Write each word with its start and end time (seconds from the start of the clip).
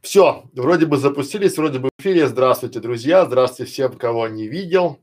Все, 0.00 0.44
вроде 0.54 0.86
бы 0.86 0.96
запустились, 0.96 1.56
вроде 1.56 1.78
бы 1.78 1.88
в 1.88 2.02
эфире. 2.02 2.26
Здравствуйте, 2.26 2.80
друзья, 2.80 3.24
здравствуйте 3.24 3.70
всем, 3.70 3.92
кого 3.96 4.28
не 4.28 4.48
видел. 4.48 4.98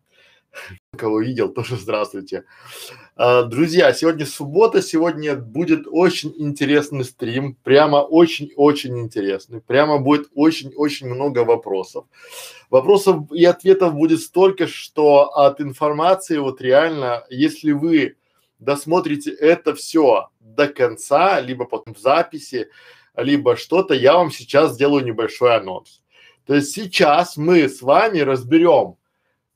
Кого 0.97 1.21
видел, 1.21 1.49
тоже 1.49 1.75
здравствуйте. 1.75 2.45
А, 3.15 3.43
друзья, 3.43 3.93
сегодня 3.93 4.25
суббота, 4.25 4.81
сегодня 4.81 5.35
будет 5.35 5.85
очень 5.89 6.33
интересный 6.37 7.03
стрим, 7.03 7.55
прямо 7.63 7.97
очень-очень 7.97 8.99
интересный, 8.99 9.61
прямо 9.61 9.99
будет 9.99 10.29
очень-очень 10.33 11.07
много 11.07 11.39
вопросов. 11.39 12.05
Вопросов 12.69 13.31
и 13.31 13.43
ответов 13.45 13.93
будет 13.93 14.21
столько, 14.21 14.67
что 14.67 15.29
от 15.35 15.61
информации 15.61 16.37
вот 16.37 16.61
реально, 16.61 17.25
если 17.29 17.71
вы 17.71 18.15
досмотрите 18.59 19.31
это 19.31 19.75
все 19.75 20.29
до 20.39 20.67
конца, 20.67 21.39
либо 21.41 21.65
потом 21.65 21.93
в 21.93 21.99
записи, 21.99 22.69
либо 23.17 23.55
что-то, 23.55 23.93
я 23.93 24.15
вам 24.15 24.31
сейчас 24.31 24.73
сделаю 24.73 25.03
небольшой 25.03 25.55
анонс. 25.55 26.01
То 26.45 26.55
есть 26.55 26.71
сейчас 26.71 27.37
мы 27.37 27.67
с 27.67 27.81
вами 27.81 28.19
разберем, 28.19 28.97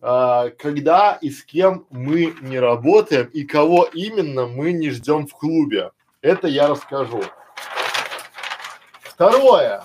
а, 0.02 0.50
когда 0.50 1.18
и 1.22 1.30
с 1.30 1.44
кем 1.44 1.86
мы 1.90 2.34
не 2.42 2.60
работаем 2.60 3.28
и 3.28 3.44
кого 3.44 3.88
именно 3.94 4.48
мы 4.48 4.72
не 4.72 4.90
ждем 4.90 5.28
в 5.28 5.34
клубе. 5.34 5.92
Это 6.22 6.48
я 6.48 6.68
расскажу. 6.68 7.22
Второе, 9.02 9.84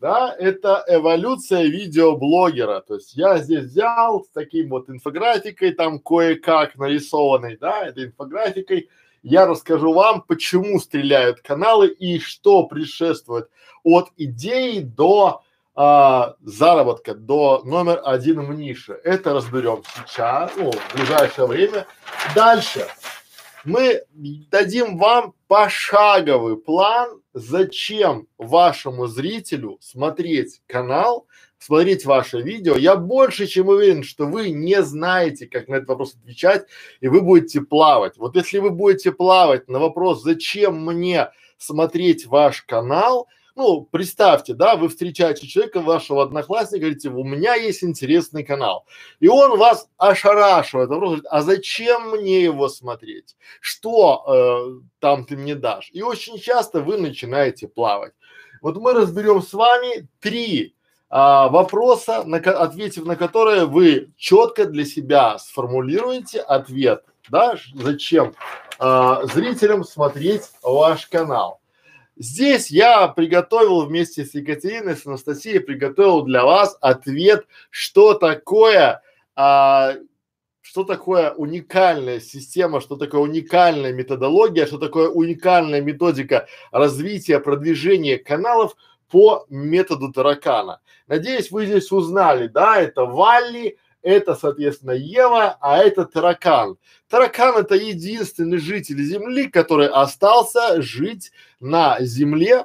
да, 0.00 0.34
это 0.36 0.82
эволюция 0.88 1.64
видеоблогера. 1.64 2.80
То 2.80 2.94
есть 2.94 3.14
я 3.14 3.38
здесь 3.38 3.66
взял 3.66 4.24
с 4.24 4.28
таким 4.30 4.70
вот 4.70 4.88
инфографикой, 4.90 5.72
там 5.72 6.00
кое-как 6.00 6.76
нарисованной, 6.76 7.56
да, 7.56 7.86
этой 7.86 8.06
инфографикой 8.06 8.88
я 9.22 9.46
расскажу 9.46 9.92
вам, 9.92 10.22
почему 10.22 10.78
стреляют 10.80 11.40
каналы 11.40 11.88
и 11.88 12.18
что 12.18 12.64
предшествует 12.64 13.48
от 13.82 14.10
идеи 14.16 14.80
до 14.80 15.42
а, 15.74 16.34
заработка, 16.42 17.14
до 17.14 17.62
номер 17.64 18.00
один 18.04 18.40
в 18.44 18.54
нише. 18.54 18.98
Это 19.04 19.32
разберем 19.32 19.82
сейчас, 19.94 20.50
ну, 20.56 20.70
в 20.70 20.94
ближайшее 20.94 21.46
время. 21.46 21.86
Дальше 22.34 22.86
мы 23.64 24.02
дадим 24.50 24.98
вам 24.98 25.34
пошаговый 25.46 26.56
план, 26.56 27.20
зачем 27.32 28.26
вашему 28.36 29.06
зрителю 29.06 29.78
смотреть 29.80 30.60
канал, 30.66 31.26
смотреть 31.62 32.04
ваше 32.04 32.42
видео. 32.42 32.76
Я 32.76 32.96
больше 32.96 33.46
чем 33.46 33.68
уверен, 33.68 34.02
что 34.02 34.26
вы 34.26 34.50
не 34.50 34.82
знаете, 34.82 35.46
как 35.46 35.68
на 35.68 35.76
этот 35.76 35.88
вопрос 35.88 36.14
отвечать, 36.14 36.66
и 37.00 37.08
вы 37.08 37.20
будете 37.20 37.60
плавать. 37.60 38.18
Вот 38.18 38.36
если 38.36 38.58
вы 38.58 38.70
будете 38.70 39.12
плавать 39.12 39.68
на 39.68 39.78
вопрос, 39.78 40.22
зачем 40.22 40.84
мне 40.84 41.30
смотреть 41.58 42.26
ваш 42.26 42.62
канал, 42.62 43.28
ну, 43.54 43.82
представьте, 43.82 44.54
да, 44.54 44.76
вы 44.76 44.88
встречаете 44.88 45.46
человека, 45.46 45.80
вашего 45.80 46.22
одноклассника, 46.22 46.80
говорите, 46.80 47.10
у 47.10 47.22
меня 47.22 47.54
есть 47.54 47.84
интересный 47.84 48.44
канал. 48.44 48.86
И 49.20 49.28
он 49.28 49.58
вас 49.58 49.88
ошарашивает, 49.98 50.88
вопрос 50.88 51.10
говорит, 51.10 51.26
а 51.30 51.42
зачем 51.42 52.10
мне 52.10 52.42
его 52.42 52.68
смотреть? 52.68 53.36
Что 53.60 54.24
э, 54.26 54.82
там 55.00 55.26
ты 55.26 55.36
мне 55.36 55.54
дашь? 55.54 55.90
И 55.92 56.02
очень 56.02 56.38
часто 56.38 56.80
вы 56.80 56.96
начинаете 56.96 57.68
плавать. 57.68 58.14
Вот 58.62 58.78
мы 58.78 58.94
разберем 58.94 59.42
с 59.42 59.52
вами 59.52 60.08
три 60.20 60.74
а, 61.14 61.50
вопроса, 61.50 62.24
на, 62.24 62.38
ответив 62.38 63.04
на 63.04 63.16
которые 63.16 63.66
вы 63.66 64.12
четко 64.16 64.64
для 64.64 64.86
себя 64.86 65.38
сформулируете 65.38 66.40
ответ, 66.40 67.04
да, 67.28 67.54
зачем 67.74 68.34
а, 68.78 69.26
зрителям 69.26 69.84
смотреть 69.84 70.44
ваш 70.62 71.06
канал. 71.08 71.60
Здесь 72.16 72.70
я 72.70 73.08
приготовил 73.08 73.84
вместе 73.84 74.24
с 74.24 74.32
Екатериной, 74.32 74.96
с 74.96 75.06
Анастасией, 75.06 75.60
приготовил 75.60 76.22
для 76.22 76.46
вас 76.46 76.78
ответ, 76.80 77.46
что 77.68 78.14
такое, 78.14 79.02
а, 79.36 79.96
что 80.62 80.82
такое 80.82 81.32
уникальная 81.32 82.20
система, 82.20 82.80
что 82.80 82.96
такое 82.96 83.20
уникальная 83.20 83.92
методология, 83.92 84.64
что 84.64 84.78
такое 84.78 85.10
уникальная 85.10 85.82
методика 85.82 86.46
развития, 86.70 87.38
продвижения 87.38 88.16
каналов– 88.16 88.76
по 89.12 89.44
методу 89.50 90.10
таракана. 90.10 90.80
Надеюсь, 91.06 91.50
вы 91.50 91.66
здесь 91.66 91.92
узнали, 91.92 92.48
да, 92.48 92.80
это 92.80 93.04
Валли, 93.04 93.78
это, 94.00 94.34
соответственно, 94.34 94.92
Ева, 94.92 95.58
а 95.60 95.78
это 95.78 96.06
таракан. 96.06 96.78
Таракан 97.10 97.58
это 97.58 97.74
единственный 97.74 98.56
житель 98.56 99.02
Земли, 99.02 99.48
который 99.48 99.88
остался 99.88 100.80
жить 100.80 101.30
на 101.60 102.00
Земле 102.00 102.64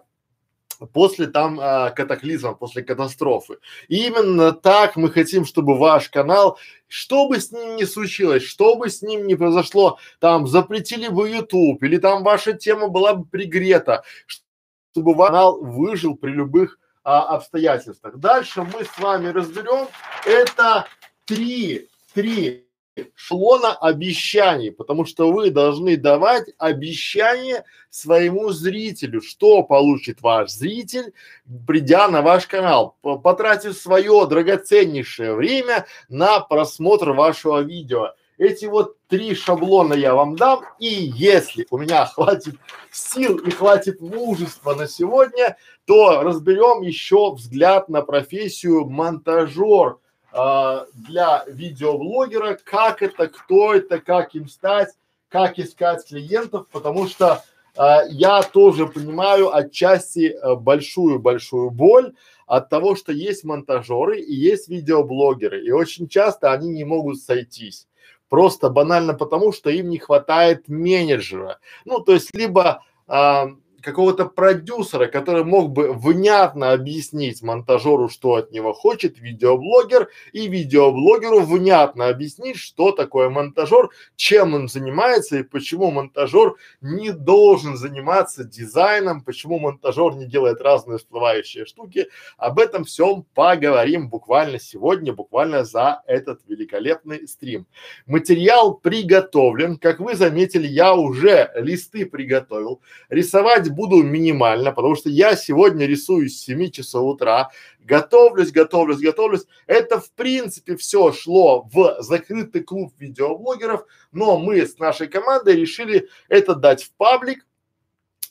после 0.94 1.28
там 1.28 1.60
а, 1.62 1.90
катаклизма, 1.90 2.54
после 2.54 2.82
катастрофы. 2.82 3.58
И 3.90 4.08
именно 4.08 4.54
так 4.54 4.96
мы 4.96 5.12
хотим, 5.12 5.44
чтобы 5.44 5.78
ваш 5.78 6.10
канал, 6.10 6.58
что 6.88 7.28
бы 7.28 7.42
с 7.42 7.52
ним 7.52 7.76
ни 7.76 7.84
случилось, 7.84 8.44
что 8.44 8.76
бы 8.76 8.90
с 8.90 9.02
ним 9.02 9.28
ни 9.28 9.36
произошло, 9.36 10.00
там 10.20 10.48
запретили 10.48 11.10
бы 11.10 11.30
YouTube 11.30 11.84
или 11.84 11.98
там 11.98 12.24
ваша 12.24 12.54
тема 12.54 12.88
была 12.88 13.16
бы 13.16 13.26
пригрета, 13.26 14.04
чтобы 14.98 15.16
канал 15.16 15.60
выжил 15.62 16.16
при 16.16 16.32
любых 16.32 16.80
а, 17.04 17.36
обстоятельствах. 17.36 18.18
Дальше 18.18 18.64
мы 18.64 18.84
с 18.84 18.98
вами 18.98 19.28
разберем 19.28 19.88
это 20.26 20.88
три, 21.26 21.88
три 22.16 22.66
шлона 23.14 23.74
обещаний, 23.74 24.72
потому 24.72 25.06
что 25.06 25.32
вы 25.32 25.52
должны 25.52 25.98
давать 25.98 26.46
обещание 26.58 27.64
своему 27.92 28.50
зрителю, 28.50 29.22
что 29.22 29.62
получит 29.62 30.24
ваш 30.24 30.50
зритель, 30.50 31.14
придя 31.68 32.08
на 32.08 32.24
ваш 32.24 32.48
канал, 32.48 32.98
потратив 33.24 33.78
свое 33.78 34.26
драгоценнейшее 34.26 35.36
время 35.36 35.86
на 36.10 36.40
просмотр 36.40 37.12
вашего 37.12 37.60
видео. 37.60 38.14
Эти 38.38 38.66
вот 38.66 38.98
три 39.08 39.34
шаблона 39.34 39.96
я 39.96 40.14
вам 40.14 40.36
дам, 40.36 40.64
и 40.78 40.86
если 40.88 41.66
у 41.72 41.78
меня 41.80 42.06
хватит 42.06 42.56
сил 42.92 43.38
и 43.38 43.50
хватит 43.50 44.00
мужества 44.00 44.76
на 44.76 44.88
сегодня, 44.88 45.58
то 45.86 46.22
разберем 46.22 46.84
еще 46.84 47.34
взгляд 47.34 47.90
на 47.90 48.04
профессию 48.04 48.86
монтажер 48.86 49.98
э, 50.34 50.86
для 50.94 51.46
видеоблогера, 51.48 52.60
как 52.64 53.02
это, 53.02 53.28
кто 53.28 53.74
это, 53.74 54.00
как 54.00 54.36
им 54.36 54.48
стать, 54.48 54.90
как 55.30 55.58
искать 55.58 56.08
клиентов, 56.08 56.68
потому 56.72 57.08
что 57.08 57.44
э, 57.76 57.98
я 58.10 58.44
тоже 58.44 58.86
понимаю 58.86 59.52
отчасти 59.56 60.38
большую-большую 60.58 61.72
боль 61.72 62.14
от 62.46 62.70
того, 62.70 62.96
что 62.96 63.12
есть 63.12 63.44
монтажеры 63.44 64.22
и 64.22 64.36
есть 64.36 64.68
видеоблогеры, 64.68 65.66
и 65.66 65.72
очень 65.72 66.08
часто 66.08 66.52
они 66.52 66.70
не 66.70 66.84
могут 66.84 67.20
сойтись. 67.20 67.88
Просто 68.30 68.70
банально 68.70 69.14
потому, 69.14 69.52
что 69.52 69.70
им 69.70 69.90
не 69.90 69.98
хватает 69.98 70.68
менеджера. 70.68 71.60
Ну, 71.86 72.00
то 72.00 72.14
есть 72.14 72.36
либо 72.36 72.84
а, 73.08 73.48
какого-то 73.88 74.26
продюсера, 74.26 75.08
который 75.08 75.46
мог 75.46 75.72
бы 75.72 75.94
внятно 75.94 76.74
объяснить 76.74 77.42
монтажеру, 77.42 78.10
что 78.10 78.36
от 78.36 78.52
него 78.52 78.74
хочет 78.74 79.18
видеоблогер, 79.18 80.10
и 80.34 80.50
видеоблогеру 80.50 81.40
внятно 81.40 82.10
объяснить, 82.10 82.58
что 82.58 82.92
такое 82.92 83.30
монтажер, 83.30 83.90
чем 84.18 84.56
он 84.56 84.68
занимается 84.68 85.38
и 85.38 85.44
почему 85.44 85.90
монтажер 85.92 86.56
не 86.82 87.14
должен 87.14 87.78
заниматься 87.78 88.44
дизайном, 88.44 89.22
почему 89.22 89.58
монтажер 89.58 90.16
не 90.16 90.26
делает 90.26 90.60
разные 90.60 90.98
всплывающие 90.98 91.66
штуки. 91.66 92.10
Об 92.38 92.60
этом 92.60 92.84
всем 92.84 93.26
поговорим 93.34 94.10
буквально 94.10 94.60
сегодня, 94.60 95.14
буквально 95.14 95.64
за 95.64 96.02
этот 96.08 96.42
великолепный 96.46 97.26
стрим. 97.26 97.68
Материал 98.06 98.74
приготовлен, 98.74 99.78
как 99.78 100.02
вы 100.02 100.16
заметили, 100.16 100.68
я 100.68 100.94
уже 100.94 101.50
листы 101.56 102.06
приготовил. 102.06 102.82
Рисовать 103.08 103.72
буду 103.78 104.04
минимально, 104.04 104.74
потому 104.74 104.96
что 104.96 105.10
я 105.10 105.38
сегодня 105.38 105.86
рисую 105.86 106.30
с 106.30 106.40
7 106.40 106.72
часов 106.72 107.06
утра, 107.06 107.52
готовлюсь, 107.80 108.52
готовлюсь, 108.52 109.00
готовлюсь. 109.00 109.46
Это 109.68 110.02
в 110.02 110.12
принципе 110.12 110.76
все 110.76 111.14
шло 111.14 111.68
в 111.72 111.98
закрытый 112.00 112.64
клуб 112.64 112.94
видеоблогеров, 112.98 113.86
но 114.12 114.38
мы 114.38 114.66
с 114.66 114.78
нашей 114.80 115.08
командой 115.08 115.56
решили 115.56 116.10
это 116.28 116.56
дать 116.56 116.84
в 116.84 116.92
паблик. 116.94 117.46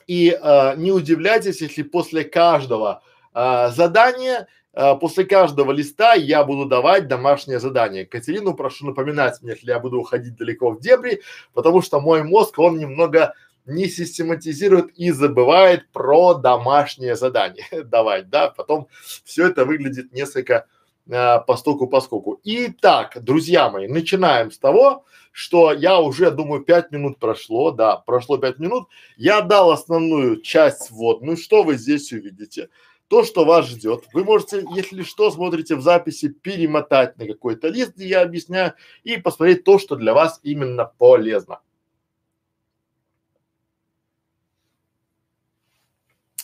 И 0.05 0.29
э, 0.29 0.75
не 0.77 0.91
удивляйтесь, 0.91 1.61
если 1.61 1.83
после 1.83 2.23
каждого 2.23 3.01
э, 3.33 3.69
задания 3.71 4.47
э, 4.73 4.95
после 4.95 5.25
каждого 5.25 5.71
листа 5.73 6.13
я 6.13 6.45
буду 6.45 6.65
давать 6.65 7.07
домашнее 7.07 7.59
задание. 7.59 8.05
Катерину 8.05 8.53
прошу 8.53 8.85
напоминать 8.85 9.41
мне, 9.41 9.51
если 9.51 9.67
я 9.67 9.79
буду 9.79 9.99
уходить 9.99 10.37
далеко 10.37 10.71
в 10.71 10.79
дебри, 10.79 11.21
потому 11.53 11.81
что 11.81 11.99
мой 11.99 12.23
мозг, 12.23 12.57
он 12.59 12.77
немного 12.77 13.33
не 13.67 13.87
систематизирует 13.87 14.91
и 14.97 15.11
забывает 15.11 15.89
про 15.91 16.33
домашнее 16.33 17.15
задание 17.15 17.65
давать, 17.83 18.29
да, 18.29 18.49
потом 18.49 18.87
все 19.23 19.47
это 19.47 19.65
выглядит 19.65 20.13
несколько 20.13 20.67
а, 21.09 21.39
постоку 21.39 21.87
поскольку. 21.87 22.39
Итак, 22.43 23.17
друзья 23.21 23.69
мои, 23.69 23.87
начинаем 23.87 24.51
с 24.51 24.57
того, 24.57 25.05
что 25.31 25.71
я 25.71 25.99
уже 25.99 26.31
думаю 26.31 26.63
пять 26.63 26.91
минут 26.91 27.19
прошло, 27.19 27.71
да, 27.71 27.97
прошло 27.97 28.37
пять 28.37 28.59
минут, 28.59 28.89
я 29.17 29.41
дал 29.41 29.71
основную 29.71 30.41
часть 30.41 30.89
вводную, 30.89 31.37
что 31.37 31.63
вы 31.63 31.77
здесь 31.77 32.11
увидите. 32.11 32.69
то, 33.07 33.23
что 33.23 33.45
вас 33.45 33.67
ждет. 33.67 34.03
Вы 34.11 34.25
можете, 34.25 34.65
если 34.75 35.03
что, 35.03 35.31
смотрите 35.31 35.75
в 35.75 35.81
записи, 35.81 36.27
перемотать 36.27 37.17
на 37.17 37.25
какой-то 37.25 37.69
лист, 37.69 37.95
где 37.95 38.07
я 38.07 38.21
объясняю, 38.21 38.73
и 39.03 39.15
посмотреть 39.15 39.63
то, 39.63 39.79
что 39.79 39.95
для 39.95 40.13
вас 40.13 40.41
именно 40.43 40.91
полезно. 40.97 41.59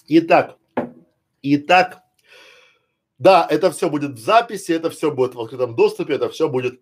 Итак, 0.08 0.58
итак, 1.42 2.04
да, 3.18 3.48
это 3.50 3.72
все 3.72 3.90
будет 3.90 4.12
в 4.12 4.18
записи, 4.18 4.72
это 4.74 4.90
все 4.90 5.12
будет 5.12 5.36
в 5.36 5.40
открытом 5.40 5.76
доступе, 5.76 6.16
это 6.16 6.30
все 6.30 6.50
будет 6.50 6.82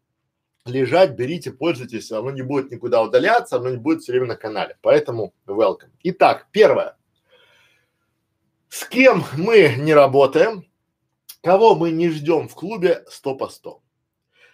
лежать, 0.66 1.12
берите, 1.12 1.52
пользуйтесь, 1.52 2.12
оно 2.12 2.32
не 2.32 2.42
будет 2.42 2.72
никуда 2.72 3.02
удаляться, 3.02 3.58
оно 3.58 3.70
не 3.70 3.78
будет 3.78 4.02
все 4.02 4.14
время 4.14 4.28
на 4.28 4.36
канале. 4.36 4.78
Поэтому 4.82 5.34
welcome. 5.46 5.92
Итак, 6.04 6.48
первое. 6.52 6.98
С 8.70 8.86
кем 8.86 9.24
мы 9.38 9.76
не 9.78 9.94
работаем, 9.94 10.66
кого 11.42 11.76
мы 11.76 11.92
не 11.92 12.10
ждем 12.10 12.48
в 12.48 12.56
клубе 12.56 13.04
100 13.10 13.36
по 13.36 13.50
100. 13.50 13.82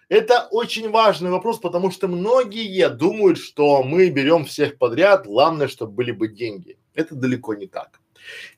Это 0.09 0.47
очень 0.51 0.89
важный 0.89 1.29
вопрос, 1.29 1.59
потому 1.59 1.91
что 1.91 2.07
многие 2.07 2.89
думают, 2.89 3.37
что 3.37 3.83
мы 3.83 4.09
берем 4.09 4.45
всех 4.45 4.77
подряд, 4.77 5.25
главное, 5.27 5.67
чтобы 5.67 5.91
были 5.91 6.11
бы 6.11 6.29
деньги. 6.29 6.79
Это 6.93 7.13
далеко 7.13 7.53
не 7.53 7.67
так. 7.67 7.99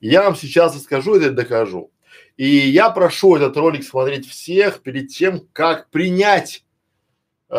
Я 0.00 0.22
вам 0.22 0.36
сейчас 0.36 0.74
расскажу 0.74 1.16
это 1.16 1.30
докажу. 1.30 1.90
И 2.36 2.46
я 2.46 2.90
прошу 2.90 3.36
этот 3.36 3.56
ролик 3.56 3.84
смотреть 3.84 4.28
всех 4.28 4.82
перед 4.82 5.08
тем, 5.08 5.46
как 5.52 5.90
принять 5.90 6.64
э, 7.48 7.54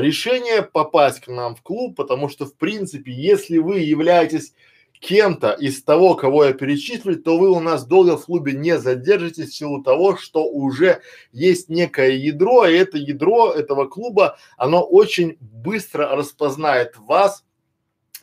решение 0.00 0.62
попасть 0.62 1.20
к 1.20 1.28
нам 1.28 1.56
в 1.56 1.62
клуб, 1.62 1.96
потому 1.96 2.28
что 2.28 2.44
в 2.44 2.54
принципе, 2.54 3.12
если 3.12 3.58
вы 3.58 3.78
являетесь 3.78 4.52
кем-то 5.00 5.52
из 5.52 5.82
того, 5.82 6.14
кого 6.14 6.44
я 6.44 6.52
перечислил, 6.52 7.16
то 7.22 7.38
вы 7.38 7.50
у 7.50 7.60
нас 7.60 7.86
долго 7.86 8.16
в 8.16 8.26
клубе 8.26 8.52
не 8.52 8.78
задержитесь 8.78 9.50
в 9.50 9.54
силу 9.54 9.82
того, 9.82 10.16
что 10.16 10.44
уже 10.44 11.00
есть 11.32 11.68
некое 11.68 12.12
ядро, 12.12 12.66
и 12.66 12.76
это 12.76 12.98
ядро 12.98 13.52
этого 13.52 13.86
клуба, 13.86 14.38
оно 14.56 14.82
очень 14.82 15.36
быстро 15.40 16.08
распознает 16.16 16.96
вас, 16.96 17.44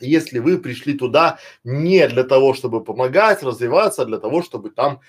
если 0.04 0.38
вы 0.38 0.58
пришли 0.58 0.94
туда 0.94 1.38
не 1.64 2.06
для 2.08 2.24
того, 2.24 2.54
чтобы 2.54 2.84
помогать, 2.84 3.42
развиваться, 3.42 4.02
а 4.02 4.06
для 4.06 4.18
того, 4.18 4.42
чтобы 4.42 4.70
там 4.70 5.00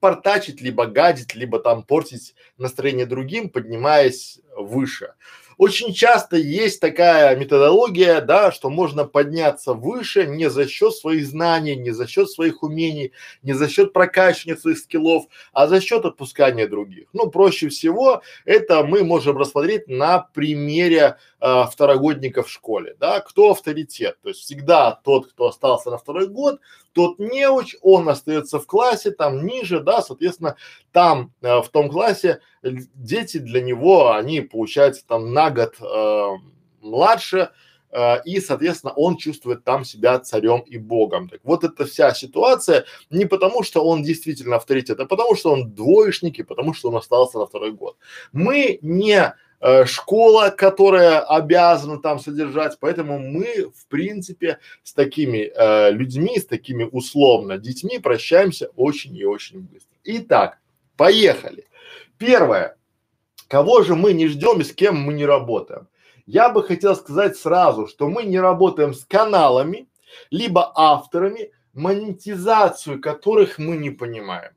портачить, 0.00 0.60
либо 0.60 0.86
гадить, 0.86 1.34
либо 1.34 1.58
там 1.58 1.82
портить 1.82 2.34
настроение 2.58 3.06
другим, 3.06 3.48
поднимаясь 3.50 4.40
выше. 4.56 5.14
Очень 5.58 5.94
часто 5.94 6.36
есть 6.36 6.80
такая 6.80 7.34
методология, 7.34 8.20
да, 8.20 8.52
что 8.52 8.68
можно 8.68 9.04
подняться 9.04 9.72
выше 9.72 10.26
не 10.26 10.50
за 10.50 10.68
счет 10.68 10.94
своих 10.94 11.26
знаний, 11.26 11.76
не 11.76 11.92
за 11.92 12.06
счет 12.06 12.30
своих 12.30 12.62
умений, 12.62 13.12
не 13.42 13.54
за 13.54 13.68
счет 13.68 13.94
прокачивания 13.94 14.58
своих 14.58 14.78
скиллов, 14.78 15.24
а 15.54 15.66
за 15.66 15.80
счет 15.80 16.04
отпускания 16.04 16.68
других. 16.68 17.08
Ну, 17.14 17.30
проще 17.30 17.68
всего 17.70 18.22
это 18.44 18.84
мы 18.84 19.02
можем 19.02 19.38
рассмотреть 19.38 19.88
на 19.88 20.18
примере 20.18 21.16
э, 21.40 21.64
второгодников 21.72 22.48
в 22.48 22.52
школе, 22.52 22.94
да, 23.00 23.20
кто 23.20 23.52
авторитет, 23.52 24.18
то 24.22 24.28
есть 24.28 24.40
всегда 24.40 25.00
тот, 25.04 25.28
кто 25.32 25.46
остался 25.46 25.90
на 25.90 25.96
второй 25.96 26.28
год, 26.28 26.60
тот 26.92 27.18
неуч, 27.18 27.76
он 27.82 28.08
остается 28.08 28.58
в 28.58 28.66
классе, 28.66 29.10
там 29.10 29.44
ниже, 29.44 29.80
да, 29.80 30.00
соответственно, 30.00 30.56
там 30.92 31.32
э, 31.42 31.60
в 31.60 31.68
том 31.68 31.90
классе 31.90 32.40
дети 32.94 33.38
для 33.38 33.60
него, 33.60 34.12
они 34.12 34.40
получается 34.40 35.04
там 35.06 35.32
на 35.32 35.50
год 35.50 35.74
э, 35.80 36.26
младше, 36.80 37.50
э, 37.90 38.22
и, 38.24 38.40
соответственно, 38.40 38.92
он 38.94 39.16
чувствует 39.16 39.64
там 39.64 39.84
себя 39.84 40.18
царем 40.18 40.60
и 40.60 40.78
богом. 40.78 41.28
Так 41.28 41.40
вот 41.44 41.64
эта 41.64 41.84
вся 41.84 42.14
ситуация 42.14 42.84
не 43.10 43.26
потому, 43.26 43.62
что 43.62 43.84
он 43.84 44.02
действительно 44.02 44.56
авторитет, 44.56 45.00
а 45.00 45.06
потому, 45.06 45.36
что 45.36 45.52
он 45.52 45.72
двоечник 45.72 46.38
и 46.38 46.42
потому, 46.44 46.74
что 46.74 46.88
он 46.88 46.96
остался 46.96 47.38
на 47.38 47.46
второй 47.46 47.72
год. 47.72 47.96
Мы 48.32 48.78
не 48.82 49.34
э, 49.60 49.84
школа, 49.86 50.50
которая 50.50 51.20
обязана 51.20 51.98
там 52.00 52.18
содержать, 52.18 52.76
поэтому 52.80 53.18
мы, 53.18 53.70
в 53.74 53.86
принципе, 53.88 54.58
с 54.82 54.92
такими 54.92 55.50
э, 55.54 55.90
людьми, 55.90 56.38
с 56.38 56.46
такими 56.46 56.84
условно 56.84 57.58
детьми 57.58 57.98
прощаемся 57.98 58.70
очень 58.76 59.16
и 59.16 59.24
очень 59.24 59.60
быстро. 59.60 59.96
Итак, 60.04 60.58
поехали. 60.96 61.66
Первое. 62.18 62.76
Кого 63.48 63.82
же 63.82 63.94
мы 63.94 64.12
не 64.12 64.26
ждем 64.26 64.60
и 64.60 64.64
с 64.64 64.72
кем 64.72 64.96
мы 64.96 65.12
не 65.12 65.24
работаем? 65.24 65.88
Я 66.26 66.48
бы 66.48 66.62
хотел 66.62 66.96
сказать 66.96 67.36
сразу, 67.36 67.86
что 67.86 68.08
мы 68.08 68.24
не 68.24 68.40
работаем 68.40 68.94
с 68.94 69.04
каналами, 69.04 69.88
либо 70.30 70.72
авторами, 70.74 71.52
монетизацию 71.72 73.00
которых 73.00 73.58
мы 73.58 73.76
не 73.76 73.90
понимаем. 73.90 74.52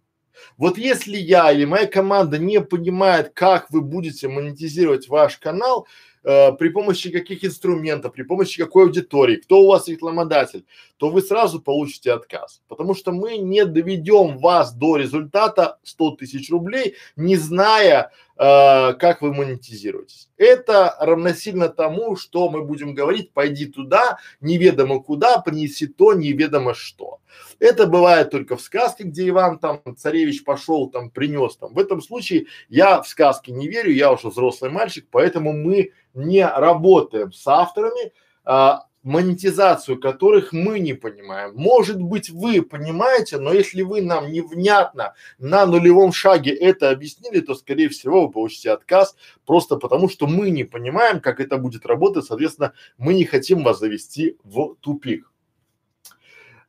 Вот 0.57 0.77
если 0.77 1.17
я 1.17 1.51
или 1.51 1.65
моя 1.65 1.85
команда 1.85 2.39
не 2.39 2.61
понимает, 2.61 3.31
как 3.33 3.69
вы 3.69 3.81
будете 3.81 4.29
монетизировать 4.29 5.09
ваш 5.09 5.37
канал, 5.37 5.85
э, 6.23 6.51
при 6.53 6.69
помощи 6.69 7.11
каких 7.11 7.43
инструментов, 7.43 8.13
при 8.13 8.23
помощи 8.23 8.61
какой 8.61 8.85
аудитории, 8.85 9.37
кто 9.37 9.61
у 9.61 9.67
вас 9.67 9.87
рекламодатель, 9.87 10.65
то 10.97 11.09
вы 11.09 11.21
сразу 11.21 11.61
получите 11.61 12.11
отказ. 12.11 12.61
Потому 12.67 12.95
что 12.95 13.11
мы 13.11 13.37
не 13.37 13.65
доведем 13.65 14.37
вас 14.37 14.73
до 14.73 14.97
результата 14.97 15.79
100 15.83 16.11
тысяч 16.11 16.49
рублей, 16.49 16.95
не 17.15 17.35
зная, 17.35 18.11
как 18.39 19.21
вы 19.21 19.33
монетизируетесь. 19.33 20.29
Это 20.37 20.95
равносильно 20.97 21.67
тому, 21.67 22.15
что 22.15 22.49
мы 22.49 22.63
будем 22.63 22.93
говорить, 22.93 23.33
пойди 23.33 23.65
туда, 23.65 24.17
неведомо 24.39 25.03
куда, 25.03 25.39
принеси 25.39 25.87
то, 25.87 26.13
неведомо 26.13 26.73
что. 26.73 27.19
Это 27.59 27.85
бывает 27.85 28.31
только 28.31 28.55
в 28.55 28.61
сказке, 28.61 29.03
где 29.03 29.27
Иван 29.27 29.59
там, 29.59 29.81
царевич 29.97 30.45
пошел 30.45 30.89
там, 30.89 31.09
принес 31.09 31.57
там. 31.57 31.73
В 31.73 31.79
этом 31.79 32.01
случае 32.01 32.45
я 32.69 33.01
в 33.01 33.09
сказки 33.09 33.51
не 33.51 33.67
верю, 33.67 33.91
я 33.91 34.09
уже 34.09 34.29
взрослый 34.29 34.71
мальчик, 34.71 35.05
поэтому 35.11 35.51
мы 35.51 35.91
не 36.13 36.47
работаем 36.47 37.33
с 37.33 37.45
авторами, 37.45 38.13
а, 38.45 38.85
монетизацию 39.03 39.99
которых 39.99 40.51
мы 40.51 40.79
не 40.79 40.93
понимаем. 40.93 41.53
Может 41.55 42.01
быть, 42.01 42.29
вы 42.29 42.61
понимаете, 42.61 43.37
но 43.37 43.53
если 43.53 43.81
вы 43.81 44.01
нам 44.01 44.31
невнятно 44.31 45.13
на 45.37 45.65
нулевом 45.65 46.11
шаге 46.11 46.51
это 46.51 46.89
объяснили, 46.89 47.39
то, 47.39 47.55
скорее 47.55 47.89
всего, 47.89 48.25
вы 48.25 48.31
получите 48.31 48.71
отказ 48.71 49.15
просто 49.45 49.77
потому, 49.77 50.09
что 50.09 50.27
мы 50.27 50.49
не 50.49 50.63
понимаем, 50.63 51.21
как 51.21 51.39
это 51.39 51.57
будет 51.57 51.85
работать, 51.85 52.25
соответственно, 52.25 52.73
мы 52.97 53.13
не 53.13 53.25
хотим 53.25 53.63
вас 53.63 53.79
завести 53.79 54.37
в 54.43 54.75
тупик. 54.81 55.31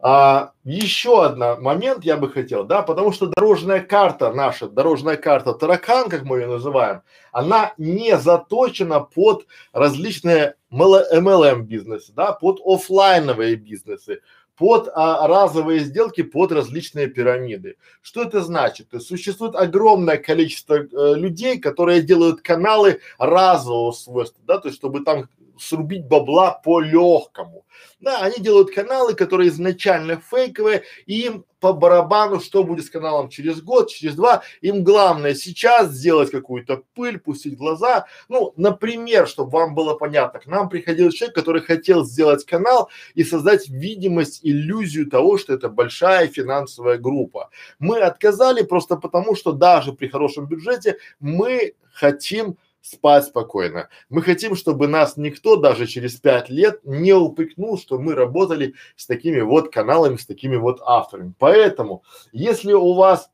А, 0.03 0.53
еще 0.65 1.27
один 1.27 1.63
момент 1.63 2.05
я 2.05 2.17
бы 2.17 2.31
хотел, 2.31 2.65
да, 2.65 2.81
потому 2.81 3.13
что 3.13 3.27
дорожная 3.27 3.81
карта 3.81 4.33
наша, 4.33 4.67
дорожная 4.67 5.17
карта 5.17 5.53
таракан, 5.53 6.09
как 6.09 6.23
мы 6.23 6.39
ее 6.39 6.47
называем, 6.47 7.03
она 7.33 7.75
не 7.77 8.17
заточена 8.17 9.01
под 9.01 9.47
различные 9.73 10.55
MLM 10.73 11.63
бизнесы, 11.63 12.13
да, 12.15 12.33
под 12.33 12.61
офлайновые 12.65 13.57
бизнесы, 13.57 14.21
под 14.57 14.91
а, 14.95 15.27
разовые 15.27 15.81
сделки, 15.81 16.23
под 16.23 16.53
различные 16.53 17.07
пирамиды. 17.07 17.77
Что 18.03 18.23
это 18.23 18.43
значит? 18.43 18.91
То 18.91 18.99
есть 18.99 19.09
существует 19.09 19.55
огромное 19.55 20.19
количество 20.19 20.75
э, 20.75 21.15
людей, 21.15 21.59
которые 21.59 22.03
делают 22.03 22.43
каналы 22.43 23.01
разового 23.19 23.93
свойства, 23.93 24.43
да, 24.47 24.59
то 24.59 24.69
есть 24.69 24.79
чтобы 24.79 25.01
там 25.01 25.29
срубить 25.59 26.07
бабла 26.07 26.53
по 26.53 26.81
легкому. 26.81 27.65
Да, 28.01 28.21
они 28.21 28.37
делают 28.39 28.75
каналы, 28.75 29.15
которые 29.15 29.49
изначально 29.49 30.21
фейковые, 30.21 30.83
и 31.07 31.23
им 31.23 31.45
по 31.61 31.73
барабану, 31.73 32.41
что 32.41 32.65
будет 32.65 32.87
с 32.87 32.91
каналом 32.91 33.29
через 33.29 33.63
год, 33.63 33.91
через 33.91 34.15
два. 34.15 34.43
Им 34.63 34.83
главное 34.83 35.35
сейчас 35.35 35.91
сделать 35.91 36.31
какую-то 36.31 36.83
пыль, 36.95 37.19
пустить 37.19 37.57
глаза. 37.57 38.07
Ну, 38.29 38.53
например, 38.57 39.29
чтобы 39.29 39.51
вам 39.51 39.75
было 39.75 39.95
понятно, 39.95 40.41
к 40.41 40.47
нам 40.47 40.69
приходил 40.69 41.11
человек, 41.11 41.35
который 41.35 41.63
хотел 41.63 42.05
сделать 42.05 42.45
канал 42.45 42.91
и 43.15 43.25
создать 43.25 43.69
видимость, 43.69 44.41
иллюзию 44.43 45.09
того, 45.09 45.39
что 45.39 45.53
это 45.53 45.69
большая 45.69 46.29
финансовая 46.29 46.99
группа. 46.99 47.51
Мы 47.79 48.01
отказали 48.01 48.63
просто 48.63 48.97
потому, 48.97 49.37
что 49.37 49.53
даже 49.53 49.93
при 49.93 50.09
хорошем 50.09 50.47
бюджете 50.47 50.97
мы 51.21 51.75
хотим 51.93 52.57
спать 52.83 53.27
спокойно. 53.27 53.89
Мы 54.09 54.23
хотим, 54.23 54.57
чтобы 54.57 54.89
нас 54.89 55.17
никто 55.17 55.57
даже 55.57 55.87
через 55.87 56.17
пять 56.17 56.49
лет 56.49 56.81
не 56.85 57.13
упрекнул, 57.13 57.79
что 57.79 57.99
мы 57.99 58.15
работали 58.15 58.75
с 58.97 59.07
такими 59.07 59.41
вот 59.41 59.73
каналами, 59.73 60.17
с 60.17 60.27
такими 60.27 60.57
вот 60.57 60.81
авторами. 60.85 61.35
Поэтому, 61.39 62.03
если 62.33 62.73
у 62.73 62.95
вас 62.95 63.31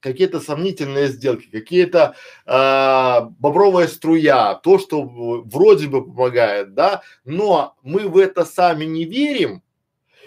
какие-то 0.00 0.38
сомнительные 0.38 1.08
сделки, 1.08 1.48
какие-то 1.50 2.14
э, 2.44 3.20
бобровая 3.38 3.88
струя, 3.88 4.54
то, 4.54 4.78
что 4.78 5.02
вроде 5.02 5.88
бы 5.88 6.04
помогает, 6.04 6.74
да, 6.74 7.02
но 7.24 7.74
мы 7.82 8.08
в 8.08 8.18
это 8.18 8.44
сами 8.44 8.84
не 8.84 9.06
верим 9.06 9.62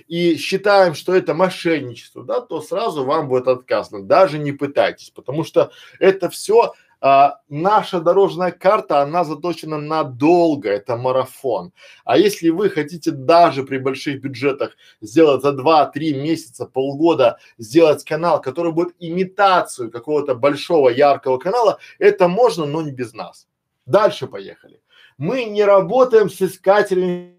и 0.08 0.36
считаем, 0.38 0.96
что 0.96 1.14
это 1.14 1.34
мошенничество, 1.36 2.24
да, 2.24 2.42
то 2.42 2.62
сразу 2.62 3.04
вам 3.04 3.28
будет 3.28 3.48
отказано. 3.48 4.04
Даже 4.04 4.40
не 4.40 4.52
пытайтесь, 4.52 5.12
потому 5.12 5.44
что 5.44 5.72
это 6.00 6.30
все 6.30 6.74
а, 7.00 7.40
наша 7.48 8.00
дорожная 8.00 8.52
карта, 8.52 9.02
она 9.02 9.24
заточена 9.24 9.78
надолго, 9.78 10.70
это 10.70 10.98
марафон. 10.98 11.72
А 12.06 12.18
если 12.18 12.50
вы 12.50 12.70
хотите 12.70 13.12
даже 13.12 13.64
при 13.64 13.78
больших 13.78 14.22
бюджетах 14.22 14.76
сделать 15.02 15.42
за 15.42 15.52
два-три 15.52 16.14
месяца, 16.14 16.66
полгода, 16.66 17.38
сделать 17.58 18.04
канал, 18.04 18.42
который 18.42 18.72
будет 18.72 18.96
имитацию 19.00 19.92
какого-то 19.92 20.36
большого 20.36 20.90
яркого 20.90 21.38
канала, 21.38 21.78
это 22.00 22.28
можно, 22.28 22.66
но 22.66 22.82
не 22.82 22.92
без 22.92 23.14
нас. 23.14 23.48
Дальше 23.86 24.28
поехали. 24.28 24.82
Мы 25.18 25.46
не 25.46 25.64
работаем 25.64 26.30
с 26.30 26.42
искателями 26.42 27.37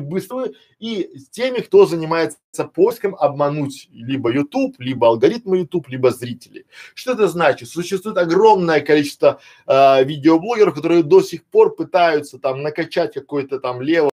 быструю 0.00 0.54
и 0.78 1.18
с 1.18 1.28
теми, 1.28 1.58
кто 1.58 1.86
занимается 1.86 2.38
поиском 2.74 3.14
обмануть 3.14 3.88
либо 3.92 4.32
YouTube, 4.32 4.76
либо 4.78 5.08
алгоритмы 5.08 5.58
YouTube, 5.58 5.88
либо 5.88 6.10
зрителей. 6.10 6.66
Что 6.94 7.12
это 7.12 7.28
значит? 7.28 7.68
Существует 7.68 8.16
огромное 8.16 8.80
количество 8.80 9.40
э, 9.66 10.04
видеоблогеров, 10.04 10.74
которые 10.74 11.02
до 11.02 11.20
сих 11.22 11.44
пор 11.44 11.74
пытаются 11.74 12.38
там 12.38 12.62
накачать 12.62 13.14
какой-то 13.14 13.60
там 13.60 13.82
лево 13.82 14.10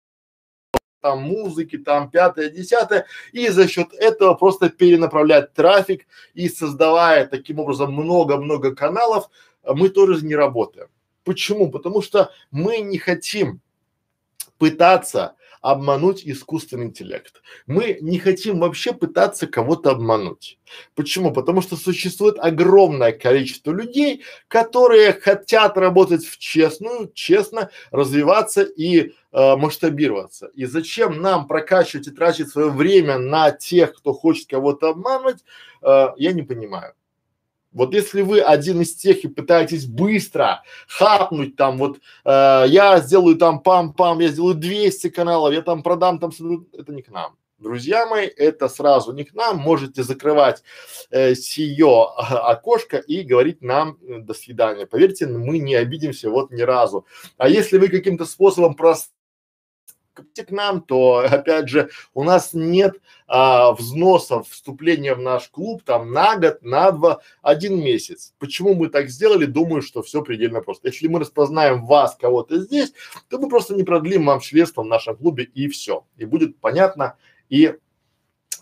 там 1.01 1.21
музыки, 1.21 1.77
там 1.77 2.09
пятое, 2.09 2.49
десятое, 2.49 3.05
и 3.31 3.47
за 3.49 3.67
счет 3.67 3.93
этого 3.93 4.33
просто 4.33 4.69
перенаправлять 4.69 5.53
трафик 5.53 6.05
и 6.33 6.49
создавая 6.49 7.27
таким 7.27 7.59
образом 7.59 7.93
много-много 7.93 8.75
каналов, 8.75 9.29
мы 9.63 9.89
тоже 9.89 10.25
не 10.25 10.35
работаем. 10.35 10.89
Почему? 11.23 11.69
Потому 11.69 12.01
что 12.01 12.31
мы 12.51 12.79
не 12.79 12.97
хотим 12.97 13.61
пытаться 14.57 15.35
обмануть 15.71 16.21
искусственный 16.25 16.85
интеллект. 16.85 17.41
Мы 17.65 17.97
не 17.99 18.19
хотим 18.19 18.59
вообще 18.59 18.93
пытаться 18.93 19.47
кого-то 19.47 19.91
обмануть. 19.91 20.59
Почему? 20.95 21.33
Потому 21.33 21.61
что 21.61 21.75
существует 21.75 22.37
огромное 22.39 23.11
количество 23.11 23.71
людей, 23.71 24.23
которые 24.47 25.11
хотят 25.11 25.77
работать 25.77 26.25
в 26.25 26.37
честную, 26.37 27.11
честно 27.13 27.69
развиваться 27.91 28.63
и 28.63 29.11
э, 29.33 29.55
масштабироваться. 29.57 30.47
И 30.55 30.65
зачем 30.65 31.21
нам 31.21 31.47
прокачивать 31.47 32.07
и 32.07 32.11
тратить 32.11 32.49
свое 32.49 32.69
время 32.69 33.17
на 33.17 33.51
тех, 33.51 33.93
кто 33.93 34.13
хочет 34.13 34.47
кого-то 34.47 34.89
обманывать, 34.89 35.43
э, 35.81 36.07
я 36.15 36.31
не 36.31 36.43
понимаю. 36.43 36.93
Вот 37.77 37.93
если 37.93 38.23
вы 38.23 38.41
один 38.41 38.81
из 38.81 38.95
тех 38.95 39.23
и 39.23 39.27
пытаетесь 39.27 39.85
быстро 39.85 40.63
хапнуть 40.87 41.55
там, 41.55 41.77
вот 41.77 41.99
э, 42.25 42.63
я 42.67 42.99
сделаю 42.99 43.35
там 43.35 43.61
пам-пам, 43.63 44.19
я 44.19 44.29
сделаю 44.29 44.55
200 44.55 45.09
каналов, 45.09 45.53
я 45.53 45.61
там 45.61 45.83
продам 45.83 46.17
там, 46.17 46.31
это 46.73 46.91
не 46.91 47.03
к 47.03 47.11
нам. 47.11 47.35
Друзья 47.59 48.07
мои, 48.07 48.25
это 48.25 48.67
сразу 48.67 49.13
не 49.13 49.23
к 49.23 49.35
нам, 49.35 49.57
можете 49.57 50.01
закрывать 50.01 50.63
э, 51.11 51.35
сие 51.35 52.03
окошко 52.17 52.97
и 52.97 53.21
говорить 53.21 53.61
нам 53.61 53.99
э, 54.01 54.21
до 54.21 54.33
свидания. 54.33 54.87
Поверьте, 54.87 55.27
мы 55.27 55.59
не 55.59 55.75
обидимся 55.75 56.31
вот 56.31 56.49
ни 56.49 56.63
разу. 56.63 57.05
А 57.37 57.47
если 57.47 57.77
вы 57.77 57.89
каким-то 57.89 58.25
способом 58.25 58.73
прос 58.73 59.11
к 60.21 60.51
нам, 60.51 60.81
то 60.81 61.17
опять 61.29 61.69
же 61.69 61.89
у 62.13 62.23
нас 62.23 62.53
нет 62.53 62.95
а, 63.27 63.71
взносов 63.73 64.49
вступления 64.49 65.15
в 65.15 65.19
наш 65.19 65.49
клуб 65.49 65.83
там 65.83 66.11
на 66.11 66.37
год, 66.37 66.61
на 66.61 66.91
два, 66.91 67.21
один 67.41 67.79
месяц. 67.79 68.33
Почему 68.39 68.73
мы 68.73 68.89
так 68.89 69.09
сделали? 69.09 69.45
Думаю, 69.45 69.81
что 69.81 70.01
все 70.01 70.21
предельно 70.21 70.61
просто. 70.61 70.87
Если 70.87 71.07
мы 71.07 71.19
распознаем 71.19 71.85
вас, 71.85 72.15
кого-то 72.15 72.59
здесь, 72.59 72.93
то 73.29 73.39
мы 73.39 73.49
просто 73.49 73.75
не 73.75 73.83
продлим 73.83 74.25
вам 74.25 74.39
членство 74.39 74.83
в 74.83 74.87
нашем 74.87 75.15
клубе 75.15 75.43
и 75.43 75.67
все. 75.67 76.05
И 76.17 76.25
будет 76.25 76.59
понятно 76.59 77.17
и 77.49 77.75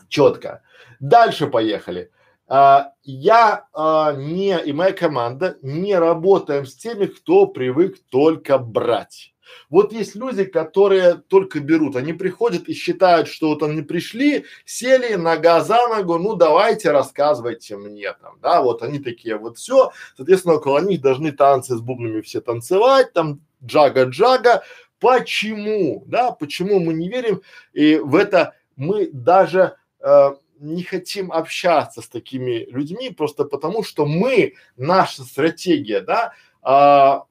четко. 0.09 0.61
Дальше 0.99 1.47
поехали. 1.47 2.11
А, 2.47 2.91
я 3.03 3.67
а, 3.73 4.13
не 4.13 4.59
и 4.63 4.71
моя 4.71 4.93
команда 4.93 5.57
не 5.61 5.97
работаем 5.97 6.65
с 6.65 6.75
теми, 6.75 7.07
кто 7.07 7.47
привык 7.47 7.99
только 8.09 8.57
брать. 8.57 9.34
Вот 9.69 9.91
есть 9.93 10.15
люди, 10.15 10.43
которые 10.43 11.15
только 11.15 11.59
берут, 11.59 11.95
они 11.95 12.13
приходят 12.13 12.67
и 12.67 12.73
считают, 12.73 13.27
что 13.27 13.49
вот 13.49 13.63
они 13.63 13.81
пришли, 13.81 14.45
сели 14.65 15.15
нога 15.15 15.61
за 15.61 15.87
ногу, 15.87 16.17
ну 16.17 16.35
давайте 16.35 16.91
рассказывайте 16.91 17.77
мне 17.77 18.13
там, 18.13 18.39
да, 18.41 18.61
вот 18.61 18.83
они 18.83 18.99
такие 18.99 19.37
вот 19.37 19.57
все, 19.57 19.91
соответственно, 20.15 20.55
около 20.55 20.79
них 20.79 21.01
должны 21.01 21.31
танцы 21.31 21.75
с 21.75 21.81
бубнами 21.81 22.21
все 22.21 22.41
танцевать, 22.41 23.13
там 23.13 23.41
джага-джага. 23.63 24.63
Почему, 24.99 26.03
да, 26.07 26.31
почему 26.31 26.79
мы 26.79 26.93
не 26.93 27.09
верим? 27.09 27.41
И 27.73 27.97
в 27.97 28.15
это 28.15 28.53
мы 28.75 29.09
даже 29.11 29.75
э, 29.99 30.29
не 30.59 30.83
хотим 30.83 31.31
общаться 31.31 32.01
с 32.01 32.07
такими 32.07 32.65
людьми 32.71 33.09
просто 33.09 33.45
потому, 33.45 33.83
что 33.83 34.05
мы, 34.05 34.53
наша 34.77 35.23
стратегия, 35.23 36.01
да, 36.01 36.33
а, 36.61 37.25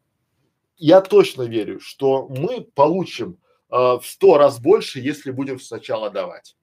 я 0.76 1.00
точно 1.00 1.42
верю, 1.42 1.80
что 1.80 2.28
мы 2.28 2.60
получим 2.62 3.38
э, 3.70 3.76
в 3.76 4.02
сто 4.04 4.38
раз 4.38 4.60
больше, 4.60 5.00
если 5.00 5.30
будем 5.30 5.60
сначала 5.60 6.10
давать. 6.10 6.56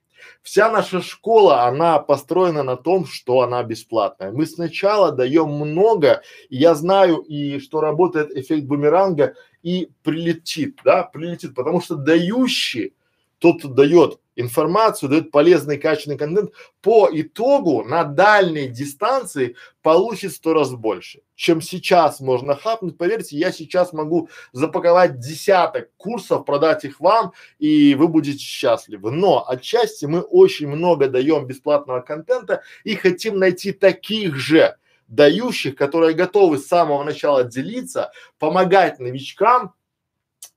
Вся 0.44 0.72
наша 0.72 1.02
школа, 1.02 1.64
она 1.64 2.00
построена 2.00 2.64
на 2.64 2.78
том, 2.78 3.06
что 3.06 3.42
она 3.42 3.64
бесплатная. 3.64 4.32
Мы 4.32 4.46
сначала 4.46 5.12
даем 5.12 5.50
много, 5.50 6.22
и 6.50 6.58
я 6.58 6.76
знаю, 6.76 7.18
и 7.18 7.60
что 7.60 7.82
работает 7.82 8.32
эффект 8.32 8.66
бумеранга, 8.66 9.36
и 9.64 9.90
прилетит, 10.04 10.80
да, 10.84 11.04
прилетит, 11.04 11.56
потому 11.56 11.82
что 11.82 11.96
дающий, 11.96 12.94
тот, 13.40 13.60
кто 13.60 13.70
дает 13.70 14.21
информацию, 14.36 15.10
дает 15.10 15.32
полезный 15.32 15.78
качественный 15.78 16.18
контент, 16.18 16.52
по 16.82 17.10
итогу 17.12 17.84
на 17.84 18.04
дальней 18.04 18.68
дистанции 18.68 19.56
получит 19.82 20.34
сто 20.34 20.54
раз 20.54 20.72
больше, 20.72 21.22
чем 21.36 21.62
сейчас 21.62 22.20
можно 22.20 22.56
хапнуть. 22.56 22.98
Поверьте, 22.98 23.38
я 23.38 23.52
сейчас 23.52 23.94
могу 23.94 24.30
запаковать 24.54 25.20
десяток 25.20 25.90
курсов, 25.98 26.46
продать 26.46 26.86
их 26.86 27.00
вам, 27.00 27.34
и 27.60 27.96
вы 27.96 28.08
будете 28.08 28.40
счастливы. 28.40 29.12
Но 29.12 29.48
отчасти 29.48 30.06
мы 30.06 30.22
очень 30.22 30.68
много 30.68 31.08
даем 31.08 31.46
бесплатного 31.46 32.02
контента 32.02 32.62
и 32.84 32.96
хотим 32.96 33.38
найти 33.38 33.72
таких 33.72 34.36
же 34.36 34.78
дающих, 35.08 35.76
которые 35.76 36.14
готовы 36.14 36.58
с 36.58 36.68
самого 36.68 37.04
начала 37.04 37.44
делиться, 37.44 38.12
помогать 38.40 39.00
новичкам 39.00 39.74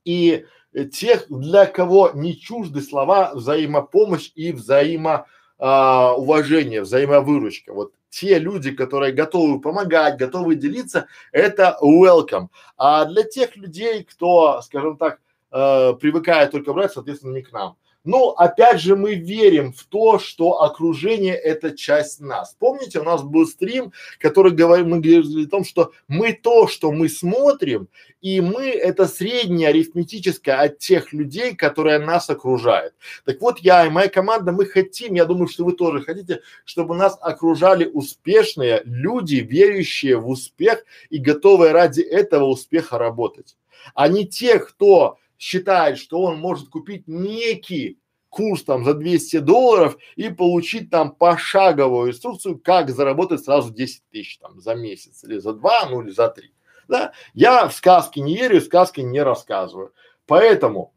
и 0.05 0.45
тех, 0.83 1.25
для 1.29 1.65
кого 1.65 2.11
не 2.13 2.37
чужды 2.37 2.81
слова 2.81 3.31
взаимопомощь 3.33 4.31
и 4.35 4.51
взаимоуважение, 4.51 6.79
а, 6.79 6.83
взаимовыручка. 6.83 7.73
Вот 7.73 7.93
те 8.09 8.39
люди, 8.39 8.71
которые 8.71 9.13
готовы 9.13 9.59
помогать, 9.59 10.17
готовы 10.17 10.55
делиться, 10.55 11.07
это 11.31 11.77
welcome. 11.81 12.47
А 12.77 13.05
для 13.05 13.23
тех 13.23 13.55
людей, 13.57 14.03
кто, 14.03 14.61
скажем 14.61 14.97
так, 14.97 15.19
э, 15.51 15.93
привыкает 15.99 16.51
только 16.51 16.73
брать, 16.73 16.93
соответственно, 16.93 17.33
не 17.33 17.41
к 17.41 17.51
нам. 17.51 17.75
Но 18.05 18.29
опять 18.29 18.79
же 18.79 18.95
мы 18.95 19.15
верим 19.15 19.73
в 19.73 19.83
то, 19.85 20.19
что 20.19 20.61
окружение 20.61 21.35
это 21.35 21.75
часть 21.75 22.21
нас. 22.21 22.55
Помните, 22.59 22.99
у 22.99 23.03
нас 23.03 23.23
был 23.23 23.47
стрим, 23.47 23.91
который 24.19 24.51
говорил, 24.51 24.85
мы 24.85 24.99
говорили 24.99 25.45
о 25.45 25.49
том, 25.49 25.65
что 25.65 25.91
мы 26.07 26.33
то, 26.33 26.67
что 26.67 26.91
мы 26.91 27.09
смотрим, 27.09 27.89
и 28.21 28.41
мы 28.41 28.69
это 28.69 29.07
среднее 29.07 29.69
арифметическое 29.69 30.55
от 30.55 30.77
тех 30.77 31.13
людей, 31.13 31.55
которые 31.55 31.97
нас 31.97 32.29
окружают. 32.29 32.93
Так 33.25 33.41
вот, 33.41 33.59
я 33.59 33.85
и 33.87 33.89
моя 33.89 34.07
команда, 34.07 34.51
мы 34.51 34.65
хотим, 34.65 35.15
я 35.15 35.25
думаю, 35.25 35.47
что 35.47 35.65
вы 35.65 35.73
тоже 35.73 36.01
хотите, 36.01 36.41
чтобы 36.63 36.95
нас 36.95 37.17
окружали 37.19 37.85
успешные 37.85 38.83
люди, 38.85 39.35
верящие 39.35 40.17
в 40.17 40.29
успех 40.29 40.85
и 41.09 41.17
готовые 41.17 41.71
ради 41.71 42.01
этого 42.01 42.45
успеха 42.45 42.99
работать, 42.99 43.57
а 43.95 44.07
не 44.07 44.27
те, 44.27 44.59
кто 44.59 45.17
считает, 45.45 45.99
что 45.99 46.23
он 46.23 46.39
может 46.39 46.69
купить 46.69 47.07
некий 47.07 47.99
курс 48.29 48.63
там 48.63 48.83
за 48.83 48.95
200 48.95 49.39
долларов 49.41 49.95
и 50.15 50.29
получить 50.29 50.89
там 50.89 51.11
пошаговую 51.11 52.09
инструкцию, 52.09 52.57
как 52.57 52.89
заработать 52.89 53.43
сразу 53.43 53.71
10 53.71 54.09
тысяч 54.09 54.39
там 54.39 54.59
за 54.59 54.73
месяц 54.73 55.23
или 55.23 55.37
за 55.37 55.53
два, 55.53 55.87
ну 55.87 56.01
или 56.01 56.09
за 56.09 56.29
три. 56.29 56.51
Да? 56.87 57.13
Я 57.35 57.67
в 57.67 57.75
сказки 57.75 58.19
не 58.19 58.35
верю, 58.35 58.59
сказки 58.59 59.01
не 59.01 59.21
рассказываю. 59.21 59.93
Поэтому 60.25 60.95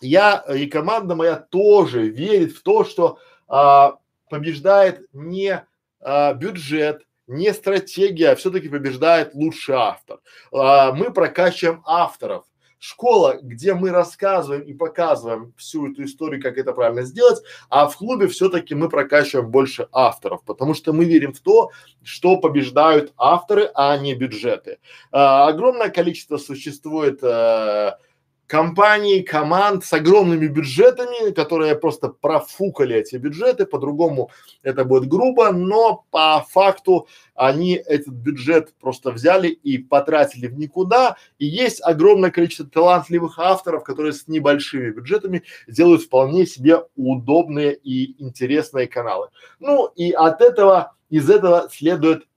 я 0.00 0.44
и 0.56 0.66
команда 0.66 1.16
моя 1.16 1.34
тоже 1.34 2.08
верит 2.08 2.52
в 2.52 2.62
то, 2.62 2.84
что 2.84 3.18
а, 3.48 3.98
побеждает 4.30 5.08
не 5.12 5.66
а, 6.00 6.32
бюджет, 6.34 7.02
не 7.26 7.52
стратегия, 7.52 8.30
а 8.30 8.36
все-таки 8.36 8.68
побеждает 8.68 9.34
лучший 9.34 9.74
автор. 9.74 10.20
А, 10.52 10.92
мы 10.92 11.12
прокачиваем 11.12 11.82
авторов 11.84 12.44
школа, 12.84 13.38
где 13.40 13.72
мы 13.72 13.90
рассказываем 13.90 14.62
и 14.62 14.74
показываем 14.74 15.54
всю 15.56 15.90
эту 15.90 16.04
историю, 16.04 16.42
как 16.42 16.58
это 16.58 16.74
правильно 16.74 17.02
сделать, 17.02 17.42
а 17.70 17.88
в 17.88 17.96
клубе 17.96 18.28
все-таки 18.28 18.74
мы 18.74 18.90
прокачиваем 18.90 19.50
больше 19.50 19.88
авторов, 19.90 20.42
потому 20.44 20.74
что 20.74 20.92
мы 20.92 21.06
верим 21.06 21.32
в 21.32 21.40
то, 21.40 21.70
что 22.02 22.36
побеждают 22.36 23.14
авторы, 23.16 23.70
а 23.74 23.96
не 23.96 24.14
бюджеты. 24.14 24.78
А, 25.10 25.48
огромное 25.48 25.88
количество 25.88 26.36
существует 26.36 27.20
а, 27.22 27.98
компаний, 28.54 29.22
команд 29.22 29.84
с 29.84 29.92
огромными 29.92 30.46
бюджетами, 30.46 31.32
которые 31.32 31.74
просто 31.74 32.08
профукали 32.08 32.94
эти 32.94 33.16
бюджеты, 33.16 33.66
по-другому 33.66 34.30
это 34.62 34.84
будет 34.84 35.08
грубо, 35.08 35.50
но 35.50 36.04
по 36.12 36.46
факту 36.48 37.08
они 37.34 37.72
этот 37.72 38.14
бюджет 38.14 38.72
просто 38.80 39.10
взяли 39.10 39.48
и 39.48 39.78
потратили 39.78 40.46
в 40.46 40.56
никуда, 40.56 41.16
и 41.36 41.46
есть 41.46 41.82
огромное 41.82 42.30
количество 42.30 42.64
талантливых 42.64 43.40
авторов, 43.40 43.82
которые 43.82 44.12
с 44.12 44.28
небольшими 44.28 44.90
бюджетами 44.90 45.42
делают 45.66 46.02
вполне 46.02 46.46
себе 46.46 46.84
удобные 46.94 47.74
и 47.74 48.22
интересные 48.22 48.86
каналы. 48.86 49.30
Ну 49.58 49.86
и 49.96 50.12
от 50.12 50.40
этого, 50.40 50.94
из 51.10 51.28
этого 51.28 51.68
следует 51.72 52.28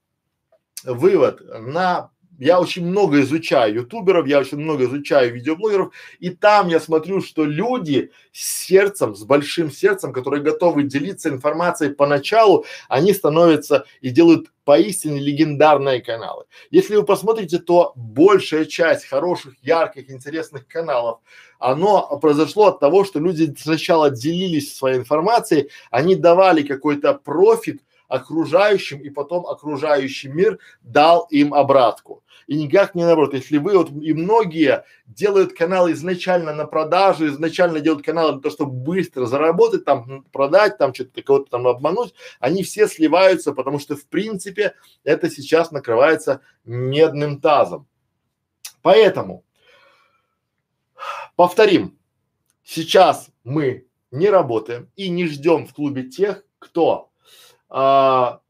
вывод 0.83 1.41
на 1.59 2.09
я 2.37 2.59
очень 2.59 2.85
много 2.85 3.21
изучаю 3.21 3.75
ютуберов, 3.75 4.27
я 4.27 4.39
очень 4.39 4.57
много 4.57 4.85
изучаю 4.85 5.33
видеоблогеров, 5.33 5.93
и 6.19 6.29
там 6.29 6.67
я 6.67 6.79
смотрю, 6.79 7.21
что 7.21 7.45
люди 7.45 8.11
с 8.31 8.65
сердцем, 8.65 9.15
с 9.15 9.23
большим 9.23 9.71
сердцем, 9.71 10.13
которые 10.13 10.43
готовы 10.43 10.83
делиться 10.83 11.29
информацией 11.29 11.93
поначалу, 11.93 12.65
они 12.87 13.13
становятся 13.13 13.85
и 14.01 14.09
делают 14.09 14.47
поистине 14.65 15.21
легендарные 15.21 16.01
каналы. 16.01 16.43
Если 16.71 16.95
вы 16.97 17.03
посмотрите, 17.03 17.57
то 17.57 17.93
большая 17.95 18.65
часть 18.65 19.05
хороших, 19.05 19.53
ярких, 19.61 20.11
интересных 20.11 20.67
каналов, 20.67 21.19
оно 21.57 22.19
произошло 22.19 22.67
от 22.67 22.79
того, 22.79 23.05
что 23.05 23.19
люди 23.19 23.55
сначала 23.57 24.09
делились 24.11 24.75
своей 24.75 24.97
информацией, 24.97 25.69
они 25.89 26.15
давали 26.15 26.63
какой-то 26.63 27.13
профит 27.13 27.81
окружающим, 28.07 28.99
и 29.01 29.09
потом 29.09 29.45
окружающий 29.45 30.29
мир 30.29 30.59
дал 30.81 31.27
им 31.29 31.53
обратку 31.53 32.23
и 32.47 32.55
никак 32.55 32.95
не 32.95 33.03
наоборот. 33.03 33.33
Если 33.33 33.57
вы 33.57 33.77
вот 33.77 33.91
и 33.91 34.13
многие 34.13 34.85
делают 35.05 35.53
каналы 35.53 35.91
изначально 35.91 36.53
на 36.53 36.65
продажу, 36.65 37.27
изначально 37.27 37.81
делают 37.81 38.05
каналы 38.05 38.33
для 38.33 38.41
того, 38.41 38.53
чтобы 38.53 38.71
быстро 38.71 39.25
заработать, 39.25 39.83
там 39.85 40.23
продать, 40.31 40.77
там 40.77 40.93
что-то 40.93 41.21
кого-то 41.21 41.51
там 41.51 41.67
обмануть, 41.67 42.13
они 42.39 42.63
все 42.63 42.87
сливаются, 42.87 43.51
потому 43.51 43.79
что 43.79 43.95
в 43.95 44.07
принципе 44.07 44.75
это 45.03 45.29
сейчас 45.29 45.71
накрывается 45.71 46.41
медным 46.63 47.41
тазом. 47.41 47.85
Поэтому 48.81 49.43
повторим, 51.35 51.97
сейчас 52.63 53.29
мы 53.43 53.87
не 54.09 54.29
работаем 54.29 54.89
и 54.95 55.09
не 55.09 55.27
ждем 55.27 55.67
в 55.67 55.73
клубе 55.73 56.03
тех, 56.03 56.45
кто 56.59 57.06
а, 57.69 58.41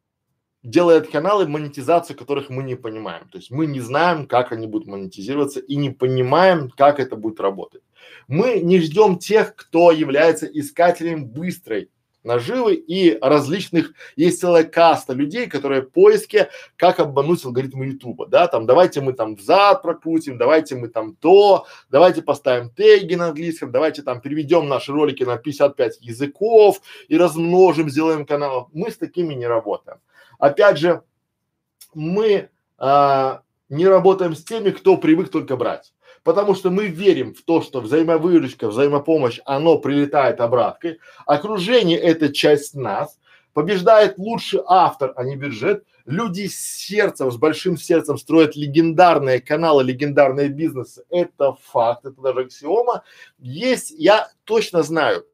делает 0.63 1.09
каналы, 1.09 1.47
монетизацию 1.47 2.17
которых 2.17 2.49
мы 2.49 2.63
не 2.63 2.75
понимаем. 2.75 3.29
То 3.29 3.37
есть 3.37 3.51
мы 3.51 3.65
не 3.65 3.79
знаем, 3.79 4.27
как 4.27 4.51
они 4.51 4.67
будут 4.67 4.87
монетизироваться 4.87 5.59
и 5.59 5.75
не 5.75 5.89
понимаем, 5.89 6.69
как 6.69 6.99
это 6.99 7.15
будет 7.15 7.39
работать. 7.39 7.83
Мы 8.27 8.59
не 8.59 8.79
ждем 8.79 9.17
тех, 9.17 9.55
кто 9.55 9.91
является 9.91 10.45
искателем 10.45 11.27
быстрой 11.27 11.89
наживы 12.23 12.75
и 12.75 13.17
различных, 13.21 13.93
есть 14.15 14.39
целая 14.39 14.63
каста 14.63 15.13
людей, 15.13 15.47
которые 15.47 15.81
в 15.81 15.89
поиске, 15.91 16.49
как 16.75 16.99
обмануть 16.99 17.43
алгоритмы 17.45 17.87
Ютуба, 17.87 18.27
да, 18.27 18.47
там, 18.47 18.65
давайте 18.65 19.01
мы 19.01 19.13
там 19.13 19.35
взад 19.35 19.81
прокрутим, 19.81 20.37
давайте 20.37 20.75
мы 20.75 20.89
там 20.89 21.15
то, 21.15 21.65
давайте 21.89 22.21
поставим 22.21 22.69
теги 22.69 23.15
на 23.15 23.27
английском, 23.27 23.71
давайте 23.71 24.01
там 24.01 24.21
переведем 24.21 24.67
наши 24.67 24.91
ролики 24.91 25.23
на 25.23 25.37
55 25.37 25.99
языков 26.01 26.81
и 27.07 27.17
размножим, 27.17 27.89
сделаем 27.89 28.25
канал. 28.25 28.69
Мы 28.73 28.91
с 28.91 28.97
такими 28.97 29.33
не 29.33 29.47
работаем. 29.47 29.99
Опять 30.39 30.77
же, 30.77 31.01
мы 31.93 32.49
а, 32.77 33.41
не 33.69 33.87
работаем 33.87 34.35
с 34.35 34.43
теми, 34.43 34.69
кто 34.71 34.97
привык 34.97 35.29
только 35.29 35.55
брать. 35.55 35.93
Потому 36.27 36.55
что 36.55 36.71
мы 36.71 36.87
верим 36.87 37.33
в 37.33 37.41
то, 37.41 37.61
что 37.61 37.79
взаимовыручка, 37.79 38.67
взаимопомощь, 38.67 39.39
оно 39.45 39.77
прилетает 39.77 40.41
обраткой. 40.41 40.99
Окружение– 41.25 41.97
это 42.01 42.33
часть 42.33 42.75
нас. 42.75 43.17
Побеждает 43.53 44.17
лучший 44.17 44.59
автор, 44.67 45.13
а 45.15 45.23
не 45.23 45.37
бюджет. 45.37 45.85
Люди 46.05 46.47
с 46.47 46.59
сердцем, 46.59 47.31
с 47.31 47.37
большим 47.37 47.77
сердцем 47.77 48.17
строят 48.17 48.57
легендарные 48.57 49.39
каналы, 49.39 49.85
легендарные 49.85 50.49
бизнесы. 50.49 51.05
Это 51.09 51.55
факт, 51.71 52.05
это 52.05 52.21
даже 52.21 52.41
аксиома. 52.41 53.03
Есть, 53.39 53.91
я 53.91 54.27
точно 54.43 54.83
знаю, 54.83 55.25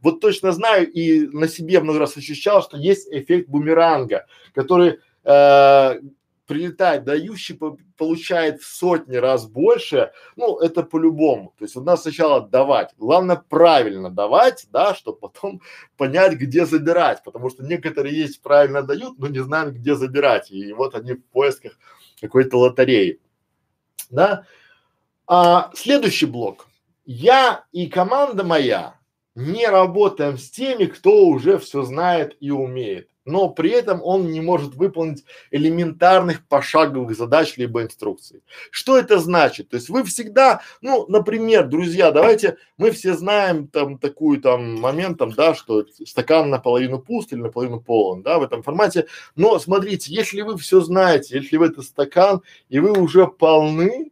вот 0.00 0.20
точно 0.20 0.52
знаю 0.52 0.90
и 0.90 1.26
на 1.26 1.46
себе 1.46 1.78
много 1.80 1.98
раз 1.98 2.16
ощущал, 2.16 2.62
что 2.62 2.78
есть 2.78 3.06
эффект 3.10 3.50
бумеранга, 3.50 4.24
который 4.54 5.00
э, 5.24 6.00
прилетает, 6.48 7.04
дающий 7.04 7.54
по, 7.54 7.76
получает 7.96 8.60
в 8.60 8.66
сотни 8.66 9.16
раз 9.16 9.46
больше, 9.46 10.12
ну, 10.34 10.58
это 10.58 10.82
по-любому. 10.82 11.54
То 11.58 11.64
есть 11.64 11.76
у 11.76 11.82
нас 11.82 12.02
сначала 12.02 12.40
давать, 12.40 12.94
главное 12.96 13.36
правильно 13.36 14.10
давать, 14.10 14.66
да, 14.72 14.94
чтобы 14.94 15.18
потом 15.18 15.60
понять, 15.96 16.32
где 16.32 16.66
забирать, 16.66 17.22
потому 17.22 17.50
что 17.50 17.62
некоторые 17.62 18.18
есть 18.18 18.42
правильно 18.42 18.82
дают, 18.82 19.18
но 19.18 19.28
не 19.28 19.40
знают, 19.40 19.74
где 19.74 19.94
забирать, 19.94 20.50
и 20.50 20.72
вот 20.72 20.94
они 20.94 21.12
в 21.12 21.24
поисках 21.26 21.78
какой-то 22.20 22.58
лотереи, 22.58 23.20
да. 24.10 24.44
А 25.26 25.70
следующий 25.74 26.26
блок. 26.26 26.66
Я 27.04 27.64
и 27.72 27.86
команда 27.86 28.42
моя 28.42 28.98
не 29.34 29.66
работаем 29.66 30.38
с 30.38 30.50
теми, 30.50 30.86
кто 30.86 31.26
уже 31.26 31.58
все 31.58 31.82
знает 31.82 32.36
и 32.40 32.50
умеет, 32.50 33.10
но 33.28 33.50
при 33.50 33.70
этом 33.70 34.00
он 34.02 34.30
не 34.30 34.40
может 34.40 34.74
выполнить 34.74 35.24
элементарных 35.50 36.46
пошаговых 36.46 37.14
задач 37.14 37.56
либо 37.56 37.82
инструкций. 37.82 38.42
Что 38.70 38.96
это 38.96 39.18
значит? 39.18 39.68
То 39.68 39.76
есть 39.76 39.90
вы 39.90 40.02
всегда, 40.04 40.62
ну, 40.80 41.06
например, 41.08 41.68
друзья, 41.68 42.10
давайте 42.10 42.56
мы 42.78 42.90
все 42.90 43.14
знаем 43.14 43.68
там 43.68 43.98
такую 43.98 44.40
там 44.40 44.80
момент 44.80 45.18
там, 45.18 45.32
да, 45.32 45.54
что 45.54 45.84
стакан 46.06 46.48
наполовину 46.48 46.98
пуст 46.98 47.32
или 47.32 47.40
наполовину 47.40 47.80
полон, 47.80 48.22
да, 48.22 48.38
в 48.38 48.42
этом 48.42 48.62
формате. 48.62 49.06
Но 49.36 49.58
смотрите, 49.58 50.12
если 50.12 50.40
вы 50.40 50.56
все 50.56 50.80
знаете, 50.80 51.36
если 51.36 51.58
вы 51.58 51.66
это 51.66 51.82
стакан 51.82 52.42
и 52.70 52.78
вы 52.78 52.92
уже 52.98 53.26
полны, 53.26 54.10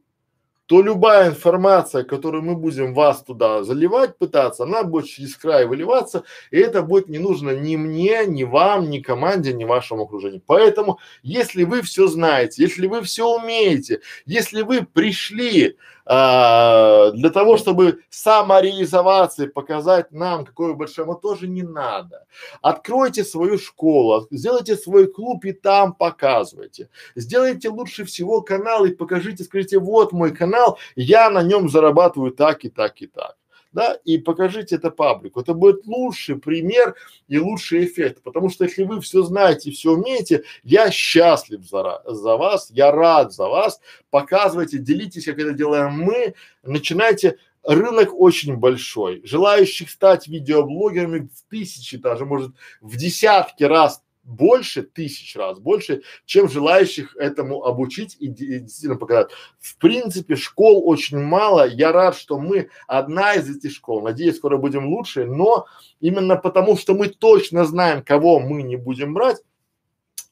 то 0.66 0.82
любая 0.82 1.28
информация, 1.30 2.02
которую 2.02 2.42
мы 2.42 2.56
будем 2.56 2.92
вас 2.92 3.22
туда 3.22 3.62
заливать, 3.62 4.18
пытаться, 4.18 4.64
она 4.64 4.82
будет 4.82 5.06
через 5.06 5.36
край 5.36 5.64
выливаться, 5.64 6.24
и 6.50 6.58
это 6.58 6.82
будет 6.82 7.08
не 7.08 7.18
нужно 7.18 7.50
ни 7.50 7.76
мне, 7.76 8.26
ни 8.26 8.42
вам, 8.42 8.90
ни 8.90 8.98
команде, 8.98 9.52
ни 9.52 9.64
вашему 9.64 10.02
окружению. 10.02 10.42
Поэтому, 10.44 10.98
если 11.22 11.64
вы 11.64 11.82
все 11.82 12.08
знаете, 12.08 12.62
если 12.62 12.88
вы 12.88 13.02
все 13.02 13.28
умеете, 13.28 14.00
если 14.26 14.62
вы 14.62 14.82
пришли 14.82 15.76
а, 16.08 17.10
для 17.10 17.30
того, 17.30 17.56
чтобы 17.56 18.00
самореализоваться 18.10 19.44
и 19.44 19.48
показать 19.48 20.12
нам, 20.12 20.44
какой 20.44 20.68
вы 20.68 20.74
большой, 20.74 21.04
но 21.04 21.14
тоже 21.14 21.48
не 21.48 21.62
надо. 21.62 22.26
Откройте 22.62 23.24
свою 23.24 23.58
школу, 23.58 24.28
сделайте 24.30 24.76
свой 24.76 25.08
клуб 25.08 25.44
и 25.44 25.52
там 25.52 25.92
показывайте. 25.92 26.88
Сделайте 27.16 27.68
лучше 27.70 28.04
всего 28.04 28.40
канал 28.40 28.84
и 28.84 28.94
покажите, 28.94 29.42
скажите, 29.42 29.80
вот 29.80 30.12
мой 30.12 30.32
канал, 30.34 30.78
я 30.94 31.28
на 31.28 31.42
нем 31.42 31.68
зарабатываю 31.68 32.30
так 32.30 32.64
и 32.64 32.68
так 32.68 33.02
и 33.02 33.06
так 33.06 33.36
да, 33.76 33.98
и 34.06 34.16
покажите 34.16 34.76
это 34.76 34.90
паблику. 34.90 35.40
Это 35.40 35.52
будет 35.52 35.86
лучший 35.86 36.36
пример 36.36 36.94
и 37.28 37.38
лучший 37.38 37.84
эффект, 37.84 38.22
потому 38.22 38.48
что 38.48 38.64
если 38.64 38.84
вы 38.84 39.02
все 39.02 39.22
знаете, 39.22 39.70
все 39.70 39.92
умеете, 39.92 40.44
я 40.64 40.90
счастлив 40.90 41.62
за, 41.62 42.02
за 42.06 42.36
вас, 42.36 42.70
я 42.70 42.90
рад 42.90 43.34
за 43.34 43.46
вас, 43.46 43.78
показывайте, 44.08 44.78
делитесь, 44.78 45.26
как 45.26 45.38
это 45.38 45.52
делаем 45.52 45.92
мы, 45.92 46.32
начинайте 46.62 47.36
рынок 47.64 48.18
очень 48.18 48.56
большой. 48.56 49.20
Желающих 49.24 49.90
стать 49.90 50.26
видеоблогерами 50.26 51.28
в 51.34 51.50
тысячи, 51.50 51.98
даже 51.98 52.24
может 52.24 52.52
в 52.80 52.96
десятки 52.96 53.64
раз 53.64 54.02
больше, 54.26 54.82
тысяч 54.82 55.36
раз 55.36 55.58
больше, 55.58 56.02
чем 56.24 56.48
желающих 56.48 57.16
этому 57.16 57.64
обучить 57.64 58.16
и, 58.18 58.26
и 58.26 58.60
действительно 58.60 58.96
показать. 58.96 59.30
В 59.60 59.76
принципе, 59.78 60.36
школ 60.36 60.86
очень 60.88 61.18
мало. 61.18 61.66
Я 61.66 61.92
рад, 61.92 62.16
что 62.16 62.38
мы 62.38 62.68
одна 62.86 63.34
из 63.34 63.48
этих 63.48 63.72
школ. 63.72 64.02
Надеюсь, 64.02 64.36
скоро 64.36 64.56
будем 64.58 64.88
лучше, 64.88 65.24
но 65.24 65.66
именно 66.00 66.36
потому, 66.36 66.76
что 66.76 66.94
мы 66.94 67.08
точно 67.08 67.64
знаем, 67.64 68.02
кого 68.02 68.40
мы 68.40 68.62
не 68.62 68.76
будем 68.76 69.14
брать, 69.14 69.38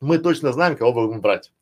мы 0.00 0.18
точно 0.18 0.52
знаем, 0.52 0.76
кого 0.76 0.92
будем 0.92 1.20
брать. 1.20 1.52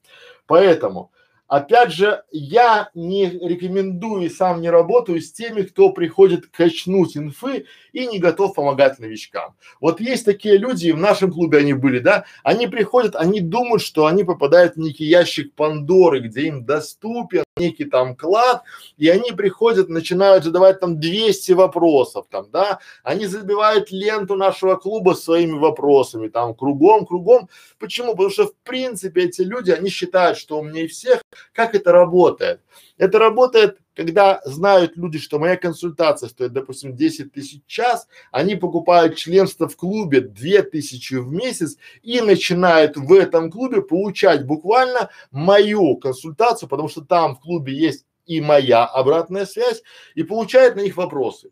Поэтому 0.47 1.13
Опять 1.53 1.93
же, 1.93 2.23
я 2.31 2.89
не 2.95 3.29
рекомендую 3.29 4.25
и 4.25 4.31
сам 4.31 4.63
не 4.63 4.71
работаю 4.71 5.21
с 5.21 5.31
теми, 5.31 5.61
кто 5.61 5.91
приходит 5.91 6.47
качнуть 6.47 7.15
инфы 7.15 7.67
и 7.93 8.07
не 8.07 8.19
готов 8.19 8.55
помогать 8.55 8.99
новичкам. 8.99 9.55
Вот 9.79 10.01
есть 10.01 10.25
такие 10.25 10.57
люди, 10.57 10.93
в 10.93 10.97
нашем 10.97 11.31
клубе 11.31 11.59
они 11.59 11.75
были, 11.75 11.99
да, 11.99 12.25
они 12.43 12.69
приходят, 12.69 13.17
они 13.17 13.41
думают, 13.41 13.83
что 13.83 14.07
они 14.07 14.25
попадают 14.25 14.77
в 14.77 14.79
некий 14.79 15.05
ящик 15.05 15.55
Пандоры, 15.55 16.21
где 16.21 16.47
им 16.47 16.65
доступен 16.65 17.45
некий 17.59 17.85
там 17.85 18.17
клад, 18.17 18.63
и 18.97 19.09
они 19.09 19.33
приходят, 19.33 19.91
начинают 19.91 20.45
задавать 20.45 20.81
там 20.81 20.99
200 20.99 21.53
вопросов 21.53 22.27
там, 22.31 22.51
да, 22.51 22.79
они 23.03 23.27
забивают 23.27 23.93
ленту 23.93 24.37
нашего 24.37 24.77
клуба 24.77 25.13
своими 25.13 25.59
вопросами 25.59 26.29
там 26.29 26.55
кругом, 26.55 27.05
кругом. 27.05 27.51
Почему? 27.79 28.13
Потому 28.13 28.31
что 28.31 28.47
в 28.47 28.55
принципе 28.65 29.25
эти 29.25 29.43
люди, 29.43 29.71
они 29.71 29.91
считают, 29.91 30.39
что 30.39 30.59
умнее 30.59 30.89
всех, 30.89 31.23
Как 31.53 31.75
это 31.75 31.93
работает? 31.93 32.61
Это 32.99 33.19
работает, 33.19 33.79
когда 33.95 34.41
знают 34.45 34.97
люди, 34.97 35.19
что 35.19 35.39
моя 35.39 35.57
консультация 35.57 36.29
стоит, 36.29 36.53
допустим, 36.53 36.97
10 36.97 37.33
тысяч 37.33 37.63
час, 37.67 38.09
они 38.31 38.57
покупают 38.57 39.17
членство 39.17 39.69
в 39.69 39.77
клубе 39.77 40.21
2 40.21 40.63
тысячи 40.63 41.15
в 41.15 41.31
месяц 41.31 41.77
и 42.03 42.21
начинают 42.21 42.97
в 42.97 43.13
этом 43.13 43.51
клубе 43.51 43.83
получать 43.83 44.47
буквально 44.47 45.11
мою 45.31 45.97
консультацию, 45.97 46.69
потому 46.69 46.89
что 46.89 47.03
там 47.03 47.37
в 47.37 47.41
клубе 47.41 47.75
есть 47.75 48.07
и 48.27 48.41
моя 48.41 48.85
обратная 48.85 49.47
связь, 49.47 49.83
и 50.15 50.23
получают 50.23 50.77
на 50.77 50.81
них 50.81 50.97
вопросы. 50.97 51.51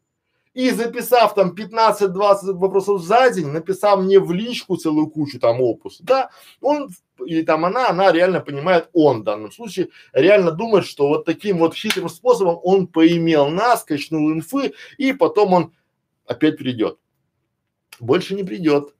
И 0.52 0.70
записав 0.70 1.34
там 1.34 1.54
15-20 1.54 2.52
вопросов 2.54 3.02
за 3.02 3.30
день, 3.30 3.48
написав 3.48 4.00
мне 4.00 4.18
в 4.18 4.32
личку 4.32 4.76
целую 4.76 5.08
кучу 5.08 5.38
там 5.38 5.60
опус, 5.60 5.98
да, 6.00 6.30
он 6.60 6.90
или 7.24 7.42
там 7.42 7.64
она, 7.64 7.90
она 7.90 8.10
реально 8.12 8.40
понимает, 8.40 8.88
он 8.92 9.20
в 9.20 9.24
данном 9.24 9.52
случае 9.52 9.90
реально 10.12 10.50
думает, 10.50 10.86
что 10.86 11.08
вот 11.08 11.24
таким 11.24 11.58
вот 11.58 11.74
хитрым 11.74 12.08
способом 12.08 12.58
он 12.62 12.86
поимел 12.86 13.48
нас, 13.48 13.84
качнул 13.84 14.32
инфы, 14.32 14.72
и 14.98 15.12
потом 15.12 15.52
он 15.52 15.72
опять 16.26 16.56
придет. 16.56 16.98
Больше 18.00 18.34
не 18.34 18.42
придет. 18.42 18.94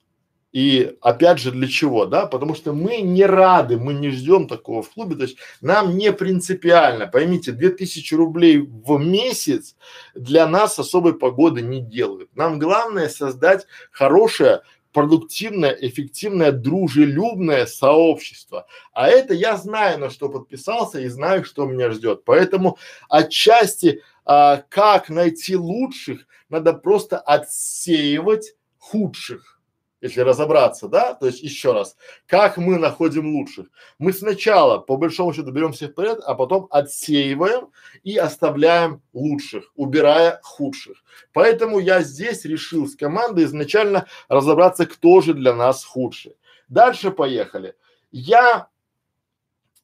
И 0.53 0.97
опять 1.01 1.39
же 1.39 1.53
для 1.53 1.69
чего, 1.69 2.07
да? 2.07 2.27
Потому 2.27 2.55
что 2.55 2.73
мы 2.73 3.03
не 3.03 3.25
рады, 3.25 3.79
мы 3.79 3.95
не 3.95 4.11
ждем 4.11 4.49
такого 4.49 4.83
в 4.83 4.91
клубе, 4.91 5.15
то 5.15 5.23
есть 5.23 5.37
нам 5.61 5.97
не 5.97 6.13
принципиально, 6.13 7.07
поймите, 7.07 7.53
2000 7.53 8.15
рублей 8.15 8.59
в 8.59 8.99
месяц 8.99 9.77
для 10.15 10.49
нас 10.49 10.79
особой 10.79 11.17
погоды 11.17 11.63
не 11.63 11.81
делают. 11.81 12.35
Нам 12.35 12.59
главное 12.59 13.09
создать 13.09 13.67
хорошее, 13.93 14.63
продуктивное, 14.93 15.71
эффективное, 15.71 16.51
дружелюбное 16.51 17.67
сообщество. 17.67 18.67
А 18.93 19.09
это 19.09 19.35
я 19.35 19.57
знаю, 19.57 20.01
на 20.01 20.11
что 20.11 20.29
подписался 20.29 20.99
и 21.01 21.07
знаю, 21.07 21.45
что 21.45 21.65
меня 21.65 21.93
ждет. 21.93 22.25
Поэтому 22.25 22.77
отчасти, 23.09 24.03
а, 24.25 24.65
как 24.69 25.11
найти 25.11 25.55
лучших, 25.55 26.27
надо 26.49 26.73
просто 26.73 27.19
отсеивать 27.21 28.55
худших 28.79 29.60
если 30.01 30.21
разобраться, 30.21 30.89
да, 30.89 31.15
то 31.15 31.27
есть 31.27 31.43
еще 31.43 31.73
раз, 31.73 31.97
как 32.27 32.57
мы 32.57 32.79
находим 32.79 33.35
лучших? 33.35 33.67
Мы 33.99 34.13
сначала, 34.13 34.79
по 34.79 34.97
большому 34.97 35.33
счету, 35.33 35.51
берем 35.51 35.73
всех 35.73 35.95
подряд, 35.95 36.21
а 36.25 36.35
потом 36.35 36.67
отсеиваем 36.71 37.69
и 38.03 38.17
оставляем 38.17 39.03
лучших, 39.13 39.71
убирая 39.75 40.41
худших. 40.43 41.03
Поэтому 41.33 41.79
я 41.79 42.03
здесь 42.03 42.45
решил 42.45 42.87
с 42.87 42.97
командой 42.97 43.45
изначально 43.45 44.07
разобраться, 44.29 44.87
кто 44.87 45.21
же 45.21 45.35
для 45.35 45.55
нас 45.55 45.85
худший. 45.85 46.37
Дальше 46.69 47.11
поехали. 47.11 47.75
Я 48.11 48.69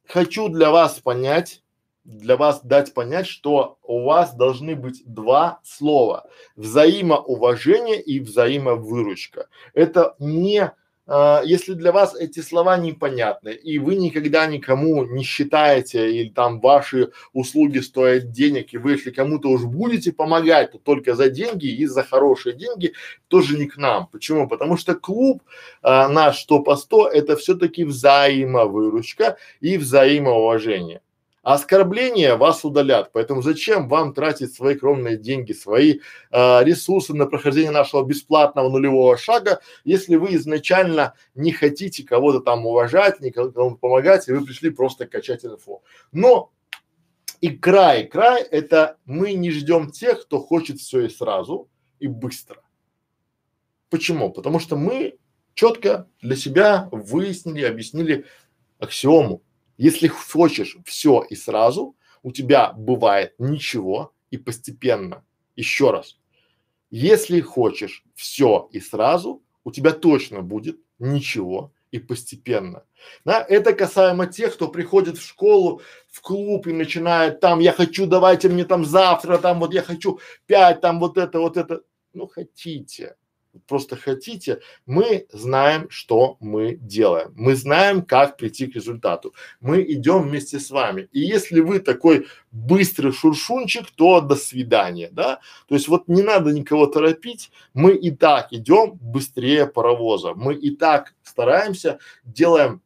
хочу 0.07 0.49
для 0.49 0.71
вас 0.71 1.01
понять, 1.01 1.63
для 2.07 2.37
вас 2.37 2.63
дать 2.63 2.95
понять, 2.95 3.27
что 3.27 3.79
у 3.83 4.05
вас 4.05 4.35
должны 4.35 4.77
быть 4.77 5.03
два 5.05 5.61
слова– 5.65 6.29
взаимоуважение 6.57 8.01
и 8.01 8.21
взаимовыручка. 8.21 9.49
Это 9.75 10.15
не 10.19 10.73
а, 11.09 11.43
если 11.45 11.75
для 11.75 11.93
вас 11.93 12.17
эти 12.17 12.41
слова 12.41 12.77
непонятны 12.77 13.51
и 13.51 13.79
вы 13.79 13.95
никогда 13.95 14.47
никому 14.47 15.05
не 15.05 15.23
считаете 15.23 16.11
или 16.11 16.31
там 16.31 16.61
ваши 16.61 17.13
услуги 17.33 17.79
стоят 17.79 18.33
денег 18.33 18.73
и 18.75 18.79
вы 18.79 18.93
если 18.93 19.13
кому-то 19.13 19.49
уж 19.49 19.63
будете 19.65 20.13
помогать, 20.13 20.73
то 20.73 20.79
только 20.79 21.15
за 21.15 21.29
деньги 21.29 21.67
и 21.67 21.87
за 21.87 22.03
хорошие 22.03 22.57
деньги 22.57 22.93
тоже 23.29 23.57
не 23.57 23.67
к 23.67 23.77
нам. 23.77 24.09
Почему? 24.09 24.49
Потому 24.49 24.77
что 24.77 24.97
клуб 24.97 25.43
а, 25.83 26.09
наш 26.09 26.41
100 26.41 26.61
по 26.61 26.77
100 26.77 27.09
это 27.09 27.37
все-таки 27.37 27.85
взаимовыручка 27.85 29.37
и 29.61 29.77
взаимоуважение. 29.79 31.03
Оскорбления 31.47 32.35
вас 32.35 32.65
удалят. 32.65 33.13
Поэтому 33.13 33.41
зачем 33.41 33.89
вам 33.89 34.15
тратить 34.15 34.53
свои 34.53 34.75
кровные 34.75 35.17
деньги, 35.17 35.53
свои 35.53 36.01
э, 36.33 36.65
ресурсы 36.65 37.15
на 37.15 37.27
прохождение 37.27 37.71
нашего 37.71 38.05
бесплатного 38.05 38.69
нулевого 38.69 39.17
шага, 39.17 39.61
если 39.85 40.17
вы 40.17 40.35
изначально 40.35 41.15
не 41.37 41.53
хотите 41.53 42.03
кого-то 42.03 42.41
там 42.41 42.67
уважать, 42.67 43.21
никому 43.21 43.77
помогать, 43.77 44.27
и 44.27 44.33
вы 44.33 44.45
пришли 44.45 44.71
просто 44.71 45.07
качать 45.07 45.45
инфу. 45.45 45.85
Но 46.11 46.51
и 47.41 47.51
край, 47.51 48.09
край 48.09 48.43
это 48.43 48.97
мы 49.05 49.35
не 49.35 49.53
ждем 49.53 49.93
тех, 49.93 50.23
кто 50.23 50.41
хочет 50.41 50.81
все 50.81 51.03
и 51.03 51.09
сразу 51.09 51.71
и 52.01 52.09
быстро. 52.09 52.61
Почему? 53.89 54.33
Потому 54.33 54.59
что 54.59 54.75
мы 54.75 55.17
четко 55.55 56.09
для 56.21 56.35
себя 56.35 56.89
выяснили, 56.91 57.63
объяснили 57.63 58.25
аксиому. 58.81 59.45
Если 59.77 60.09
хочешь 60.09 60.77
все 60.85 61.27
и 61.29 61.35
сразу, 61.35 61.97
у 62.23 62.33
тебя 62.33 62.73
бывает 62.73 63.35
ничего 63.39 64.13
и 64.31 64.39
постепенно. 64.39 65.25
Еще 65.55 65.91
раз. 65.91 66.19
Если 66.91 67.41
хочешь 67.41 68.05
все 68.15 68.69
и 68.73 68.81
сразу, 68.81 69.43
у 69.65 69.71
тебя 69.71 69.93
точно 69.93 70.43
будет 70.43 70.79
ничего 70.99 71.73
и 71.91 71.99
постепенно. 71.99 72.85
Да, 73.25 73.45
это 73.49 73.73
касаемо 73.73 74.27
тех, 74.27 74.55
кто 74.55 74.69
приходит 74.69 75.19
в 75.19 75.27
школу, 75.27 75.83
в 76.09 76.21
клуб 76.21 76.67
и 76.67 76.73
начинает 76.73 77.41
там, 77.41 77.61
я 77.61 77.73
хочу, 77.73 78.07
давайте 78.07 78.49
мне 78.49 78.65
там 78.65 78.85
завтра, 78.85 79.39
там 79.39 79.61
вот 79.61 79.75
я 79.75 79.83
хочу 79.83 80.21
пять, 80.47 80.81
там 80.81 81.01
вот 81.01 81.19
это, 81.19 81.39
вот 81.39 81.57
это. 81.57 81.83
Ну, 82.13 82.27
хотите 82.27 83.17
просто 83.67 83.97
хотите, 83.97 84.61
мы 84.87 85.27
знаем, 85.31 85.89
что 85.91 86.37
мы 86.41 86.77
делаем. 86.77 87.33
Мы 87.37 87.55
знаем, 87.55 88.03
как 88.03 88.37
прийти 88.37 88.67
к 88.67 88.75
результату. 88.75 89.35
Мы 89.61 89.83
идем 89.83 90.23
вместе 90.23 90.59
с 90.59 90.71
вами. 90.71 91.09
И 91.13 91.21
если 91.21 91.61
вы 91.61 91.81
такой 91.81 92.27
быстрый 92.51 93.13
шуршунчик, 93.13 93.91
то 93.91 94.21
до 94.21 94.37
свидания, 94.37 95.09
да? 95.13 95.41
То 95.69 95.75
есть 95.75 95.89
вот 95.89 96.09
не 96.09 96.23
надо 96.23 96.53
никого 96.53 96.87
торопить, 96.87 97.51
мы 97.75 97.95
и 97.95 98.11
так 98.11 98.53
идем 98.53 98.99
быстрее 99.01 99.67
паровоза. 99.67 100.35
Мы 100.35 100.55
и 100.55 100.71
так 100.71 101.15
стараемся, 101.23 101.99
делаем 102.25 102.81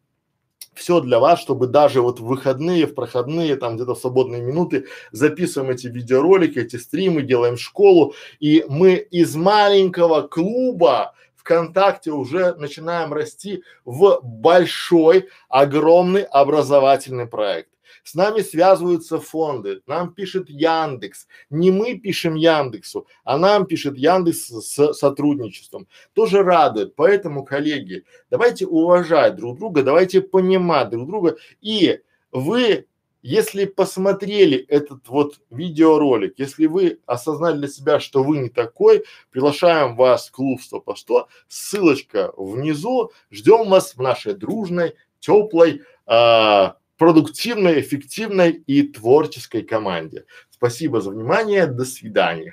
все 0.74 1.00
для 1.00 1.18
вас, 1.18 1.40
чтобы 1.40 1.66
даже 1.66 2.00
вот 2.00 2.20
в 2.20 2.24
выходные, 2.24 2.86
в 2.86 2.94
проходные, 2.94 3.56
там 3.56 3.76
где-то 3.76 3.94
в 3.94 3.98
свободные 3.98 4.42
минуты 4.42 4.86
записываем 5.12 5.70
эти 5.70 5.88
видеоролики, 5.88 6.58
эти 6.58 6.76
стримы, 6.76 7.22
делаем 7.22 7.56
школу, 7.56 8.14
и 8.38 8.64
мы 8.68 8.94
из 8.94 9.34
маленького 9.34 10.22
клуба 10.22 11.14
ВКонтакте 11.36 12.12
уже 12.12 12.54
начинаем 12.54 13.12
расти 13.12 13.62
в 13.84 14.20
большой, 14.22 15.28
огромный 15.48 16.22
образовательный 16.22 17.26
проект. 17.26 17.70
С 18.10 18.14
нами 18.14 18.40
связываются 18.40 19.20
фонды, 19.20 19.82
нам 19.86 20.12
пишет 20.12 20.50
Яндекс. 20.50 21.28
Не 21.48 21.70
мы 21.70 21.96
пишем 21.96 22.34
Яндексу, 22.34 23.06
а 23.22 23.38
нам 23.38 23.66
пишет 23.66 23.96
Яндекс 23.96 24.48
с 24.48 24.92
сотрудничеством. 24.94 25.86
Тоже 26.12 26.42
радует. 26.42 26.96
Поэтому, 26.96 27.44
коллеги, 27.44 28.04
давайте 28.28 28.66
уважать 28.66 29.36
друг 29.36 29.58
друга, 29.58 29.84
давайте 29.84 30.22
понимать 30.22 30.90
друг 30.90 31.06
друга. 31.06 31.36
И 31.60 32.00
вы 32.32 32.88
если 33.22 33.66
посмотрели 33.66 34.58
этот 34.58 35.06
вот 35.06 35.40
видеоролик, 35.50 36.34
если 36.36 36.66
вы 36.66 36.98
осознали 37.06 37.58
для 37.58 37.68
себя, 37.68 38.00
что 38.00 38.24
вы 38.24 38.38
не 38.38 38.48
такой, 38.48 39.04
приглашаем 39.30 39.94
вас 39.94 40.26
в 40.26 40.32
клуб 40.32 40.60
100 40.60 40.80
по 40.80 40.96
100, 40.96 41.28
ссылочка 41.46 42.32
внизу, 42.36 43.12
ждем 43.30 43.68
вас 43.68 43.94
в 43.94 44.00
нашей 44.02 44.34
дружной, 44.34 44.94
теплой, 45.20 45.82
а, 46.06 46.76
продуктивной, 47.00 47.80
эффективной 47.80 48.50
и 48.50 48.82
творческой 48.82 49.62
команде. 49.62 50.26
Спасибо 50.50 51.00
за 51.00 51.10
внимание, 51.12 51.66
до 51.66 51.86
свидания. 51.86 52.52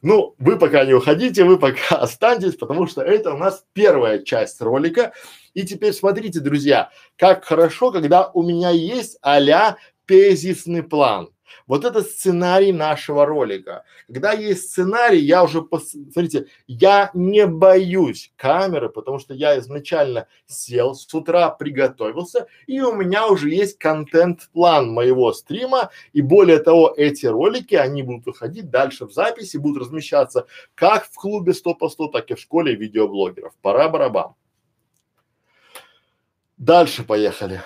Ну, 0.00 0.34
вы 0.38 0.58
пока 0.58 0.86
не 0.86 0.94
уходите, 0.94 1.44
вы 1.44 1.58
пока 1.58 1.96
останьтесь, 2.00 2.56
потому 2.56 2.86
что 2.86 3.02
это 3.02 3.34
у 3.34 3.36
нас 3.36 3.66
первая 3.74 4.20
часть 4.22 4.62
ролика. 4.62 5.12
И 5.52 5.62
теперь 5.64 5.92
смотрите, 5.92 6.40
друзья, 6.40 6.88
как 7.18 7.44
хорошо, 7.44 7.92
когда 7.92 8.30
у 8.30 8.42
меня 8.42 8.70
есть 8.70 9.18
а-ля 9.20 9.76
тезисный 10.06 10.82
план. 10.82 11.28
Вот 11.66 11.84
это 11.84 12.02
сценарий 12.02 12.72
нашего 12.72 13.26
ролика. 13.26 13.84
Когда 14.06 14.32
есть 14.32 14.70
сценарий, 14.70 15.20
я 15.20 15.44
уже, 15.44 15.62
пос... 15.62 15.90
смотрите, 15.90 16.46
я 16.66 17.10
не 17.14 17.46
боюсь 17.46 18.32
камеры, 18.36 18.88
потому 18.88 19.18
что 19.18 19.34
я 19.34 19.58
изначально 19.58 20.26
сел, 20.46 20.94
с 20.94 21.12
утра 21.14 21.50
приготовился, 21.50 22.46
и 22.66 22.80
у 22.80 22.92
меня 22.92 23.28
уже 23.28 23.50
есть 23.50 23.78
контент-план 23.78 24.90
моего 24.90 25.32
стрима, 25.32 25.90
и 26.12 26.22
более 26.22 26.58
того, 26.58 26.92
эти 26.96 27.26
ролики, 27.26 27.74
они 27.74 28.02
будут 28.02 28.26
выходить 28.26 28.70
дальше 28.70 29.06
в 29.06 29.12
записи, 29.12 29.56
будут 29.56 29.82
размещаться 29.82 30.46
как 30.74 31.06
в 31.06 31.14
клубе 31.14 31.54
100 31.54 31.74
по 31.74 31.88
100, 31.88 32.08
так 32.08 32.30
и 32.30 32.34
в 32.34 32.40
школе 32.40 32.74
видеоблогеров. 32.74 33.54
Пора 33.62 33.88
барабан. 33.88 34.34
Дальше 36.56 37.04
поехали. 37.04 37.60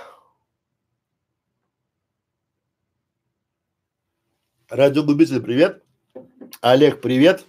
Радиолюбитель, 4.68 5.40
привет. 5.40 5.82
Олег, 6.60 7.00
привет. 7.00 7.46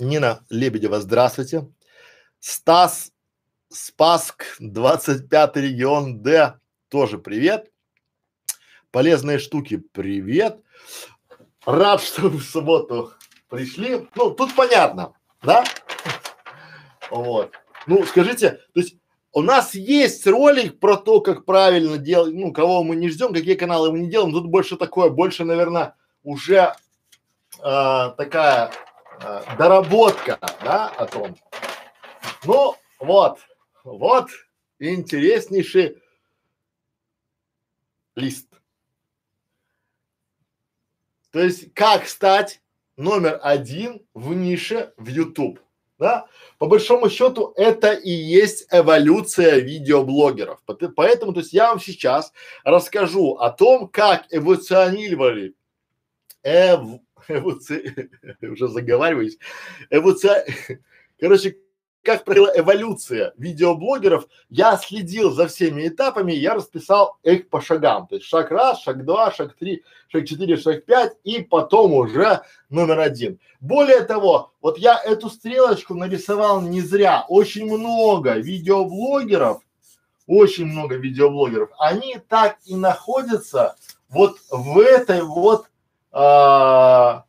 Нина 0.00 0.44
Лебедева, 0.50 1.00
здравствуйте. 1.00 1.70
Стас 2.40 3.12
Спаск, 3.68 4.56
25 4.58 5.56
регион 5.56 6.20
Д, 6.20 6.58
тоже 6.88 7.18
привет. 7.18 7.70
полезные 8.90 9.38
штуки. 9.38 9.76
Привет. 9.92 10.60
Рад, 11.64 12.02
что 12.02 12.22
вы 12.22 12.38
в 12.38 12.42
субботу 12.44 13.12
пришли. 13.48 14.08
Ну, 14.16 14.32
тут 14.32 14.52
понятно, 14.56 15.12
да? 15.42 15.62
Вот. 17.08 17.54
Ну, 17.86 18.04
скажите, 18.04 18.50
то 18.72 18.80
есть 18.80 18.96
у 19.34 19.42
нас 19.42 19.74
есть 19.74 20.24
ролик 20.28 20.78
про 20.78 20.96
то, 20.96 21.20
как 21.20 21.44
правильно 21.44 21.98
делать, 21.98 22.32
ну, 22.34 22.52
кого 22.52 22.84
мы 22.84 22.94
не 22.94 23.08
ждем, 23.08 23.34
какие 23.34 23.56
каналы 23.56 23.90
мы 23.90 23.98
не 23.98 24.08
делаем. 24.08 24.32
Тут 24.32 24.46
больше 24.46 24.76
такое, 24.76 25.10
больше, 25.10 25.44
наверное, 25.44 25.96
уже 26.22 26.72
э, 27.58 28.10
такая 28.16 28.70
э, 29.20 29.42
доработка, 29.58 30.38
да, 30.62 30.88
о 30.88 31.06
том. 31.06 31.36
Ну, 32.44 32.76
вот, 33.00 33.40
вот 33.82 34.30
интереснейший 34.78 36.00
лист. 38.14 38.48
То 41.32 41.40
есть, 41.40 41.74
как 41.74 42.06
стать 42.06 42.62
номер 42.96 43.40
один 43.42 44.06
в 44.14 44.32
нише 44.32 44.94
в 44.96 45.08
YouTube, 45.08 45.58
да? 46.04 46.26
По 46.58 46.66
большому 46.66 47.08
счету, 47.08 47.54
это 47.56 47.92
и 47.94 48.10
есть 48.10 48.66
эволюция 48.70 49.60
видеоблогеров. 49.60 50.60
Поэтому, 50.94 51.32
то 51.32 51.40
есть, 51.40 51.54
я 51.54 51.68
вам 51.70 51.80
сейчас 51.80 52.34
расскажу 52.62 53.36
о 53.36 53.50
том, 53.50 53.88
как 53.88 54.26
эволюционировали, 54.30 55.54
эв, 56.42 57.00
эволюци, 57.26 58.10
уже 58.42 58.68
заговариваюсь, 58.68 59.38
эволюция, 59.88 60.44
короче, 61.18 61.56
как 62.04 62.24
происходила 62.24 62.52
эволюция 62.54 63.32
видеоблогеров, 63.38 64.26
я 64.50 64.76
следил 64.76 65.30
за 65.30 65.48
всеми 65.48 65.88
этапами, 65.88 66.32
я 66.32 66.54
расписал 66.54 67.16
их 67.22 67.48
по 67.48 67.60
шагам. 67.60 68.06
То 68.06 68.16
есть 68.16 68.26
шаг 68.26 68.50
раз, 68.50 68.82
шаг 68.82 69.04
два, 69.04 69.32
шаг 69.32 69.54
три, 69.54 69.82
шаг 70.08 70.26
четыре, 70.26 70.56
шаг 70.56 70.84
пять 70.84 71.14
и 71.24 71.42
потом 71.42 71.94
уже 71.94 72.42
номер 72.68 73.00
один. 73.00 73.38
Более 73.60 74.02
того, 74.02 74.52
вот 74.60 74.78
я 74.78 75.00
эту 75.02 75.30
стрелочку 75.30 75.94
нарисовал 75.94 76.60
не 76.60 76.82
зря. 76.82 77.24
Очень 77.28 77.66
много 77.66 78.34
видеоблогеров, 78.34 79.62
очень 80.26 80.66
много 80.66 80.96
видеоблогеров, 80.96 81.70
они 81.78 82.18
так 82.28 82.58
и 82.66 82.76
находятся 82.76 83.76
вот 84.10 84.36
в 84.50 84.78
этой 84.78 85.22
вот 85.22 85.66
а, 86.12 87.24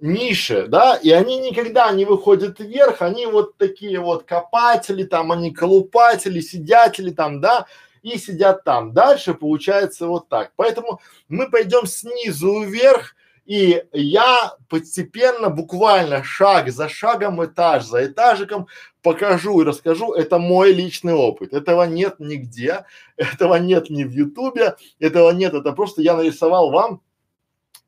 нише, 0.00 0.66
да, 0.66 0.96
и 0.96 1.10
они 1.10 1.38
никогда 1.38 1.90
не 1.92 2.04
выходят 2.04 2.58
вверх, 2.58 3.02
они 3.02 3.26
вот 3.26 3.56
такие 3.56 4.00
вот 4.00 4.24
копатели, 4.24 5.04
там, 5.04 5.32
они 5.32 5.50
колупатели, 5.50 6.40
сидятели 6.40 7.10
там, 7.10 7.40
да, 7.40 7.66
и 8.02 8.16
сидят 8.18 8.64
там. 8.64 8.92
Дальше 8.92 9.34
получается 9.34 10.06
вот 10.06 10.28
так. 10.28 10.52
Поэтому 10.56 11.00
мы 11.28 11.50
пойдем 11.50 11.86
снизу 11.86 12.62
вверх, 12.62 13.14
и 13.44 13.82
я 13.92 14.54
постепенно, 14.68 15.50
буквально 15.50 16.22
шаг 16.22 16.70
за 16.70 16.88
шагом, 16.88 17.44
этаж 17.44 17.84
за 17.84 18.06
этажиком 18.06 18.68
покажу 19.02 19.60
и 19.60 19.64
расскажу. 19.64 20.12
Это 20.12 20.38
мой 20.38 20.72
личный 20.72 21.14
опыт. 21.14 21.52
Этого 21.52 21.82
нет 21.84 22.20
нигде, 22.20 22.84
этого 23.16 23.56
нет 23.56 23.90
ни 23.90 24.04
в 24.04 24.10
Ютубе, 24.12 24.76
этого 25.00 25.30
нет. 25.30 25.54
Это 25.54 25.72
просто 25.72 26.00
я 26.00 26.16
нарисовал 26.16 26.70
вам 26.70 27.02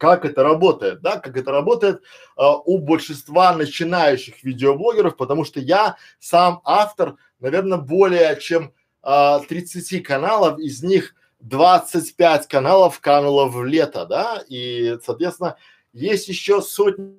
как 0.03 0.25
это 0.25 0.43
работает, 0.43 1.01
да, 1.01 1.21
как 1.21 1.37
это 1.37 1.53
работает 1.53 2.03
а, 2.35 2.57
у 2.57 2.79
большинства 2.79 3.55
начинающих 3.55 4.43
видеоблогеров, 4.43 5.17
потому 5.17 5.45
что 5.45 5.61
я 5.61 5.97
сам 6.19 6.61
автор, 6.65 7.15
наверное, 7.39 7.79
более 7.79 8.37
чем 8.41 8.73
а, 9.01 9.39
30 9.39 10.03
каналов, 10.03 10.59
из 10.59 10.83
них 10.83 11.15
25 11.39 12.49
каналов 12.49 12.99
кануло 12.99 13.47
в 13.47 13.65
Лету, 13.65 14.05
да, 14.05 14.43
и, 14.49 14.99
соответственно, 15.05 15.57
есть 15.93 16.27
еще 16.27 16.63
сотни 16.63 17.15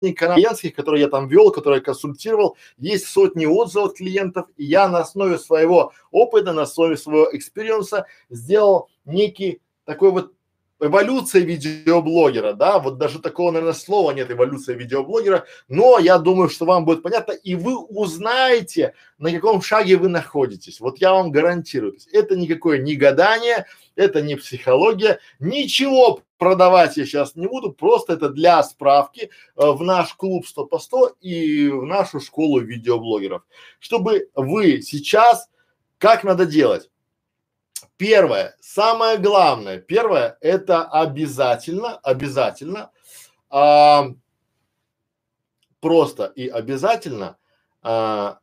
клиентских, 0.00 0.74
которые 0.74 1.02
я 1.02 1.08
там 1.10 1.28
вел, 1.28 1.50
которые 1.50 1.80
я 1.80 1.84
консультировал, 1.84 2.56
есть 2.78 3.08
сотни 3.08 3.44
отзывов 3.44 3.90
от 3.90 3.96
клиентов, 3.98 4.46
и 4.56 4.64
я 4.64 4.88
на 4.88 5.00
основе 5.00 5.36
своего 5.36 5.92
опыта, 6.10 6.54
на 6.54 6.62
основе 6.62 6.96
своего 6.96 7.28
experience 7.30 7.99
а 7.99 8.06
сделал 8.30 8.88
некий 9.04 9.60
такой 9.84 10.12
вот 10.12 10.32
эволюция 10.82 11.42
видеоблогера, 11.42 12.54
да, 12.54 12.78
вот 12.78 12.98
даже 12.98 13.20
такого, 13.20 13.52
наверное, 13.52 13.74
слова 13.74 14.10
нет, 14.10 14.30
эволюция 14.30 14.74
видеоблогера, 14.74 15.46
но 15.68 15.98
я 15.98 16.18
думаю, 16.18 16.48
что 16.48 16.64
вам 16.66 16.84
будет 16.84 17.02
понятно, 17.02 17.32
и 17.32 17.54
вы 17.54 17.78
узнаете, 17.78 18.94
на 19.18 19.30
каком 19.30 19.62
шаге 19.62 19.96
вы 19.96 20.08
находитесь. 20.08 20.80
Вот 20.80 20.98
я 20.98 21.12
вам 21.12 21.30
гарантирую. 21.30 21.96
Это 22.12 22.36
никакое 22.36 22.78
не 22.78 22.96
гадание, 22.96 23.66
это 23.94 24.20
не 24.22 24.36
психология, 24.36 25.20
ничего 25.38 26.22
продавать 26.38 26.96
я 26.96 27.06
сейчас 27.06 27.36
не 27.36 27.46
буду, 27.46 27.72
просто 27.72 28.14
это 28.14 28.28
для 28.28 28.60
справки 28.64 29.30
э, 29.56 29.70
в 29.70 29.82
наш 29.82 30.14
клуб 30.14 30.46
100 30.46 30.66
по 30.66 30.80
100 30.80 31.16
и 31.20 31.68
в 31.68 31.84
нашу 31.84 32.18
школу 32.18 32.58
видеоблогеров, 32.60 33.42
чтобы 33.78 34.28
вы 34.34 34.82
сейчас, 34.82 35.48
как 35.98 36.24
надо 36.24 36.44
делать? 36.44 36.90
Первое, 37.96 38.56
самое 38.60 39.18
главное, 39.18 39.78
первое, 39.78 40.36
это 40.40 40.84
обязательно, 40.84 41.96
обязательно, 41.98 42.90
а, 43.50 44.08
просто 45.80 46.26
и 46.26 46.48
обязательно 46.48 47.36
а, 47.82 48.38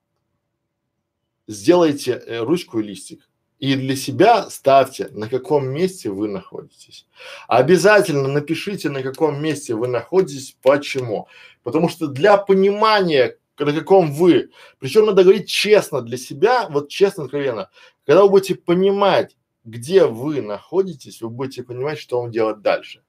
сделайте 1.48 2.12
э, 2.12 2.40
ручку 2.40 2.80
и 2.80 2.84
листик. 2.84 3.28
И 3.58 3.76
для 3.76 3.98
себя 3.98 4.50
ставьте, 4.50 5.10
на 5.12 5.28
каком 5.28 5.68
месте 5.68 6.10
вы 6.10 6.30
находитесь. 6.30 7.08
Обязательно 7.50 8.30
напишите, 8.30 8.90
на 8.90 9.04
каком 9.04 9.42
месте 9.42 9.76
вы 9.76 9.90
находитесь, 9.90 10.56
почему. 10.62 11.28
Потому 11.64 11.90
что 11.90 12.08
для 12.08 12.38
понимания, 12.38 13.36
на 13.66 13.74
каком 13.74 14.12
вы, 14.12 14.52
причем 14.80 15.06
надо 15.06 15.24
говорить 15.24 15.50
честно 15.50 16.02
для 16.02 16.18
себя, 16.18 16.68
вот 16.70 16.90
честно, 16.90 17.26
откровенно, 17.26 17.70
когда 18.06 18.24
вы 18.24 18.30
будете 18.30 18.56
понимать, 18.56 19.36
где 19.64 20.06
вы 20.06 20.42
находитесь, 20.42 21.22
вы 21.22 21.30
будете 21.30 21.64
понимать, 21.64 22.00
что 22.00 22.22
вам 22.22 22.32
делать 22.32 22.62
дальше. 22.62 23.04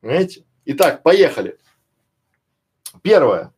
Понимаете? 0.00 0.44
Итак, 0.64 1.02
поехали. 1.02 1.58
Первое. 3.02 3.52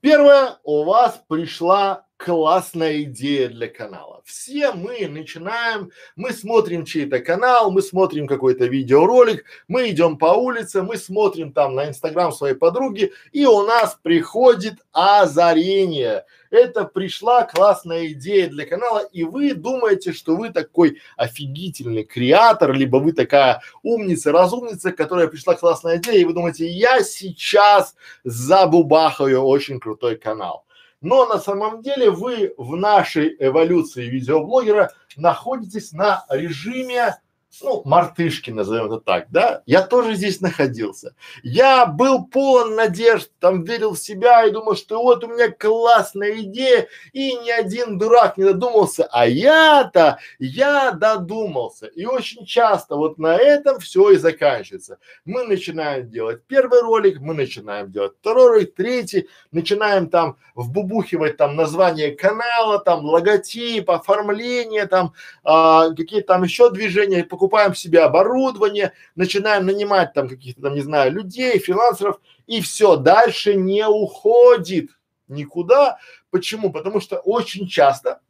Первое, 0.00 0.58
у 0.64 0.84
вас 0.84 1.22
пришла 1.28 2.05
классная 2.16 3.02
идея 3.02 3.48
для 3.48 3.68
канала. 3.68 4.22
Все 4.24 4.72
мы 4.72 5.06
начинаем, 5.06 5.90
мы 6.16 6.32
смотрим 6.32 6.84
чей-то 6.84 7.20
канал, 7.20 7.70
мы 7.70 7.82
смотрим 7.82 8.26
какой-то 8.26 8.66
видеоролик, 8.66 9.44
мы 9.68 9.90
идем 9.90 10.16
по 10.16 10.26
улице, 10.26 10.82
мы 10.82 10.96
смотрим 10.96 11.52
там 11.52 11.74
на 11.74 11.88
инстаграм 11.88 12.32
своей 12.32 12.54
подруги, 12.54 13.12
и 13.32 13.44
у 13.44 13.62
нас 13.62 13.98
приходит 14.02 14.74
озарение. 14.92 16.24
Это 16.50 16.84
пришла 16.84 17.42
классная 17.42 18.06
идея 18.08 18.48
для 18.48 18.66
канала, 18.66 19.00
и 19.12 19.24
вы 19.24 19.52
думаете, 19.54 20.12
что 20.12 20.36
вы 20.36 20.50
такой 20.50 21.00
офигительный 21.16 22.04
креатор, 22.04 22.72
либо 22.72 22.96
вы 22.96 23.12
такая 23.12 23.62
умница, 23.82 24.32
разумница, 24.32 24.92
которая 24.92 25.26
пришла 25.26 25.54
классная 25.54 25.98
идея, 25.98 26.18
и 26.18 26.24
вы 26.24 26.32
думаете, 26.32 26.66
я 26.66 27.02
сейчас 27.02 27.94
забубахаю 28.24 29.42
очень 29.42 29.80
крутой 29.80 30.16
канал 30.16 30.65
но 31.00 31.26
на 31.26 31.38
самом 31.38 31.82
деле 31.82 32.10
вы 32.10 32.54
в 32.56 32.76
нашей 32.76 33.36
эволюции 33.38 34.06
видеоблогера 34.06 34.92
находитесь 35.16 35.92
на 35.92 36.24
режиме 36.30 37.18
ну, 37.62 37.82
мартышки, 37.84 38.50
назовем 38.50 38.86
это 38.86 39.00
так, 39.00 39.26
да, 39.30 39.62
я 39.66 39.82
тоже 39.82 40.14
здесь 40.14 40.40
находился. 40.40 41.14
Я 41.42 41.86
был 41.86 42.26
полон 42.26 42.74
надежд, 42.74 43.30
там 43.40 43.64
верил 43.64 43.94
в 43.94 43.98
себя 43.98 44.44
и 44.44 44.50
думал, 44.50 44.76
что 44.76 45.02
вот 45.02 45.24
у 45.24 45.28
меня 45.28 45.50
классная 45.50 46.40
идея, 46.42 46.88
и 47.12 47.34
ни 47.34 47.50
один 47.50 47.98
дурак 47.98 48.36
не 48.36 48.44
додумался, 48.44 49.08
а 49.10 49.26
я-то, 49.26 50.18
я 50.38 50.92
додумался. 50.92 51.86
И 51.86 52.04
очень 52.04 52.44
часто 52.46 52.96
вот 52.96 53.18
на 53.18 53.36
этом 53.36 53.78
все 53.80 54.10
и 54.10 54.16
заканчивается. 54.16 54.98
Мы 55.24 55.44
начинаем 55.44 56.08
делать 56.08 56.42
первый 56.46 56.82
ролик, 56.82 57.20
мы 57.20 57.34
начинаем 57.34 57.90
делать 57.90 58.12
второй 58.20 58.48
ролик, 58.48 58.74
третий, 58.74 59.28
начинаем 59.52 60.08
там 60.08 60.36
вбубухивать 60.54 61.36
там 61.36 61.56
название 61.56 62.12
канала, 62.12 62.78
там 62.78 63.04
логотип, 63.04 63.90
оформление, 63.90 64.86
там 64.86 65.12
а, 65.44 65.90
какие 65.90 66.20
там 66.20 66.42
еще 66.42 66.70
движения, 66.70 67.24
покупать 67.24 67.45
покупаем 67.46 67.74
себе 67.74 68.00
оборудование, 68.00 68.92
начинаем 69.14 69.66
нанимать 69.66 70.12
там 70.12 70.28
каких-то 70.28 70.62
там, 70.62 70.74
не 70.74 70.80
знаю, 70.80 71.12
людей, 71.12 71.60
фрилансеров, 71.60 72.20
и 72.46 72.60
все, 72.60 72.96
дальше 72.96 73.54
не 73.54 73.86
уходит 73.86 74.90
никуда. 75.28 75.98
Почему? 76.30 76.72
Потому 76.72 77.00
что 77.00 77.18
очень 77.18 77.68
часто 77.68 78.20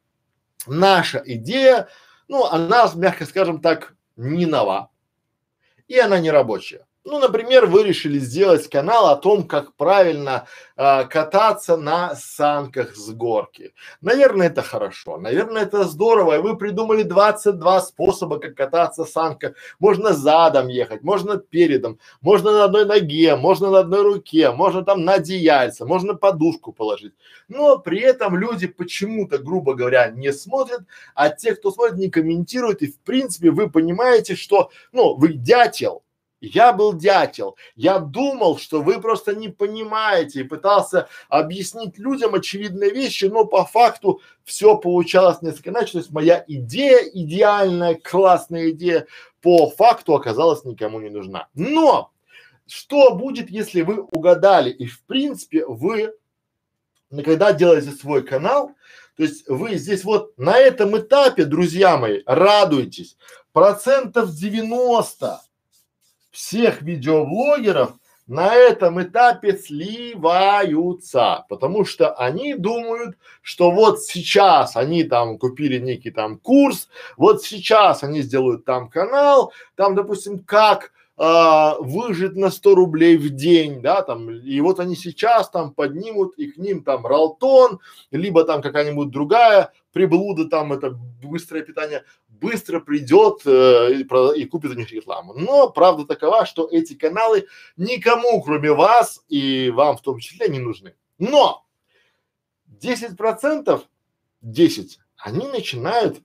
наша 0.67 1.23
идея, 1.25 1.89
ну, 2.29 2.45
она, 2.45 2.91
мягко 2.95 3.25
скажем 3.25 3.61
так, 3.61 3.95
не 4.17 4.45
нова. 4.45 4.91
И 5.89 5.99
она 5.99 6.19
не 6.19 6.31
рабочая. 6.31 6.86
Ну, 7.09 7.21
например, 7.21 7.67
вы 7.67 7.85
решили 7.85 8.19
сделать 8.19 8.69
канал 8.69 9.07
о 9.07 9.15
том, 9.15 9.45
как 9.47 9.77
правильно 9.77 10.49
э, 10.77 11.05
кататься 11.05 11.77
на 11.77 12.17
санках 12.17 12.97
с 12.97 13.11
горки. 13.11 13.75
Наверное, 14.01 14.49
это 14.49 14.63
хорошо, 14.63 15.17
наверное, 15.17 15.63
это 15.63 15.85
здорово. 15.85 16.35
И 16.35 16.43
вы 16.43 16.57
придумали 16.57 17.05
22 17.05 17.81
способа, 17.83 18.41
как 18.41 18.57
кататься 18.57 19.05
с 19.05 19.13
санках. 19.13 19.55
Можно 19.79 20.15
задом 20.15 20.67
ехать, 20.67 21.05
можно 21.05 21.37
передом, 21.37 22.01
можно 22.23 22.51
на 22.51 22.65
одной 22.65 22.85
ноге, 22.85 23.37
можно 23.37 23.71
на 23.71 23.79
одной 23.79 24.03
руке, 24.03 24.51
можно 24.51 24.85
там 24.85 25.05
на 25.05 25.13
одеяльце, 25.15 25.85
можно 25.85 26.15
подушку 26.15 26.73
положить. 26.73 27.15
Но 27.47 27.79
при 27.79 28.01
этом 28.01 28.37
люди 28.37 28.67
почему-то, 28.67 29.39
грубо 29.39 29.75
говоря, 29.75 30.11
не 30.11 30.33
смотрят, 30.33 30.81
а 31.15 31.29
те, 31.29 31.55
кто 31.55 31.71
смотрит, 31.71 31.99
не 31.99 32.11
комментируют. 32.11 32.83
И 32.83 32.91
в 32.91 32.99
принципе 32.99 33.53
вы 33.53 33.71
понимаете, 33.71 34.35
что, 34.35 34.71
ну, 34.91 35.15
вы 35.15 35.35
дятел, 35.35 36.03
я 36.41 36.73
был 36.73 36.93
дятел. 36.93 37.57
Я 37.75 37.99
думал, 37.99 38.59
что 38.59 38.83
вы 38.83 39.01
просто 39.01 39.35
не 39.35 39.49
понимаете 39.49 40.41
и 40.41 40.45
пытался 40.45 41.09
объяснить 41.29 41.99
людям 41.99 42.35
очевидные 42.35 42.91
вещи, 42.91 43.25
но 43.27 43.45
по 43.45 43.65
факту 43.65 44.21
все 44.45 44.77
получалось 44.77 45.43
несколько 45.43 45.71
иначе. 45.71 45.93
То 45.93 45.99
есть 45.99 46.11
моя 46.11 46.45
идея, 46.47 46.99
идеальная, 46.99 47.95
классная 47.95 48.71
идея, 48.71 49.07
по 49.41 49.71
факту 49.71 50.15
оказалась 50.15 50.65
никому 50.65 51.01
не 51.01 51.09
нужна. 51.09 51.49
Но 51.55 52.13
что 52.67 53.15
будет, 53.15 53.49
если 53.49 53.83
вы 53.83 54.03
угадали 54.03 54.71
и 54.71 54.87
в 54.87 55.03
принципе 55.05 55.65
вы, 55.67 56.15
когда 57.25 57.53
делаете 57.53 57.93
свой 57.93 58.23
канал, 58.23 58.73
то 59.17 59.23
есть 59.23 59.49
вы 59.49 59.77
здесь 59.77 60.05
вот 60.05 60.37
на 60.37 60.59
этом 60.59 60.99
этапе, 60.99 61.45
друзья 61.45 61.97
мои, 61.97 62.23
радуйтесь, 62.27 63.17
процентов 63.53 64.35
90 64.35 65.41
всех 66.37 66.83
видеоблогеров 66.83 67.95
на 68.27 68.55
этом 68.55 69.03
этапе 69.03 69.57
сливаются, 69.57 71.47
потому 71.49 71.87
что 71.87 72.13
они 72.13 72.55
думают, 72.55 73.17
что 73.41 73.71
вот 73.71 74.03
сейчас 74.03 74.77
они 74.77 75.05
там 75.05 75.39
купили 75.39 75.79
некий 75.79 76.11
там 76.11 76.39
курс, 76.39 76.89
вот 77.17 77.43
сейчас 77.43 78.03
они 78.03 78.21
сделают 78.21 78.67
там 78.67 78.91
канал, 78.91 79.53
там, 79.77 79.95
допустим, 79.95 80.41
как 80.41 80.93
а, 81.17 81.77
выжить 81.79 82.37
на 82.37 82.51
100 82.51 82.75
рублей 82.75 83.17
в 83.17 83.31
день, 83.31 83.81
да, 83.81 84.03
там, 84.03 84.31
и 84.31 84.61
вот 84.61 84.81
они 84.81 84.95
сейчас 84.97 85.49
там 85.49 85.73
поднимут, 85.73 86.35
и 86.37 86.49
к 86.49 86.59
ним 86.59 86.85
там 86.85 87.07
Ралтон, 87.07 87.81
либо 88.11 88.45
там 88.45 88.61
какая-нибудь 88.61 89.09
другая 89.09 89.73
приблуда, 89.93 90.47
там 90.47 90.75
это 90.75 90.91
быстрое 90.91 91.63
питание, 91.63 92.05
быстро 92.41 92.81
придет 92.81 93.43
э, 93.47 93.95
и, 94.01 94.05
про, 94.05 94.33
и 94.33 94.45
купит 94.45 94.71
у 94.73 94.75
них 94.75 94.91
рекламу. 94.91 95.35
Но 95.35 95.71
правда 95.71 96.07
такова, 96.07 96.47
что 96.47 96.69
эти 96.71 96.95
каналы 96.95 97.47
никому, 97.77 98.43
кроме 98.43 98.73
вас 98.73 99.25
и 99.29 99.71
вам 99.71 99.97
в 99.97 100.03
том 100.03 100.19
числе, 100.19 100.49
не 100.49 100.59
нужны. 100.59 100.95
Но 101.19 101.67
10 102.67 103.17
процентов, 103.17 103.83
10, 104.43 104.99
они 105.17 105.47
начинают 105.49 106.21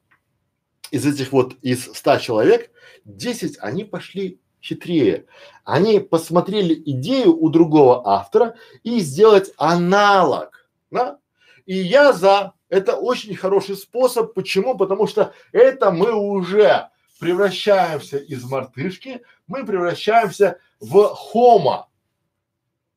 из 0.91 1.05
этих 1.05 1.31
вот, 1.31 1.55
из 1.61 1.85
100 1.85 2.17
человек, 2.17 2.71
10 3.05 3.57
они 3.59 3.83
пошли 3.83 4.39
хитрее. 4.61 5.25
Они 5.63 5.99
посмотрели 5.99 6.73
идею 6.73 7.35
у 7.35 7.49
другого 7.49 8.07
автора 8.07 8.55
и 8.83 8.99
сделать 8.99 9.51
аналог, 9.57 10.69
да? 10.91 11.17
И 11.65 11.75
я 11.75 12.13
за. 12.13 12.53
Это 12.71 12.95
очень 12.95 13.35
хороший 13.35 13.75
способ. 13.75 14.33
Почему? 14.33 14.77
Потому 14.77 15.05
что 15.05 15.33
это 15.51 15.91
мы 15.91 16.13
уже 16.13 16.89
превращаемся 17.19 18.17
из 18.17 18.43
мартышки, 18.45 19.21
мы 19.45 19.65
превращаемся 19.65 20.57
в 20.79 21.03
хома, 21.09 21.89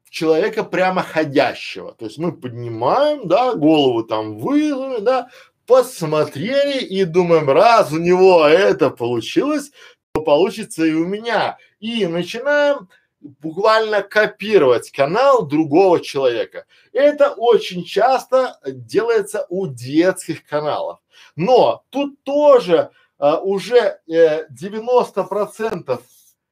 в 0.05 0.11
человека 0.11 0.63
прямо 0.63 1.03
ходящего. 1.03 1.93
То 1.93 2.05
есть 2.05 2.19
мы 2.19 2.33
поднимаем, 2.33 3.27
да, 3.27 3.55
голову 3.55 4.05
там 4.05 4.39
выгнули, 4.39 5.01
да, 5.01 5.29
посмотрели 5.67 6.79
и 6.79 7.05
думаем, 7.05 7.51
раз 7.51 7.91
у 7.91 7.99
него 7.99 8.47
это 8.47 8.91
получилось, 8.91 9.73
получится 10.13 10.85
и 10.85 10.93
у 10.93 11.05
меня. 11.05 11.59
И 11.81 12.07
начинаем 12.07 12.89
буквально 13.25 14.03
копировать 14.03 14.91
канал 14.91 15.47
другого 15.47 16.01
человека. 16.01 16.67
Это 16.93 17.31
очень 17.33 17.85
часто 17.85 18.59
делается 18.67 19.47
у 19.49 19.67
детских 19.67 20.47
каналов. 20.47 21.01
Но 21.35 21.85
тут 21.91 22.23
тоже 22.23 22.91
а, 23.19 23.39
уже 23.39 24.01
э, 24.07 24.47
90% 24.49 26.01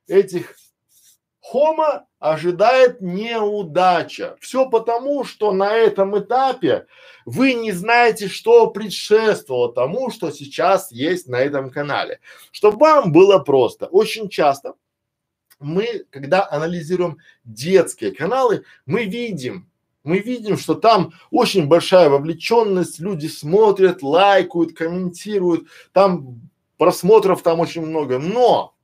этих 0.08 0.56
Хома 1.44 2.06
ожидает 2.20 3.00
неудача. 3.00 4.36
Все 4.40 4.70
потому, 4.70 5.24
что 5.24 5.52
на 5.52 5.74
этом 5.74 6.16
этапе 6.16 6.86
вы 7.26 7.54
не 7.54 7.72
знаете, 7.72 8.28
что 8.28 8.68
предшествовало 8.68 9.72
тому, 9.72 10.10
что 10.10 10.30
сейчас 10.30 10.92
есть 10.92 11.26
на 11.26 11.40
этом 11.40 11.70
канале. 11.70 12.20
Чтобы 12.52 12.78
вам 12.78 13.12
было 13.12 13.40
просто, 13.40 13.86
очень 13.86 14.28
часто 14.28 14.74
мы, 15.62 16.04
когда 16.10 16.48
анализируем 16.50 17.18
детские 17.44 18.12
каналы, 18.12 18.64
мы 18.86 19.04
видим, 19.04 19.68
мы 20.04 20.18
видим, 20.18 20.56
что 20.56 20.74
там 20.74 21.12
очень 21.30 21.66
большая 21.66 22.08
вовлеченность, 22.08 22.98
люди 22.98 23.28
смотрят, 23.28 24.02
лайкают, 24.02 24.76
комментируют, 24.76 25.68
там 25.92 26.40
просмотров 26.76 27.42
там 27.42 27.60
очень 27.60 27.86
много, 27.86 28.18
но 28.18 28.74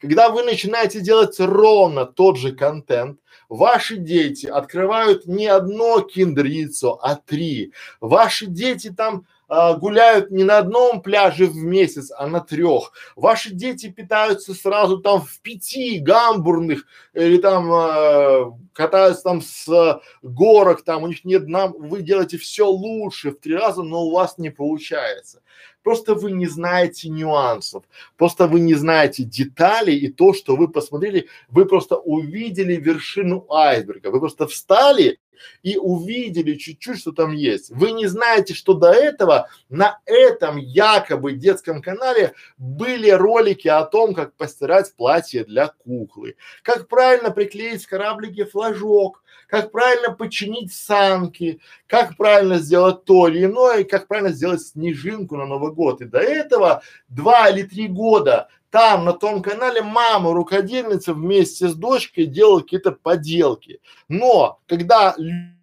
когда 0.00 0.30
вы 0.30 0.42
начинаете 0.44 1.00
делать 1.00 1.38
ровно 1.38 2.06
тот 2.06 2.38
же 2.38 2.52
контент, 2.52 3.20
ваши 3.50 3.98
дети 3.98 4.46
открывают 4.46 5.26
не 5.26 5.46
одно 5.46 6.00
киндер-яйцо, 6.00 6.98
а 7.02 7.16
три. 7.16 7.72
Ваши 8.00 8.46
дети 8.46 8.90
там 8.90 9.26
а, 9.50 9.74
гуляют 9.74 10.30
не 10.30 10.44
на 10.44 10.58
одном 10.58 11.02
пляже 11.02 11.46
в 11.46 11.56
месяц, 11.56 12.12
а 12.16 12.28
на 12.28 12.40
трех. 12.40 12.92
Ваши 13.16 13.50
дети 13.50 13.90
питаются 13.90 14.54
сразу 14.54 14.98
там 14.98 15.22
в 15.22 15.40
пяти 15.40 15.98
гамбурных 15.98 16.86
или 17.14 17.36
там 17.38 17.68
а, 17.72 18.56
катаются 18.72 19.24
там 19.24 19.42
с 19.42 20.00
горок, 20.22 20.82
там 20.82 21.02
у 21.02 21.08
них 21.08 21.24
нет 21.24 21.48
нам, 21.48 21.72
вы 21.76 22.02
делаете 22.02 22.38
все 22.38 22.68
лучше 22.68 23.32
в 23.32 23.40
три 23.40 23.56
раза, 23.56 23.82
но 23.82 24.04
у 24.04 24.12
вас 24.12 24.38
не 24.38 24.50
получается. 24.50 25.42
Просто 25.82 26.14
вы 26.14 26.30
не 26.30 26.46
знаете 26.46 27.08
нюансов, 27.08 27.82
просто 28.16 28.46
вы 28.46 28.60
не 28.60 28.74
знаете 28.74 29.24
деталей 29.24 29.96
и 29.96 30.12
то, 30.12 30.32
что 30.32 30.54
вы 30.54 30.68
посмотрели, 30.68 31.26
вы 31.48 31.64
просто 31.64 31.96
увидели 31.96 32.76
вершину 32.76 33.46
айсберга, 33.50 34.10
вы 34.12 34.20
просто 34.20 34.46
встали 34.46 35.18
и 35.62 35.76
увидели 35.76 36.54
чуть-чуть, 36.54 37.00
что 37.00 37.12
там 37.12 37.32
есть. 37.32 37.70
Вы 37.70 37.92
не 37.92 38.06
знаете, 38.06 38.54
что 38.54 38.74
до 38.74 38.92
этого 38.92 39.48
на 39.68 40.00
этом 40.06 40.56
якобы 40.56 41.32
детском 41.32 41.82
канале 41.82 42.34
были 42.58 43.10
ролики 43.10 43.68
о 43.68 43.84
том, 43.84 44.14
как 44.14 44.34
постирать 44.34 44.94
платье 44.94 45.44
для 45.44 45.68
куклы, 45.68 46.36
как 46.62 46.88
правильно 46.88 47.30
приклеить 47.30 47.86
кораблике 47.86 48.44
флажок, 48.44 49.22
как 49.48 49.72
правильно 49.72 50.12
починить 50.12 50.72
санки, 50.72 51.60
как 51.86 52.16
правильно 52.16 52.58
сделать 52.58 53.04
то 53.04 53.28
или 53.28 53.44
иное, 53.44 53.84
как 53.84 54.06
правильно 54.06 54.30
сделать 54.30 54.62
снежинку 54.62 55.36
на 55.36 55.46
Новый 55.46 55.72
год. 55.72 56.00
И 56.00 56.04
до 56.04 56.18
этого 56.18 56.82
два 57.08 57.48
или 57.48 57.62
три 57.62 57.88
года 57.88 58.48
там 58.70 59.04
на 59.04 59.12
том 59.12 59.42
канале 59.42 59.82
мама 59.82 60.32
рукодельница 60.32 61.12
вместе 61.14 61.68
с 61.68 61.74
дочкой 61.74 62.26
делала 62.26 62.60
какие-то 62.60 62.92
поделки. 62.92 63.80
Но 64.08 64.60
когда 64.66 65.14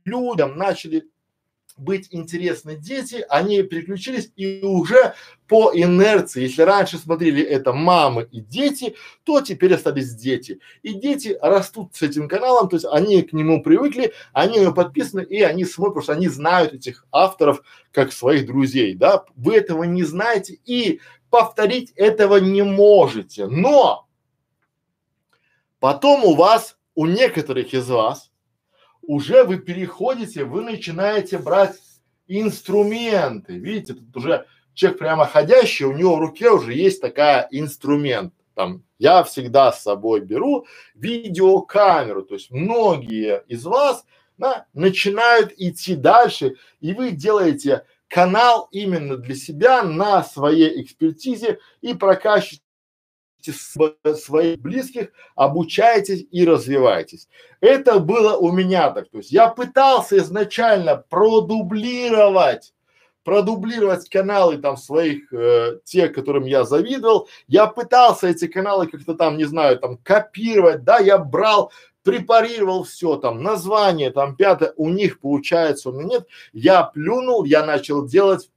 людям 0.06 0.58
начали 0.58 1.06
быть 1.78 2.08
интересны 2.12 2.76
дети, 2.76 3.24
они 3.30 3.62
переключились 3.62 4.32
и 4.36 4.62
уже 4.63 5.13
по 5.48 5.72
инерции, 5.74 6.41
если 6.41 6.63
раньше 6.63 6.98
смотрели 6.98 7.41
это 7.41 7.72
мамы 7.72 8.28
и 8.32 8.41
дети, 8.41 8.96
то 9.24 9.41
теперь 9.41 9.76
остались 9.76 10.13
дети. 10.15 10.60
И 10.82 10.93
дети 10.93 11.38
растут 11.41 11.96
с 11.96 12.02
этим 12.02 12.28
каналом, 12.28 12.67
то 12.67 12.76
есть 12.76 12.86
они 12.91 13.22
к 13.22 13.32
нему 13.32 13.62
привыкли, 13.62 14.12
они 14.34 14.58
ему 14.58 14.74
подписаны 14.74 15.22
и 15.22 15.41
они 15.41 15.65
смотрят, 15.65 15.93
потому 15.93 16.04
что 16.04 16.13
они 16.13 16.28
знают 16.28 16.74
этих 16.74 17.06
авторов 17.12 17.62
как 17.91 18.12
своих 18.12 18.48
друзей, 18.48 18.96
да. 18.96 19.24
Вы 19.36 19.56
этого 19.56 19.84
не 19.84 20.04
знаете 20.04 20.60
и 20.65 21.00
повторить 21.30 21.92
этого 21.92 22.38
не 22.38 22.63
можете. 22.63 23.48
Но 23.48 24.08
потом 25.80 26.24
у 26.24 26.36
вас, 26.36 26.78
у 26.96 27.06
некоторых 27.06 27.74
из 27.74 27.90
вас 27.90 28.32
уже 29.02 29.44
вы 29.44 29.58
переходите, 29.58 30.44
вы 30.44 30.62
начинаете 30.62 31.38
брать 31.38 31.78
инструменты. 32.28 33.58
Видите, 33.58 33.94
тут 33.94 34.16
уже 34.18 34.46
человек 34.74 35.00
прямо 35.00 35.26
ходящий, 35.26 35.86
у 35.86 35.94
него 35.94 36.18
в 36.18 36.20
руке 36.20 36.52
уже 36.52 36.74
есть 36.74 37.02
такая 37.02 37.48
инструмент. 37.52 38.34
Там 38.54 38.84
я 38.98 39.24
всегда 39.24 39.72
с 39.72 39.84
собой 39.84 40.22
беру 40.22 40.66
видеокамеру, 40.96 42.24
то 42.24 42.34
есть 42.34 42.52
многие 42.52 43.44
из 43.48 43.65
вас 43.65 44.04
да, 44.38 44.65
начинают 44.73 45.54
идти 45.58 45.96
дальше, 45.96 46.56
и 46.80 46.94
вы 46.94 47.12
делаете 47.12 47.86
канал 48.08 48.67
именно 48.71 49.17
для 49.17 49.35
себя 49.35 49.83
на 49.83 50.23
своей 50.23 50.81
экспертизе 50.81 51.60
и 51.81 51.93
прокачиваете 51.93 52.62
учите 53.47 54.15
своих 54.15 54.60
близких, 54.60 55.12
обучаетесь 55.35 56.25
и 56.31 56.45
развиваетесь. 56.45 57.27
Это 57.62 57.99
было 57.99 58.37
у 58.37 58.51
меня 58.51 58.89
так. 58.91 59.10
То 59.10 59.17
есть 59.17 59.31
я 59.31 59.49
пытался 59.49 60.17
изначально 60.17 60.97
продублировать 61.10 62.73
продублировать 63.28 64.08
каналы 64.08 64.56
там 64.58 64.78
своих, 64.78 65.34
э, 65.34 65.80
тех, 65.84 66.13
которым 66.13 66.46
я 66.46 66.63
завидовал. 66.63 67.28
Я 67.50 67.67
пытался 67.67 68.28
эти 68.28 68.48
каналы 68.48 68.88
как-то 68.88 69.15
там, 69.15 69.36
не 69.36 69.44
знаю, 69.44 69.78
там 69.80 69.98
копировать, 69.98 70.86
да, 70.86 71.00
я 71.00 71.17
брал, 71.17 71.73
препарировал 72.04 72.86
все 72.86 73.17
там, 73.17 73.44
название 73.44 74.12
там, 74.12 74.38
пятое, 74.38 74.71
у 74.78 74.88
них 74.88 75.19
получается, 75.19 75.90
у 75.90 75.92
меня 75.92 76.06
нет. 76.06 76.28
Я 76.54 76.84
плюнул, 76.84 77.44
я 77.44 77.65
начал 77.65 78.06
делать 78.06 78.50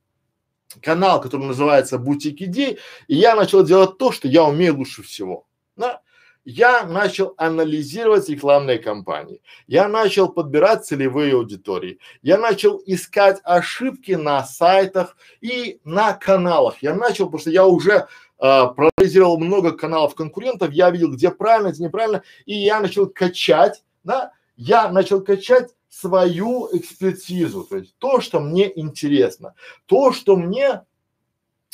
канал, 0.80 1.20
который 1.20 1.46
называется 1.46 1.98
Бутик 1.98 2.40
идей, 2.40 2.78
и 3.08 3.16
я 3.16 3.34
начал 3.34 3.64
делать 3.64 3.98
то, 3.98 4.12
что 4.12 4.28
я 4.28 4.44
умею 4.44 4.76
лучше 4.76 5.02
всего. 5.02 5.48
Да? 5.74 6.00
Я 6.44 6.84
начал 6.86 7.34
анализировать 7.36 8.28
рекламные 8.28 8.78
кампании, 8.78 9.42
я 9.66 9.88
начал 9.88 10.32
подбирать 10.32 10.86
целевые 10.86 11.34
аудитории, 11.34 11.98
я 12.22 12.38
начал 12.38 12.82
искать 12.86 13.40
ошибки 13.44 14.12
на 14.12 14.42
сайтах 14.44 15.16
и 15.42 15.80
на 15.84 16.14
каналах. 16.14 16.82
Я 16.82 16.94
начал, 16.94 17.26
потому 17.26 17.40
что 17.40 17.50
я 17.50 17.66
уже 17.66 17.92
э, 17.92 18.06
проанализировал 18.38 19.38
много 19.38 19.72
каналов 19.72 20.14
конкурентов, 20.14 20.72
я 20.72 20.90
видел, 20.90 21.12
где 21.12 21.30
правильно, 21.30 21.72
где 21.72 21.84
неправильно, 21.84 22.22
и 22.46 22.54
я 22.54 22.80
начал 22.80 23.06
качать, 23.06 23.84
да, 24.02 24.32
я 24.56 24.90
начал 24.90 25.22
качать 25.22 25.74
свою 25.90 26.68
экспертизу, 26.72 27.64
то 27.64 27.76
есть 27.76 27.94
то, 27.98 28.20
что 28.20 28.40
мне 28.40 28.72
интересно, 28.78 29.54
то, 29.86 30.12
что 30.12 30.36
мне 30.36 30.84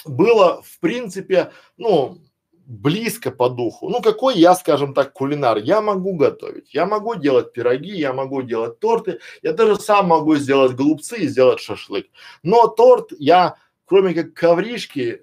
было, 0.04 0.62
в 0.62 0.80
принципе, 0.80 1.52
ну, 1.76 2.18
близко 2.66 3.30
по 3.30 3.48
духу. 3.48 3.88
Ну, 3.88 4.00
какой 4.02 4.36
я, 4.38 4.54
скажем 4.54 4.92
так, 4.92 5.12
кулинар? 5.12 5.58
Я 5.58 5.80
могу 5.80 6.14
готовить, 6.14 6.74
я 6.74 6.84
могу 6.84 7.14
делать 7.14 7.52
пироги, 7.52 7.96
я 7.96 8.12
могу 8.12 8.42
делать 8.42 8.80
торты, 8.80 9.20
я 9.42 9.52
даже 9.52 9.76
сам 9.76 10.08
могу 10.08 10.34
сделать 10.36 10.72
голубцы 10.72 11.18
и 11.18 11.28
сделать 11.28 11.60
шашлык. 11.60 12.06
Но 12.42 12.66
торт 12.66 13.12
я, 13.18 13.56
кроме 13.84 14.14
как 14.14 14.34
ковришки, 14.34 15.22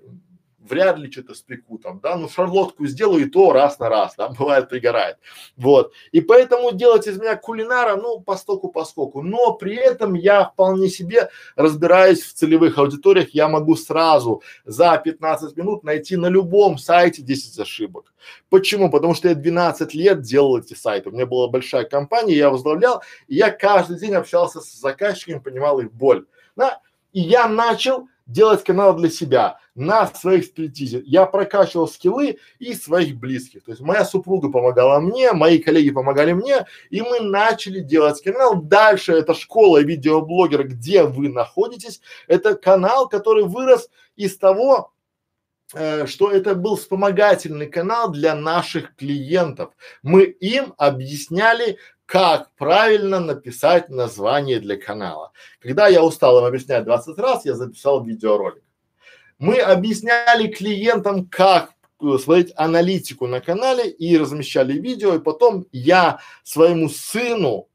вряд 0.63 0.97
ли 0.97 1.11
что-то 1.11 1.35
спеку 1.35 1.77
там, 1.77 1.99
да, 1.99 2.15
ну 2.15 2.29
шарлотку 2.29 2.85
сделаю 2.85 3.25
и 3.25 3.29
то 3.29 3.51
раз 3.51 3.79
на 3.79 3.89
раз, 3.89 4.15
да, 4.17 4.29
бывает 4.39 4.69
пригорает, 4.69 5.17
вот. 5.57 5.93
И 6.11 6.21
поэтому 6.21 6.71
делать 6.71 7.07
из 7.07 7.19
меня 7.19 7.35
кулинара, 7.35 7.95
ну, 7.95 8.19
постоку 8.19 8.69
поскоку, 8.69 9.21
но 9.21 9.53
при 9.53 9.75
этом 9.75 10.13
я 10.13 10.45
вполне 10.45 10.89
себе 10.89 11.29
разбираюсь 11.55 12.21
в 12.23 12.33
целевых 12.33 12.77
аудиториях, 12.77 13.29
я 13.31 13.47
могу 13.47 13.75
сразу 13.75 14.41
за 14.65 14.97
15 14.97 15.55
минут 15.57 15.83
найти 15.83 16.15
на 16.15 16.27
любом 16.27 16.77
сайте 16.77 17.21
10 17.21 17.59
ошибок. 17.59 18.13
Почему? 18.49 18.89
Потому 18.89 19.13
что 19.15 19.29
я 19.29 19.35
12 19.35 19.93
лет 19.93 20.21
делал 20.21 20.57
эти 20.57 20.73
сайты, 20.73 21.09
у 21.09 21.11
меня 21.11 21.25
была 21.25 21.47
большая 21.47 21.83
компания, 21.83 22.35
я 22.35 22.49
возглавлял, 22.49 23.03
и 23.27 23.35
я 23.35 23.51
каждый 23.51 23.99
день 23.99 24.13
общался 24.13 24.61
с 24.61 24.73
заказчиками, 24.73 25.39
понимал 25.39 25.79
их 25.79 25.91
боль, 25.91 26.25
да, 26.55 26.79
и 27.11 27.21
я 27.21 27.47
начал 27.47 28.07
делать 28.25 28.63
канал 28.63 28.95
для 28.95 29.09
себя, 29.09 29.59
на 29.75 30.07
своей 30.07 30.41
экспертизе. 30.41 31.01
Я 31.05 31.25
прокачивал 31.25 31.87
скиллы 31.87 32.37
и 32.59 32.73
своих 32.73 33.17
близких. 33.17 33.63
То 33.63 33.71
есть 33.71 33.81
моя 33.81 34.05
супруга 34.05 34.49
помогала 34.49 34.99
мне, 34.99 35.33
мои 35.33 35.59
коллеги 35.59 35.91
помогали 35.91 36.33
мне, 36.33 36.65
и 36.89 37.01
мы 37.01 37.19
начали 37.21 37.79
делать 37.79 38.21
канал. 38.21 38.61
Дальше 38.61 39.13
это 39.13 39.33
школа 39.33 39.81
видеоблогера, 39.81 40.63
где 40.63 41.03
вы 41.03 41.29
находитесь. 41.29 42.01
Это 42.27 42.55
канал, 42.55 43.09
который 43.09 43.43
вырос 43.43 43.89
из 44.15 44.37
того, 44.37 44.93
э, 45.73 46.05
что 46.05 46.31
это 46.31 46.55
был 46.55 46.75
вспомогательный 46.75 47.67
канал 47.67 48.11
для 48.11 48.35
наших 48.35 48.95
клиентов. 48.95 49.73
Мы 50.01 50.23
им 50.23 50.73
объясняли, 50.77 51.77
как 52.13 52.51
правильно 52.57 53.19
написать 53.19 53.89
название 53.89 54.59
для 54.59 54.77
канала. 54.77 55.31
Когда 55.59 55.87
я 55.87 56.03
устал 56.03 56.37
им 56.37 56.45
объяснять 56.45 56.83
20 56.83 57.17
раз, 57.17 57.43
я 57.43 57.55
записал 57.55 58.05
видеоролик. 58.05 58.63
Мы 59.39 59.57
объясняли 59.57 60.47
клиентам, 60.47 61.25
как 61.25 61.71
э, 62.03 62.17
смотреть 62.19 62.53
аналитику 62.55 63.25
на 63.25 63.41
канале 63.41 63.89
и 63.89 64.15
размещали 64.15 64.73
видео, 64.73 65.15
и 65.15 65.19
потом 65.19 65.65
я 65.71 66.19
своему 66.43 66.87
сыну 66.87 67.67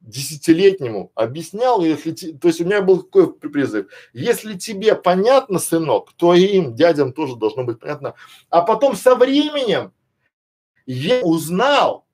десятилетнему 0.00 1.12
объяснял, 1.14 1.84
если 1.84 2.10
те, 2.10 2.32
то 2.32 2.48
есть 2.48 2.60
у 2.60 2.64
меня 2.64 2.82
был 2.82 3.04
такой 3.04 3.32
призыв, 3.34 3.86
если 4.12 4.58
тебе 4.58 4.96
понятно, 4.96 5.60
сынок, 5.60 6.12
то 6.16 6.34
и 6.34 6.42
им, 6.42 6.74
дядям 6.74 7.12
тоже 7.12 7.36
должно 7.36 7.62
быть 7.62 7.78
понятно. 7.78 8.14
А 8.50 8.62
потом 8.62 8.96
со 8.96 9.14
временем 9.14 9.92
я 10.86 11.20
узнал, 11.20 12.07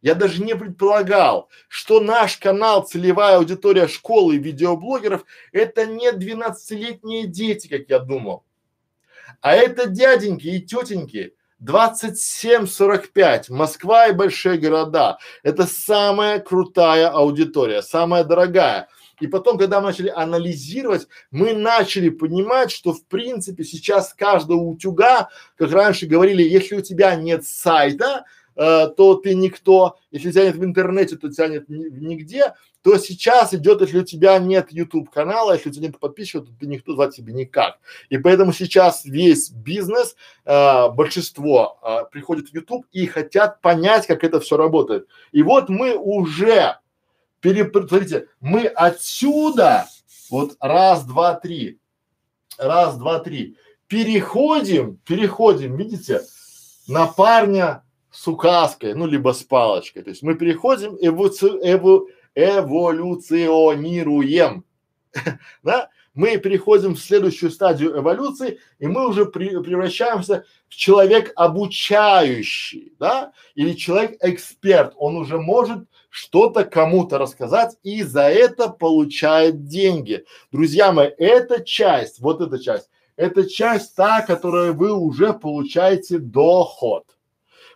я 0.00 0.14
даже 0.14 0.42
не 0.42 0.54
предполагал, 0.54 1.48
что 1.68 2.00
наш 2.00 2.36
канал 2.36 2.84
«Целевая 2.84 3.36
аудитория 3.36 3.88
школы 3.88 4.36
и 4.36 4.38
видеоблогеров» 4.38 5.24
это 5.52 5.86
не 5.86 6.12
12-летние 6.12 7.26
дети, 7.26 7.68
как 7.68 7.88
я 7.88 7.98
думал, 7.98 8.44
а 9.40 9.54
это 9.54 9.88
дяденьки 9.88 10.46
и 10.46 10.60
тетеньки 10.60 11.34
27-45, 11.62 13.46
Москва 13.48 14.06
и 14.06 14.12
большие 14.12 14.58
города. 14.58 15.18
Это 15.42 15.66
самая 15.66 16.38
крутая 16.38 17.08
аудитория, 17.08 17.82
самая 17.82 18.22
дорогая. 18.24 18.88
И 19.20 19.26
потом, 19.26 19.58
когда 19.58 19.80
мы 19.80 19.88
начали 19.88 20.08
анализировать, 20.08 21.08
мы 21.32 21.52
начали 21.52 22.08
понимать, 22.08 22.70
что 22.70 22.92
в 22.92 23.04
принципе 23.06 23.64
сейчас 23.64 24.14
каждого 24.14 24.60
утюга, 24.60 25.30
как 25.56 25.72
раньше 25.72 26.06
говорили, 26.06 26.42
если 26.42 26.76
у 26.76 26.80
тебя 26.80 27.16
нет 27.16 27.44
сайта, 27.44 28.24
э, 28.58 28.88
то 28.88 29.14
ты 29.14 29.34
никто, 29.34 29.96
если 30.10 30.32
тянет 30.32 30.56
в 30.56 30.64
интернете, 30.64 31.16
то 31.16 31.30
тянет 31.30 31.68
ни, 31.68 31.88
нигде, 31.88 32.54
то 32.82 32.98
сейчас 32.98 33.54
идет, 33.54 33.80
если 33.80 33.98
у 34.00 34.04
тебя 34.04 34.38
нет 34.38 34.72
YouTube 34.72 35.10
канала, 35.10 35.52
если 35.52 35.70
у 35.70 35.72
тебя 35.72 35.86
нет 35.86 35.98
подписчиков, 35.98 36.46
то 36.46 36.52
ты 36.58 36.66
никто 36.66 36.94
звать 36.94 37.14
тебе 37.14 37.32
никак. 37.32 37.78
И 38.08 38.18
поэтому 38.18 38.52
сейчас 38.52 39.04
весь 39.04 39.50
бизнес, 39.50 40.16
э, 40.44 40.88
большинство 40.90 41.78
э, 41.82 42.10
приходит 42.10 42.48
в 42.48 42.54
YouTube 42.54 42.84
и 42.90 43.06
хотят 43.06 43.60
понять, 43.60 44.06
как 44.06 44.24
это 44.24 44.40
все 44.40 44.56
работает. 44.56 45.06
И 45.30 45.42
вот 45.42 45.68
мы 45.68 45.96
уже 45.96 46.78
перепрыгнули, 47.40 48.28
мы 48.40 48.64
отсюда, 48.66 49.86
вот 50.30 50.56
раз, 50.60 51.04
два, 51.04 51.34
три, 51.34 51.78
раз, 52.58 52.98
два, 52.98 53.20
три, 53.20 53.56
переходим, 53.86 54.96
переходим, 55.06 55.76
видите, 55.76 56.22
на 56.88 57.06
парня 57.06 57.84
с 58.10 58.26
указкой, 58.28 58.94
ну, 58.94 59.06
либо 59.06 59.32
с 59.32 59.42
палочкой. 59.42 60.02
То 60.02 60.10
есть 60.10 60.22
мы 60.22 60.34
переходим, 60.34 60.98
эволюци, 61.00 61.46
эву, 61.62 62.08
эволюционируем, 62.34 64.64
да? 65.62 65.88
Мы 66.14 66.38
переходим 66.38 66.94
в 66.96 67.00
следующую 67.00 67.52
стадию 67.52 67.96
эволюции, 67.96 68.58
и 68.80 68.88
мы 68.88 69.06
уже 69.06 69.24
при, 69.24 69.62
превращаемся 69.62 70.44
в 70.68 70.74
человек 70.74 71.32
обучающий, 71.36 72.92
да, 72.98 73.32
или 73.54 73.74
человек 73.74 74.16
эксперт. 74.20 74.94
Он 74.96 75.16
уже 75.16 75.38
может 75.38 75.86
что-то 76.10 76.64
кому-то 76.64 77.18
рассказать 77.18 77.76
и 77.84 78.02
за 78.02 78.22
это 78.22 78.68
получает 78.68 79.66
деньги. 79.66 80.24
Друзья 80.50 80.90
мои, 80.90 81.10
эта 81.18 81.62
часть, 81.62 82.18
вот 82.18 82.40
эта 82.40 82.58
часть, 82.58 82.90
это 83.14 83.48
часть 83.48 83.94
та, 83.94 84.22
которая 84.22 84.72
вы 84.72 84.92
уже 84.92 85.32
получаете 85.32 86.18
доход. 86.18 87.04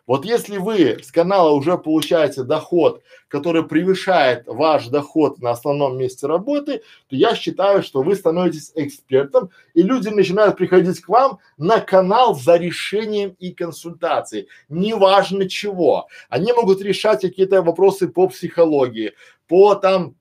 Вот 0.07 0.25
если 0.25 0.57
вы 0.57 0.99
с 1.03 1.13
канала 1.13 1.51
уже 1.51 1.79
получаете 1.79 2.43
доход, 2.43 3.03
который 3.29 3.63
превышает 3.63 4.45
ваш 4.47 4.89
доход 4.89 5.41
на 5.41 5.53
основном 5.53 5.97
месте 5.97 6.27
работы, 6.27 6.83
то 7.09 7.17
я 7.17 7.37
считаю, 7.37 7.83
что 7.83 8.03
вы 8.03 8.17
становитесь 8.17 8.73
экспертом, 8.75 9.51
и 9.75 9.83
люди 9.83 10.09
начинают 10.09 10.57
приходить 10.57 11.01
к 11.01 11.09
вам 11.09 11.39
на 11.57 11.81
канал 11.81 12.35
за 12.35 12.57
решением 12.57 13.37
и 13.39 13.53
консультацией, 13.53 14.49
неважно 14.69 15.49
чего. 15.49 16.09
Они 16.29 16.53
могут 16.53 16.83
решать 16.83 17.21
какие-то 17.21 17.63
вопросы 17.63 18.09
по 18.09 18.27
психологии, 18.29 19.13
по 19.47 19.77
там 19.77 20.17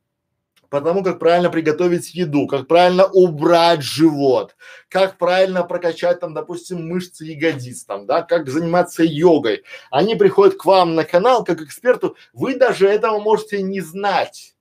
потому 0.71 1.03
как 1.03 1.19
правильно 1.19 1.49
приготовить 1.49 2.15
еду, 2.15 2.47
как 2.47 2.65
правильно 2.65 3.05
убрать 3.05 3.83
живот, 3.83 4.55
как 4.87 5.17
правильно 5.17 5.63
прокачать 5.63 6.21
там, 6.21 6.33
допустим, 6.33 6.87
мышцы 6.87 7.25
ягодиц 7.25 7.83
там, 7.83 8.05
да, 8.05 8.21
как 8.21 8.49
заниматься 8.49 9.03
йогой. 9.03 9.63
Они 9.91 10.15
приходят 10.15 10.55
к 10.55 10.63
вам 10.63 10.95
на 10.95 11.03
канал 11.03 11.43
как 11.43 11.61
эксперту, 11.61 12.15
вы 12.31 12.55
даже 12.55 12.87
этого 12.87 13.19
можете 13.19 13.61
не 13.61 13.81
знать. 13.81 14.55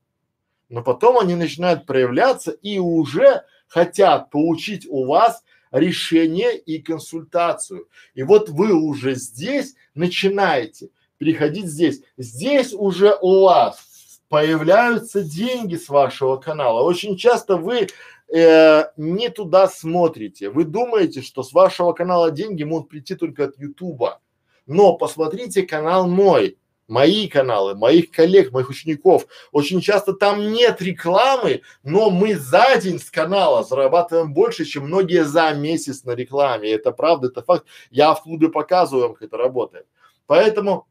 Но 0.68 0.82
потом 0.82 1.16
они 1.16 1.36
начинают 1.36 1.86
проявляться 1.86 2.50
и 2.50 2.80
уже 2.80 3.44
хотят 3.68 4.30
получить 4.30 4.86
у 4.90 5.06
вас 5.06 5.44
решение 5.70 6.58
и 6.58 6.82
консультацию. 6.82 7.88
И 8.14 8.24
вот 8.24 8.48
вы 8.48 8.72
уже 8.72 9.14
здесь 9.14 9.76
начинаете 9.94 10.88
приходить 11.18 11.66
здесь. 11.66 12.02
Здесь 12.16 12.72
уже 12.72 13.16
у 13.20 13.44
вас 13.44 13.89
появляются 14.31 15.22
деньги 15.24 15.74
с 15.74 15.89
вашего 15.89 16.37
канала. 16.37 16.83
Очень 16.83 17.16
часто 17.16 17.57
вы 17.57 17.89
э, 18.33 18.85
не 18.97 19.28
туда 19.28 19.66
смотрите. 19.66 20.51
Вы 20.51 20.64
думаете, 20.64 21.20
что 21.20 21.43
с 21.43 21.53
вашего 21.53 21.93
канала 21.93 22.31
деньги 22.31 22.62
могут 22.62 22.89
прийти 22.89 23.16
только 23.16 23.47
от 23.47 23.59
Ютуба. 23.59 24.20
Но 24.66 24.97
посмотрите 24.97 25.64
канал 25.64 26.07
мой, 26.07 26.59
мои 26.87 27.26
каналы, 27.26 27.74
моих 27.74 28.12
коллег, 28.12 28.53
моих 28.53 28.70
учеников. 28.70 29.26
Очень 29.51 29.81
часто 29.81 30.12
там 30.12 30.53
нет 30.53 30.81
рекламы, 30.81 31.62
но 31.83 32.09
мы 32.11 32.37
за 32.37 32.76
день 32.76 33.01
с 33.01 33.11
канала 33.11 33.64
зарабатываем 33.64 34.33
больше, 34.33 34.64
чем 34.64 34.85
многие 34.85 35.24
за 35.24 35.53
месяц 35.55 36.05
на 36.05 36.12
рекламе. 36.12 36.70
Это 36.70 36.93
правда, 36.93 37.26
это 37.26 37.43
факт. 37.43 37.66
Я 37.91 38.14
в 38.14 38.22
клубе 38.22 38.49
показываю 38.49 39.12
как 39.14 39.22
это 39.22 39.37
работает. 39.37 39.87
Поэтому 40.28 40.87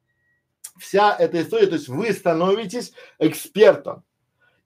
вся 0.77 1.15
эта 1.15 1.41
история, 1.41 1.67
то 1.67 1.75
есть 1.75 1.87
вы 1.87 2.11
становитесь 2.11 2.93
экспертом. 3.19 4.03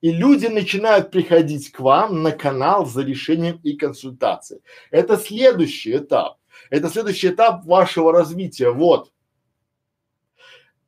И 0.00 0.12
люди 0.12 0.46
начинают 0.46 1.10
приходить 1.10 1.72
к 1.72 1.80
вам 1.80 2.22
на 2.22 2.30
канал 2.30 2.84
за 2.84 3.02
решением 3.02 3.58
и 3.62 3.74
консультацией. 3.74 4.60
Это 4.90 5.16
следующий 5.16 5.96
этап. 5.96 6.36
Это 6.68 6.90
следующий 6.90 7.28
этап 7.28 7.64
вашего 7.64 8.12
развития. 8.12 8.70
Вот. 8.70 9.10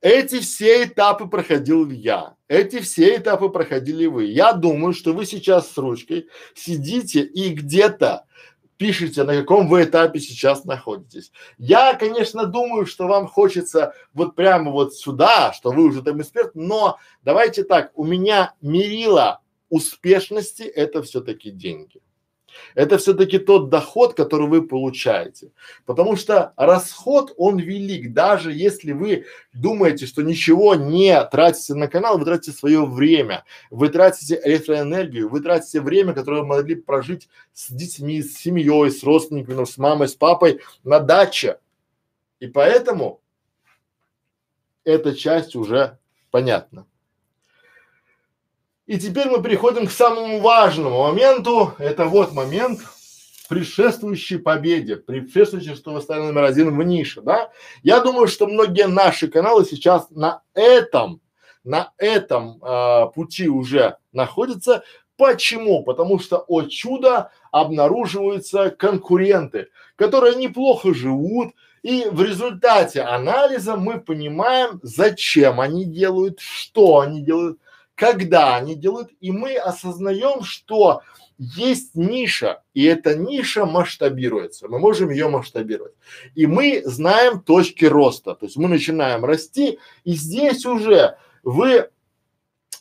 Эти 0.02 0.40
все 0.40 0.84
этапы 0.84 1.28
проходил 1.28 1.90
я. 1.90 2.36
Эти 2.46 2.80
все 2.80 3.16
этапы 3.16 3.48
проходили 3.48 4.06
вы. 4.06 4.26
Я 4.26 4.52
думаю, 4.52 4.92
что 4.92 5.14
вы 5.14 5.24
сейчас 5.24 5.70
с 5.72 5.78
ручкой 5.78 6.28
сидите 6.54 7.22
и 7.22 7.54
где-то 7.54 8.25
пишите, 8.76 9.24
на 9.24 9.36
каком 9.36 9.68
вы 9.68 9.84
этапе 9.84 10.20
сейчас 10.20 10.64
находитесь. 10.64 11.32
Я, 11.58 11.94
конечно, 11.94 12.46
думаю, 12.46 12.86
что 12.86 13.06
вам 13.06 13.26
хочется 13.26 13.94
вот 14.12 14.34
прямо 14.34 14.70
вот 14.70 14.94
сюда, 14.94 15.52
что 15.52 15.70
вы 15.70 15.84
уже 15.84 16.02
там 16.02 16.20
эксперт, 16.20 16.54
но 16.54 16.98
давайте 17.22 17.64
так, 17.64 17.92
у 17.94 18.04
меня 18.04 18.54
мерила 18.60 19.40
успешности 19.68 20.62
это 20.62 21.02
все-таки 21.02 21.50
деньги. 21.50 22.00
Это 22.74 22.98
все-таки 22.98 23.38
тот 23.38 23.68
доход, 23.70 24.14
который 24.14 24.48
вы 24.48 24.66
получаете. 24.66 25.50
Потому 25.84 26.16
что 26.16 26.52
расход, 26.56 27.32
он 27.36 27.58
велик. 27.58 28.12
Даже 28.12 28.52
если 28.52 28.92
вы 28.92 29.26
думаете, 29.52 30.06
что 30.06 30.22
ничего 30.22 30.74
не 30.74 31.22
тратите 31.24 31.74
на 31.74 31.88
канал, 31.88 32.18
вы 32.18 32.24
тратите 32.24 32.52
свое 32.52 32.84
время, 32.84 33.44
вы 33.70 33.88
тратите 33.88 34.40
электроэнергию, 34.44 35.28
вы 35.28 35.40
тратите 35.40 35.80
время, 35.80 36.12
которое 36.12 36.42
вы 36.42 36.48
могли 36.48 36.74
прожить 36.74 37.28
с 37.52 37.70
детьми, 37.70 38.22
с 38.22 38.36
семьей, 38.36 38.90
с 38.90 39.02
родственниками, 39.02 39.64
с 39.64 39.78
мамой, 39.78 40.08
с 40.08 40.14
папой 40.14 40.60
на 40.84 41.00
даче. 41.00 41.58
И 42.40 42.46
поэтому 42.46 43.20
эта 44.84 45.14
часть 45.14 45.56
уже 45.56 45.98
понятна. 46.30 46.86
И 48.86 49.00
теперь 49.00 49.28
мы 49.28 49.42
переходим 49.42 49.88
к 49.88 49.90
самому 49.90 50.40
важному 50.40 51.02
моменту. 51.02 51.74
Это 51.78 52.04
вот 52.04 52.32
момент 52.32 52.78
предшествующей 53.48 54.38
победе, 54.38 54.96
предшествующей, 54.96 55.74
что 55.74 55.92
вы 55.92 56.00
стали 56.00 56.20
номер 56.20 56.44
один 56.44 56.76
в 56.76 56.82
нише, 56.84 57.20
да? 57.20 57.50
Я 57.82 58.00
думаю, 58.00 58.28
что 58.28 58.46
многие 58.46 58.86
наши 58.86 59.26
каналы 59.26 59.64
сейчас 59.64 60.08
на 60.10 60.42
этом, 60.54 61.20
на 61.64 61.92
этом 61.98 62.62
э, 62.62 63.06
пути 63.12 63.48
уже 63.48 63.96
находятся. 64.12 64.84
Почему? 65.16 65.82
Потому 65.82 66.20
что, 66.20 66.44
о 66.46 66.62
чудо, 66.62 67.32
обнаруживаются 67.50 68.70
конкуренты, 68.70 69.68
которые 69.96 70.36
неплохо 70.36 70.94
живут, 70.94 71.54
и 71.82 72.06
в 72.10 72.22
результате 72.22 73.02
анализа 73.02 73.76
мы 73.76 74.00
понимаем, 74.00 74.78
зачем 74.82 75.60
они 75.60 75.84
делают, 75.84 76.38
что 76.40 77.00
они 77.00 77.22
делают, 77.22 77.58
когда 77.96 78.54
они 78.56 78.74
делают, 78.74 79.10
и 79.20 79.32
мы 79.32 79.56
осознаем, 79.56 80.44
что 80.44 81.02
есть 81.38 81.94
ниша, 81.94 82.62
и 82.74 82.84
эта 82.84 83.16
ниша 83.16 83.66
масштабируется, 83.66 84.68
мы 84.68 84.78
можем 84.78 85.10
ее 85.10 85.28
масштабировать. 85.28 85.94
И 86.34 86.46
мы 86.46 86.82
знаем 86.84 87.40
точки 87.40 87.86
роста, 87.86 88.34
то 88.34 88.46
есть 88.46 88.56
мы 88.56 88.68
начинаем 88.68 89.24
расти, 89.24 89.78
и 90.04 90.12
здесь 90.12 90.64
уже 90.64 91.16
вы 91.42 91.90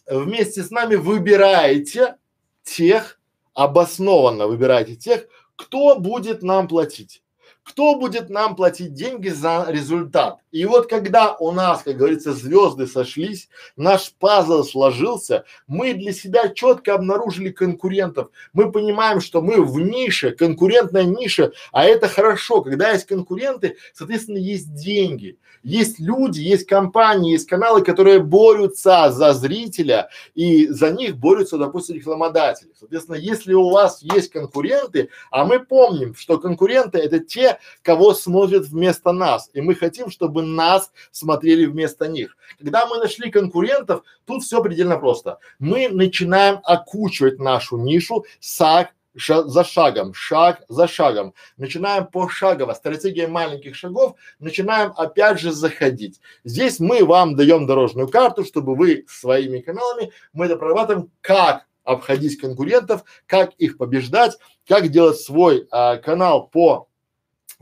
вместе 0.05 0.63
с 0.63 0.69
нами 0.69 0.95
выбираете 0.95 2.15
тех, 2.63 3.19
обоснованно 3.53 4.47
выбираете 4.47 4.95
тех, 4.95 5.27
кто 5.55 5.97
будет 5.97 6.43
нам 6.43 6.67
платить 6.67 7.23
кто 7.65 7.95
будет 7.95 8.29
нам 8.29 8.55
платить 8.55 8.93
деньги 8.93 9.29
за 9.29 9.65
результат. 9.67 10.39
И 10.55 10.63
вот 10.63 10.87
когда 10.87 11.35
у 11.35 11.51
нас, 11.51 11.81
как 11.83 11.97
говорится, 11.97 12.31
звезды 12.31 12.87
сошлись, 12.87 13.49
наш 13.75 14.13
пазл 14.13 14.63
сложился, 14.63 15.43
мы 15.67 15.93
для 15.93 16.13
себя 16.13 16.47
четко 16.47 16.93
обнаружили 16.93 17.49
конкурентов. 17.49 18.29
Мы 18.53 18.71
понимаем, 18.71 19.19
что 19.19 19.41
мы 19.41 19.61
в 19.61 19.77
нише, 19.81 20.31
конкурентная 20.31 21.03
ниша, 21.03 21.51
а 21.73 21.83
это 21.83 22.07
хорошо. 22.07 22.61
Когда 22.61 22.91
есть 22.91 23.05
конкуренты, 23.05 23.75
соответственно, 23.93 24.37
есть 24.37 24.73
деньги, 24.73 25.37
есть 25.61 25.99
люди, 25.99 26.41
есть 26.41 26.67
компании, 26.67 27.31
есть 27.33 27.49
каналы, 27.49 27.81
которые 27.81 28.19
борются 28.19 29.11
за 29.11 29.33
зрителя 29.33 30.09
и 30.35 30.67
за 30.67 30.91
них 30.91 31.17
борются, 31.17 31.57
допустим, 31.57 31.95
рекламодатели. 31.95 32.69
Соответственно, 32.79 33.15
если 33.15 33.53
у 33.53 33.71
вас 33.71 34.01
есть 34.03 34.31
конкуренты, 34.31 35.09
а 35.31 35.43
мы 35.43 35.59
помним, 35.59 36.15
что 36.15 36.37
конкуренты 36.37 36.99
это 36.99 37.19
те, 37.19 37.57
кого 37.81 38.13
смотрят 38.13 38.67
вместо 38.67 39.11
нас. 39.11 39.49
И 39.53 39.61
мы 39.61 39.73
хотим, 39.73 40.11
чтобы 40.11 40.44
нас 40.45 40.91
смотрели 41.11 41.65
вместо 41.65 42.07
них. 42.07 42.37
Когда 42.57 42.85
мы 42.85 42.97
нашли 42.97 43.31
конкурентов, 43.31 44.03
тут 44.25 44.43
все 44.43 44.61
предельно 44.61 44.97
просто. 44.97 45.39
Мы 45.59 45.89
начинаем 45.89 46.59
окучивать 46.63 47.39
нашу 47.39 47.77
нишу 47.77 48.25
шаг 48.39 48.89
ша 49.17 49.43
за 49.43 49.63
шагом, 49.63 50.13
шаг 50.13 50.63
за 50.67 50.87
шагом. 50.87 51.33
Начинаем 51.57 52.07
пошагово, 52.07 52.73
стратегия 52.73 53.27
маленьких 53.27 53.75
шагов, 53.75 54.15
начинаем 54.39 54.93
опять 54.97 55.39
же 55.39 55.51
заходить. 55.51 56.19
Здесь 56.43 56.79
мы 56.79 57.05
вам 57.05 57.35
даем 57.35 57.65
дорожную 57.65 58.07
карту, 58.07 58.43
чтобы 58.43 58.75
вы 58.75 59.05
своими 59.07 59.59
каналами, 59.59 60.11
мы 60.33 60.45
это 60.45 60.57
прорабатываем, 60.57 61.11
как 61.21 61.65
обходить 61.83 62.39
конкурентов, 62.39 63.03
как 63.27 63.53
их 63.53 63.77
побеждать, 63.77 64.37
как 64.67 64.89
делать 64.89 65.19
свой 65.19 65.67
а, 65.71 65.97
канал 65.97 66.47
по 66.47 66.87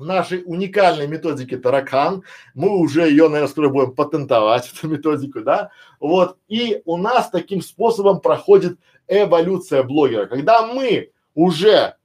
нашей 0.03 0.43
уникальной 0.45 1.07
методики 1.07 1.57
таракан. 1.57 2.23
Мы 2.53 2.69
уже 2.77 3.09
ее, 3.09 3.27
наверное, 3.27 3.47
скоро 3.47 3.69
будем 3.69 3.93
патентовать, 3.93 4.71
эту 4.77 4.87
методику, 4.87 5.41
да. 5.41 5.71
Вот. 5.99 6.37
И 6.47 6.81
у 6.85 6.97
нас 6.97 7.29
таким 7.29 7.61
способом 7.61 8.19
проходит 8.19 8.77
эволюция 9.07 9.83
блогера. 9.83 10.25
Когда 10.25 10.65
мы 10.65 11.11
уже 11.33 11.95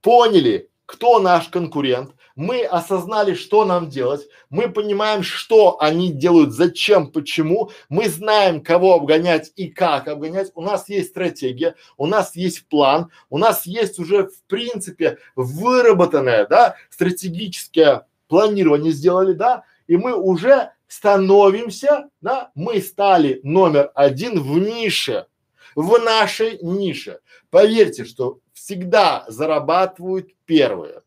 поняли, 0.00 0.67
кто 0.88 1.18
наш 1.20 1.48
конкурент, 1.48 2.12
мы 2.34 2.62
осознали, 2.64 3.34
что 3.34 3.66
нам 3.66 3.90
делать, 3.90 4.26
мы 4.48 4.70
понимаем, 4.70 5.22
что 5.22 5.78
они 5.82 6.10
делают, 6.10 6.54
зачем, 6.54 7.12
почему, 7.12 7.70
мы 7.90 8.08
знаем, 8.08 8.62
кого 8.62 8.94
обгонять 8.94 9.52
и 9.54 9.68
как 9.68 10.08
обгонять, 10.08 10.50
у 10.54 10.62
нас 10.62 10.88
есть 10.88 11.10
стратегия, 11.10 11.74
у 11.98 12.06
нас 12.06 12.34
есть 12.36 12.66
план, 12.68 13.10
у 13.28 13.36
нас 13.36 13.66
есть 13.66 13.98
уже 13.98 14.28
в 14.28 14.42
принципе 14.46 15.18
выработанное, 15.36 16.46
да, 16.46 16.76
стратегическое 16.88 18.06
планирование 18.26 18.92
сделали, 18.92 19.34
да, 19.34 19.64
и 19.88 19.98
мы 19.98 20.14
уже 20.14 20.72
становимся, 20.86 22.08
да, 22.22 22.50
мы 22.54 22.80
стали 22.80 23.40
номер 23.42 23.90
один 23.94 24.40
в 24.40 24.58
нише, 24.58 25.26
в 25.74 25.98
нашей 25.98 26.58
нише. 26.62 27.20
Поверьте, 27.50 28.06
что 28.06 28.38
всегда 28.68 29.24
зарабатывают 29.28 30.28
первые. 30.44 31.00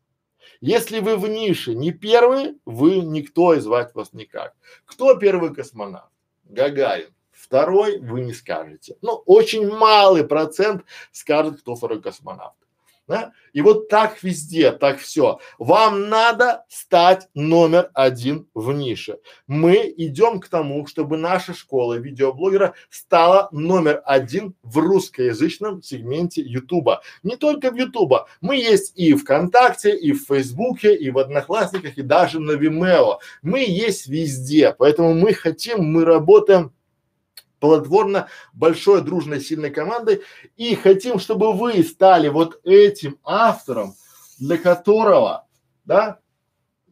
Если 0.60 0.98
вы 0.98 1.16
в 1.16 1.28
нише 1.28 1.76
не 1.76 1.92
первый, 1.92 2.58
вы 2.66 2.96
никто 2.96 3.54
и 3.54 3.60
звать 3.60 3.94
вас 3.94 4.12
никак. 4.12 4.54
Кто 4.84 5.14
первый 5.14 5.54
космонавт? 5.54 6.10
Гагарин. 6.42 7.14
Второй 7.30 8.00
вы 8.00 8.22
не 8.22 8.32
скажете. 8.32 8.96
Ну, 9.00 9.22
очень 9.26 9.70
малый 9.70 10.24
процент 10.24 10.82
скажет, 11.12 11.60
кто 11.60 11.76
второй 11.76 12.02
космонавт 12.02 12.56
да? 13.06 13.32
И 13.52 13.60
вот 13.60 13.88
так 13.88 14.22
везде, 14.22 14.72
так 14.72 14.98
все. 14.98 15.38
Вам 15.58 16.08
надо 16.08 16.64
стать 16.68 17.28
номер 17.34 17.90
один 17.94 18.48
в 18.54 18.72
нише. 18.72 19.18
Мы 19.46 19.92
идем 19.96 20.40
к 20.40 20.48
тому, 20.48 20.86
чтобы 20.86 21.16
наша 21.16 21.54
школа 21.54 21.94
видеоблогера 21.94 22.74
стала 22.90 23.48
номер 23.52 24.02
один 24.04 24.54
в 24.62 24.78
русскоязычном 24.78 25.82
сегменте 25.82 26.42
Ютуба. 26.42 27.02
Не 27.22 27.36
только 27.36 27.70
в 27.70 27.76
Ютуба. 27.76 28.28
Мы 28.40 28.56
есть 28.56 28.92
и 28.96 29.14
ВКонтакте, 29.14 29.96
и 29.96 30.12
в 30.12 30.24
Фейсбуке, 30.26 30.94
и 30.96 31.10
в 31.10 31.18
Одноклассниках, 31.18 31.98
и 31.98 32.02
даже 32.02 32.40
на 32.40 32.52
Vimeo. 32.52 33.18
Мы 33.42 33.64
есть 33.64 34.06
везде. 34.06 34.74
Поэтому 34.78 35.14
мы 35.14 35.34
хотим, 35.34 35.84
мы 35.84 36.04
работаем 36.04 36.72
плодотворно, 37.62 38.26
большой, 38.52 39.02
дружной, 39.02 39.40
сильной 39.40 39.70
командой 39.70 40.22
и 40.56 40.74
хотим, 40.74 41.20
чтобы 41.20 41.52
вы 41.52 41.84
стали 41.84 42.28
вот 42.28 42.60
этим 42.64 43.20
автором, 43.22 43.94
для 44.40 44.58
которого, 44.58 45.46
да, 45.84 46.18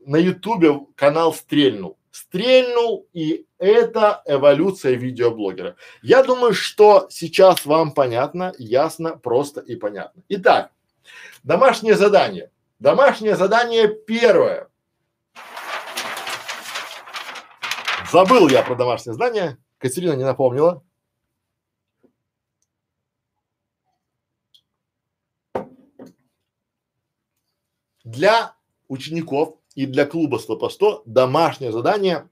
на 0.07 0.15
ютубе 0.17 0.79
канал 0.95 1.35
стрельнул. 1.35 1.99
стрельнул, 2.13 3.09
и 3.13 3.47
это 3.59 4.23
эволюция 4.27 4.95
видеоблогера. 4.95 5.75
Я 6.03 6.23
думаю, 6.23 6.55
что 6.55 7.09
сейчас 7.11 7.67
вам 7.67 7.91
понятно, 7.93 8.53
ясно, 8.57 9.17
просто 9.17 9.61
и 9.61 9.75
понятно. 9.75 10.23
Итак, 10.29 10.71
домашнее 11.43 11.97
задание. 11.97 12.53
Домашнее 12.79 13.35
задание 13.35 13.89
первое. 13.89 14.69
Забыл 18.13 18.49
я 18.49 18.63
про 18.63 18.77
домашнее 18.77 19.15
задание. 19.15 19.59
Катерина 19.81 20.13
не 20.13 20.25
напомнила. 20.25 20.85
Для 28.05 28.55
учеников 28.89 29.59
и 29.75 29.87
для 29.87 30.05
клуба 30.05 30.37
100 30.37 30.57
по 30.59 30.69
100 30.69 31.03
домашнее 31.07 31.73
задание 31.73 32.29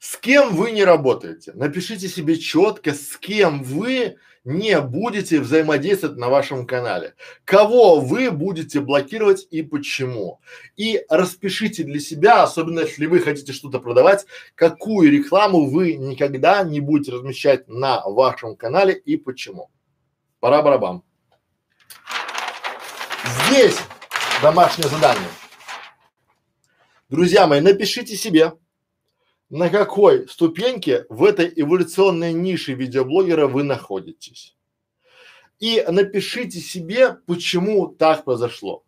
с 0.00 0.16
кем 0.16 0.54
вы 0.56 0.72
не 0.72 0.84
работаете. 0.84 1.52
Напишите 1.54 2.08
себе 2.08 2.36
четко, 2.36 2.92
с 2.92 3.16
кем 3.16 3.62
вы 3.62 4.18
не 4.46 4.80
будете 4.80 5.40
взаимодействовать 5.40 6.16
на 6.16 6.28
вашем 6.28 6.66
канале. 6.66 7.14
Кого 7.44 8.00
вы 8.00 8.30
будете 8.30 8.80
блокировать 8.80 9.46
и 9.50 9.62
почему. 9.62 10.40
И 10.76 11.04
распишите 11.08 11.82
для 11.82 11.98
себя, 11.98 12.44
особенно 12.44 12.80
если 12.80 13.06
вы 13.06 13.18
хотите 13.18 13.52
что-то 13.52 13.80
продавать, 13.80 14.24
какую 14.54 15.10
рекламу 15.10 15.68
вы 15.68 15.94
никогда 15.94 16.62
не 16.62 16.78
будете 16.78 17.12
размещать 17.12 17.66
на 17.66 18.00
вашем 18.06 18.54
канале 18.54 18.94
и 18.94 19.16
почему. 19.16 19.68
Пора 20.38 20.62
барабам. 20.62 21.02
Здесь 23.48 23.78
домашнее 24.40 24.88
задание. 24.88 25.28
Друзья 27.08 27.48
мои, 27.48 27.60
напишите 27.60 28.14
себе, 28.14 28.52
на 29.50 29.68
какой 29.70 30.28
ступеньке 30.28 31.06
в 31.08 31.24
этой 31.24 31.52
эволюционной 31.54 32.32
нише 32.32 32.72
видеоблогера 32.72 33.46
вы 33.46 33.62
находитесь. 33.62 34.56
И 35.58 35.84
напишите 35.88 36.58
себе, 36.58 37.18
почему 37.26 37.88
так 37.88 38.24
произошло. 38.24 38.84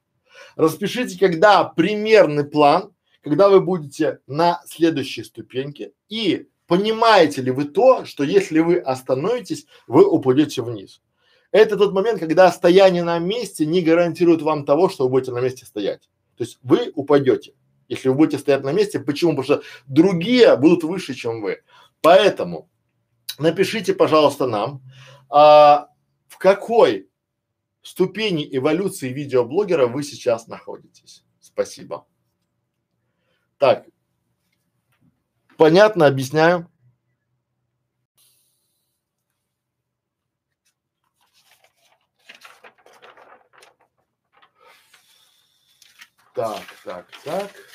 Распишите, 0.56 1.18
когда 1.18 1.64
примерный 1.64 2.44
план, 2.44 2.92
когда 3.22 3.48
вы 3.48 3.61
будете 3.61 4.20
на 4.26 4.61
следующей 4.66 5.24
ступеньке 5.24 5.92
и 6.09 6.48
понимаете 6.66 7.42
ли 7.42 7.50
вы 7.50 7.64
то, 7.64 8.04
что 8.04 8.24
если 8.24 8.59
вы 8.61 8.78
остановитесь, 8.78 9.66
вы 9.86 10.04
упадете 10.04 10.62
вниз. 10.62 11.00
Это 11.50 11.76
тот 11.76 11.94
момент, 11.94 12.20
когда 12.20 12.52
стояние 12.52 13.04
на 13.04 13.18
месте 13.18 13.64
не 13.64 13.80
гарантирует 13.80 14.42
вам 14.42 14.66
того, 14.66 14.88
что 14.90 15.04
вы 15.04 15.11
будете 15.11 15.32
на 15.32 15.40
месте 15.40 15.64
стоять. 15.64 16.02
То 16.36 16.44
есть 16.44 16.59
вы 16.62 16.92
упадете, 16.94 17.54
если 17.89 18.09
вы 18.09 18.14
будете 18.14 18.39
стоять 18.39 18.62
на 18.62 18.72
месте. 18.72 19.01
Почему? 19.01 19.32
Потому 19.32 19.45
что 19.45 19.62
другие 19.86 20.57
будут 20.57 20.84
выше, 20.84 21.14
чем 21.14 21.41
вы. 21.41 21.62
Поэтому 22.01 22.70
напишите, 23.39 23.95
пожалуйста, 23.95 24.47
нам, 24.47 24.82
а, 25.28 25.89
в 26.28 26.39
какой 26.39 27.09
ступени 27.82 28.47
эволюции 28.51 29.09
видеоблогера 29.09 29.86
вы 29.86 30.03
сейчас 30.03 30.47
находитесь. 30.47 31.24
Спасибо. 31.41 32.07
Так, 33.59 33.86
понятно, 35.57 36.07
объясняю. 36.07 36.70
Так, 46.34 46.62
так, 46.84 47.07
так. 47.24 47.67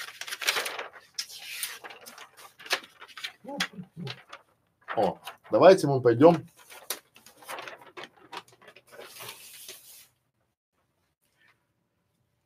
О, 4.95 5.17
давайте 5.51 5.87
мы 5.87 6.01
пойдем. 6.01 6.47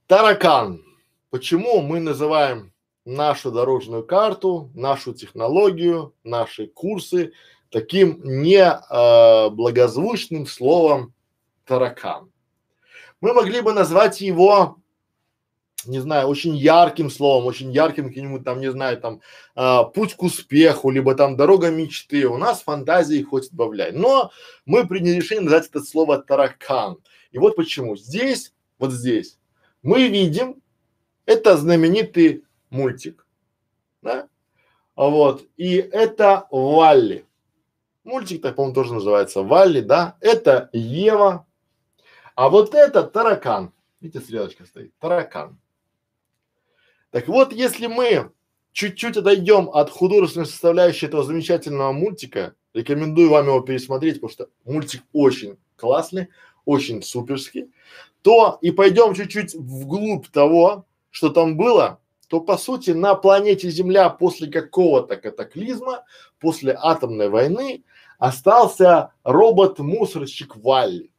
Таракан. 0.07 0.81
Почему 1.29 1.81
мы 1.81 1.99
называем 1.99 2.71
нашу 3.03 3.51
дорожную 3.51 4.05
карту, 4.05 4.71
нашу 4.73 5.13
технологию, 5.13 6.13
наши 6.23 6.67
курсы 6.67 7.33
таким 7.69 8.21
не 8.23 8.63
э, 8.63 9.49
словом 10.47 11.13
таракан? 11.65 12.31
Мы 13.19 13.33
могли 13.33 13.59
бы 13.59 13.73
назвать 13.73 14.21
его 14.21 14.77
не 15.86 15.99
знаю, 15.99 16.28
очень 16.28 16.55
ярким 16.55 17.09
словом, 17.09 17.45
очень 17.45 17.71
ярким 17.71 18.07
каким-нибудь 18.09 18.43
там, 18.43 18.59
не 18.59 18.71
знаю, 18.71 18.99
там, 18.99 19.21
а, 19.55 19.84
путь 19.84 20.15
к 20.15 20.23
успеху, 20.23 20.89
либо 20.89 21.15
там 21.15 21.38
дорога 21.38 21.69
мечты. 21.69 22.28
У 22.28 22.38
нас 22.38 22.61
фантазии 22.61 23.21
хоть 23.21 23.51
добавляй. 23.51 23.91
Но 23.91 24.32
мы 24.65 24.88
приняли 24.88 25.17
решение 25.17 25.43
назвать 25.43 25.67
это 25.67 25.82
слово 25.82 26.17
таракан. 26.19 26.97
И 27.32 27.38
вот 27.38 27.55
почему. 27.55 27.95
Здесь, 27.95 28.53
вот 28.80 28.91
здесь, 28.91 29.38
мы 29.84 30.07
видим, 30.07 30.61
это 31.25 31.57
знаменитый 31.57 32.43
мультик, 32.69 33.28
да? 34.01 34.28
Вот. 34.95 35.43
И 35.57 35.75
это 35.75 36.47
Валли. 36.49 37.25
Мультик, 38.03 38.41
так, 38.41 38.55
по-моему, 38.55 38.73
тоже 38.73 38.93
называется 38.93 39.43
Валли, 39.43 39.82
да? 39.82 40.17
Это 40.21 40.69
Ева. 40.73 41.45
А 42.36 42.49
вот 42.49 42.73
это 42.73 43.03
таракан. 43.03 43.73
Видите, 43.99 44.23
стрелочка 44.23 44.65
стоит. 44.65 44.97
Таракан. 44.99 45.59
Так 47.11 47.27
вот, 47.27 47.53
если 47.53 47.87
мы 47.87 48.31
чуть-чуть 48.73 49.17
отойдем 49.17 49.69
от 49.69 49.89
художественной 49.89 50.45
составляющей 50.45 51.05
этого 51.05 51.23
замечательного 51.23 51.91
мультика, 51.93 52.53
рекомендую 52.73 53.29
вам 53.29 53.47
его 53.47 53.61
пересмотреть, 53.61 54.15
потому 54.15 54.31
что 54.31 54.49
мультик 54.65 55.03
очень 55.13 55.57
классный, 55.77 56.27
очень 56.65 57.01
суперский, 57.01 57.71
то 58.21 58.59
и 58.61 58.71
пойдем 58.71 59.13
чуть-чуть 59.13 59.55
вглубь 59.55 60.27
того, 60.27 60.85
что 61.09 61.29
там 61.29 61.57
было, 61.57 61.99
то 62.27 62.41
по 62.41 62.57
сути 62.57 62.91
на 62.91 63.15
планете 63.15 63.69
Земля 63.69 64.09
после 64.09 64.51
какого-то 64.51 65.15
катаклизма, 65.15 66.03
после 66.39 66.77
атомной 66.79 67.29
войны 67.29 67.83
остался 68.19 69.13
робот-мусорщик 69.23 70.57
Валли 70.57 71.09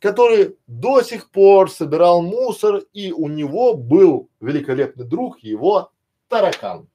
который 0.00 0.56
до 0.66 1.02
сих 1.02 1.30
пор 1.30 1.70
собирал 1.70 2.22
мусор, 2.22 2.82
и 2.92 3.12
у 3.12 3.28
него 3.28 3.74
был 3.74 4.28
великолепный 4.40 5.04
друг, 5.04 5.40
его 5.40 5.92
таракан. 6.28 6.88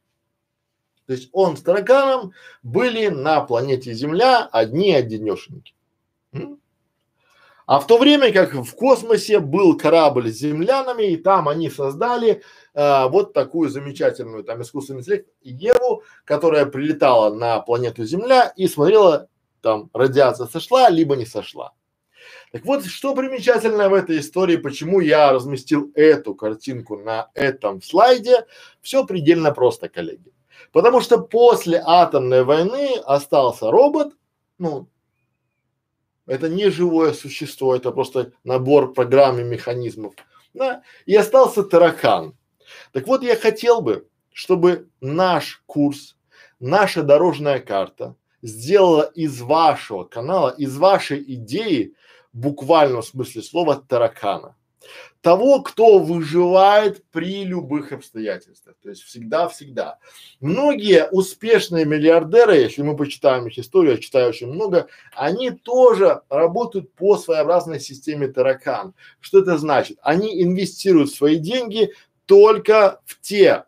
То 1.05 1.13
есть 1.13 1.29
он 1.31 1.55
с 1.55 1.61
тараканом 1.61 2.33
были 2.63 3.07
на 3.07 3.41
планете 3.41 3.93
Земля 3.93 4.49
одни 4.51 4.91
одинешеньки. 4.91 5.75
А 7.67 7.79
в 7.79 7.87
то 7.87 7.97
время 7.97 8.31
как 8.31 8.53
в 8.53 8.75
космосе 8.75 9.39
был 9.39 9.75
корабль 9.75 10.31
с 10.31 10.37
землянами, 10.37 11.05
и 11.05 11.17
там 11.17 11.49
они 11.49 11.69
создали 11.69 12.43
э, 12.75 13.07
вот 13.07 13.33
такую 13.33 13.69
замечательную 13.69 14.43
там 14.43 14.61
искусственный 14.61 14.99
интеллект 14.99 15.27
Еву, 15.41 16.03
которая 16.25 16.67
прилетала 16.67 17.33
на 17.33 17.59
планету 17.61 18.03
Земля 18.03 18.53
и 18.55 18.67
смотрела 18.67 19.29
там 19.61 19.89
радиация 19.93 20.45
сошла 20.45 20.89
либо 20.89 21.15
не 21.15 21.25
сошла. 21.25 21.73
Так 22.55 22.63
вот, 22.63 22.85
что 22.85 23.13
примечательно 23.13 23.89
в 23.89 23.93
этой 23.93 24.19
истории, 24.19 24.55
почему 24.55 25.01
я 25.01 25.33
разместил 25.33 25.91
эту 25.93 26.33
картинку 26.33 26.95
на 26.95 27.29
этом 27.33 27.81
слайде, 27.81 28.45
все 28.81 29.05
предельно 29.05 29.51
просто, 29.51 29.89
коллеги. 29.89 30.31
Потому 30.71 31.01
что 31.01 31.17
после 31.17 31.83
атомной 31.85 32.45
войны 32.45 32.95
остался 33.03 33.69
робот, 33.69 34.13
ну, 34.57 34.87
это 36.27 36.47
не 36.47 36.69
живое 36.69 37.11
существо, 37.11 37.75
это 37.75 37.91
просто 37.91 38.31
набор 38.45 38.93
программ 38.93 39.37
и 39.37 39.43
механизмов, 39.43 40.13
да, 40.53 40.81
и 41.05 41.13
остался 41.13 41.61
таракан. 41.61 42.37
Так 42.93 43.05
вот, 43.05 43.21
я 43.21 43.35
хотел 43.35 43.81
бы, 43.81 44.07
чтобы 44.31 44.87
наш 45.01 45.61
курс, 45.65 46.15
наша 46.61 47.03
дорожная 47.03 47.59
карта 47.59 48.15
сделала 48.41 49.11
из 49.13 49.41
вашего 49.41 50.05
канала, 50.05 50.55
из 50.57 50.77
вашей 50.77 51.21
идеи 51.21 51.95
буквальном 52.35 53.01
смысле 53.01 53.41
слова 53.41 53.83
таракана. 53.87 54.55
Того, 55.21 55.63
кто 55.63 55.97
выживает 55.97 57.03
при 57.11 57.43
любых 57.43 57.91
обстоятельствах. 57.91 58.75
То 58.83 58.89
есть 58.89 59.01
всегда-всегда. 59.01 59.97
Многие 60.39 61.07
успешные 61.09 61.85
миллиардеры, 61.85 62.57
если 62.57 62.83
мы 62.83 62.95
почитаем 62.95 63.47
их 63.47 63.57
историю, 63.57 63.93
я 63.93 63.97
читаю 63.97 64.29
очень 64.29 64.47
много, 64.47 64.87
они 65.15 65.49
тоже 65.49 66.21
работают 66.29 66.93
по 66.93 67.17
своеобразной 67.17 67.79
системе 67.79 68.27
таракан. 68.27 68.93
Что 69.19 69.39
это 69.39 69.57
значит? 69.57 69.97
Они 70.03 70.43
инвестируют 70.43 71.11
свои 71.11 71.37
деньги 71.37 71.91
только 72.27 73.01
в 73.05 73.19
те 73.21 73.63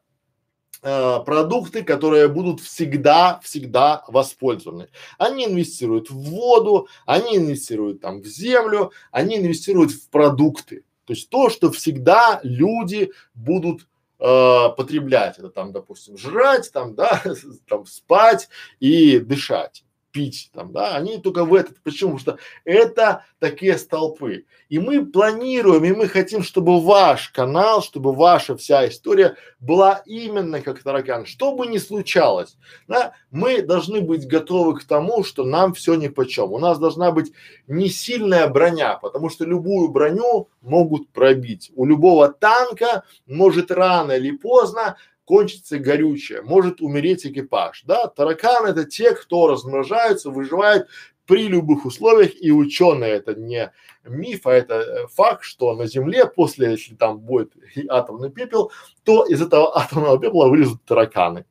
э, 0.81 1.19
продукты, 1.25 1.83
которые 1.83 2.27
будут 2.27 2.59
всегда, 2.59 3.39
всегда 3.43 4.03
воспользованы. 4.07 4.89
Они 5.17 5.45
инвестируют 5.45 6.09
в 6.09 6.15
воду, 6.15 6.87
они 7.05 7.37
инвестируют 7.37 8.01
там 8.01 8.21
в 8.21 8.25
землю, 8.25 8.91
они 9.11 9.37
инвестируют 9.37 9.91
в 9.91 10.09
продукты. 10.09 10.83
То 11.05 11.13
есть 11.13 11.29
то, 11.29 11.49
что 11.49 11.71
всегда 11.71 12.39
люди 12.43 13.11
будут 13.33 13.87
э, 14.19 14.69
потреблять. 14.75 15.39
Это 15.39 15.49
там, 15.49 15.71
допустим, 15.71 16.17
жрать, 16.17 16.71
там, 16.71 16.95
да, 16.95 17.23
там 17.67 17.85
спать 17.85 18.49
и 18.79 19.19
дышать 19.19 19.83
пить 20.17 20.49
там, 20.51 20.71
да, 20.71 20.95
они 20.95 21.19
только 21.19 21.45
в 21.45 21.53
этот, 21.53 21.79
почему? 21.83 22.17
Потому 22.17 22.37
что 22.37 22.37
это 22.65 23.23
такие 23.37 23.77
столпы. 23.77 24.45
И 24.67 24.79
мы 24.79 25.05
планируем, 25.05 25.85
и 25.85 25.91
мы 25.91 26.07
хотим, 26.07 26.41
чтобы 26.41 26.81
ваш 26.81 27.29
канал, 27.29 27.83
чтобы 27.83 28.15
ваша 28.15 28.57
вся 28.57 28.87
история 28.87 29.35
была 29.59 30.01
именно 30.07 30.59
как 30.61 30.81
таракан. 30.81 31.27
Что 31.27 31.53
бы 31.53 31.67
ни 31.67 31.77
случалось, 31.77 32.57
да, 32.87 33.13
мы 33.29 33.61
должны 33.61 34.01
быть 34.01 34.27
готовы 34.27 34.79
к 34.79 34.85
тому, 34.85 35.23
что 35.23 35.43
нам 35.43 35.75
все 35.75 35.93
ни 35.93 36.07
по 36.07 36.25
чем. 36.25 36.51
У 36.51 36.57
нас 36.57 36.79
должна 36.79 37.11
быть 37.11 37.31
не 37.67 37.87
сильная 37.87 38.47
броня, 38.47 38.95
потому 38.95 39.29
что 39.29 39.45
любую 39.45 39.89
броню 39.89 40.49
могут 40.61 41.09
пробить. 41.09 41.71
У 41.75 41.85
любого 41.85 42.29
танка 42.29 43.03
может 43.27 43.69
рано 43.69 44.13
или 44.13 44.31
поздно 44.31 44.97
кончится 45.27 45.77
горючее, 45.77 46.41
может 46.41 46.81
умереть 46.81 47.25
экипаж, 47.25 47.83
да, 47.83 48.07
тараканы 48.07 48.69
это 48.69 48.85
те, 48.85 49.13
кто 49.13 49.49
размножаются, 49.49 50.29
выживают 50.29 50.87
при 51.25 51.49
любых 51.49 51.85
условиях 51.85 52.31
и 52.41 52.49
ученые 52.49 53.11
это 53.11 53.35
не 53.35 53.73
миф, 54.05 54.47
а 54.47 54.53
это 54.53 54.75
э, 54.75 55.07
факт, 55.07 55.43
что 55.43 55.75
на 55.75 55.85
Земле 55.85 56.25
после, 56.25 56.71
если 56.71 56.95
там 56.95 57.19
будет 57.19 57.51
атомный 57.89 58.31
пепел, 58.31 58.71
то 59.03 59.25
из 59.25 59.41
этого 59.41 59.77
атомного 59.77 60.17
пепла 60.17 60.47
вылезут 60.47 60.81
тараканы. 60.85 61.45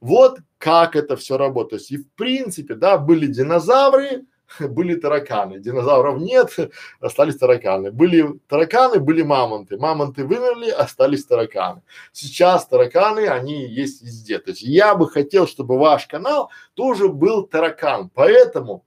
Вот 0.00 0.38
как 0.56 0.96
это 0.96 1.16
все 1.16 1.36
работает. 1.36 1.82
И 1.90 1.98
в 1.98 2.10
принципе, 2.12 2.74
да, 2.74 2.96
были 2.96 3.26
динозавры, 3.26 4.24
были 4.60 4.94
тараканы, 4.94 5.58
динозавров 5.58 6.18
нет, 6.18 6.54
остались 7.00 7.36
тараканы. 7.36 7.92
Были 7.92 8.38
тараканы, 8.48 8.98
были 9.00 9.22
мамонты, 9.22 9.76
мамонты 9.76 10.24
вымерли, 10.24 10.70
остались 10.70 11.24
тараканы. 11.24 11.82
Сейчас 12.12 12.66
тараканы, 12.66 13.28
они 13.28 13.66
есть 13.66 14.02
везде. 14.02 14.38
То 14.38 14.50
есть 14.50 14.62
я 14.62 14.94
бы 14.94 15.08
хотел, 15.08 15.46
чтобы 15.46 15.78
ваш 15.78 16.06
канал 16.06 16.50
тоже 16.74 17.08
был 17.08 17.44
таракан. 17.46 18.10
Поэтому 18.14 18.84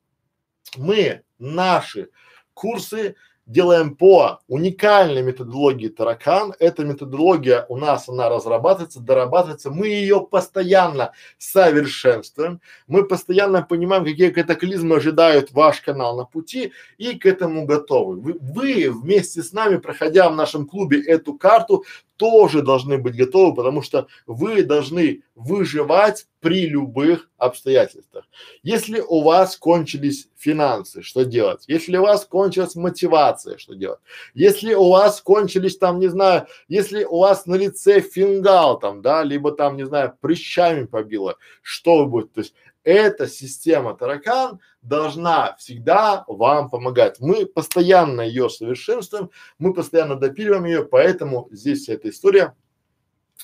мы 0.75 1.23
наши 1.39 2.09
курсы 2.53 3.15
делаем 3.47 3.95
по 3.95 4.41
уникальной 4.47 5.23
методологии 5.23 5.87
таракан. 5.87 6.53
Эта 6.59 6.83
методология 6.83 7.65
у 7.69 7.77
нас, 7.77 8.09
она 8.09 8.29
разрабатывается, 8.29 8.99
дорабатывается. 8.99 9.71
Мы 9.71 9.87
ее 9.87 10.27
постоянно 10.29 11.13
совершенствуем. 11.37 12.61
Мы 12.87 13.07
постоянно 13.07 13.63
понимаем, 13.63 14.03
какие 14.03 14.29
катаклизмы 14.29 14.97
ожидают 14.97 15.51
ваш 15.53 15.81
канал 15.81 16.17
на 16.17 16.25
пути 16.25 16.73
и 16.97 17.17
к 17.17 17.25
этому 17.25 17.65
готовы. 17.65 18.19
Вы, 18.19 18.37
вы 18.39 18.91
вместе 18.91 19.41
с 19.41 19.53
нами, 19.53 19.77
проходя 19.77 20.29
в 20.29 20.35
нашем 20.35 20.67
клубе 20.67 21.01
эту 21.01 21.33
карту, 21.33 21.85
тоже 22.17 22.61
должны 22.61 22.97
быть 22.97 23.15
готовы, 23.15 23.55
потому 23.55 23.81
что 23.81 24.07
вы 24.25 24.63
должны 24.63 25.23
выживать 25.35 26.27
при 26.39 26.67
любых 26.67 27.29
обстоятельствах. 27.37 28.25
Если 28.63 28.99
у 28.99 29.21
вас 29.21 29.57
кончились 29.57 30.29
финансы, 30.35 31.01
что 31.01 31.23
делать? 31.25 31.63
Если 31.67 31.97
у 31.97 32.03
вас 32.03 32.25
кончилась 32.25 32.75
мотивация, 32.75 33.57
что 33.57 33.73
делать? 33.73 33.99
Если 34.33 34.73
у 34.73 34.89
вас 34.89 35.21
кончились 35.21 35.77
там, 35.77 35.99
не 35.99 36.07
знаю, 36.07 36.47
если 36.67 37.03
у 37.03 37.19
вас 37.19 37.45
на 37.45 37.55
лице 37.55 38.01
фингал 38.01 38.79
там, 38.79 39.01
да, 39.01 39.23
либо 39.23 39.51
там, 39.51 39.77
не 39.77 39.85
знаю, 39.85 40.13
прыщами 40.19 40.85
побило, 40.85 41.37
что 41.61 41.99
вы 41.99 42.05
будете? 42.05 42.33
То 42.33 42.41
есть 42.41 42.53
эта 42.87 43.27
система 43.27 43.95
таракан 43.95 44.61
должна 44.81 45.57
всегда 45.57 46.23
вам 46.27 46.69
помогать. 46.69 47.19
Мы 47.19 47.45
постоянно 47.45 48.21
ее 48.21 48.49
совершенствуем, 48.49 49.29
мы 49.59 49.73
постоянно 49.73 50.15
допиливаем 50.15 50.63
ее, 50.63 50.85
поэтому 50.85 51.49
здесь 51.51 51.81
вся 51.81 51.95
эта 51.95 52.09
история 52.09 52.55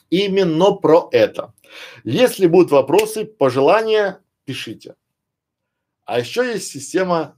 именно 0.10 0.72
про 0.72 1.10
это. 1.12 1.54
Если 2.06 2.48
будут 2.48 2.72
вопросы, 2.72 3.26
пожелания, 3.26 4.22
пишите. 4.46 4.96
А 6.06 6.20
еще 6.20 6.46
есть 6.46 6.72
система 6.72 7.38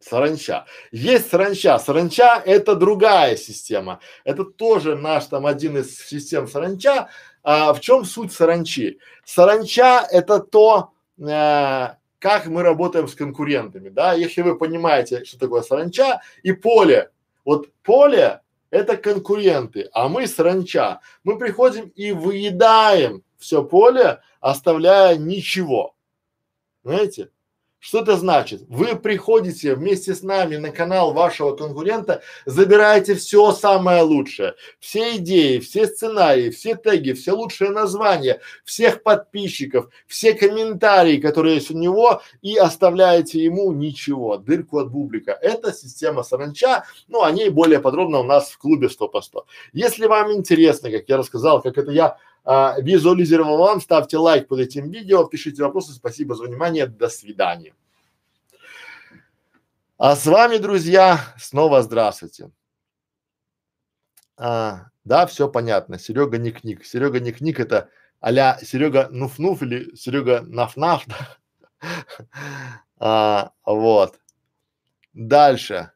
саранча. 0.00 0.66
Есть 0.90 1.30
саранча. 1.30 1.78
Саранча 1.78 2.42
это 2.44 2.74
другая 2.74 3.36
система. 3.36 4.00
Это 4.24 4.44
тоже 4.44 4.96
наш 4.96 5.26
там 5.26 5.46
один 5.46 5.78
из 5.78 5.96
систем 5.96 6.48
саранча. 6.48 7.08
А 7.44 7.72
в 7.72 7.80
чем 7.80 8.04
суть 8.04 8.32
саранчи? 8.32 8.98
Саранча 9.24 10.04
это 10.10 10.40
то, 10.40 10.92
как 11.18 12.46
мы 12.46 12.62
работаем 12.62 13.08
с 13.08 13.14
конкурентами, 13.14 13.88
да, 13.88 14.12
если 14.14 14.42
вы 14.42 14.58
понимаете, 14.58 15.24
что 15.24 15.38
такое 15.38 15.62
саранча 15.62 16.20
и 16.42 16.52
поле, 16.52 17.10
вот 17.44 17.72
поле 17.82 18.40
это 18.70 18.96
конкуренты, 18.96 19.88
а 19.92 20.08
мы 20.08 20.26
саранча, 20.26 21.00
мы 21.24 21.38
приходим 21.38 21.88
и 21.88 22.12
выедаем 22.12 23.22
все 23.38 23.62
поле, 23.64 24.20
оставляя 24.40 25.16
ничего, 25.16 25.94
знаете, 26.84 27.30
что 27.86 28.00
это 28.00 28.16
значит? 28.16 28.64
Вы 28.68 28.96
приходите 28.96 29.76
вместе 29.76 30.12
с 30.12 30.24
нами 30.24 30.56
на 30.56 30.72
канал 30.72 31.12
вашего 31.12 31.54
конкурента, 31.54 32.20
забираете 32.44 33.14
все 33.14 33.52
самое 33.52 34.02
лучшее, 34.02 34.54
все 34.80 35.18
идеи, 35.18 35.60
все 35.60 35.86
сценарии, 35.86 36.50
все 36.50 36.74
теги, 36.74 37.12
все 37.12 37.30
лучшие 37.30 37.70
названия, 37.70 38.40
всех 38.64 39.04
подписчиков, 39.04 39.88
все 40.08 40.34
комментарии, 40.34 41.18
которые 41.18 41.54
есть 41.54 41.70
у 41.70 41.78
него, 41.78 42.22
и 42.42 42.56
оставляете 42.56 43.38
ему 43.38 43.70
ничего, 43.70 44.36
дырку 44.36 44.80
от 44.80 44.90
бублика. 44.90 45.38
Это 45.40 45.72
система 45.72 46.24
саранча, 46.24 46.86
ну 47.06 47.22
о 47.22 47.30
ней 47.30 47.50
более 47.50 47.78
подробно 47.78 48.18
у 48.18 48.24
нас 48.24 48.50
в 48.50 48.58
клубе 48.58 48.88
100 48.88 49.08
по 49.08 49.22
100. 49.22 49.46
Если 49.72 50.06
вам 50.06 50.32
интересно, 50.32 50.90
как 50.90 51.08
я 51.08 51.18
рассказал, 51.18 51.62
как 51.62 51.78
это 51.78 51.92
я 51.92 52.16
а, 52.46 52.76
визуализировал 52.80 53.58
вам, 53.58 53.80
ставьте 53.80 54.18
лайк 54.18 54.46
под 54.46 54.60
этим 54.60 54.88
видео, 54.88 55.24
пишите 55.24 55.64
вопросы, 55.64 55.92
спасибо 55.92 56.36
за 56.36 56.44
внимание, 56.44 56.86
до 56.86 57.08
свидания. 57.08 57.74
А 59.98 60.14
с 60.14 60.24
вами, 60.26 60.58
друзья, 60.58 61.18
снова 61.38 61.82
здравствуйте. 61.82 62.52
А, 64.36 64.90
да, 65.04 65.26
все 65.26 65.48
понятно. 65.48 65.98
Серега 65.98 66.38
не 66.38 66.52
книг. 66.52 66.84
Серега 66.84 67.18
не 67.18 67.32
книг 67.32 67.58
это 67.58 67.88
а-ля 68.20 68.58
Серега 68.62 69.08
Нуф-Нуф 69.10 69.62
или 69.62 69.94
Серега 69.96 70.44
Наф-Наф. 70.46 71.02
а, 72.98 73.50
вот. 73.64 74.20
Дальше. 75.14 75.90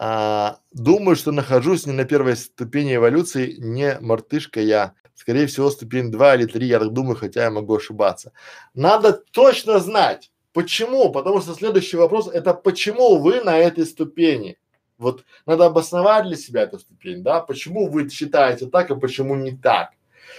А, 0.00 0.60
думаю, 0.72 1.16
что 1.16 1.32
нахожусь 1.32 1.84
не 1.84 1.92
на 1.92 2.04
первой 2.04 2.36
ступени 2.36 2.94
эволюции, 2.94 3.56
не 3.58 3.98
мартышка 4.00 4.60
я. 4.60 4.94
Скорее 5.16 5.48
всего, 5.48 5.70
ступень 5.70 6.12
2 6.12 6.36
или 6.36 6.46
3, 6.46 6.66
я 6.66 6.78
так 6.78 6.92
думаю, 6.92 7.16
хотя 7.16 7.44
я 7.44 7.50
могу 7.50 7.76
ошибаться. 7.76 8.32
Надо 8.74 9.12
точно 9.12 9.80
знать, 9.80 10.30
почему, 10.52 11.10
потому 11.10 11.40
что 11.40 11.54
следующий 11.54 11.96
вопрос 11.96 12.28
это 12.28 12.54
почему 12.54 13.18
вы 13.18 13.40
на 13.40 13.58
этой 13.58 13.84
ступени. 13.84 14.56
Вот 14.98 15.24
надо 15.46 15.66
обосновать 15.66 16.26
для 16.26 16.36
себя 16.36 16.62
эту 16.62 16.78
ступень, 16.78 17.24
да, 17.24 17.40
почему 17.40 17.88
вы 17.88 18.08
считаете 18.08 18.66
так, 18.66 18.92
а 18.92 18.94
почему 18.94 19.34
не 19.34 19.56
так. 19.56 19.90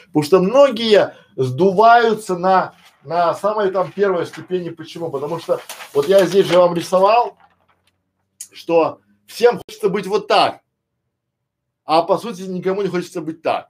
Потому 0.07 0.23
что 0.23 0.39
многие 0.39 1.15
сдуваются 1.35 2.37
на, 2.37 2.75
на 3.03 3.33
самой 3.33 3.71
там 3.71 3.91
первой 3.91 4.25
ступени. 4.25 4.69
Почему? 4.69 5.09
Потому 5.09 5.39
что 5.39 5.59
вот 5.93 6.07
я 6.07 6.25
здесь 6.25 6.45
же 6.45 6.57
вам 6.57 6.75
рисовал, 6.75 7.37
что 8.53 9.01
Всем 9.29 9.57
хочется 9.57 9.89
быть 9.89 10.07
вот 10.07 10.27
так, 10.27 10.61
а 11.85 12.01
по 12.01 12.17
сути 12.17 12.41
никому 12.41 12.81
не 12.81 12.87
хочется 12.87 13.21
быть 13.21 13.43
так. 13.43 13.69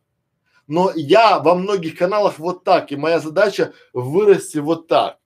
Но 0.67 0.93
я 0.95 1.39
во 1.39 1.53
многих 1.53 1.97
каналах 1.97 2.39
вот 2.39 2.63
так, 2.63 2.93
и 2.93 2.95
моя 2.95 3.19
задача 3.19 3.73
вырасти 3.91 4.59
вот 4.59 4.87
так. 4.87 5.19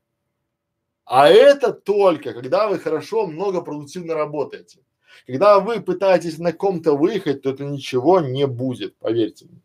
А 1.06 1.30
это 1.30 1.72
только, 1.72 2.34
когда 2.34 2.68
вы 2.68 2.80
хорошо, 2.80 3.28
много 3.28 3.62
продуктивно 3.62 4.16
работаете. 4.16 4.80
Когда 5.28 5.60
вы 5.60 5.80
пытаетесь 5.82 6.40
на 6.40 6.52
ком-то 6.52 6.94
выехать, 6.94 7.44
то 7.44 7.52
это 7.52 7.64
ничего 7.64 8.20
не 8.20 8.48
будет, 8.48 8.98
поверьте 8.98 9.46
мне. 9.46 9.62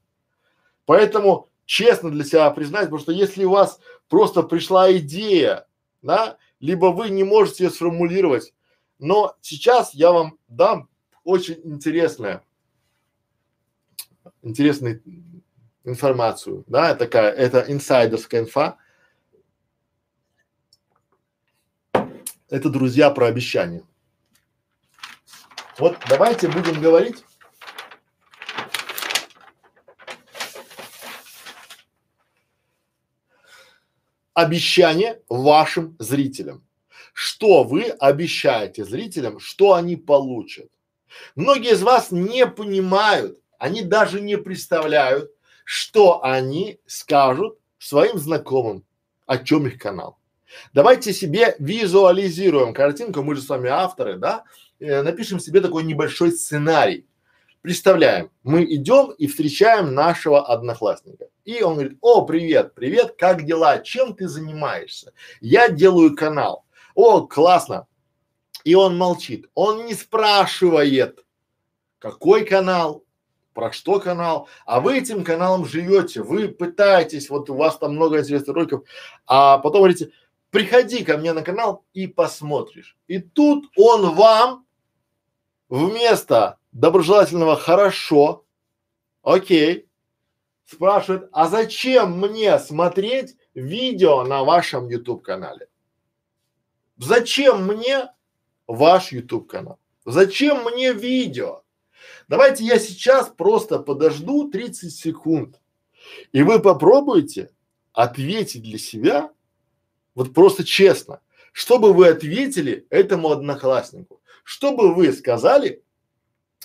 Поэтому 0.84 1.48
честно 1.64 2.10
для 2.10 2.24
себя 2.24 2.50
признать, 2.50 2.84
потому 2.84 3.00
что 3.00 3.12
если 3.12 3.44
у 3.44 3.50
вас 3.50 3.80
просто 4.10 4.42
пришла 4.42 4.94
идея, 4.98 5.66
да, 6.02 6.36
либо 6.60 6.86
вы 6.86 7.08
не 7.08 7.24
можете 7.24 7.64
ее 7.64 7.70
сформулировать, 7.70 8.52
но 8.98 9.36
сейчас 9.40 9.94
я 9.94 10.12
вам 10.12 10.38
дам 10.48 10.88
очень 11.24 11.60
интересное, 11.64 12.42
интересную 14.42 15.02
информацию, 15.84 16.64
да, 16.66 16.94
такая, 16.94 17.30
это 17.32 17.64
инсайдерская 17.68 18.42
инфа. 18.42 18.78
Это, 22.50 22.70
друзья, 22.70 23.10
про 23.10 23.26
обещания. 23.26 23.82
Вот 25.78 25.98
давайте 26.08 26.48
будем 26.48 26.80
говорить 26.80 27.24
обещание 34.32 35.20
вашим 35.28 35.94
зрителям 35.98 36.67
что 37.18 37.64
вы 37.64 37.86
обещаете 37.98 38.84
зрителям, 38.84 39.40
что 39.40 39.74
они 39.74 39.96
получат. 39.96 40.68
Многие 41.34 41.72
из 41.72 41.82
вас 41.82 42.12
не 42.12 42.46
понимают, 42.46 43.40
Они 43.58 43.82
даже 43.82 44.20
не 44.20 44.38
представляют, 44.38 45.32
что 45.64 46.22
они 46.22 46.78
скажут 46.86 47.58
своим 47.80 48.18
знакомым, 48.18 48.84
о 49.26 49.38
чем 49.38 49.66
их 49.66 49.80
канал. 49.80 50.16
Давайте 50.72 51.12
себе 51.12 51.56
визуализируем 51.58 52.72
картинку, 52.72 53.24
мы 53.24 53.34
же 53.34 53.42
с 53.42 53.48
вами 53.48 53.68
авторы, 53.68 54.16
да, 54.16 54.44
э, 54.78 55.02
напишем 55.02 55.40
себе 55.40 55.60
такой 55.60 55.82
небольшой 55.82 56.30
сценарий. 56.30 57.04
Представляем, 57.62 58.30
мы 58.44 58.62
идем 58.62 59.10
и 59.10 59.26
встречаем 59.26 59.92
нашего 59.92 60.46
одноклассника. 60.46 61.26
И 61.44 61.62
он 61.62 61.74
говорит, 61.74 61.98
о, 62.00 62.24
привет, 62.24 62.74
привет, 62.74 63.16
как 63.18 63.44
дела, 63.44 63.78
чем 63.78 64.14
ты 64.14 64.28
занимаешься? 64.28 65.12
Я 65.40 65.68
делаю 65.68 66.14
канал. 66.14 66.64
О, 66.98 67.28
классно. 67.28 67.86
И 68.64 68.74
он 68.74 68.98
молчит, 68.98 69.48
он 69.54 69.86
не 69.86 69.94
спрашивает, 69.94 71.24
какой 72.00 72.44
канал, 72.44 73.04
про 73.54 73.70
что 73.70 74.00
канал, 74.00 74.48
а 74.66 74.80
вы 74.80 74.98
этим 74.98 75.22
каналом 75.22 75.64
живете, 75.64 76.22
вы 76.22 76.48
пытаетесь, 76.48 77.30
вот 77.30 77.50
у 77.50 77.54
вас 77.54 77.78
там 77.78 77.94
много 77.94 78.18
интересных 78.18 78.56
роликов, 78.56 78.82
а 79.28 79.58
потом 79.58 79.82
говорите, 79.82 80.10
приходи 80.50 81.04
ко 81.04 81.18
мне 81.18 81.32
на 81.32 81.42
канал 81.42 81.84
и 81.92 82.08
посмотришь. 82.08 82.96
И 83.06 83.20
тут 83.20 83.66
он 83.76 84.16
вам 84.16 84.66
вместо 85.68 86.58
доброжелательного 86.72 87.54
хорошо, 87.54 88.44
окей, 89.22 89.88
спрашивает, 90.64 91.28
а 91.30 91.46
зачем 91.46 92.18
мне 92.18 92.58
смотреть 92.58 93.36
видео 93.54 94.24
на 94.24 94.42
вашем 94.42 94.88
YouTube 94.88 95.22
канале? 95.22 95.67
Зачем 96.98 97.66
мне 97.66 98.10
ваш 98.66 99.12
YouTube 99.12 99.48
канал? 99.48 99.78
Зачем 100.04 100.64
мне 100.64 100.92
видео? 100.92 101.62
Давайте 102.26 102.64
я 102.64 102.78
сейчас 102.78 103.28
просто 103.28 103.78
подожду 103.78 104.50
30 104.50 104.92
секунд, 104.92 105.60
и 106.32 106.42
вы 106.42 106.60
попробуйте 106.60 107.50
ответить 107.92 108.62
для 108.62 108.78
себя 108.78 109.30
вот 110.18 110.34
просто 110.34 110.64
честно, 110.64 111.20
что 111.52 111.78
бы 111.78 111.92
вы 111.92 112.08
ответили 112.08 112.86
этому 112.90 113.30
однокласснику? 113.30 114.20
Что 114.42 114.76
бы 114.76 114.92
вы 114.92 115.12
сказали 115.12 115.84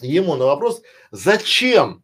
ему 0.02 0.36
на 0.36 0.46
вопрос, 0.46 0.82
зачем 1.12 2.04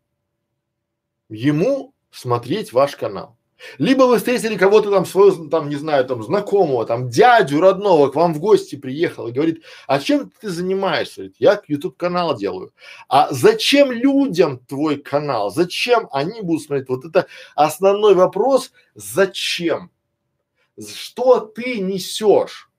ему 1.28 1.96
смотреть 2.12 2.72
ваш 2.72 2.96
канал? 2.96 3.39
Либо 3.78 4.04
вы 4.04 4.18
встретили 4.18 4.58
кого-то 4.58 4.90
там 4.90 5.06
своего, 5.06 5.48
там, 5.48 5.70
не 5.70 5.76
знаю, 5.76 6.06
там, 6.06 6.24
знакомого, 6.24 6.86
там, 6.86 7.10
дядю 7.10 7.60
родного 7.60 8.10
к 8.10 8.16
вам 8.16 8.34
в 8.34 8.40
гости 8.40 8.76
приехал 8.76 9.28
и 9.28 9.32
говорит, 9.32 9.64
а 9.88 10.00
чем 10.00 10.32
ты 10.40 10.50
занимаешься? 10.50 11.32
Я 11.40 11.62
YouTube 11.68 11.98
канал 11.98 12.38
делаю. 12.38 12.74
А 13.08 13.28
зачем 13.32 13.92
людям 13.92 14.60
твой 14.60 14.98
канал? 14.98 15.52
Зачем 15.52 16.08
они 16.12 16.42
будут 16.42 16.64
смотреть? 16.64 16.90
Вот 16.90 17.06
это 17.06 17.28
основной 17.56 18.16
вопрос, 18.16 18.72
зачем? 18.96 19.92
Что 20.78 21.40
ты 21.40 21.80
несешь 21.80 22.70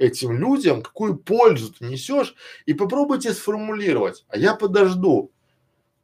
этим 0.00 0.32
людям, 0.32 0.82
какую 0.82 1.16
пользу 1.16 1.72
ты 1.72 1.84
несешь 1.84 2.34
и 2.66 2.74
попробуйте 2.74 3.32
сформулировать, 3.32 4.24
а 4.28 4.38
я 4.38 4.54
подожду. 4.54 5.30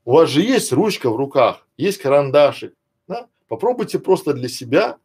У 0.05 0.13
вас 0.13 0.31
же 0.31 0.43
есть 0.43 0.73
ручка 0.73 1.11
в 1.11 1.17
руках, 1.17 1.67
есть 1.77 1.99
карандашик, 1.99 2.71
да? 2.71 2.76
Попробуйте 3.49 3.99
просто 3.99 4.33
для 4.33 4.49
себя, 4.49 4.99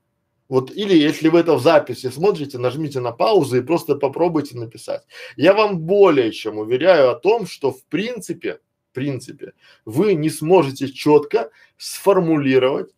вот 0.49 0.71
или 0.71 0.95
если 0.95 1.29
вы 1.29 1.39
это 1.39 1.55
в 1.55 1.61
записи 1.61 2.09
смотрите, 2.09 2.57
нажмите 2.57 2.99
на 2.99 3.11
паузу 3.11 3.57
и 3.57 3.61
просто 3.61 3.95
попробуйте 3.95 4.57
написать. 4.57 5.03
Я 5.37 5.53
вам 5.53 5.79
более 5.79 6.31
чем 6.31 6.57
уверяю 6.57 7.11
о 7.11 7.15
том, 7.15 7.45
что 7.45 7.71
в 7.71 7.83
принципе, 7.85 8.59
в 8.91 8.93
принципе, 8.93 9.53
вы 9.85 10.13
не 10.13 10.29
сможете 10.29 10.91
четко 10.91 11.51
сформулировать 11.77 12.89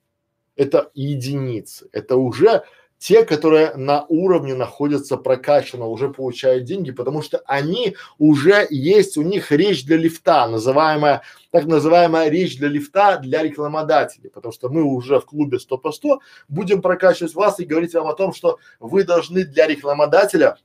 это 0.56 0.92
единицы. 0.94 1.90
Это 1.92 2.16
уже 2.16 2.64
те, 3.04 3.26
которые 3.26 3.76
на 3.76 4.06
уровне 4.08 4.54
находятся 4.54 5.18
прокачанно, 5.18 5.88
уже 5.88 6.08
получают 6.08 6.64
деньги, 6.64 6.92
потому 6.92 7.22
что 7.22 7.40
они 7.46 7.98
уже 8.18 8.66
есть, 8.70 9.18
у 9.18 9.24
них 9.24 9.52
речь 9.52 9.84
для 9.84 9.98
лифта, 9.98 10.48
называемая, 10.48 11.22
так 11.52 11.66
называемая 11.66 12.30
речь 12.30 12.58
для 12.58 12.70
лифта 12.70 13.18
для 13.18 13.44
рекламодателей, 13.44 14.30
потому 14.30 14.54
что 14.54 14.70
мы 14.70 14.84
уже 14.84 15.20
в 15.20 15.26
клубе 15.26 15.60
100 15.60 15.78
по 15.80 15.92
100 15.92 16.22
будем 16.48 16.82
прокачивать 16.82 17.36
вас 17.36 17.60
и 17.60 17.66
говорить 17.66 17.94
вам 17.94 18.08
о 18.08 18.14
том, 18.14 18.34
что 18.34 18.58
вы 18.80 19.04
должны 19.04 19.44
для 19.44 19.68
рекламодателя 19.68 20.58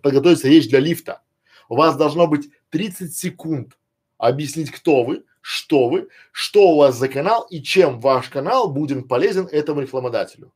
подготовиться 0.00 0.48
речь 0.48 0.70
для 0.70 0.80
лифта. 0.80 1.20
У 1.68 1.76
вас 1.76 1.96
должно 1.96 2.26
быть 2.28 2.48
30 2.70 3.14
секунд 3.14 3.76
объяснить, 4.16 4.70
кто 4.70 5.04
вы, 5.04 5.24
что 5.42 5.90
вы, 5.90 6.08
что 6.30 6.70
у 6.70 6.76
вас 6.78 6.96
за 6.96 7.08
канал 7.08 7.46
и 7.50 7.60
чем 7.60 8.00
ваш 8.00 8.30
канал 8.30 8.72
будет 8.72 9.06
полезен 9.06 9.46
этому 9.52 9.82
рекламодателю. 9.82 10.50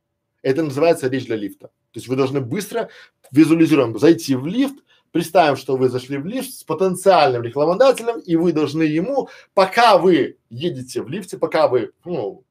Это 0.47 0.63
называется 0.63 1.09
речь 1.09 1.27
для 1.27 1.35
лифта. 1.35 1.67
То 1.67 1.95
есть 1.95 2.07
вы 2.07 2.15
должны 2.15 2.41
быстро 2.41 2.89
визуализируем, 3.33 3.99
зайти 3.99 4.37
в 4.37 4.47
лифт, 4.47 4.77
представим, 5.11 5.57
что 5.57 5.77
вы 5.77 5.89
зашли 5.89 6.19
в 6.19 6.25
лифт 6.25 6.53
с 6.53 6.63
потенциальным 6.63 7.43
рекламодателем, 7.43 8.21
и 8.21 8.37
вы 8.37 8.53
должны 8.53 8.85
ему, 8.85 9.29
пока 9.55 9.99
вы 9.99 10.39
едете 10.49 11.03
в 11.03 11.09
лифте, 11.09 11.37
пока 11.37 11.67
вы, 11.67 11.91
ну, 12.05 12.45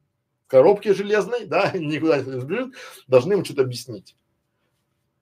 в 0.44 0.50
коробке 0.50 0.92
железной, 0.92 1.46
да, 1.46 1.70
никуда 1.74 2.18
не 2.18 2.38
сбежит, 2.38 2.74
должны 3.08 3.32
ему 3.32 3.46
что-то 3.46 3.62
объяснить. 3.62 4.14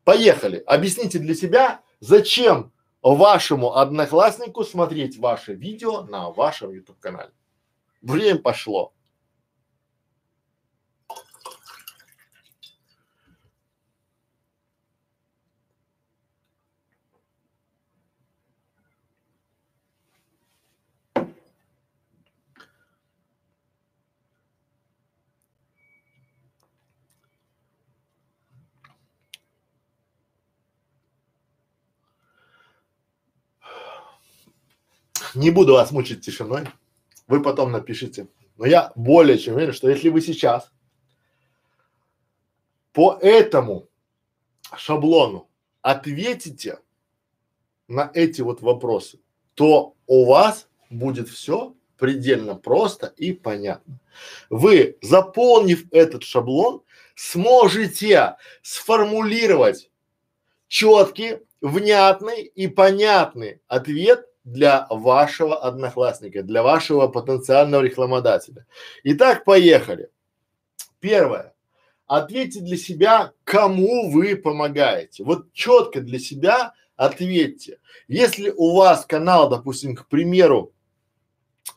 Поехали. 0.03 0.57
Объясните 0.67 1.21
для 1.21 1.37
себя, 1.37 1.81
зачем 2.01 2.73
вашему 3.03 3.77
однокласснику 3.77 4.65
смотреть 4.65 5.17
ваше 5.17 5.55
видео 5.55 6.03
на 6.03 6.31
вашем 6.31 6.73
YouTube 6.73 6.99
канале. 6.99 7.31
Время 8.03 8.41
пошло. 8.41 8.93
Не 35.35 35.51
буду 35.51 35.75
вас 35.75 35.91
мучить 35.91 36.25
тишиной, 36.25 36.69
вы 37.27 37.43
потом 37.43 37.73
напишите. 37.73 38.29
Но 38.57 38.67
я 38.67 38.93
более 38.95 39.39
чем 39.39 39.55
уверен, 39.55 39.73
что 39.73 39.89
если 39.89 40.09
вы 40.09 40.21
сейчас 40.21 40.71
по 42.93 43.19
этому 43.21 43.89
шаблону 44.77 45.49
ответите 45.83 46.79
на 47.89 48.11
эти 48.15 48.43
вот 48.43 48.63
вопросы, 48.63 49.19
то 49.55 49.97
у 50.07 50.27
вас 50.27 50.69
будет 50.91 51.29
все 51.29 51.75
предельно 51.99 52.55
просто 52.55 53.07
и 53.17 53.33
понятно. 53.33 53.99
Вы, 54.51 54.99
заполнив 55.03 55.87
этот 55.93 56.23
шаблон, 56.23 56.83
сможете 57.17 58.37
сформулировать 58.63 59.91
четкий, 60.69 61.39
внятный 61.61 62.43
и 62.43 62.69
понятный 62.69 63.61
ответ 63.69 64.29
для 64.45 64.87
вашего 64.91 65.57
одноклассника, 65.57 66.43
для 66.43 66.63
вашего 66.63 67.09
потенциального 67.09 67.83
рекламодателя. 67.83 68.67
Итак, 69.03 69.45
поехали. 69.45 70.11
Первое. 71.01 71.55
Ответьте 72.07 72.61
для 72.61 72.77
себя, 72.77 73.33
кому 73.45 74.11
вы 74.11 74.37
помогаете. 74.37 75.25
Вот 75.25 75.53
четко 75.53 76.01
для 76.01 76.19
себя 76.19 76.75
ответьте. 76.97 77.81
Если 78.07 78.51
у 78.51 78.77
вас 78.77 79.07
канал, 79.07 79.49
допустим, 79.49 79.97
к 79.97 80.07
примеру, 80.07 80.73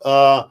а, 0.03 0.49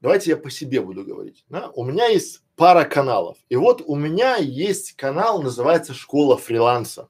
давайте 0.00 0.30
я 0.30 0.36
по 0.36 0.50
себе 0.50 0.80
буду 0.80 1.04
говорить. 1.04 1.44
Да? 1.48 1.70
У 1.74 1.84
меня 1.84 2.06
есть 2.06 2.42
пара 2.56 2.84
каналов. 2.84 3.38
И 3.48 3.54
вот 3.54 3.82
у 3.86 3.94
меня 3.94 4.36
есть 4.36 4.94
канал, 4.94 5.40
называется 5.40 5.94
«Школа 5.94 6.36
фриланса». 6.36 7.08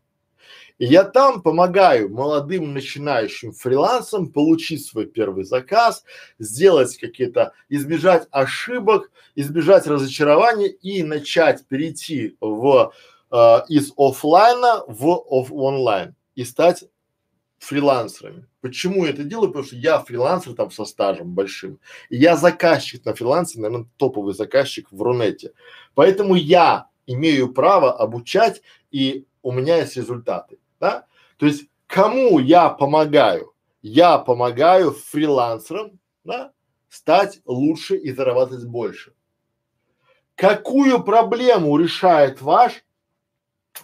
И 0.78 0.86
я 0.86 1.04
там 1.04 1.40
помогаю 1.40 2.12
молодым 2.12 2.74
начинающим 2.74 3.52
фрилансам 3.52 4.32
получить 4.32 4.84
свой 4.84 5.06
первый 5.06 5.44
заказ, 5.44 6.04
сделать 6.38 6.96
какие-то, 6.96 7.52
избежать 7.68 8.26
ошибок, 8.32 9.10
избежать 9.36 9.86
разочарования 9.86 10.68
и 10.68 11.04
начать 11.04 11.66
перейти 11.68 12.36
в, 12.40 12.92
э, 13.30 13.36
из 13.68 13.92
офлайна 13.96 14.82
в, 14.88 15.24
оф, 15.30 15.52
онлайн 15.52 16.16
и 16.34 16.42
стать 16.44 16.84
фрилансерами. 17.58 18.46
Почему 18.60 19.04
я 19.04 19.12
это 19.12 19.22
делаю? 19.22 19.48
Потому 19.48 19.66
что 19.66 19.76
я 19.76 20.00
фрилансер 20.00 20.54
там 20.54 20.72
со 20.72 20.84
стажем 20.84 21.34
большим. 21.34 21.78
И 22.08 22.16
я 22.16 22.36
заказчик 22.36 23.04
на 23.04 23.14
фрилансе, 23.14 23.60
наверное, 23.60 23.86
топовый 23.96 24.34
заказчик 24.34 24.88
в 24.90 25.00
Рунете. 25.00 25.52
Поэтому 25.94 26.34
я 26.34 26.88
имею 27.06 27.52
право 27.52 27.92
обучать 27.92 28.60
и 28.90 29.26
у 29.42 29.52
меня 29.52 29.76
есть 29.76 29.96
результаты 29.96 30.58
да? 30.84 31.06
То 31.38 31.46
есть 31.46 31.66
кому 31.86 32.38
я 32.38 32.68
помогаю? 32.68 33.54
я 33.84 34.16
помогаю 34.16 34.92
фрилансерам, 34.92 36.00
да, 36.24 36.52
стать 36.88 37.42
лучше 37.44 37.96
и 37.96 38.12
зарабатывать 38.12 38.64
больше. 38.64 39.12
Какую 40.36 41.04
проблему 41.04 41.76
решает 41.76 42.40
ваш 42.40 42.82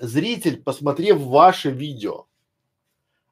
зритель, 0.01 0.63
посмотрев 0.63 1.19
ваше 1.19 1.71
видео? 1.71 2.25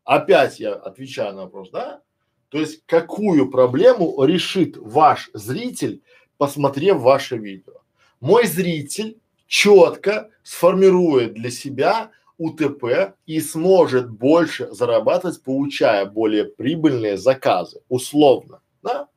Опять 0.04 0.60
я 0.60 0.74
отвечаю 0.74 1.34
на 1.34 1.42
вопрос, 1.44 1.70
да? 1.70 2.02
То 2.50 2.58
есть 2.58 2.84
какую 2.84 3.50
проблему 3.50 4.22
решит 4.22 4.76
ваш 4.76 5.30
зритель, 5.32 6.02
посмотрев 6.36 6.98
ваше 6.98 7.38
видео? 7.38 7.80
Мой 8.20 8.46
зритель 8.46 9.18
четко 9.46 10.28
сформирует 10.42 11.32
для 11.32 11.50
себя 11.50 12.10
УТП 12.38 13.14
и 13.26 13.40
сможет 13.40 14.10
больше 14.10 14.70
зарабатывать, 14.72 15.42
получая 15.42 16.06
более 16.06 16.44
прибыльные 16.44 17.16
заказы, 17.18 17.82
условно, 17.88 18.62
да? 18.82 19.08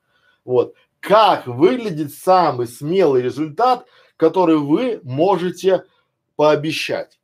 Вот. 0.44 0.76
Как 1.00 1.48
выглядит 1.48 2.14
самый 2.14 2.68
смелый 2.68 3.22
результат, 3.22 3.88
который 4.18 4.58
вы 4.58 5.00
можете 5.04 5.86
пообещать? 6.36 7.20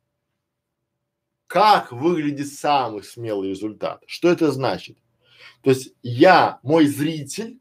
Как 1.46 1.92
выглядит 1.92 2.48
самый 2.48 3.02
смелый 3.02 3.50
результат? 3.50 4.02
Что 4.06 4.30
это 4.30 4.50
значит? 4.52 4.98
То 5.62 5.70
есть 5.70 5.94
я, 6.02 6.58
мой 6.62 6.86
зритель, 6.86 7.58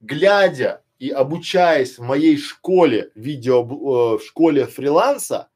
глядя 0.00 0.82
и 0.98 1.10
обучаясь 1.10 1.98
в 1.98 2.02
моей 2.02 2.36
школе 2.36 3.10
видео, 3.14 3.62
э, 3.62 4.18
в 4.18 4.22
школе 4.24 4.66
фриланса, 4.66 5.48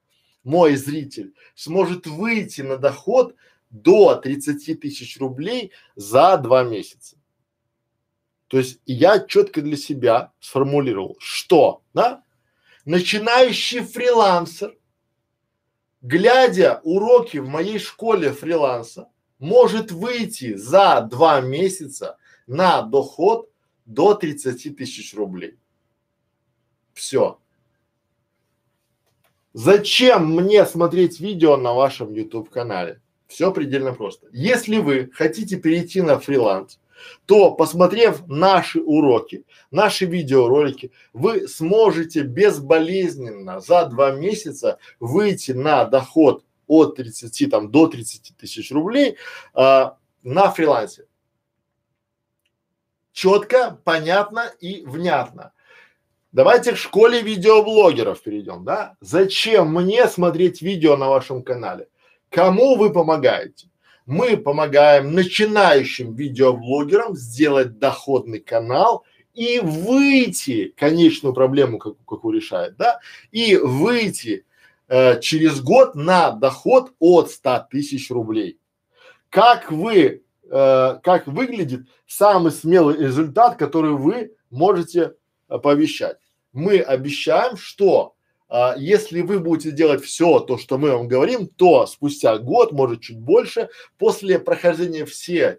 мой 0.47 0.77
зритель 0.77 1.35
сможет 1.57 2.07
выйти 2.07 2.61
на 2.61 2.77
доход 2.77 3.35
до 3.71 4.15
30 4.15 4.81
тысяч 4.81 5.19
рублей 5.19 5.73
за 5.97 6.37
два 6.37 6.63
месяца. 6.63 7.17
То 8.47 8.59
есть 8.59 8.81
я 8.87 9.19
четко 9.19 9.61
для 9.61 9.77
себя 9.77 10.33
сформулировал, 10.39 11.17
что, 11.19 11.83
да, 11.95 12.23
начинающий 12.85 13.81
фрилансер, 13.81 14.79
глядя 16.01 16.81
уроки 16.85 17.39
в 17.39 17.49
моей 17.49 17.81
школе 17.81 18.31
фриланса, 18.31 19.11
может 19.41 19.91
выйти 19.91 20.55
за 20.55 21.01
два 21.11 21.41
месяца 21.41 22.19
на 22.47 22.83
доход 22.83 23.51
до 23.85 24.15
30 24.15 24.77
тысяч 24.77 25.13
рублей. 25.13 25.59
Все. 26.95 27.41
Зачем 29.59 30.37
мне 30.37 30.67
смотреть 30.67 31.19
видео 31.19 31.57
на 31.57 31.73
вашем 31.73 32.13
YouTube 32.13 32.51
канале? 32.51 33.01
Все 33.27 33.51
предельно 33.51 33.95
просто. 33.95 34.27
Если 34.31 34.77
вы 34.77 35.11
хотите 35.15 35.57
перейти 35.57 36.03
на 36.03 36.19
фриланс, 36.21 36.79
то 37.25 37.53
посмотрев 37.53 38.27
наши 38.27 38.83
уроки, 38.83 39.47
наши 39.71 40.05
видеоролики, 40.05 40.93
вы 41.15 41.49
сможете 41.49 42.21
безболезненно 42.21 43.61
за 43.61 43.87
два 43.87 44.11
месяца 44.11 44.79
выйти 45.01 45.53
на 45.53 45.87
доход 45.87 46.45
от 46.67 46.97
30 46.97 47.51
там 47.51 47.71
до 47.71 47.87
30 47.87 48.37
тысяч 48.37 48.71
рублей 48.71 49.17
а, 49.55 49.97
на 50.23 50.51
фрилансе. 50.51 51.07
Четко, 53.11 53.81
понятно 53.85 54.53
и 54.61 54.85
внятно. 54.85 55.55
Давайте 56.37 56.73
к 56.73 56.77
школе 56.77 57.23
видеоблогеров 57.23 58.21
перейдем, 58.21 58.63
да? 58.63 58.99
Зачем 59.01 59.73
мне 59.73 60.07
смотреть 60.07 60.61
видео 60.61 60.95
на 60.99 61.09
вашем 61.09 61.43
канале? 61.43 61.89
Кому 62.29 62.77
вы 62.77 62.93
помогаете? 62.93 63.71
Мы 64.05 64.37
помогаем 64.37 65.15
начинающим 65.15 66.15
видеоблогерам 66.15 67.17
сделать 67.17 67.79
доходный 67.79 68.41
канал 68.41 69.07
и 69.33 69.61
выйти, 69.61 70.75
конечную 70.77 71.33
проблему, 71.33 71.79
как, 71.79 71.95
какую 72.07 72.37
решает, 72.37 72.77
да, 72.77 73.01
и 73.31 73.57
выйти 73.57 74.45
э, 74.89 75.19
через 75.21 75.63
год 75.63 75.95
на 75.95 76.33
доход 76.33 76.93
от 76.99 77.31
100 77.31 77.69
тысяч 77.71 78.11
рублей. 78.11 78.59
Как 79.31 79.73
вы, 79.73 80.23
э, 80.51 80.99
как 81.03 81.29
выглядит 81.29 81.87
самый 82.07 82.53
смелый 82.53 82.99
результат, 82.99 83.57
который 83.57 83.93
вы 83.93 84.35
можете 84.51 85.15
э, 85.49 85.59
пообещать? 85.59 86.19
Мы 86.57 86.81
обещаем, 86.81 87.59
что 87.59 88.15
а, 88.49 88.77
если 88.79 89.21
вы 89.21 89.41
будете 89.41 89.73
делать 89.73 90.03
все 90.03 90.41
то, 90.41 90.57
что 90.57 90.79
мы 90.79 90.91
вам 90.91 91.07
говорим, 91.07 91.49
то 91.49 91.87
спустя 91.87 92.39
год, 92.39 92.73
может 92.73 93.03
чуть 93.03 93.19
больше, 93.19 93.69
после 93.99 94.39
прохождения 94.39 95.05
всех 95.05 95.59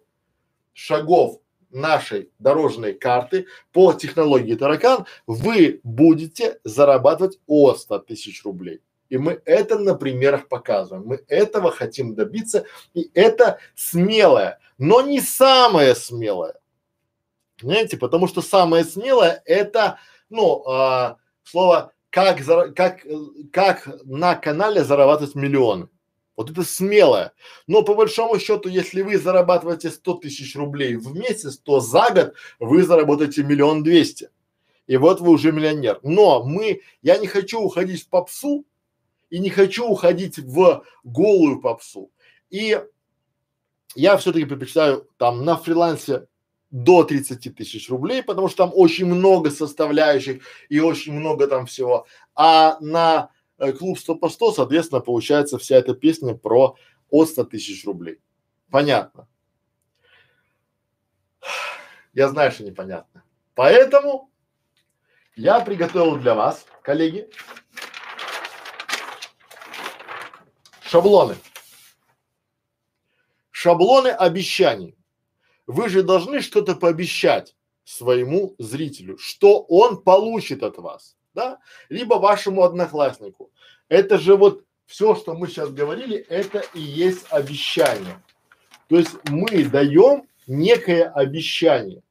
шагов 0.73 1.39
нашей 1.69 2.31
дорожной 2.39 2.93
карты 2.93 3.45
по 3.71 3.93
технологии 3.93 4.55
таракан, 4.55 5.05
вы 5.27 5.81
будете 5.83 6.59
зарабатывать 6.63 7.37
от 7.45 7.77
100 7.77 7.99
тысяч 7.99 8.43
рублей. 8.43 8.81
И 9.09 9.19
мы 9.19 9.39
это 9.45 9.77
на 9.77 9.93
примерах 9.93 10.47
показываем. 10.47 11.05
Мы 11.05 11.23
этого 11.27 11.69
хотим 11.69 12.15
добиться. 12.15 12.65
И 12.95 13.11
это 13.13 13.59
смелое, 13.75 14.57
но 14.79 15.01
не 15.01 15.21
самое 15.21 15.93
смелое. 15.93 16.55
Понимаете? 17.61 17.97
Потому 17.97 18.27
что 18.27 18.41
самое 18.41 18.83
смелое 18.83 19.43
это, 19.45 19.99
ну, 20.30 20.63
а, 20.67 21.17
слово 21.43 21.93
как, 22.09 22.39
как, 22.75 23.05
как 23.51 23.89
на 24.05 24.36
канале 24.36 24.84
зарабатывать 24.84 25.36
миллионы. 25.36 25.89
Вот 26.36 26.51
это 26.51 26.63
смелое. 26.63 27.34
Но 27.65 27.82
по 27.82 27.95
большому 27.95 28.39
счету, 28.39 28.69
если 28.69 29.01
вы 29.01 29.17
зарабатываете 29.17 29.89
100 29.89 30.13
тысяч 30.15 30.55
рублей 30.55 30.95
в 30.95 31.13
месяц, 31.15 31.57
то 31.57 31.80
за 31.80 32.11
год 32.11 32.34
вы 32.59 32.84
заработаете 32.84 33.43
миллион 33.43 33.84
двести. 33.84 34.30
И 34.86 34.97
вот 34.97 35.19
вы 35.19 35.32
уже 35.32 35.51
миллионер. 35.51 35.99
Но 36.03 36.43
мы, 36.43 36.82
я 37.01 37.17
не 37.17 37.28
хочу 37.28 37.59
уходить 37.59 38.03
в 38.03 38.09
попсу 38.09 38.65
и 39.30 39.39
не 39.39 39.49
хочу 39.49 39.88
уходить 39.88 40.38
в 40.38 40.84
голую 41.03 41.59
попсу. 41.59 42.11
И 42.49 42.82
я 43.95 44.17
все-таки 44.17 44.45
предпочитаю 44.45 45.09
там 45.17 45.43
на 45.43 45.57
фрилансе 45.57 46.28
до 46.70 47.03
30 47.03 47.55
тысяч 47.55 47.89
рублей, 47.89 48.22
потому 48.22 48.49
что 48.49 48.65
там 48.65 48.72
очень 48.74 49.05
много 49.05 49.51
составляющих 49.51 50.43
и 50.70 50.80
очень 50.80 51.13
много 51.13 51.47
там 51.47 51.65
всего. 51.65 52.07
А 52.36 52.78
на 52.82 53.30
э, 53.57 53.72
клуб 53.72 53.97
100 53.97 54.15
по 54.15 54.30
100, 54.30 54.51
соответственно, 54.53 55.01
получается 55.01 55.57
вся 55.57 55.78
эта 55.78 55.93
песня 55.93 56.36
про 56.36 56.76
от 57.09 57.30
100 57.30 57.45
тысяч 57.45 57.86
рублей. 57.86 58.20
Понятно? 58.70 59.28
Я 62.13 62.30
знаю, 62.30 62.51
что 62.51 62.63
непонятно. 62.63 63.24
Поэтому 63.55 64.30
я 65.36 65.59
приготовил 65.59 66.18
для 66.18 66.34
вас, 66.36 66.65
коллеги, 66.82 67.30
шаблоны. 70.82 71.36
Шаблоны 73.51 74.09
обещаний. 74.09 74.97
Вы 75.68 75.89
же 75.89 76.01
должны 76.01 76.39
что-то 76.39 76.76
пообещать 76.76 77.55
своему 77.84 78.55
зрителю, 78.57 79.18
что 79.18 79.59
он 79.61 80.01
получит 80.01 80.63
от 80.63 80.78
вас, 80.78 81.18
да? 81.34 81.59
Либо 81.89 82.15
вашему 82.15 82.63
однокласснику. 82.63 83.51
Это 83.89 84.18
же 84.18 84.36
вот 84.36 84.63
все, 84.86 85.15
что 85.15 85.34
мы 85.34 85.47
сейчас 85.47 85.70
говорили, 85.70 86.18
это 86.18 86.63
и 86.74 86.80
есть 86.80 87.26
обещание. 87.30 88.24
То 88.88 88.97
есть 88.97 89.11
мы 89.30 89.65
даем 89.65 90.28
некое 90.47 91.09
обещание. 91.09 92.01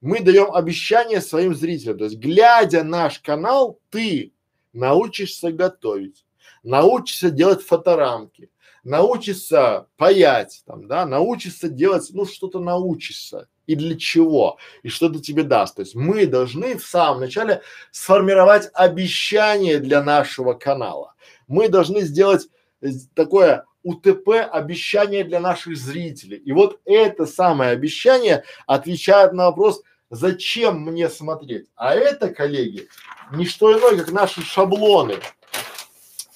Мы 0.00 0.20
даем 0.20 0.52
обещание 0.52 1.20
своим 1.20 1.54
зрителям. 1.54 1.98
То 1.98 2.04
есть, 2.04 2.16
глядя 2.16 2.82
наш 2.82 3.18
канал, 3.20 3.78
ты 3.90 4.32
научишься 4.72 5.52
готовить, 5.52 6.24
научишься 6.62 7.30
делать 7.30 7.62
фоторамки, 7.62 8.50
научится 8.84 9.86
паять, 9.96 10.62
там, 10.66 10.88
да, 10.88 11.06
научится 11.06 11.68
делать, 11.68 12.08
ну, 12.12 12.26
что-то 12.26 12.60
научится. 12.60 13.48
И 13.66 13.76
для 13.76 13.96
чего? 13.96 14.58
И 14.82 14.88
что 14.88 15.06
это 15.06 15.20
тебе 15.20 15.44
даст? 15.44 15.76
То 15.76 15.82
есть 15.82 15.94
мы 15.94 16.26
должны 16.26 16.76
в 16.76 16.84
самом 16.84 17.20
начале 17.20 17.62
сформировать 17.92 18.68
обещание 18.74 19.78
для 19.78 20.02
нашего 20.02 20.54
канала. 20.54 21.14
Мы 21.46 21.68
должны 21.68 22.00
сделать 22.00 22.48
э, 22.80 22.88
такое 23.14 23.64
УТП 23.84 24.48
обещание 24.50 25.24
для 25.24 25.40
наших 25.40 25.76
зрителей. 25.76 26.38
И 26.38 26.52
вот 26.52 26.80
это 26.84 27.26
самое 27.26 27.70
обещание 27.70 28.44
отвечает 28.66 29.32
на 29.32 29.46
вопрос, 29.46 29.82
зачем 30.10 30.80
мне 30.80 31.08
смотреть. 31.08 31.68
А 31.76 31.94
это, 31.94 32.28
коллеги, 32.28 32.88
не 33.32 33.46
что 33.46 33.72
иное, 33.72 33.96
как 33.98 34.12
наши 34.12 34.42
шаблоны. 34.42 35.16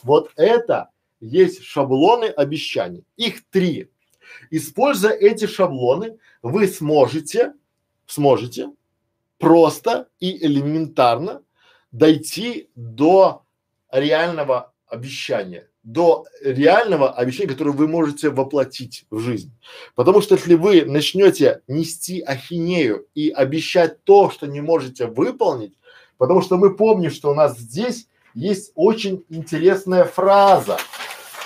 Вот 0.03 0.30
это 0.36 0.90
есть 1.20 1.62
шаблоны 1.62 2.26
обещаний. 2.26 3.04
Их 3.16 3.48
три. 3.50 3.90
Используя 4.50 5.12
эти 5.12 5.46
шаблоны, 5.46 6.18
вы 6.42 6.66
сможете, 6.68 7.54
сможете 8.06 8.70
просто 9.38 10.08
и 10.20 10.44
элементарно 10.44 11.42
дойти 11.92 12.68
до 12.74 13.42
реального 13.90 14.72
обещания, 14.86 15.68
до 15.82 16.26
реального 16.42 17.12
обещания, 17.12 17.48
которое 17.48 17.72
вы 17.72 17.88
можете 17.88 18.30
воплотить 18.30 19.06
в 19.10 19.20
жизнь. 19.20 19.52
Потому 19.94 20.20
что 20.20 20.34
если 20.34 20.54
вы 20.54 20.84
начнете 20.84 21.62
нести 21.68 22.20
ахинею 22.20 23.06
и 23.14 23.30
обещать 23.30 24.02
то, 24.04 24.30
что 24.30 24.46
не 24.46 24.60
можете 24.60 25.06
выполнить, 25.06 25.74
потому 26.18 26.42
что 26.42 26.56
мы 26.56 26.74
помним, 26.74 27.10
что 27.10 27.30
у 27.30 27.34
нас 27.34 27.58
здесь 27.58 28.08
есть 28.34 28.72
очень 28.74 29.24
интересная 29.30 30.04
фраза, 30.04 30.76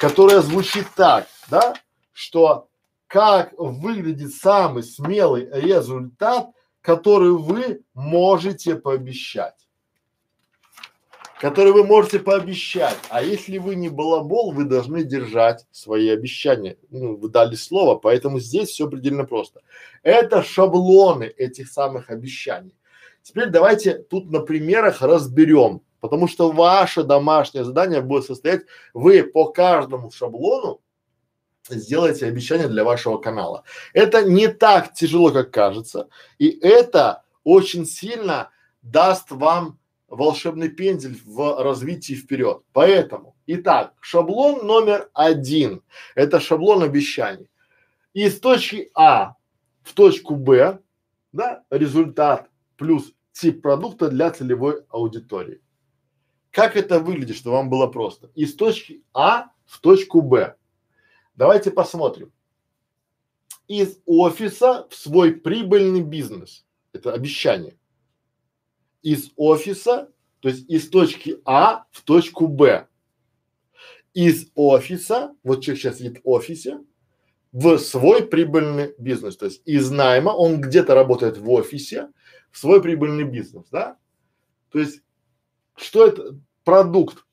которая 0.01 0.40
звучит 0.40 0.86
так, 0.96 1.28
да, 1.51 1.74
что 2.12 2.68
как 3.07 3.53
выглядит 3.59 4.32
самый 4.32 4.82
смелый 4.82 5.48
результат, 5.53 6.48
который 6.80 7.32
вы 7.32 7.82
можете 7.94 8.76
пообещать 8.76 9.55
который 11.40 11.72
вы 11.72 11.84
можете 11.84 12.18
пообещать. 12.18 12.98
А 13.09 13.22
если 13.22 13.57
вы 13.57 13.74
не 13.74 13.88
балабол, 13.88 14.53
вы 14.53 14.66
должны 14.66 15.05
держать 15.05 15.64
свои 15.70 16.11
обещания. 16.11 16.76
Ну, 16.90 17.16
вы 17.16 17.30
дали 17.30 17.55
слово, 17.55 17.94
поэтому 17.96 18.40
здесь 18.40 18.68
все 18.68 18.86
предельно 18.86 19.24
просто. 19.24 19.62
Это 20.03 20.42
шаблоны 20.42 21.24
этих 21.24 21.70
самых 21.70 22.11
обещаний. 22.11 22.74
Теперь 23.22 23.46
давайте 23.46 23.94
тут 23.94 24.30
на 24.30 24.40
примерах 24.40 25.01
разберем, 25.01 25.80
потому 26.01 26.28
что 26.28 26.51
ваше 26.51 27.03
домашнее 27.05 27.64
задание 27.64 28.01
будет 28.01 28.24
состоять, 28.24 28.62
вы 28.94 29.22
по 29.22 29.46
каждому 29.46 30.11
шаблону 30.11 30.80
сделаете 31.68 32.26
обещание 32.26 32.68
для 32.68 32.84
вашего 32.84 33.18
канала. 33.18 33.64
Это 33.92 34.24
не 34.24 34.48
так 34.48 34.94
тяжело, 34.94 35.30
как 35.30 35.51
кажется, 35.51 36.09
и 36.38 36.48
это 36.48 37.22
очень 37.44 37.86
сильно 37.86 38.51
даст 38.82 39.30
вам 39.30 39.78
волшебный 40.09 40.68
пендель 40.68 41.16
в 41.24 41.62
развитии 41.62 42.14
вперед. 42.14 42.62
Поэтому, 42.72 43.36
итак, 43.46 43.94
шаблон 44.01 44.66
номер 44.66 45.09
один– 45.14 45.82
это 46.14 46.40
шаблон 46.40 46.82
обещаний. 46.82 47.48
Из 48.12 48.40
точки 48.40 48.90
А 48.94 49.34
в 49.82 49.94
точку 49.94 50.34
Б, 50.34 50.80
да, 51.32 51.62
результат 51.70 52.51
плюс 52.76 53.12
тип 53.32 53.62
продукта 53.62 54.09
для 54.09 54.30
целевой 54.30 54.82
аудитории. 54.88 55.61
Как 56.51 56.76
это 56.76 56.98
выглядит, 56.98 57.36
чтобы 57.36 57.57
вам 57.57 57.70
было 57.70 57.86
просто? 57.86 58.30
Из 58.34 58.55
точки 58.55 59.03
А 59.12 59.46
в 59.66 59.80
точку 59.80 60.20
Б. 60.22 60.57
Давайте 61.34 61.70
посмотрим. 61.70 62.32
Из 63.68 63.98
офиса 64.05 64.86
в 64.90 64.94
свой 64.94 65.32
прибыльный 65.34 66.03
бизнес. 66.03 66.66
Это 66.92 67.12
обещание 67.12 67.76
из 69.03 69.30
офиса, 69.36 70.11
то 70.40 70.48
есть 70.48 70.68
из 70.68 70.88
точки 70.88 71.40
А 71.44 71.84
в 71.90 72.03
точку 72.03 72.48
Б. 72.48 72.86
Из 74.12 74.51
офиса, 74.55 75.34
вот 75.42 75.62
человек 75.62 75.82
сейчас 75.82 75.98
сидит 75.98 76.20
в 76.24 76.28
офисе, 76.28 76.80
в 77.53 77.78
свой 77.78 78.26
прибыльный 78.26 78.94
бизнес. 78.98 79.36
То 79.36 79.46
есть 79.46 79.62
из 79.64 79.90
найма 79.90 80.30
он 80.30 80.61
где-то 80.61 80.94
работает 80.94 81.38
в 81.38 81.48
офисе, 81.51 82.11
в 82.51 82.59
свой 82.59 82.82
прибыльный 82.82 83.24
бизнес, 83.24 83.66
да? 83.70 83.96
То 84.70 84.78
есть 84.78 85.03
что 85.76 86.06
это? 86.06 86.38
Продукт, 86.64 87.24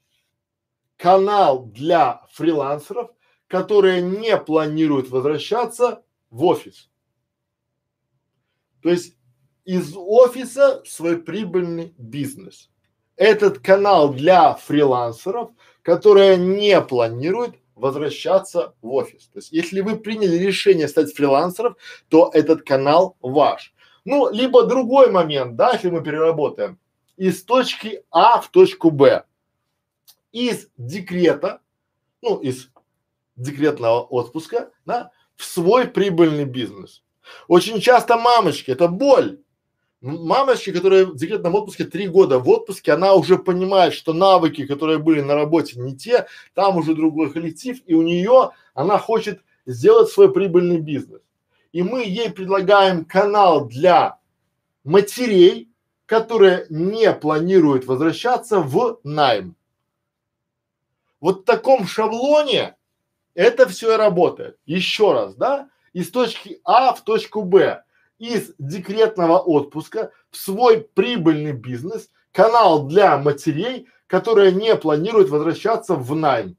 канал 0.95 1.65
для 1.65 2.25
фрилансеров, 2.31 3.11
которые 3.47 4.01
не 4.01 4.38
планируют 4.38 5.09
возвращаться 5.09 6.03
в 6.29 6.43
офис. 6.45 6.89
То 8.81 8.89
есть 8.89 9.15
из 9.65 9.93
офиса 9.95 10.81
свой 10.85 11.21
прибыльный 11.21 11.93
бизнес. 11.97 12.69
Этот 13.15 13.59
канал 13.59 14.13
для 14.13 14.53
фрилансеров, 14.53 15.51
которые 15.81 16.38
не 16.38 16.79
планируют 16.81 17.55
возвращаться 17.75 18.75
в 18.81 18.93
офис. 18.93 19.27
То 19.27 19.39
есть, 19.39 19.51
если 19.51 19.81
вы 19.81 19.97
приняли 19.97 20.38
решение 20.38 20.88
стать 20.88 21.13
фрилансером, 21.13 21.75
то 22.09 22.31
этот 22.33 22.63
канал 22.63 23.17
ваш. 23.21 23.73
Ну, 24.05 24.31
либо 24.31 24.65
другой 24.65 25.11
момент, 25.11 25.55
да, 25.55 25.73
если 25.73 25.89
мы 25.89 26.01
переработаем, 26.01 26.79
из 27.18 27.43
точки 27.43 28.03
А 28.11 28.39
в 28.39 28.49
точку 28.49 28.91
Б, 28.91 29.26
из 30.32 30.70
декрета, 30.78 31.61
ну, 32.22 32.38
из 32.38 32.70
декретного 33.36 34.01
отпуска, 34.01 34.72
да, 34.86 35.11
в 35.36 35.43
свой 35.43 35.88
прибыльный 35.88 36.45
бизнес. 36.45 37.03
Очень 37.47 37.82
часто 37.82 38.18
мамочки, 38.18 38.72
это 38.72 38.88
боль, 38.88 39.39
мамочки, 40.01 40.72
которая 40.72 41.05
в 41.05 41.15
декретном 41.15 41.55
отпуске 41.55 41.86
три 41.86 42.07
года 42.07 42.39
в 42.39 42.47
отпуске, 42.49 42.93
она 42.93 43.13
уже 43.13 43.38
понимает, 43.38 43.93
что 43.93 44.13
навыки, 44.13 44.65
которые 44.65 44.99
были 44.99 45.22
на 45.22 45.36
работе, 45.36 45.80
не 45.80 45.95
те, 45.95 46.28
там 46.53 46.78
уже 46.78 46.95
другой 46.95 47.32
коллектив, 47.32 47.80
и 47.86 47.93
у 47.93 48.01
нее 48.01 48.51
она 48.74 48.97
хочет 48.97 49.41
сделать 49.65 50.09
свой 50.09 50.32
прибыльный 50.32 50.80
бизнес. 50.80 51.22
И 51.72 51.84
мы 51.84 52.03
ей 52.05 52.32
предлагаем 52.32 53.05
канал 53.05 53.65
для 53.65 54.20
матерей, 54.84 55.70
которые 56.08 56.66
не 56.70 57.14
планируют 57.14 57.86
возвращаться 57.86 58.60
в 58.60 58.99
найм. 59.03 59.55
Вот 61.20 61.41
в 61.41 61.43
таком 61.43 61.86
шаблоне 61.86 62.76
это 63.36 63.68
все 63.68 63.97
работает. 63.97 64.58
Еще 64.66 65.12
раз, 65.14 65.36
да? 65.36 65.70
Из 65.93 66.10
точки 66.10 66.60
А 66.64 66.93
в 66.93 67.03
точку 67.03 67.43
Б 67.43 67.84
из 68.18 68.53
декретного 68.58 69.38
отпуска 69.38 70.12
в 70.32 70.38
свой 70.38 70.82
прибыльный 70.82 71.51
бизнес, 71.51 72.10
канал 72.32 72.88
для 72.88 73.18
матерей, 73.18 73.88
которые 74.08 74.51
не 74.51 74.76
планируют 74.76 75.30
возвращаться 75.30 75.93
в 75.95 76.16
найм. 76.16 76.58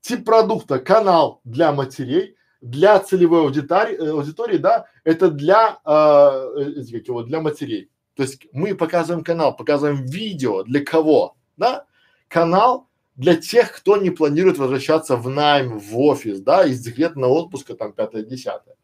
Тип 0.00 0.24
продукта– 0.24 0.78
канал 0.80 1.40
для 1.44 1.72
матерей, 1.72 2.36
для 2.60 2.98
целевой 2.98 3.40
аудитории, 3.42 3.96
э, 3.96 4.10
аудитории, 4.10 4.58
да, 4.58 4.86
это 5.04 5.30
для, 5.30 5.78
э, 5.84 6.72
э, 6.76 7.22
для 7.24 7.40
матерей. 7.40 7.90
То 8.14 8.22
есть 8.22 8.46
мы 8.52 8.74
показываем 8.74 9.24
канал, 9.24 9.56
показываем 9.56 10.04
видео 10.04 10.62
для 10.62 10.84
кого, 10.84 11.36
да? 11.56 11.86
Канал 12.28 12.88
для 13.16 13.36
тех, 13.36 13.72
кто 13.72 13.96
не 13.96 14.10
планирует 14.10 14.58
возвращаться 14.58 15.16
в 15.16 15.28
найм, 15.28 15.78
в 15.78 15.98
офис, 15.98 16.40
да, 16.40 16.64
из 16.64 16.80
декретного 16.80 17.32
отпуска 17.32 17.74
там 17.74 17.92
пятое-десятое. 17.92 18.76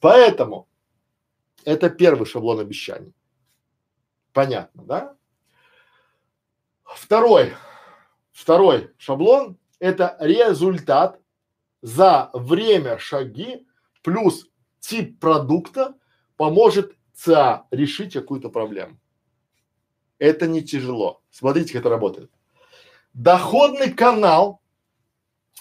Поэтому 0.00 0.68
это 1.64 1.90
первый 1.90 2.26
шаблон 2.26 2.60
обещаний. 2.60 3.12
Понятно, 4.32 4.82
да? 4.84 5.16
Второй, 6.84 7.54
второй 8.32 8.92
шаблон– 8.98 9.58
это 9.78 10.16
результат 10.20 11.20
за 11.80 12.30
время 12.32 12.98
шаги 12.98 13.66
плюс 14.02 14.48
тип 14.80 15.18
продукта 15.20 15.94
поможет 16.36 16.96
ЦА 17.22 17.66
решить 17.70 18.12
какую-то 18.12 18.48
проблему. 18.48 18.98
Это 20.18 20.46
не 20.46 20.62
тяжело. 20.62 21.22
Смотрите, 21.30 21.72
как 21.72 21.82
это 21.82 21.90
работает. 21.90 22.30
Доходный 23.12 23.92
канал 23.92 24.60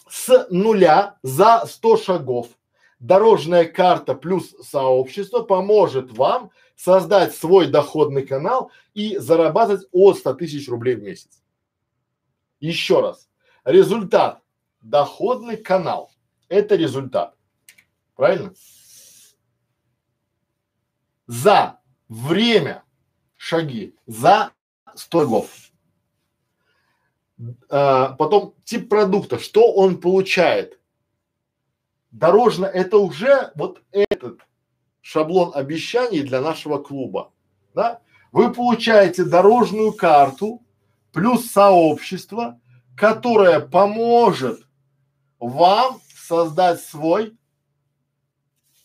с 0.09 0.47
нуля 0.49 1.18
за 1.24 1.66
100 1.66 1.97
шагов 1.97 2.47
дорожная 3.01 3.66
карта 3.66 4.14
плюс 4.16 4.55
сообщество 4.62 5.41
поможет 5.41 6.16
вам 6.16 6.51
создать 6.76 7.36
свой 7.36 7.68
доходный 7.68 8.26
канал 8.26 8.72
и 8.93 9.18
зарабатывать 9.18 9.88
от 9.91 10.18
100 10.18 10.34
тысяч 10.36 10.70
рублей 10.70 10.95
в 10.95 11.03
месяц. 11.03 11.43
Еще 12.59 13.01
раз. 13.01 13.28
Результат. 13.66 14.41
Доходный 14.82 15.57
канал. 15.57 16.12
Это 16.47 16.76
результат. 16.76 17.36
Правильно? 18.16 18.53
За 21.28 21.80
время 22.07 22.84
шаги, 23.38 23.95
за 24.05 24.51
100 24.95 25.22
шагов. 25.22 25.72
А, 27.69 28.13
потом 28.13 28.53
тип 28.63 28.89
продукта, 28.89 29.39
что 29.39 29.72
он 29.72 29.99
получает 29.99 30.82
дорожно 32.11 32.65
это 32.65 32.97
уже 32.97 33.51
вот 33.55 33.82
этот 33.91 34.41
шаблон 35.01 35.51
обещаний 35.55 36.22
для 36.22 36.41
нашего 36.41 36.77
клуба, 36.77 37.31
да? 37.73 38.02
Вы 38.31 38.53
получаете 38.53 39.26
дорожную 39.26 39.91
карту 39.91 40.61
плюс 41.11 41.52
сообщество, 41.52 42.61
которое 42.95 43.60
поможет 43.60 44.61
вам 45.39 45.99
создать 46.15 46.80
свой 46.81 47.38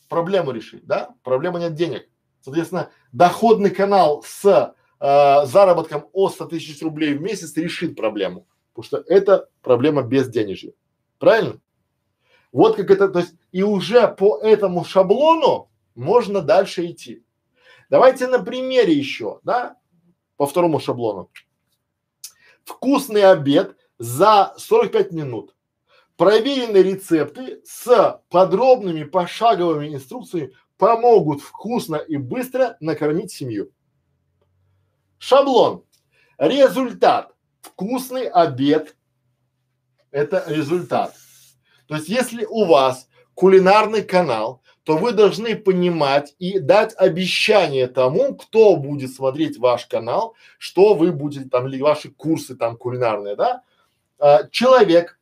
проблему 0.08 0.50
решить, 0.50 0.86
да? 0.86 1.14
Проблема 1.22 1.60
нет 1.60 1.74
денег. 1.74 2.08
Соответственно, 2.46 2.90
доходный 3.10 3.70
канал 3.70 4.22
с 4.24 4.72
э, 5.00 5.46
заработком 5.46 6.06
от 6.12 6.32
100 6.32 6.44
тысяч 6.46 6.80
рублей 6.80 7.14
в 7.14 7.20
месяц 7.20 7.56
решит 7.56 7.96
проблему, 7.96 8.46
потому 8.72 8.84
что 8.84 9.12
это 9.12 9.48
проблема 9.62 10.02
без 10.02 10.28
денежья. 10.28 10.72
Правильно? 11.18 11.58
Вот 12.52 12.76
как 12.76 12.92
это, 12.92 13.08
то 13.08 13.18
есть 13.18 13.34
и 13.50 13.64
уже 13.64 14.06
по 14.06 14.38
этому 14.38 14.84
шаблону 14.84 15.72
можно 15.96 16.40
дальше 16.40 16.86
идти. 16.86 17.24
Давайте 17.90 18.28
на 18.28 18.38
примере 18.38 18.92
еще, 18.92 19.40
да, 19.42 19.76
по 20.36 20.46
второму 20.46 20.78
шаблону. 20.78 21.32
Вкусный 22.62 23.24
обед 23.24 23.76
за 23.98 24.54
45 24.56 25.10
минут. 25.10 25.56
проверенные 26.16 26.84
рецепты 26.84 27.60
с 27.64 28.22
подробными 28.30 29.02
пошаговыми 29.02 29.92
инструкциями 29.92 30.52
помогут 30.78 31.40
вкусно 31.40 31.96
и 31.96 32.16
быстро 32.16 32.76
накормить 32.80 33.32
семью. 33.32 33.70
Шаблон. 35.18 35.84
Результат. 36.38 37.32
Вкусный 37.60 38.28
обед. 38.28 38.96
Это 40.10 40.44
результат. 40.48 41.14
То 41.86 41.96
есть, 41.96 42.08
если 42.08 42.44
у 42.44 42.64
вас 42.64 43.08
кулинарный 43.34 44.02
канал, 44.02 44.62
то 44.84 44.96
вы 44.96 45.12
должны 45.12 45.56
понимать 45.56 46.34
и 46.38 46.60
дать 46.60 46.94
обещание 46.96 47.88
тому, 47.88 48.36
кто 48.36 48.76
будет 48.76 49.12
смотреть 49.12 49.58
ваш 49.58 49.86
канал, 49.86 50.36
что 50.58 50.94
вы 50.94 51.10
будете 51.10 51.48
там, 51.48 51.66
или 51.66 51.82
ваши 51.82 52.10
курсы 52.10 52.54
там 52.54 52.76
кулинарные, 52.76 53.34
да? 53.34 53.62
А, 54.18 54.48
человек 54.48 55.18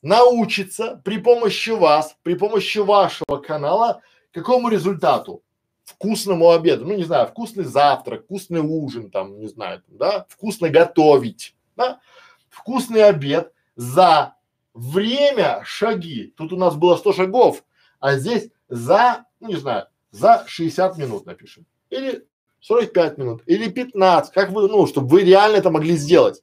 научится 0.00 1.00
при 1.04 1.18
помощи 1.18 1.70
вас, 1.70 2.16
при 2.22 2.34
помощи 2.34 2.78
вашего 2.78 3.36
канала 3.36 4.00
какому 4.32 4.68
результату? 4.68 5.42
Вкусному 5.84 6.50
обеду, 6.50 6.84
ну 6.86 6.94
не 6.94 7.04
знаю, 7.04 7.26
вкусный 7.26 7.64
завтрак, 7.64 8.24
вкусный 8.24 8.60
ужин, 8.60 9.10
там, 9.10 9.38
не 9.40 9.48
знаю, 9.48 9.82
да, 9.88 10.26
вкусно 10.28 10.68
готовить, 10.68 11.56
да, 11.76 12.00
вкусный 12.48 13.04
обед 13.04 13.52
за 13.74 14.36
время 14.74 15.62
шаги. 15.64 16.32
Тут 16.36 16.52
у 16.52 16.56
нас 16.56 16.76
было 16.76 16.96
100 16.96 17.12
шагов, 17.12 17.64
а 17.98 18.16
здесь 18.16 18.50
за, 18.68 19.26
ну 19.40 19.48
не 19.48 19.56
знаю, 19.56 19.88
за 20.12 20.44
60 20.46 20.98
минут 20.98 21.26
напишем. 21.26 21.66
Или 21.90 22.26
45 22.60 23.18
минут, 23.18 23.42
или 23.46 23.68
15, 23.68 24.32
как 24.32 24.50
вы, 24.50 24.68
ну, 24.68 24.86
чтобы 24.86 25.08
вы 25.08 25.22
реально 25.22 25.56
это 25.56 25.70
могли 25.70 25.96
сделать. 25.96 26.42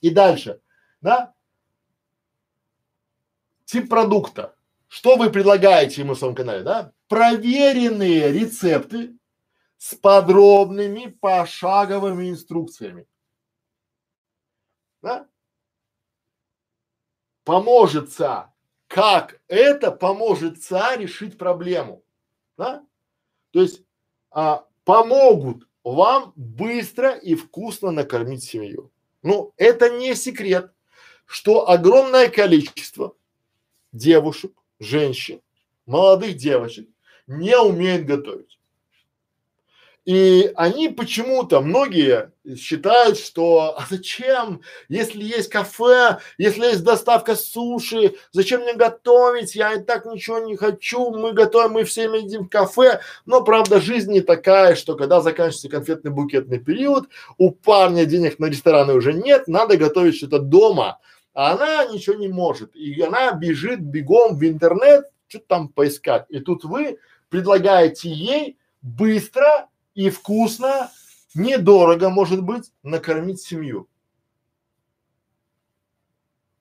И 0.00 0.10
дальше, 0.10 0.60
да? 1.00 1.32
Тип 3.64 3.88
продукта. 3.88 4.54
Что 4.88 5.16
вы 5.16 5.30
предлагаете 5.30 6.00
ему 6.00 6.14
в 6.14 6.18
своем 6.18 6.34
канале, 6.34 6.62
да? 6.62 6.92
Проверенные 7.08 8.32
рецепты 8.32 9.16
с 9.76 9.94
подробными 9.94 11.06
пошаговыми 11.06 12.30
инструкциями. 12.30 13.06
Да? 15.02 15.28
Поможется. 17.44 18.52
Как 18.88 19.40
это 19.48 19.92
поможет 19.92 20.56
решить 20.96 21.36
проблему? 21.36 22.02
Да? 22.56 22.84
То 23.52 23.60
есть 23.60 23.82
а, 24.30 24.66
помогут 24.84 25.68
вам 25.84 26.32
быстро 26.34 27.12
и 27.12 27.34
вкусно 27.34 27.90
накормить 27.90 28.42
семью. 28.42 28.90
Ну, 29.22 29.52
это 29.56 29.90
не 29.90 30.14
секрет, 30.14 30.72
что 31.26 31.68
огромное 31.68 32.30
количество 32.30 33.14
девушек 33.92 34.52
женщин, 34.78 35.40
молодых 35.86 36.36
девочек 36.36 36.88
не 37.26 37.56
умеют 37.58 38.06
готовить. 38.06 38.58
И 40.08 40.50
они 40.56 40.88
почему-то, 40.88 41.60
многие 41.60 42.32
считают, 42.56 43.18
что 43.18 43.74
а 43.76 43.84
зачем, 43.90 44.62
если 44.88 45.22
есть 45.22 45.50
кафе, 45.50 46.16
если 46.38 46.64
есть 46.64 46.82
доставка 46.82 47.36
суши, 47.36 48.14
зачем 48.32 48.62
мне 48.62 48.72
готовить, 48.72 49.54
я 49.54 49.74
и 49.74 49.82
так 49.82 50.06
ничего 50.06 50.38
не 50.38 50.56
хочу, 50.56 51.10
мы 51.10 51.34
готовим, 51.34 51.72
мы 51.72 51.84
все 51.84 52.10
едим 52.10 52.44
в 52.44 52.48
кафе. 52.48 53.02
Но 53.26 53.44
правда 53.44 53.82
жизнь 53.82 54.10
не 54.10 54.22
такая, 54.22 54.76
что 54.76 54.96
когда 54.96 55.20
заканчивается 55.20 55.68
конфетный 55.68 56.10
букетный 56.10 56.58
период, 56.58 57.10
у 57.36 57.50
парня 57.50 58.06
денег 58.06 58.38
на 58.38 58.46
рестораны 58.46 58.94
уже 58.94 59.12
нет, 59.12 59.46
надо 59.46 59.76
готовить 59.76 60.16
что-то 60.16 60.38
дома 60.38 61.00
а 61.38 61.52
она 61.52 61.84
ничего 61.84 62.16
не 62.16 62.26
может. 62.26 62.74
И 62.74 63.00
она 63.00 63.30
бежит 63.30 63.78
бегом 63.78 64.36
в 64.36 64.44
интернет, 64.44 65.04
что-то 65.28 65.46
там 65.46 65.68
поискать. 65.68 66.26
И 66.30 66.40
тут 66.40 66.64
вы 66.64 66.98
предлагаете 67.28 68.10
ей 68.10 68.58
быстро 68.82 69.68
и 69.94 70.10
вкусно, 70.10 70.90
недорого, 71.34 72.08
может 72.10 72.42
быть, 72.42 72.72
накормить 72.82 73.40
семью. 73.40 73.88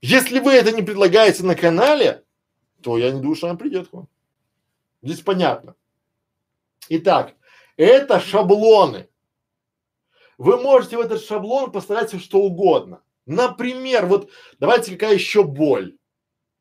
Если 0.02 0.40
вы 0.40 0.52
это 0.52 0.72
не 0.72 0.84
предлагаете 0.84 1.44
на 1.44 1.56
канале, 1.56 2.24
то 2.84 3.00
я 3.00 3.10
не 3.10 3.20
думаю, 3.20 3.36
что 3.36 3.48
она 3.50 3.58
придет 3.58 3.88
к 3.88 3.94
вам. 3.94 4.08
Здесь 5.02 5.22
понятно. 5.22 5.74
Итак, 6.88 7.34
это 7.78 8.20
шаблоны. 8.20 9.10
Вы 10.38 10.62
можете 10.62 10.98
в 10.98 11.00
этот 11.00 11.24
шаблон 11.24 11.72
поставить 11.72 12.10
все 12.10 12.20
что 12.20 12.44
угодно. 12.44 13.02
Например, 13.28 14.06
вот 14.06 14.32
давайте 14.58 14.94
какая 14.94 15.14
еще 15.14 15.44
боль. 15.44 15.98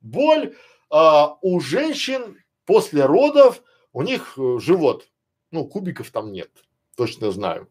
Боль 0.01 0.57
а, 0.91 1.39
у 1.41 1.61
женщин 1.61 2.43
после 2.67 3.07
родов, 3.07 3.63
у 3.93 4.03
них 4.03 4.35
э, 4.37 4.59
живот, 4.59 5.09
ну 5.53 5.67
кубиков 5.67 6.11
там 6.11 6.33
нет, 6.33 6.51
точно 6.97 7.31
знаю. 7.31 7.71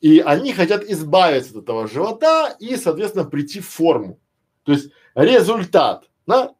И 0.00 0.20
они 0.20 0.52
хотят 0.52 0.84
избавиться 0.84 1.58
от 1.58 1.64
этого 1.64 1.88
живота 1.88 2.56
и, 2.60 2.76
соответственно, 2.76 3.24
прийти 3.24 3.60
в 3.60 3.68
форму. 3.68 4.20
То 4.62 4.72
есть 4.72 4.90
результат, 5.14 6.08
да? 6.26 6.54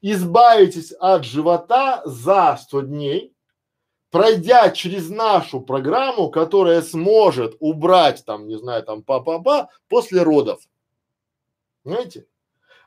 Избавитесь 0.00 0.92
от 0.92 1.24
живота 1.24 2.02
за 2.04 2.56
100 2.56 2.80
дней, 2.82 3.34
пройдя 4.10 4.70
через 4.70 5.10
нашу 5.10 5.60
программу, 5.60 6.30
которая 6.30 6.82
сможет 6.82 7.56
убрать 7.60 8.24
там, 8.24 8.46
не 8.48 8.56
знаю, 8.58 8.82
там 8.82 9.02
па-па-па 9.02 9.68
после 9.88 10.22
родов. 10.22 10.60
Понимаете? 11.82 12.26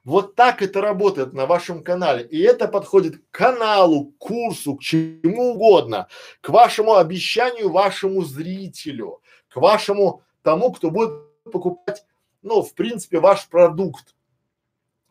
Вот 0.03 0.33
так 0.35 0.63
это 0.63 0.81
работает 0.81 1.33
на 1.33 1.45
вашем 1.45 1.83
канале. 1.83 2.25
И 2.25 2.39
это 2.41 2.67
подходит 2.67 3.17
к 3.17 3.31
каналу, 3.31 4.05
к 4.07 4.17
курсу, 4.17 4.75
к 4.75 4.81
чему 4.81 5.51
угодно, 5.51 6.07
к 6.41 6.49
вашему 6.49 6.95
обещанию, 6.95 7.69
вашему 7.69 8.23
зрителю, 8.23 9.21
к 9.47 9.57
вашему 9.57 10.23
тому, 10.41 10.71
кто 10.71 10.89
будет 10.89 11.11
покупать, 11.43 12.03
ну, 12.41 12.63
в 12.63 12.73
принципе, 12.73 13.19
ваш 13.19 13.47
продукт. 13.47 14.15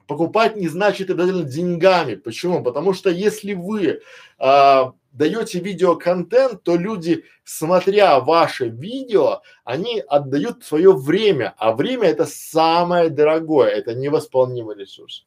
Покупать 0.08 0.56
не 0.56 0.66
значит 0.66 1.08
обязательно 1.08 1.44
деньгами. 1.44 2.16
Почему? 2.16 2.64
Потому 2.64 2.92
что 2.92 3.10
если 3.10 3.54
вы 3.54 4.00
а, 4.38 4.92
даете 5.12 5.60
видеоконтент, 5.60 6.62
то 6.62 6.76
люди, 6.76 7.24
смотря 7.44 8.20
ваше 8.20 8.68
видео, 8.68 9.42
они 9.64 10.00
отдают 10.00 10.64
свое 10.64 10.92
время, 10.92 11.54
а 11.58 11.72
время 11.72 12.08
это 12.08 12.26
самое 12.26 13.10
дорогое, 13.10 13.70
это 13.70 13.94
невосполнимый 13.94 14.76
ресурс. 14.76 15.26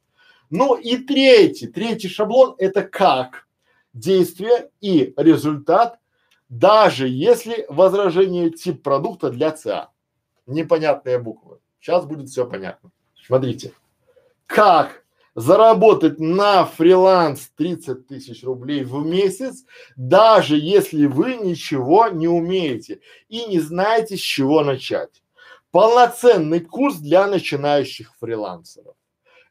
Ну 0.49 0.75
и 0.75 0.97
третий, 0.97 1.67
третий 1.67 2.09
шаблон 2.09 2.55
это 2.57 2.83
как 2.83 3.47
действие 3.93 4.69
и 4.81 5.13
результат, 5.17 5.99
даже 6.49 7.07
если 7.07 7.65
возражение 7.69 8.51
тип 8.51 8.83
продукта 8.83 9.29
для 9.29 9.51
ЦА. 9.51 9.89
Непонятные 10.45 11.19
буквы. 11.19 11.59
Сейчас 11.79 12.05
будет 12.05 12.29
все 12.29 12.45
понятно. 12.45 12.91
Смотрите. 13.25 13.73
Как 14.45 15.02
заработать 15.35 16.19
на 16.19 16.65
фриланс 16.65 17.51
30 17.57 18.07
тысяч 18.07 18.43
рублей 18.43 18.83
в 18.83 19.05
месяц, 19.05 19.65
даже 19.95 20.57
если 20.57 21.05
вы 21.05 21.35
ничего 21.35 22.07
не 22.07 22.27
умеете 22.27 22.99
и 23.29 23.45
не 23.45 23.59
знаете, 23.59 24.15
с 24.15 24.21
чего 24.21 24.63
начать. 24.63 25.23
Полноценный 25.71 26.59
курс 26.59 26.97
для 26.97 27.27
начинающих 27.27 28.13
фрилансеров. 28.19 28.95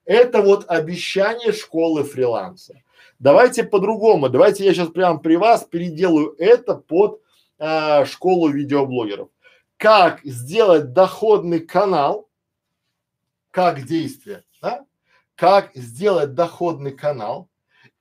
Это 0.05 0.43
вот 0.43 0.65
обещание 0.69 1.53
школы 1.53 2.05
фриланса. 2.05 2.83
Давайте 3.19 3.65
по-другому, 3.65 4.29
давайте 4.29 4.65
я 4.65 4.75
сейчас 4.75 4.89
прямо 4.89 5.19
при 5.19 5.37
вас 5.37 5.65
переделаю 5.65 6.35
это 6.39 6.75
под 6.75 7.21
э, 7.59 8.05
школу 8.05 8.49
видеоблогеров. 8.49 9.29
Как 9.77 10.21
сделать 10.25 10.93
доходный 10.93 11.61
канал, 11.61 12.29
как 13.51 13.85
действие, 13.85 14.45
да? 14.61 14.85
Как 15.37 15.75
сделать 15.75 16.35
доходный 16.35 16.93
канал 16.93 17.49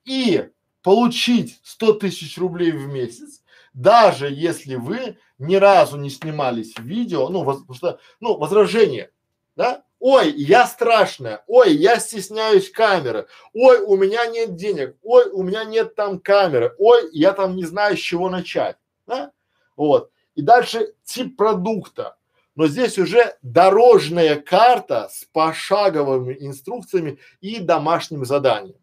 и 0.05 0.49
получить 0.83 1.59
100 1.63 1.93
тысяч 1.93 2.37
рублей 2.37 2.71
в 2.71 2.87
месяц, 2.87 3.43
даже 3.73 4.29
если 4.29 4.75
вы 4.75 5.17
ни 5.37 5.55
разу 5.55 5.97
не 5.97 6.09
снимались 6.09 6.75
в 6.75 6.83
видео, 6.83 7.29
ну, 7.29 7.43
воз, 7.43 7.63
что, 7.75 7.99
ну, 8.19 8.37
возражение, 8.37 9.11
да? 9.55 9.83
Ой, 9.99 10.31
я 10.31 10.65
страшная, 10.65 11.43
ой, 11.45 11.75
я 11.75 11.99
стесняюсь 11.99 12.71
камеры, 12.71 13.27
ой, 13.53 13.81
у 13.81 13.95
меня 13.95 14.25
нет 14.25 14.55
денег, 14.55 14.97
ой, 15.03 15.29
у 15.29 15.43
меня 15.43 15.63
нет 15.63 15.95
там 15.95 16.19
камеры, 16.19 16.73
ой, 16.79 17.09
я 17.11 17.33
там 17.33 17.55
не 17.55 17.65
знаю, 17.65 17.95
с 17.95 17.99
чего 17.99 18.29
начать, 18.29 18.77
да? 19.05 19.31
Вот. 19.75 20.09
И 20.33 20.41
дальше 20.41 20.93
тип 21.03 21.37
продукта 21.37 22.15
но 22.55 22.67
здесь 22.67 22.97
уже 22.97 23.37
дорожная 23.41 24.35
карта 24.35 25.09
с 25.11 25.25
пошаговыми 25.25 26.35
инструкциями 26.39 27.19
и 27.39 27.59
домашним 27.59 28.25
заданием. 28.25 28.75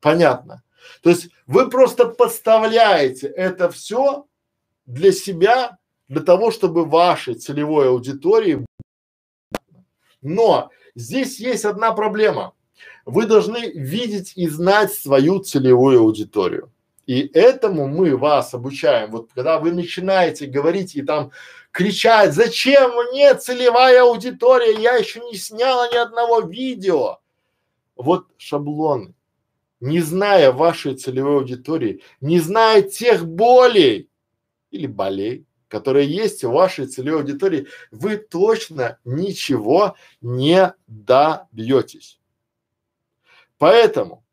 Понятно? 0.00 0.62
То 1.02 1.10
есть 1.10 1.28
вы 1.46 1.68
просто 1.68 2.06
подставляете 2.06 3.28
это 3.28 3.70
все 3.70 4.26
для 4.86 5.12
себя, 5.12 5.78
для 6.08 6.22
того, 6.22 6.50
чтобы 6.50 6.84
вашей 6.84 7.34
целевой 7.34 7.88
аудитории. 7.88 8.64
Но 10.22 10.70
здесь 10.94 11.38
есть 11.38 11.64
одна 11.64 11.92
проблема. 11.92 12.54
Вы 13.04 13.26
должны 13.26 13.70
видеть 13.72 14.32
и 14.36 14.48
знать 14.48 14.92
свою 14.92 15.40
целевую 15.40 16.00
аудиторию. 16.00 16.70
И 17.06 17.22
этому 17.32 17.88
мы 17.88 18.16
вас 18.16 18.52
обучаем. 18.52 19.10
Вот 19.10 19.30
когда 19.34 19.58
вы 19.58 19.72
начинаете 19.72 20.46
говорить 20.46 20.94
и 20.94 21.02
там 21.02 21.30
кричать, 21.70 22.34
зачем 22.34 22.90
мне 23.10 23.34
целевая 23.34 24.02
аудитория, 24.02 24.80
я 24.80 24.96
еще 24.96 25.20
не 25.20 25.36
сняла 25.36 25.88
ни 25.88 25.96
одного 25.96 26.40
видео. 26.40 27.18
Вот 27.96 28.26
шаблоны. 28.36 29.14
Не 29.80 30.00
зная 30.00 30.50
вашей 30.50 30.96
целевой 30.96 31.36
аудитории, 31.36 32.02
не 32.20 32.40
зная 32.40 32.82
тех 32.82 33.26
болей 33.26 34.10
или 34.70 34.86
болей, 34.88 35.46
которые 35.68 36.08
есть 36.08 36.42
в 36.42 36.50
вашей 36.50 36.86
целевой 36.86 37.20
аудитории, 37.20 37.68
вы 37.92 38.16
точно 38.16 38.98
ничего 39.04 39.94
не 40.20 40.74
добьетесь. 40.88 42.18
Поэтому, 43.56 44.24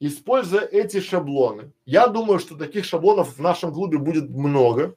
используя 0.00 0.62
эти 0.62 1.00
шаблоны, 1.00 1.72
я 1.84 2.06
думаю, 2.06 2.38
что 2.38 2.56
таких 2.56 2.86
шаблонов 2.86 3.36
в 3.36 3.40
нашем 3.42 3.74
клубе 3.74 3.98
будет 3.98 4.30
много, 4.30 4.94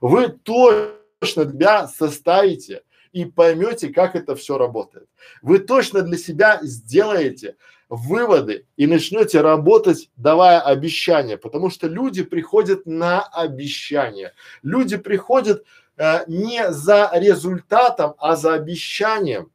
вы 0.00 0.28
точно 0.28 0.99
для 1.20 1.86
составите 1.88 2.82
и 3.12 3.24
поймете, 3.24 3.88
как 3.88 4.16
это 4.16 4.34
все 4.36 4.56
работает. 4.56 5.08
Вы 5.42 5.58
точно 5.58 6.02
для 6.02 6.16
себя 6.16 6.60
сделаете 6.62 7.56
выводы 7.88 8.66
и 8.76 8.86
начнете 8.86 9.40
работать, 9.40 10.10
давая 10.16 10.60
обещания, 10.60 11.36
потому 11.36 11.70
что 11.70 11.88
люди 11.88 12.22
приходят 12.22 12.86
на 12.86 13.22
обещания. 13.22 14.32
Люди 14.62 14.96
приходят 14.96 15.64
э, 15.96 16.20
не 16.28 16.70
за 16.72 17.10
результатом, 17.14 18.14
а 18.18 18.36
за 18.36 18.54
обещанием 18.54 19.50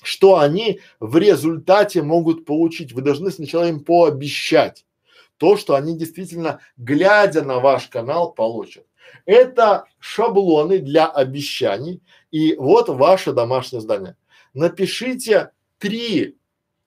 что 0.00 0.38
они 0.38 0.80
в 1.00 1.16
результате 1.16 2.02
могут 2.02 2.44
получить. 2.44 2.92
Вы 2.92 3.02
должны 3.02 3.32
сначала 3.32 3.68
им 3.68 3.80
пообещать 3.80 4.86
то, 5.38 5.56
что 5.56 5.74
они 5.74 5.98
действительно, 5.98 6.60
глядя 6.76 7.42
на 7.42 7.58
ваш 7.58 7.88
канал, 7.88 8.32
получат. 8.32 8.86
Это 9.28 9.84
шаблоны 9.98 10.78
для 10.78 11.06
обещаний. 11.06 12.02
И 12.30 12.54
вот 12.56 12.88
ваше 12.88 13.34
домашнее 13.34 13.82
задание. 13.82 14.16
Напишите 14.54 15.50
три 15.78 16.38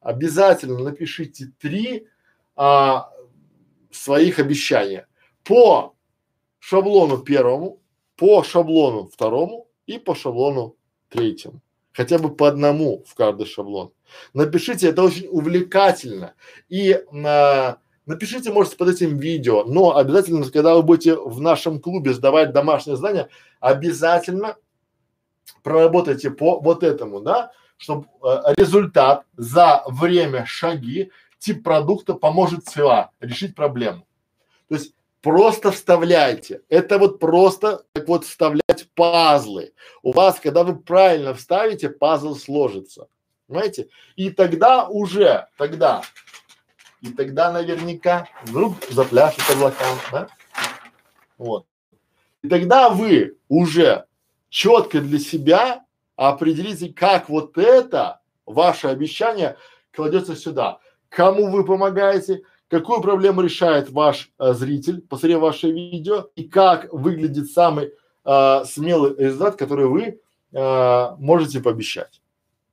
обязательно 0.01 0.79
напишите 0.79 1.51
три 1.59 2.07
а, 2.55 3.11
своих 3.91 4.39
обещания 4.39 5.07
по 5.43 5.95
шаблону 6.59 7.19
первому, 7.19 7.79
по 8.15 8.43
шаблону 8.43 9.05
второму 9.05 9.67
и 9.85 9.99
по 9.99 10.15
шаблону 10.15 10.75
третьему. 11.09 11.61
Хотя 11.93 12.17
бы 12.17 12.35
по 12.35 12.47
одному 12.47 13.03
в 13.05 13.15
каждый 13.15 13.45
шаблон. 13.45 13.93
Напишите, 14.33 14.89
это 14.89 15.03
очень 15.03 15.27
увлекательно. 15.27 16.33
И 16.69 16.93
а, 17.23 17.77
напишите, 18.11 18.51
можете 18.51 18.77
под 18.77 18.89
этим 18.89 19.17
видео, 19.17 19.63
но 19.63 19.97
обязательно, 19.97 20.43
когда 20.49 20.75
вы 20.75 20.83
будете 20.83 21.15
в 21.15 21.41
нашем 21.41 21.79
клубе 21.79 22.13
сдавать 22.13 22.53
домашнее 22.53 22.95
задание, 22.95 23.29
обязательно 23.59 24.55
проработайте 25.63 26.29
по 26.29 26.59
вот 26.59 26.83
этому, 26.83 27.21
да, 27.21 27.51
чтобы 27.77 28.07
э, 28.23 28.53
результат 28.57 29.25
за 29.35 29.83
время 29.87 30.45
шаги 30.45 31.11
тип 31.39 31.63
продукта 31.63 32.13
поможет 32.13 32.67
ЦИА 32.67 33.09
решить 33.19 33.55
проблему. 33.55 34.05
То 34.69 34.75
есть 34.75 34.93
просто 35.21 35.71
вставляйте. 35.71 36.61
Это 36.69 36.99
вот 36.99 37.19
просто 37.19 37.83
как 37.93 38.07
вот 38.07 38.25
вставлять 38.25 38.87
пазлы. 38.95 39.73
У 40.03 40.11
вас, 40.11 40.39
когда 40.39 40.63
вы 40.63 40.77
правильно 40.77 41.33
вставите, 41.33 41.89
пазл 41.89 42.35
сложится. 42.35 43.07
Понимаете? 43.47 43.89
И 44.15 44.29
тогда 44.29 44.87
уже, 44.87 45.47
тогда, 45.57 46.03
и 47.01 47.09
тогда 47.09 47.51
наверняка 47.51 48.27
вдруг 48.43 48.75
запляшет 48.89 49.43
облакам, 49.49 49.97
да? 50.11 50.27
Вот. 51.37 51.65
И 52.43 52.47
тогда 52.47 52.89
вы 52.89 53.37
уже 53.49 54.05
четко 54.49 55.01
для 55.01 55.19
себя 55.19 55.83
определите, 56.15 56.93
как 56.93 57.29
вот 57.29 57.57
это 57.57 58.21
ваше 58.45 58.87
обещание 58.87 59.57
кладется 59.91 60.35
сюда. 60.35 60.79
Кому 61.09 61.49
вы 61.49 61.65
помогаете, 61.65 62.43
какую 62.67 63.01
проблему 63.01 63.41
решает 63.41 63.89
ваш 63.89 64.31
э, 64.39 64.53
зритель, 64.53 65.01
посмотрев 65.01 65.41
ваше 65.41 65.71
видео, 65.71 66.29
и 66.35 66.43
как 66.43 66.91
выглядит 66.93 67.51
самый 67.51 67.93
э, 68.23 68.63
смелый 68.65 69.15
результат, 69.17 69.55
который 69.57 69.87
вы 69.87 70.21
э, 70.51 71.15
можете 71.17 71.59
пообещать. 71.59 72.21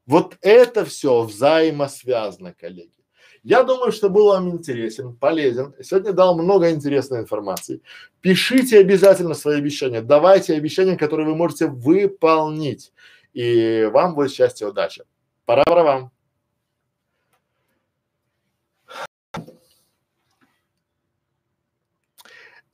Вот 0.07 0.37
это 0.41 0.85
все 0.85 1.23
взаимосвязано, 1.23 2.55
коллеги. 2.55 2.98
Я 3.43 3.63
думаю, 3.63 3.93
что 3.93 4.11
был 4.11 4.29
вам 4.29 4.51
интересен, 4.51 5.15
полезен. 5.15 5.75
Сегодня 5.83 6.13
дал 6.13 6.37
много 6.37 6.71
интересной 6.71 7.21
информации. 7.21 7.81
Пишите 8.21 8.79
обязательно 8.79 9.35
свои 9.35 9.59
обещания, 9.59 10.03
давайте 10.03 10.55
обещания, 10.55 10.97
которые 10.97 11.27
вы 11.27 11.35
можете 11.35 11.67
выполнить 11.67 12.93
и 13.33 13.89
вам 13.93 14.15
будет 14.15 14.33
счастье 14.33 14.67
и 14.67 14.71
удача. 14.71 15.05
Пора, 15.45 15.63
пора 15.65 15.83
вам. 15.85 16.13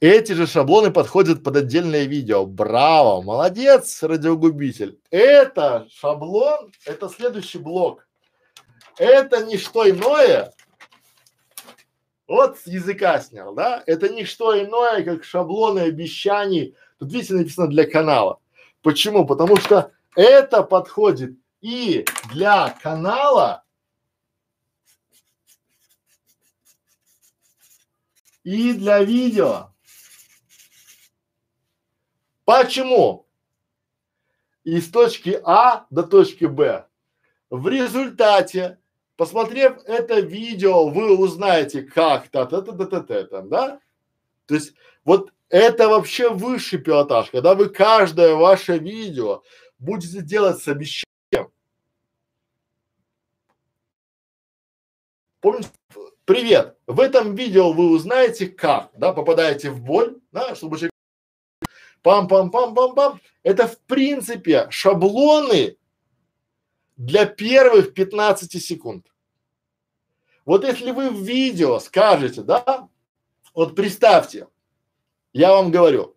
Эти 0.01 0.33
же 0.33 0.47
шаблоны 0.47 0.91
подходят 0.91 1.43
под 1.43 1.57
отдельное 1.57 2.05
видео. 2.05 2.45
Браво, 2.45 3.23
молодец, 3.23 4.03
радиогубитель. 4.03 4.99
Это 5.11 5.87
шаблон, 5.91 6.73
это 6.85 7.09
следующий 7.09 7.59
блок. 7.59 8.07
Это 8.99 9.45
не 9.45 9.59
что 9.59 9.89
иное, 9.89 10.55
вот 12.27 12.59
с 12.59 12.67
языка 12.67 13.21
снял, 13.21 13.55
да? 13.55 13.83
Это 13.87 14.09
не 14.09 14.25
что 14.25 14.59
иное, 14.61 15.05
как 15.05 15.25
шаблоны 15.25 15.81
обещаний. 15.81 16.77
Тут 16.99 17.13
видите 17.13 17.35
написано 17.35 17.69
для 17.69 17.87
канала. 17.87 18.41
Почему? 18.83 19.27
Потому 19.27 19.57
что 19.57 19.93
это 20.17 20.63
подходит 20.63 21.37
и 21.61 22.05
для 22.33 22.71
канала, 22.83 23.65
и 28.43 28.73
для 28.73 29.03
видео. 29.03 29.71
Почему? 32.45 33.27
Из 34.65 34.91
точки 34.91 35.41
А 35.45 35.87
до 35.91 36.03
точки 36.05 36.45
Б. 36.45 36.87
В 37.51 37.69
результате, 37.69 38.79
посмотрев 39.17 39.83
это 39.87 40.21
видео, 40.21 40.89
вы 40.89 41.17
узнаете, 41.17 41.83
как 41.83 42.29
та 42.29 42.47
та 42.47 42.63
та 42.63 42.73
та 42.73 43.01
та 43.01 43.25
та 43.25 43.43
да? 43.43 43.81
То 44.47 44.55
есть 44.55 44.75
вот 45.05 45.33
это 45.49 45.89
вообще 45.89 46.31
высший 46.31 46.79
пилотаж, 46.79 47.31
когда 47.31 47.55
вы 47.55 47.69
каждое 47.69 48.35
ваше 48.35 48.79
видео 48.79 49.43
будете 49.79 50.21
делать 50.23 50.63
с 50.63 50.69
обещанием. 50.69 51.51
Помните, 55.41 55.69
привет, 56.25 56.77
в 56.87 57.01
этом 57.01 57.35
видео 57.35 57.73
вы 57.73 57.91
узнаете 57.91 58.49
как, 58.49 58.91
да, 58.97 59.13
попадаете 59.13 59.71
в 59.71 59.81
боль, 59.81 60.19
да, 60.33 60.55
чтобы 60.55 60.79
пам-пам-пам-пам-пам. 62.03 63.19
Это 63.43 63.67
в 63.67 63.79
принципе 63.81 64.67
шаблоны 64.71 65.77
для 66.97 67.27
первых 67.27 67.95
15 67.95 68.63
секунд. 68.63 69.07
Вот 70.45 70.65
если 70.65 70.91
вы 70.91 71.11
в 71.11 71.21
видео 71.23 71.79
скажете, 71.79 72.43
да, 72.43 72.89
вот 73.55 73.75
представьте, 73.75 74.49
я 75.33 75.53
вам 75.53 75.71
говорю, 75.71 76.15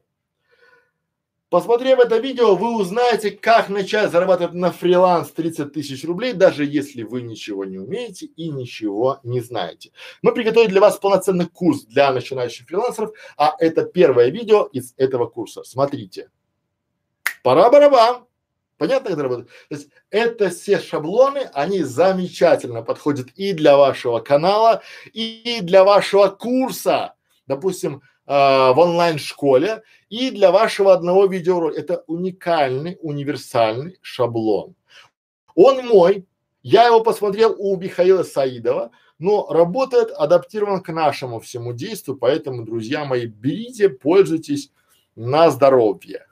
Посмотрев 1.49 1.99
это 1.99 2.17
видео, 2.17 2.55
вы 2.55 2.75
узнаете, 2.75 3.31
как 3.31 3.69
начать 3.69 4.11
зарабатывать 4.11 4.53
на 4.53 4.69
фриланс 4.69 5.31
30 5.31 5.71
тысяч 5.71 6.03
рублей, 6.03 6.33
даже 6.33 6.65
если 6.65 7.03
вы 7.03 7.21
ничего 7.21 7.63
не 7.63 7.77
умеете 7.77 8.25
и 8.25 8.49
ничего 8.49 9.21
не 9.23 9.39
знаете. 9.39 9.91
Мы 10.21 10.33
приготовили 10.33 10.71
для 10.71 10.81
вас 10.81 10.97
полноценный 10.97 11.45
курс 11.45 11.85
для 11.85 12.11
начинающих 12.11 12.67
фрилансеров, 12.67 13.13
а 13.37 13.55
это 13.59 13.85
первое 13.85 14.27
видео 14.27 14.63
из 14.73 14.93
этого 14.97 15.27
курса. 15.27 15.63
Смотрите. 15.63 16.29
Пора 17.43 17.69
барабан. 17.69 18.26
Понятно, 18.77 19.09
как 19.09 19.13
это 19.13 19.23
работает? 19.23 19.49
То 19.69 19.75
есть 19.75 19.89
это 20.11 20.49
все 20.49 20.79
шаблоны, 20.79 21.49
они 21.53 21.81
замечательно 21.83 22.83
подходят 22.83 23.29
и 23.35 23.53
для 23.53 23.75
вашего 23.75 24.19
канала, 24.19 24.81
и 25.13 25.59
для 25.61 25.83
вашего 25.83 26.27
курса. 26.27 27.15
Допустим, 27.47 28.01
э, 28.27 28.31
в 28.31 28.77
онлайн-школе 28.77 29.81
и 30.09 30.29
для 30.31 30.51
вашего 30.51 30.93
одного 30.93 31.25
видеоролика. 31.25 31.79
Это 31.79 32.03
уникальный, 32.07 32.97
универсальный 33.01 33.97
шаблон. 34.01 34.75
Он 35.55 35.85
мой, 35.87 36.27
я 36.61 36.85
его 36.85 37.01
посмотрел 37.01 37.55
у 37.57 37.77
Михаила 37.77 38.23
Саидова, 38.23 38.91
но 39.17 39.47
работает, 39.49 40.11
адаптирован 40.11 40.83
к 40.83 40.93
нашему 40.93 41.39
всему 41.39 41.73
действию, 41.73 42.17
поэтому, 42.17 42.63
друзья 42.63 43.05
мои, 43.05 43.25
берите, 43.25 43.89
пользуйтесь 43.89 44.71
на 45.15 45.49
здоровье. 45.49 46.27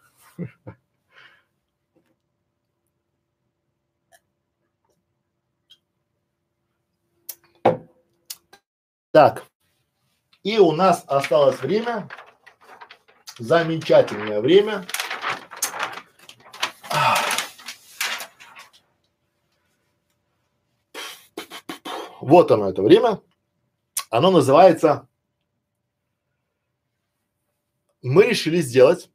Так, 9.16 9.46
и 10.44 10.58
у 10.58 10.74
нас 10.74 11.06
осталось 11.08 11.62
время, 11.62 12.10
замечательное 13.40 14.42
время. 14.42 14.86
Вот 22.20 22.52
оно, 22.52 22.70
это 22.70 22.82
время. 22.82 23.22
Оно 24.10 24.32
называется 24.32 25.08
мы 28.02 28.26
решили 28.26 28.60
сделать 28.60 29.10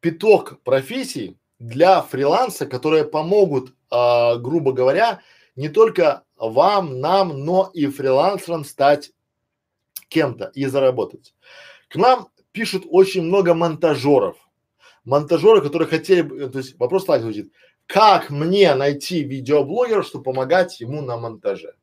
пяток 0.00 0.60
профессий 0.64 1.38
для 1.60 2.02
фриланса, 2.02 2.66
которые 2.66 3.04
помогут, 3.04 3.72
а, 3.88 4.34
грубо 4.38 4.72
говоря, 4.72 5.22
не 5.56 5.68
только 5.68 6.24
вам, 6.36 7.00
нам, 7.00 7.44
но 7.44 7.70
и 7.72 7.86
фрилансерам 7.86 8.64
стать 8.64 9.12
кем-то 10.08 10.50
и 10.54 10.66
заработать. 10.66 11.34
К 11.88 11.96
нам 11.96 12.28
пишут 12.52 12.84
очень 12.88 13.22
много 13.22 13.54
монтажеров. 13.54 14.36
Монтажеры, 15.04 15.60
которые 15.62 15.88
хотели 15.88 16.22
то 16.48 16.58
есть 16.58 16.78
вопрос 16.78 17.04
так 17.04 17.22
звучит, 17.22 17.52
как 17.86 18.30
мне 18.30 18.74
найти 18.74 19.22
видеоблогера, 19.22 20.02
чтобы 20.02 20.24
помогать 20.24 20.80
ему 20.80 21.02
на 21.02 21.16
монтаже? 21.16 21.74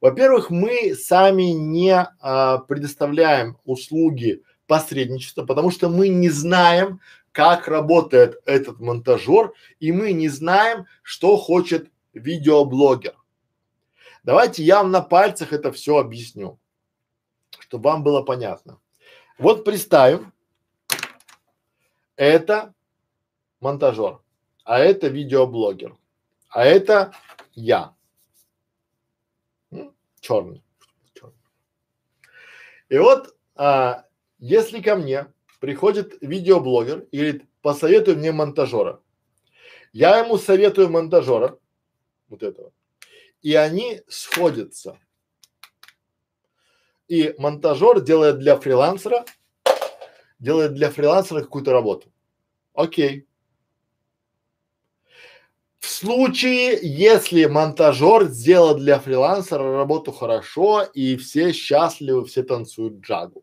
Во-первых, 0.00 0.50
мы 0.50 0.94
сами 0.94 1.50
не 1.50 2.06
а, 2.20 2.58
предоставляем 2.58 3.58
услуги 3.64 4.42
посредничество, 4.66 5.44
потому 5.44 5.70
что 5.70 5.88
мы 5.88 6.08
не 6.08 6.28
знаем, 6.28 7.00
как 7.32 7.68
работает 7.68 8.40
этот 8.46 8.80
монтажер, 8.80 9.52
и 9.80 9.92
мы 9.92 10.12
не 10.12 10.28
знаем, 10.28 10.86
что 11.02 11.36
хочет 11.36 11.88
видеоблогер. 12.12 13.16
Давайте 14.22 14.62
я 14.62 14.78
вам 14.78 14.90
на 14.90 15.00
пальцах 15.00 15.52
это 15.52 15.72
все 15.72 15.98
объясню, 15.98 16.58
чтобы 17.60 17.90
вам 17.90 18.02
было 18.02 18.22
понятно. 18.22 18.80
Вот 19.38 19.64
представим, 19.64 20.32
это 22.16 22.74
монтажер, 23.60 24.20
а 24.64 24.80
это 24.80 25.08
видеоблогер, 25.08 25.96
а 26.48 26.64
это 26.64 27.14
я. 27.54 27.94
Черный. 30.20 30.62
И 32.88 32.98
вот 32.98 33.36
а, 33.54 34.04
если 34.38 34.80
ко 34.80 34.96
мне 34.96 35.26
приходит 35.60 36.16
видеоблогер 36.20 37.06
и 37.10 37.18
говорит, 37.18 37.44
посоветуй 37.60 38.16
мне 38.16 38.32
монтажера, 38.32 39.00
я 39.92 40.18
ему 40.18 40.38
советую 40.38 40.90
монтажера, 40.90 41.58
вот 42.28 42.42
этого, 42.42 42.72
и 43.42 43.54
они 43.54 44.02
сходятся. 44.08 44.98
И 47.08 47.34
монтажер 47.38 48.00
делает 48.00 48.38
для 48.38 48.58
фрилансера, 48.58 49.24
делает 50.38 50.74
для 50.74 50.90
фрилансера 50.90 51.40
какую-то 51.40 51.72
работу. 51.72 52.12
Окей. 52.74 53.26
В 55.78 55.86
случае, 55.86 56.78
если 56.82 57.46
монтажер 57.46 58.24
сделал 58.26 58.76
для 58.76 58.98
фрилансера 58.98 59.72
работу 59.76 60.12
хорошо 60.12 60.82
и 60.82 61.16
все 61.16 61.52
счастливы, 61.52 62.26
все 62.26 62.42
танцуют 62.42 63.00
джагу. 63.00 63.42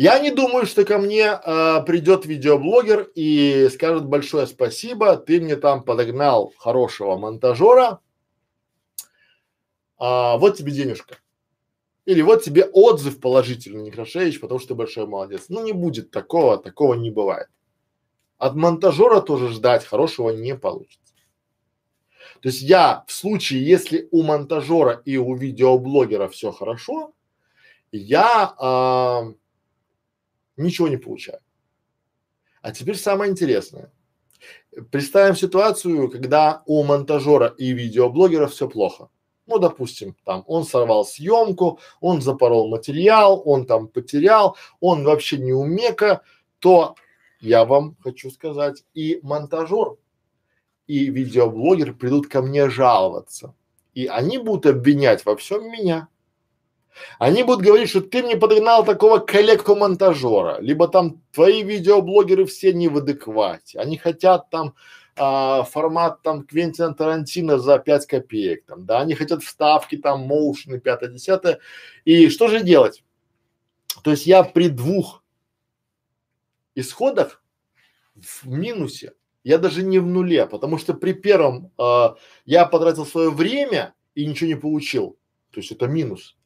Я 0.00 0.18
не 0.18 0.30
думаю, 0.30 0.64
что 0.64 0.86
ко 0.86 0.96
мне 0.96 1.26
э, 1.26 1.82
придет 1.84 2.24
видеоблогер 2.24 3.10
и 3.14 3.68
скажет 3.70 4.06
большое 4.06 4.46
спасибо, 4.46 5.18
ты 5.18 5.42
мне 5.42 5.56
там 5.56 5.84
подогнал 5.84 6.54
хорошего 6.56 7.18
монтажера, 7.18 8.00
а, 9.98 10.38
вот 10.38 10.56
тебе 10.56 10.72
денежка. 10.72 11.18
Или 12.06 12.22
вот 12.22 12.42
тебе 12.42 12.64
отзыв 12.64 13.20
положительный, 13.20 13.82
Некрашевич, 13.82 14.40
потому 14.40 14.58
что 14.58 14.68
ты 14.68 14.74
большой 14.74 15.06
молодец. 15.06 15.50
Ну 15.50 15.62
не 15.62 15.74
будет 15.74 16.10
такого, 16.10 16.56
такого 16.56 16.94
не 16.94 17.10
бывает. 17.10 17.48
От 18.38 18.54
монтажера 18.54 19.20
тоже 19.20 19.48
ждать 19.48 19.84
хорошего 19.84 20.30
не 20.30 20.56
получится. 20.56 21.12
То 22.40 22.48
есть 22.48 22.62
я 22.62 23.04
в 23.06 23.12
случае, 23.12 23.66
если 23.66 24.08
у 24.12 24.22
монтажера 24.22 25.02
и 25.04 25.18
у 25.18 25.34
видеоблогера 25.34 26.28
все 26.28 26.52
хорошо, 26.52 27.12
я 27.92 28.54
э, 28.58 29.39
ничего 30.62 30.88
не 30.88 30.96
получаю. 30.96 31.40
А 32.62 32.72
теперь 32.72 32.96
самое 32.96 33.30
интересное. 33.30 33.90
Представим 34.90 35.36
ситуацию, 35.36 36.10
когда 36.10 36.62
у 36.66 36.82
монтажера 36.82 37.48
и 37.58 37.72
видеоблогера 37.72 38.46
все 38.46 38.68
плохо. 38.68 39.08
Ну, 39.46 39.58
допустим, 39.58 40.14
там 40.24 40.44
он 40.46 40.64
сорвал 40.64 41.04
съемку, 41.04 41.80
он 42.00 42.22
запорол 42.22 42.68
материал, 42.68 43.42
он 43.44 43.66
там 43.66 43.88
потерял, 43.88 44.56
он 44.78 45.02
вообще 45.04 45.38
не 45.38 45.52
умека, 45.52 46.22
то 46.60 46.94
я 47.40 47.64
вам 47.64 47.96
хочу 48.00 48.30
сказать, 48.30 48.84
и 48.94 49.18
монтажер, 49.22 49.96
и 50.86 51.06
видеоблогер 51.06 51.94
придут 51.94 52.28
ко 52.28 52.42
мне 52.42 52.70
жаловаться. 52.70 53.54
И 53.94 54.06
они 54.06 54.38
будут 54.38 54.66
обвинять 54.66 55.24
во 55.24 55.36
всем 55.36 55.64
меня. 55.64 56.08
Они 57.18 57.42
будут 57.42 57.64
говорить, 57.64 57.88
что 57.88 58.00
ты 58.00 58.22
мне 58.22 58.36
подогнал 58.36 58.84
такого 58.84 59.18
коллегу-монтажера, 59.18 60.58
либо 60.60 60.88
там 60.88 61.22
твои 61.32 61.62
видеоблогеры 61.62 62.44
все 62.44 62.72
не 62.72 62.88
в 62.88 62.98
адеквате, 62.98 63.78
они 63.78 63.96
хотят 63.96 64.50
там 64.50 64.74
а, 65.16 65.64
формат 65.64 66.22
там 66.22 66.44
Квентина 66.44 66.94
Тарантино 66.94 67.58
за 67.58 67.78
5 67.78 68.06
копеек, 68.06 68.64
там, 68.66 68.86
да, 68.86 69.00
они 69.00 69.14
хотят 69.14 69.42
вставки 69.42 69.96
там, 69.96 70.22
моушены, 70.22 70.80
пятое, 70.80 71.10
десятое, 71.10 71.58
и 72.04 72.28
что 72.28 72.48
же 72.48 72.62
делать? 72.62 73.04
То 74.02 74.12
есть 74.12 74.26
я 74.26 74.42
при 74.42 74.68
двух 74.68 75.22
исходах 76.74 77.42
в 78.14 78.46
минусе, 78.46 79.12
я 79.44 79.58
даже 79.58 79.82
не 79.82 79.98
в 79.98 80.06
нуле, 80.06 80.46
потому 80.46 80.78
что 80.78 80.94
при 80.94 81.12
первом 81.12 81.72
э, 81.78 82.08
я 82.44 82.66
потратил 82.66 83.06
свое 83.06 83.30
время 83.30 83.94
и 84.14 84.26
ничего 84.26 84.48
не 84.48 84.56
получил, 84.56 85.18
то 85.50 85.60
есть 85.60 85.72
это 85.72 85.86
минус. 85.86 86.36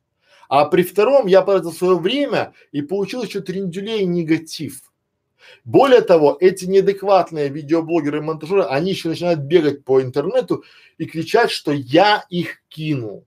А 0.49 0.65
при 0.67 0.83
втором 0.83 1.27
я 1.27 1.43
потратил 1.43 1.73
свое 1.73 1.99
время 1.99 2.53
и 2.73 2.83
получил 2.83 3.23
еще 3.23 3.41
трендюлей 3.41 4.05
негатив. 4.05 4.93
Более 5.65 6.01
того, 6.01 6.37
эти 6.41 6.65
неадекватные 6.65 7.49
видеоблогеры 7.49 8.19
и 8.19 8.23
монтажеры, 8.23 8.63
они 8.65 8.91
еще 8.91 9.09
начинают 9.09 9.41
бегать 9.41 9.85
по 9.85 10.01
интернету 10.01 10.65
и 10.99 11.05
кричать, 11.05 11.51
что 11.51 11.73
я 11.73 12.25
их 12.31 12.63
кинул. 12.69 13.27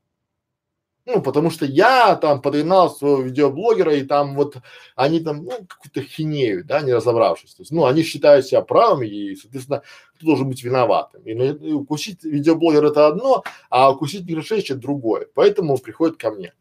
Ну, 1.06 1.22
потому 1.22 1.50
что 1.52 1.66
я 1.66 2.16
там 2.18 2.42
подогнал 2.42 2.94
своего 2.94 3.22
видеоблогера, 3.22 3.96
и 3.96 4.04
там 4.04 4.36
вот 4.36 4.58
они 4.98 5.22
там, 5.22 5.46
ну, 5.46 5.52
какую-то 5.66 6.02
хинею, 6.02 6.66
да, 6.66 6.82
не 6.82 6.92
разобравшись. 6.92 7.54
То 7.54 7.62
есть, 7.62 7.72
ну, 7.72 7.86
они 7.86 8.04
считают 8.04 8.46
себя 8.46 8.62
правыми, 8.62 9.08
и, 9.08 9.36
соответственно, 9.38 9.84
кто 10.16 10.26
должен 10.26 10.50
быть 10.50 10.62
виноватым. 10.64 11.22
И, 11.24 11.34
ну, 11.34 11.46
и 11.46 11.72
укусить 11.72 12.26
видеоблогера 12.26 12.90
это 12.90 13.08
одно, 13.08 13.44
а 13.70 13.90
укусить 13.90 14.28
Мирошевича 14.28 14.76
другое. 14.76 15.28
Поэтому 15.34 15.78
приходит 15.78 16.18
ко 16.18 16.30
мне. 16.30 16.54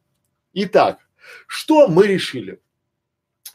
Итак, 0.58 1.00
что 1.46 1.86
мы 1.86 2.06
решили? 2.06 2.62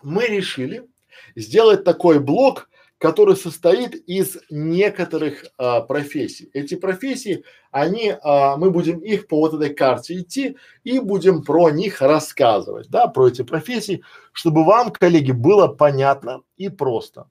Мы 0.03 0.27
решили 0.27 0.87
сделать 1.35 1.83
такой 1.83 2.19
блок, 2.19 2.69
который 2.99 3.35
состоит 3.35 3.95
из 4.07 4.37
некоторых 4.51 5.45
а, 5.57 5.81
профессий. 5.81 6.51
Эти 6.53 6.75
профессии, 6.75 7.43
они, 7.71 8.13
а, 8.21 8.55
мы 8.55 8.69
будем 8.69 8.99
их 8.99 9.25
по 9.25 9.39
вот 9.39 9.55
этой 9.55 9.73
карте 9.73 10.19
идти 10.19 10.57
и 10.83 10.99
будем 10.99 11.43
про 11.43 11.71
них 11.71 12.01
рассказывать, 12.03 12.87
да, 12.89 13.07
про 13.07 13.29
эти 13.29 13.41
профессии, 13.41 14.03
чтобы 14.31 14.63
вам, 14.63 14.91
коллеги, 14.91 15.31
было 15.31 15.69
понятно 15.69 16.43
и 16.57 16.69
просто. 16.69 17.27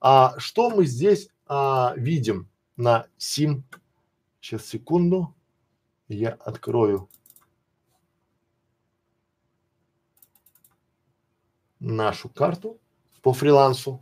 А, 0.00 0.36
что 0.38 0.70
мы 0.70 0.86
здесь 0.86 1.28
а, 1.46 1.92
видим 1.98 2.48
на 2.78 3.08
сим? 3.18 3.62
Сейчас 4.40 4.64
секунду, 4.64 5.34
я 6.08 6.30
открою 6.30 7.10
нашу 11.80 12.28
карту 12.28 12.78
по 13.22 13.32
фрилансу. 13.32 14.00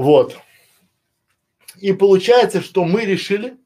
Вот. 0.00 0.38
И 1.76 1.92
получается, 1.92 2.62
что 2.62 2.84
мы 2.84 3.04
решили 3.04 3.58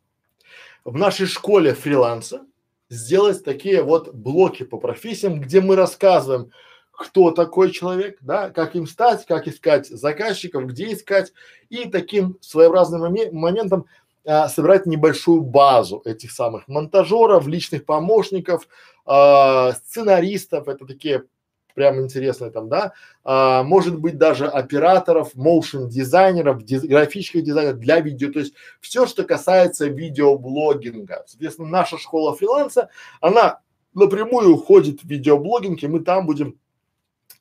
в 0.85 0.97
нашей 0.97 1.27
школе 1.27 1.75
фриланса 1.75 2.45
сделать 2.91 3.45
такие 3.45 3.85
вот 3.85 4.13
блоки 4.13 4.65
по 4.65 4.79
профессиям, 4.79 5.41
где 5.41 5.61
мы 5.61 5.77
рассказываем, 5.77 6.51
кто 6.91 7.31
такой 7.31 7.71
человек, 7.71 8.19
да, 8.21 8.51
как 8.51 8.75
им 8.75 8.89
стать, 8.89 9.25
как 9.27 9.47
искать 9.47 9.87
заказчиков, 9.87 10.67
где 10.67 10.93
искать, 10.93 11.33
и 11.69 11.89
таким 11.89 12.37
своеобразным 12.41 13.05
моме- 13.05 13.31
моментом 13.31 13.87
а, 14.27 14.49
собирать 14.49 14.87
небольшую 14.87 15.43
базу 15.43 16.03
этих 16.05 16.33
самых 16.33 16.67
монтажеров, 16.67 17.47
личных 17.47 17.85
помощников, 17.85 18.67
а, 19.07 19.71
сценаристов, 19.75 20.67
это 20.67 20.85
такие 20.85 21.27
прям 21.75 22.01
интересные 22.01 22.51
там, 22.51 22.69
да, 22.69 22.93
а, 23.25 23.63
может 23.63 23.99
быть 23.99 24.17
даже 24.17 24.47
операторов, 24.47 25.35
моушен 25.35 25.89
дизайнеров, 25.89 26.65
диз, 26.65 26.83
графических 26.83 27.43
дизайнеров 27.43 27.79
для 27.79 28.01
видео, 28.01 28.33
то 28.33 28.39
есть 28.39 28.55
все, 28.81 29.07
что 29.07 29.25
касается 29.25 29.87
видеоблогинга. 29.87 31.25
Соответственно, 31.27 31.69
наша 31.69 31.99
школа 31.99 32.35
фриланса, 32.35 32.89
она 33.21 33.61
напрямую 33.93 34.55
уходит 34.55 35.03
в 35.03 35.09
видеоблогинг, 35.09 35.83
и 35.83 35.89
мы 35.89 36.01
там 36.01 36.27
будем 36.27 36.59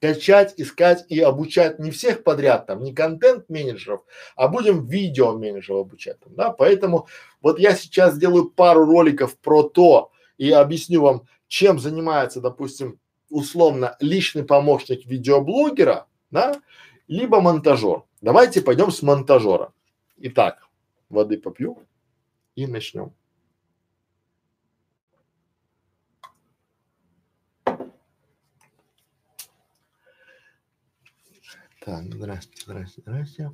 качать, 0.02 0.54
искать 0.58 1.06
и 1.08 1.22
обучать 1.22 1.80
не 1.80 1.90
всех 1.90 2.24
подряд 2.24 2.68
там, 2.68 2.84
не 2.84 2.94
контент-менеджеров, 2.94 4.02
а 4.36 4.50
будем 4.50 4.86
видео-менеджеров 4.86 5.86
обучать 5.86 6.20
там, 6.20 6.36
да, 6.36 6.50
поэтому 6.50 7.08
вот 7.42 7.58
я 7.58 7.74
сейчас 7.74 8.16
сделаю 8.16 8.50
пару 8.50 8.86
роликов 8.86 9.38
про 9.38 9.64
то 9.64 10.12
и 10.38 10.52
объясню 10.52 11.02
вам, 11.02 11.28
чем 11.48 11.80
занимается, 11.80 12.42
допустим, 12.42 13.00
условно 13.34 13.98
личный 14.00 14.46
помощник 14.46 15.06
видеоблогера, 15.06 16.08
да, 16.30 16.62
либо 17.08 17.42
монтажер. 17.42 18.04
Давайте 18.22 18.62
пойдем 18.62 18.92
с 18.92 19.02
монтажера. 19.02 19.74
Итак, 20.18 20.70
воды 21.10 21.40
попью 21.40 21.84
и 22.56 22.68
начнем. 22.68 23.14
Так, 31.86 32.14
здрасте, 32.14 32.64
здрасте, 32.64 33.02
здрасте. 33.02 33.52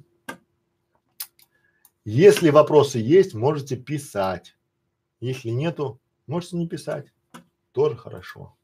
Если 2.03 2.49
вопросы 2.49 2.99
есть, 2.99 3.33
можете 3.33 3.77
писать. 3.77 4.55
Если 5.19 5.49
нету, 5.49 5.99
можете 6.27 6.57
не 6.57 6.67
писать. 6.67 7.11
Тоже 7.71 7.95
хорошо. 7.95 8.58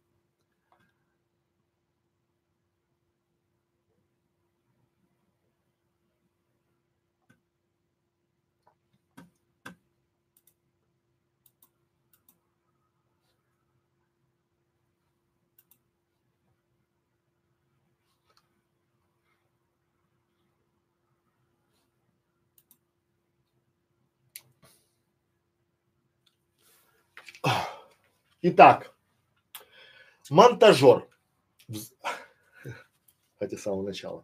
Итак, 28.47 28.93
монтажер. 30.29 31.07
Хотя 33.39 33.57
с 33.57 33.61
самого 33.61 33.81
начала. 33.81 34.23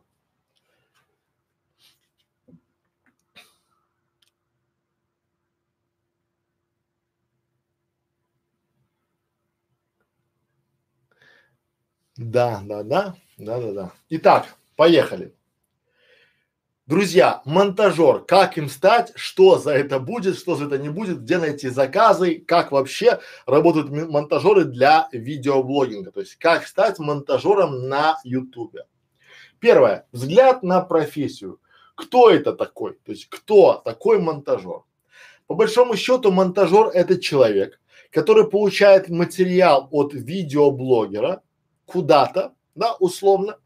Да, 12.18 12.62
да, 12.64 12.84
да, 12.84 13.16
да, 13.38 13.60
да, 13.60 13.74
да. 13.74 13.92
Итак, 14.10 14.56
поехали. 14.76 15.34
Друзья, 16.92 17.42
монтажер, 17.46 18.26
как 18.26 18.58
им 18.58 18.68
стать, 18.68 19.14
что 19.16 19.58
за 19.58 19.72
это 19.72 19.98
будет, 19.98 20.38
что 20.38 20.58
за 20.58 20.66
это 20.66 20.78
не 20.78 20.90
будет, 20.90 21.22
где 21.22 21.38
найти 21.38 21.70
заказы, 21.70 22.44
как 22.46 22.74
вообще 22.74 23.22
работают 23.46 23.90
монтажеры 23.90 24.66
для 24.66 25.08
видеоблогинга, 25.14 26.12
то 26.12 26.20
есть 26.20 26.36
как 26.36 26.68
стать 26.68 27.00
монтажером 27.00 27.88
на 27.88 28.20
ютубе. 28.26 28.88
Первое, 29.60 30.06
взгляд 30.12 30.64
на 30.64 30.82
профессию. 30.82 31.62
Кто 31.96 32.30
это 32.30 32.52
такой? 32.52 32.96
То 33.06 33.14
есть 33.14 33.28
кто 33.30 33.76
такой 33.86 34.20
монтажер? 34.20 34.82
По 35.48 35.56
большому 35.56 35.96
счету 35.96 36.30
монтажер 36.34 36.88
это 36.88 37.18
человек, 37.22 37.80
который 38.12 38.50
получает 38.50 39.08
материал 39.08 39.88
от 39.92 40.14
видеоблогера 40.14 41.42
куда-то, 41.86 42.54
да, 42.76 42.96
условно, 42.96 43.60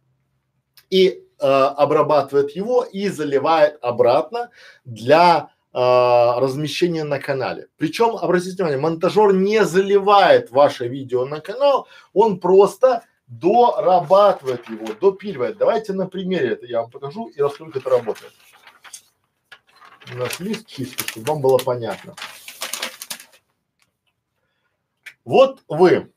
и 0.92 1.25
э, 1.40 1.46
обрабатывает 1.46 2.52
его 2.52 2.84
и 2.84 3.10
заливает 3.10 3.78
обратно 3.82 4.50
для 4.86 5.50
э, 5.74 5.78
размещения 5.78 7.04
на 7.04 7.20
канале. 7.20 7.68
Причем, 7.78 8.16
обратите 8.16 8.56
внимание, 8.56 8.80
монтажер 8.80 9.34
не 9.34 9.66
заливает 9.66 10.52
ваше 10.52 10.88
видео 10.88 11.26
на 11.26 11.42
канал, 11.42 11.88
он 12.14 12.40
просто 12.40 13.04
дорабатывает 13.28 14.70
его, 14.70 14.88
допиливает. 15.00 15.58
Давайте 15.58 15.94
на 15.94 16.08
примере 16.08 16.54
это 16.54 16.66
я 16.66 16.82
вам 16.82 16.92
покажу 16.92 17.28
и 17.28 17.42
расскажу, 17.42 17.72
как 17.72 17.82
это 17.82 17.90
работает. 17.90 18.34
У 20.14 20.18
нас 20.18 20.40
лист 20.40 20.68
чистый, 20.68 21.08
чтобы 21.08 21.26
вам 21.26 21.42
было 21.42 21.58
понятно. 21.58 22.16
Вот 25.24 25.64
вы, 25.68 26.14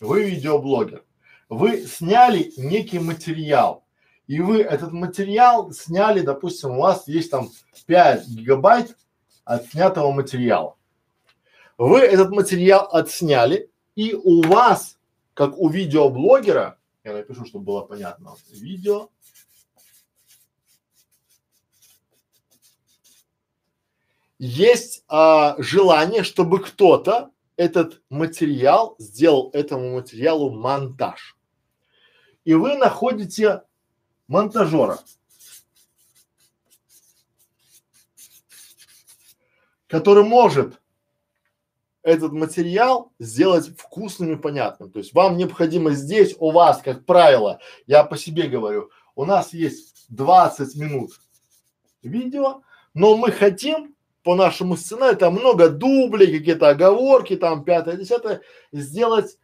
вы 0.00 0.24
видеоблогер, 0.24 1.04
вы 1.48 1.86
сняли 1.86 2.52
некий 2.56 2.98
материал, 2.98 3.84
и 4.26 4.40
вы 4.40 4.62
этот 4.62 4.92
материал 4.92 5.72
сняли, 5.72 6.20
допустим, 6.20 6.72
у 6.72 6.80
вас 6.80 7.06
есть 7.06 7.30
там 7.30 7.50
5 7.86 8.28
гигабайт 8.28 8.96
отснятого 9.44 10.10
материала. 10.10 10.76
Вы 11.78 12.00
этот 12.00 12.30
материал 12.30 12.88
отсняли, 12.90 13.70
и 13.94 14.14
у 14.14 14.42
вас, 14.42 14.98
как 15.34 15.56
у 15.58 15.68
видеоблогера, 15.68 16.78
я 17.04 17.12
напишу, 17.12 17.44
чтобы 17.44 17.64
было 17.64 17.82
понятно, 17.82 18.34
видео, 18.50 19.10
есть 24.38 25.04
а, 25.08 25.54
желание, 25.58 26.24
чтобы 26.24 26.58
кто-то 26.60 27.30
этот 27.56 28.02
материал 28.10 28.96
сделал 28.98 29.50
этому 29.54 29.94
материалу 29.94 30.50
монтаж 30.50 31.35
и 32.46 32.54
вы 32.54 32.76
находите 32.76 33.64
монтажера, 34.28 35.00
который 39.88 40.22
может 40.22 40.80
этот 42.02 42.30
материал 42.30 43.12
сделать 43.18 43.76
вкусным 43.76 44.34
и 44.34 44.40
понятным. 44.40 44.92
То 44.92 45.00
есть 45.00 45.12
вам 45.12 45.36
необходимо 45.36 45.90
здесь 45.90 46.36
у 46.38 46.52
вас, 46.52 46.80
как 46.82 47.04
правило, 47.04 47.58
я 47.88 48.04
по 48.04 48.16
себе 48.16 48.46
говорю, 48.46 48.90
у 49.16 49.24
нас 49.24 49.52
есть 49.52 50.06
20 50.10 50.76
минут 50.76 51.20
видео, 52.04 52.62
но 52.94 53.16
мы 53.16 53.32
хотим 53.32 53.96
по 54.22 54.36
нашему 54.36 54.76
сценарию, 54.76 55.18
там 55.18 55.34
много 55.34 55.68
дублей, 55.68 56.38
какие-то 56.38 56.68
оговорки, 56.68 57.36
там 57.36 57.64
пятое, 57.64 57.96
десятое, 57.96 58.40
сделать 58.70 59.36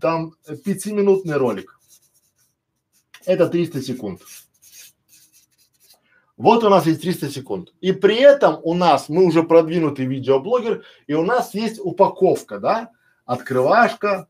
там 0.00 0.34
пятиминутный 0.64 1.36
ролик 1.36 1.78
это 3.26 3.48
300 3.48 3.82
секунд. 3.82 4.22
Вот 6.36 6.64
у 6.64 6.68
нас 6.68 6.86
есть 6.86 7.02
300 7.02 7.30
секунд. 7.30 7.72
И 7.80 7.92
при 7.92 8.16
этом 8.16 8.58
у 8.62 8.74
нас, 8.74 9.08
мы 9.08 9.24
уже 9.24 9.42
продвинутый 9.44 10.06
видеоблогер, 10.06 10.84
и 11.06 11.14
у 11.14 11.24
нас 11.24 11.54
есть 11.54 11.78
упаковка, 11.78 12.58
да, 12.58 12.90
открывашка, 13.24 14.28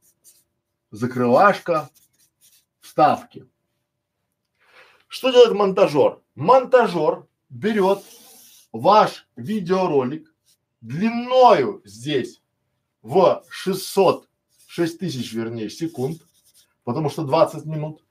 закрывашка, 0.90 1.88
вставки. 2.80 3.46
Что 5.08 5.30
делает 5.30 5.54
монтажер? 5.54 6.20
Монтажер 6.34 7.26
берет 7.48 8.02
ваш 8.72 9.26
видеоролик 9.36 10.34
длиною 10.80 11.80
здесь 11.84 12.42
в 13.02 13.42
600, 13.48 14.28
6 14.66 14.98
тысяч 14.98 15.32
вернее 15.32 15.70
секунд, 15.70 16.20
потому 16.84 17.08
что 17.08 17.22
20 17.22 17.64
минут, 17.64 18.03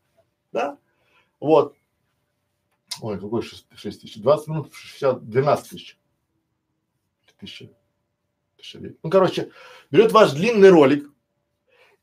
да? 0.54 0.78
Вот. 1.40 1.76
Ой, 3.02 3.20
какой 3.20 3.42
6, 3.42 3.68
6 3.76 4.02
тысяч? 4.02 4.22
20 4.22 4.48
минут, 4.48 4.74
60, 4.74 5.30
12 5.30 5.70
тысяч. 5.70 6.00
Тысяча. 7.40 7.70
Тысяча 8.56 8.80
ну, 9.04 9.10
короче, 9.10 9.52
берет 9.92 10.14
ваш 10.14 10.32
длинный 10.32 10.70
ролик 10.70 11.12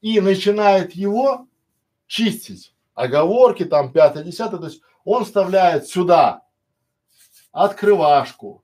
и 0.03 0.21
начинает 0.21 0.93
его 0.93 1.49
чистить. 2.07 2.75
Оговорки 2.95 3.65
там, 3.65 3.93
пятое, 3.93 4.25
десятое. 4.25 4.61
То 4.61 4.67
есть 4.67 4.83
он 5.05 5.25
вставляет 5.25 5.87
сюда 5.87 6.43
открывашку, 7.53 8.63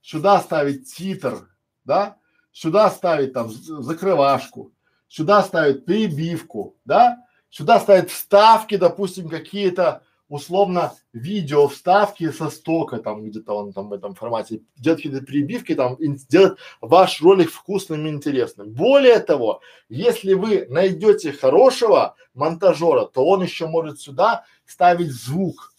сюда 0.00 0.40
ставить 0.40 0.92
титр, 0.92 1.48
да, 1.84 2.16
сюда 2.50 2.90
ставить 2.90 3.32
там 3.32 3.50
закрывашку, 3.50 4.72
сюда 5.06 5.42
ставить 5.42 5.84
перебивку, 5.84 6.76
да, 6.84 7.24
сюда 7.50 7.80
ставить 7.80 8.10
вставки, 8.10 8.76
допустим, 8.76 9.28
какие-то 9.28 10.02
условно 10.30 10.94
видео 11.12 11.66
вставки 11.66 12.30
со 12.30 12.50
стока 12.50 12.98
там 12.98 13.24
где-то 13.24 13.52
он 13.52 13.72
там 13.72 13.88
в 13.88 13.92
этом 13.92 14.14
формате 14.14 14.60
делать 14.76 15.02
какие-то 15.02 15.26
перебивки 15.26 15.74
там 15.74 15.96
и 15.96 16.06
сделать 16.16 16.56
ваш 16.80 17.20
ролик 17.20 17.50
вкусным 17.50 18.06
и 18.06 18.10
интересным. 18.10 18.70
Более 18.70 19.18
того, 19.18 19.60
если 19.88 20.34
вы 20.34 20.66
найдете 20.68 21.32
хорошего 21.32 22.14
монтажера, 22.32 23.06
то 23.06 23.26
он 23.26 23.42
еще 23.42 23.66
может 23.66 24.00
сюда 24.00 24.44
ставить 24.66 25.10
звук, 25.10 25.69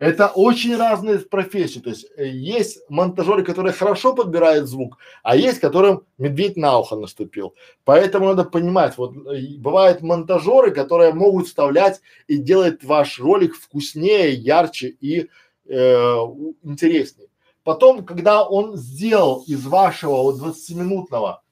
это 0.00 0.28
очень 0.28 0.76
разные 0.76 1.18
профессии. 1.18 1.78
То 1.78 1.90
есть 1.90 2.06
э, 2.16 2.26
есть 2.26 2.80
монтажеры, 2.88 3.44
которые 3.44 3.74
хорошо 3.74 4.14
подбирают 4.14 4.66
звук, 4.66 4.96
а 5.22 5.36
есть, 5.36 5.60
которым 5.60 6.04
медведь 6.16 6.56
на 6.56 6.78
ухо 6.78 6.96
наступил. 6.96 7.54
Поэтому 7.84 8.26
надо 8.26 8.44
понимать, 8.44 8.96
вот 8.96 9.14
э, 9.14 9.58
бывают 9.58 10.00
монтажеры, 10.00 10.70
которые 10.70 11.12
могут 11.12 11.48
вставлять 11.48 12.00
и 12.28 12.38
делать 12.38 12.82
ваш 12.82 13.20
ролик 13.20 13.54
вкуснее, 13.54 14.32
ярче 14.32 14.88
и 14.88 15.28
э, 15.66 16.16
интереснее. 16.62 17.28
Потом, 17.62 18.02
когда 18.06 18.42
он 18.42 18.76
сделал 18.78 19.44
из 19.46 19.66
вашего 19.66 20.22
вот 20.22 20.40
20-минутного 20.40 21.42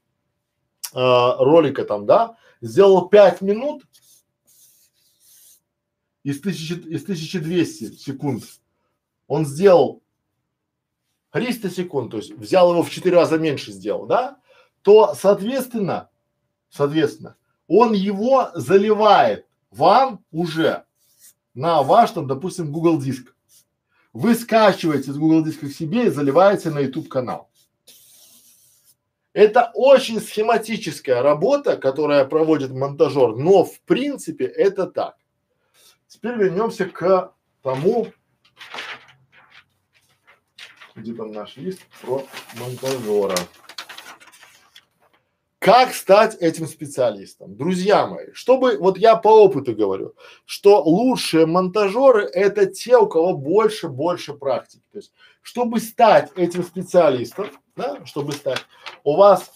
э, 0.95 0.99
ролика 0.99 1.85
там, 1.85 2.07
да, 2.07 2.37
сделал 2.62 3.09
5 3.11 3.43
минут, 3.43 3.83
из, 6.23 6.40
тысячи, 6.40 6.73
из 6.73 7.03
1200 7.03 7.97
секунд 7.97 8.45
он 9.27 9.47
сделал 9.47 10.03
300 11.32 11.70
секунд, 11.70 12.11
то 12.11 12.16
есть 12.19 12.32
взял 12.32 12.70
его 12.70 12.82
в 12.82 12.90
4 12.90 13.15
раза 13.15 13.39
меньше 13.39 13.73
сделал, 13.73 14.07
да, 14.07 14.39
то 14.82 15.15
соответственно, 15.15 16.11
соответственно, 16.70 17.36
он 17.66 17.93
его 17.93 18.51
заливает 18.55 19.47
вам 19.70 20.24
уже 20.31 20.85
на 21.55 21.82
ваш 21.82 22.12
там, 22.12 22.27
допустим, 22.27 22.73
Google 22.73 23.01
диск. 23.01 23.35
Вы 24.12 24.35
скачиваете 24.35 25.12
с 25.12 25.19
Google 25.19 25.45
диска 25.45 25.69
к 25.69 25.73
себе 25.73 26.07
и 26.07 26.11
заливаете 26.11 26.70
на 26.70 26.81
YouTube 26.81 27.09
канал. 27.09 27.51
Это 29.35 29.70
очень 29.74 30.20
схематическая 30.20 31.23
работа, 31.23 31.77
которая 31.77 32.24
проводит 32.24 32.73
монтажер, 32.73 33.36
но 33.36 33.65
в 33.65 33.81
принципе 33.82 34.47
это 34.47 34.86
так. 34.86 35.16
Теперь 36.09 36.36
вернемся 36.36 36.86
к 36.86 37.35
тому, 37.62 38.06
где 40.94 41.14
там 41.14 41.32
наш 41.32 41.56
лист 41.59 41.80
про 42.01 42.26
монтажера. 42.59 43.36
Как 45.59 45.93
стать 45.93 46.35
этим 46.36 46.66
специалистом? 46.66 47.55
Друзья 47.55 48.06
мои, 48.06 48.32
чтобы, 48.32 48.78
вот 48.78 48.97
я 48.97 49.16
по 49.16 49.28
опыту 49.28 49.76
говорю, 49.76 50.14
что 50.47 50.82
лучшие 50.82 51.44
монтажеры 51.44 52.24
это 52.24 52.64
те, 52.64 52.97
у 52.97 53.06
кого 53.06 53.36
больше, 53.36 53.89
больше 53.89 54.32
практики. 54.32 54.85
То 54.90 54.98
есть, 54.98 55.12
чтобы 55.43 55.78
стать 55.78 56.32
этим 56.36 56.62
специалистом, 56.62 57.51
да, 57.76 58.02
чтобы 58.06 58.32
стать, 58.32 58.64
у 59.05 59.14
вас 59.14 59.52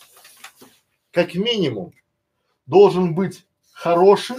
как 1.13 1.35
минимум 1.35 1.95
должен 2.67 3.15
быть 3.15 3.47
хороший 3.73 4.37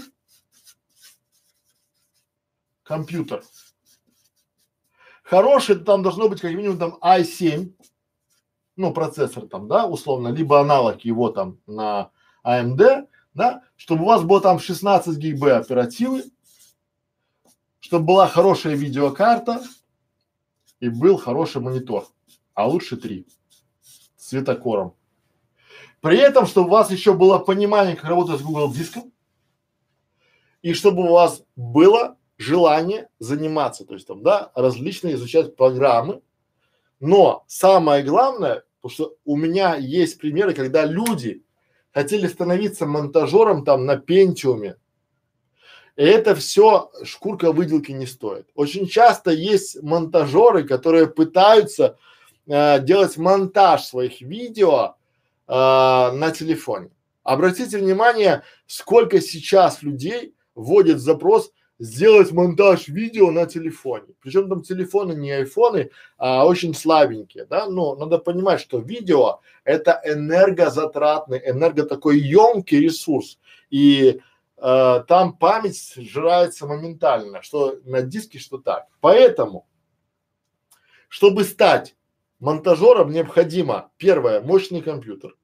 компьютер. 2.94 3.44
Хороший, 5.24 5.76
там 5.76 6.04
должно 6.04 6.30
быть 6.30 6.42
как 6.42 6.54
минимум 6.54 6.78
там 6.78 6.98
i7, 7.02 7.74
ну, 8.76 8.94
процессор 8.94 9.48
там, 9.48 9.68
да, 9.68 9.88
условно, 9.88 10.28
либо 10.28 10.60
аналог 10.60 11.02
его 11.02 11.30
там 11.30 11.58
на 11.66 12.12
AMD, 12.46 13.08
да, 13.34 13.64
чтобы 13.78 14.04
у 14.04 14.08
вас 14.08 14.22
было 14.22 14.42
там 14.42 14.60
16 14.60 15.18
гигаб 15.18 15.64
оперативы, 15.64 16.24
чтобы 17.80 18.06
была 18.06 18.28
хорошая 18.28 18.76
видеокарта 18.76 19.64
и 20.80 20.90
был 20.90 21.18
хороший 21.18 21.62
монитор, 21.62 22.08
а 22.54 22.68
лучше 22.68 22.98
три 22.98 23.26
с 24.18 24.28
цветокором. 24.28 24.94
При 26.00 26.18
этом, 26.18 26.46
чтобы 26.46 26.68
у 26.68 26.72
вас 26.72 26.92
еще 26.92 27.14
было 27.14 27.40
понимание, 27.40 27.96
как 27.96 28.10
работать 28.10 28.40
с 28.40 28.44
Google 28.44 28.72
диском, 28.72 29.12
и 30.62 30.74
чтобы 30.74 31.04
у 31.04 31.14
вас 31.14 31.44
было 31.56 32.18
желание 32.44 33.10
заниматься, 33.20 33.86
то 33.86 33.94
есть 33.94 34.08
там, 34.08 34.22
да, 34.22 34.52
различные 34.56 35.16
изучать 35.16 35.56
программы. 35.56 36.22
Но 37.00 37.44
самое 37.48 38.04
главное, 38.04 38.64
потому 38.82 38.94
что 38.94 39.16
у 39.26 39.36
меня 39.36 39.76
есть 39.76 40.20
примеры, 40.20 40.54
когда 40.54 40.86
люди 40.86 41.44
хотели 41.94 42.28
становиться 42.28 42.86
монтажером 42.86 43.64
там 43.66 43.86
на 43.86 43.98
пентиуме, 43.98 44.78
и 45.96 46.04
это 46.04 46.34
все 46.34 46.92
шкурка 47.04 47.52
выделки 47.52 47.92
не 47.92 48.08
стоит. 48.08 48.48
Очень 48.56 48.88
часто 48.88 49.32
есть 49.32 49.82
монтажеры, 49.84 50.64
которые 50.64 51.08
пытаются 51.08 51.98
э, 52.48 52.80
делать 52.82 53.16
монтаж 53.18 53.84
своих 53.84 54.22
видео 54.22 54.96
э, 55.48 55.54
на 55.54 56.32
телефоне. 56.32 56.90
Обратите 57.24 57.78
внимание, 57.78 58.44
сколько 58.66 59.22
сейчас 59.22 59.84
людей 59.84 60.34
вводит 60.56 61.00
запрос 61.00 61.52
сделать 61.80 62.32
монтаж 62.32 62.88
видео 62.88 63.32
на 63.32 63.46
телефоне. 63.46 64.14
Причем 64.22 64.48
там 64.50 64.62
телефоны 64.62 65.14
не 65.14 65.32
айфоны, 65.32 65.92
а 66.18 66.46
очень 66.46 66.74
слабенькие, 66.74 67.46
да, 67.46 67.68
но 67.68 67.96
надо 67.96 68.20
понимать, 68.20 68.62
что 68.62 68.80
видео 68.80 69.40
это 69.64 70.02
энергозатратный, 70.06 71.42
энерго 71.46 71.84
такой 71.84 72.20
емкий 72.20 72.80
ресурс. 72.80 73.40
И 73.70 74.22
э, 74.58 75.04
там 75.08 75.34
память 75.38 75.94
сжирается 75.96 76.68
моментально, 76.68 77.42
что 77.42 77.80
на 77.84 78.02
диске, 78.02 78.40
что 78.40 78.58
так. 78.58 78.88
Поэтому, 79.02 79.68
чтобы 81.08 81.44
стать 81.44 81.96
монтажером, 82.40 83.12
необходимо 83.12 83.92
первое 83.98 84.42
мощный 84.42 84.82
компьютер. 84.82 85.36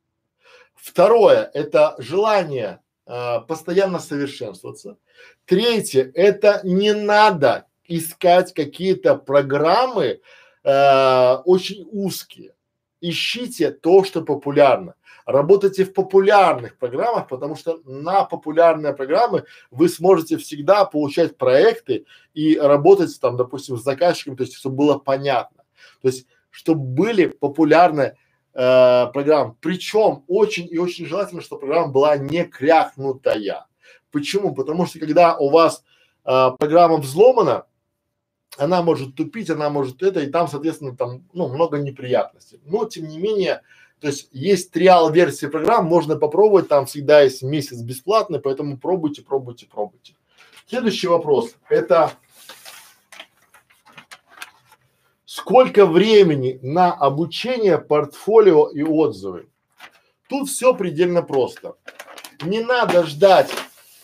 Второе 0.76 1.50
это 1.54 1.96
желание 1.98 2.82
э, 3.10 3.42
постоянно 3.48 4.00
совершенствоваться. 4.00 4.98
Третье, 5.46 6.12
это 6.14 6.62
не 6.64 6.94
надо 6.94 7.66
искать 7.86 8.54
какие-то 8.54 9.16
программы 9.16 10.22
э, 10.64 11.34
очень 11.46 11.88
узкие. 11.92 12.54
Ищите 13.02 13.72
то, 13.72 14.04
что 14.04 14.22
популярно. 14.22 14.94
Работайте 15.26 15.86
в 15.86 15.94
популярных 15.94 16.78
программах, 16.78 17.28
потому 17.28 17.56
что 17.56 17.82
на 17.86 18.24
популярные 18.26 18.94
программы 18.94 19.46
вы 19.72 19.88
сможете 19.90 20.38
всегда 20.38 20.86
получать 20.86 21.38
проекты 21.38 22.06
и 22.34 22.58
работать 22.58 23.20
там, 23.22 23.38
допустим, 23.38 23.78
с 23.78 23.84
заказчиком, 23.84 24.36
то 24.36 24.44
есть, 24.44 24.56
чтобы 24.56 24.76
было 24.78 24.98
понятно. 24.98 25.64
То 26.02 26.08
есть, 26.08 26.26
чтобы 26.50 26.82
были 26.82 27.28
популярные 27.28 28.18
э, 28.60 29.08
программы. 29.14 29.56
Причем 29.62 30.24
очень 30.28 30.68
и 30.70 30.78
очень 30.78 31.06
желательно, 31.06 31.42
чтобы 31.42 31.62
программа 31.62 31.92
была 31.92 32.18
не 32.18 32.44
крякнутая. 32.44 33.66
Почему? 34.12 34.54
Потому 34.54 34.86
что 34.86 35.00
когда 35.00 35.38
у 35.38 35.50
вас 35.50 35.84
а, 36.26 36.52
программа 36.52 36.98
взломана, 36.98 37.66
она 38.58 38.82
может 38.82 39.16
тупить, 39.16 39.50
она 39.50 39.70
может 39.70 40.04
это, 40.04 40.20
и 40.20 40.28
там, 40.28 40.48
соответственно, 40.48 40.96
там, 40.96 41.24
ну, 41.34 41.48
много 41.48 41.78
неприятностей. 41.78 42.60
Но, 42.66 42.86
тем 42.86 43.08
не 43.08 43.18
менее, 43.20 43.62
то 44.02 44.08
есть 44.08 44.30
есть 44.32 44.72
триал 44.72 45.12
версии 45.12 45.46
программ, 45.46 45.86
можно 45.86 46.18
попробовать, 46.18 46.68
там 46.68 46.86
всегда 46.86 47.22
есть 47.22 47.44
месяц 47.44 47.82
бесплатный, 47.82 48.40
поэтому 48.40 48.78
пробуйте, 48.78 49.22
пробуйте, 49.22 49.68
пробуйте. 49.68 50.16
Следующий 50.68 51.08
вопрос, 51.08 51.56
это 51.70 52.12
сколько 55.30 55.86
времени 55.86 56.60
на 56.62 56.92
обучение, 56.92 57.78
портфолио 57.78 58.70
и 58.70 58.82
отзывы? 58.82 59.50
Тут 60.28 60.50
все 60.50 60.74
предельно 60.74 61.22
просто. 61.22 61.76
Не 62.42 62.62
надо 62.62 63.06
ждать 63.06 63.50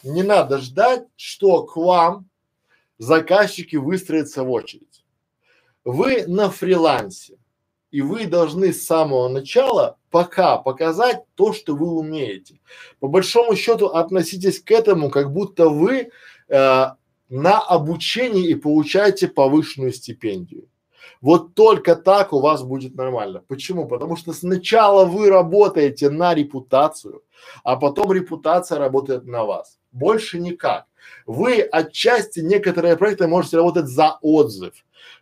не 0.06 0.24
надо 0.24 0.60
ждать, 0.60 1.04
что 1.16 1.64
к 1.64 1.76
вам 1.76 2.30
заказчики 2.98 3.76
выстроятся 3.76 4.44
в 4.44 4.52
очередь. 4.52 5.04
Вы 5.84 6.26
на 6.28 6.50
фрилансе, 6.50 7.38
и 7.92 8.02
вы 8.02 8.28
должны 8.28 8.72
с 8.72 8.86
самого 8.86 9.28
начала 9.30 9.98
пока 10.12 10.58
показать 10.58 11.24
то, 11.36 11.54
что 11.54 11.76
вы 11.76 11.88
умеете. 11.88 12.60
По 13.00 13.08
большому 13.08 13.56
счету 13.56 13.88
относитесь 13.88 14.60
к 14.60 14.72
этому, 14.72 15.10
как 15.10 15.34
будто 15.34 15.70
вы 15.70 16.12
э, 16.48 16.86
на 17.30 17.60
обучении 17.60 18.50
и 18.50 18.56
получаете 18.56 19.28
повышенную 19.28 19.92
стипендию. 19.92 20.68
Вот 21.22 21.54
только 21.54 21.96
так 21.96 22.34
у 22.34 22.40
вас 22.40 22.64
будет 22.64 22.96
нормально. 22.96 23.44
Почему? 23.48 23.88
Потому 23.88 24.16
что 24.16 24.34
сначала 24.34 25.06
вы 25.06 25.30
работаете 25.30 26.10
на 26.10 26.34
репутацию, 26.34 27.24
а 27.64 27.76
потом 27.76 28.12
репутация 28.12 28.80
работает 28.80 29.26
на 29.26 29.44
вас. 29.44 29.80
Больше 29.92 30.40
никак. 30.40 30.86
Вы 31.26 31.62
отчасти 31.62 32.40
некоторые 32.40 32.98
проекты 32.98 33.28
можете 33.28 33.58
работать 33.58 33.88
за 33.88 34.18
отзыв. 34.22 34.74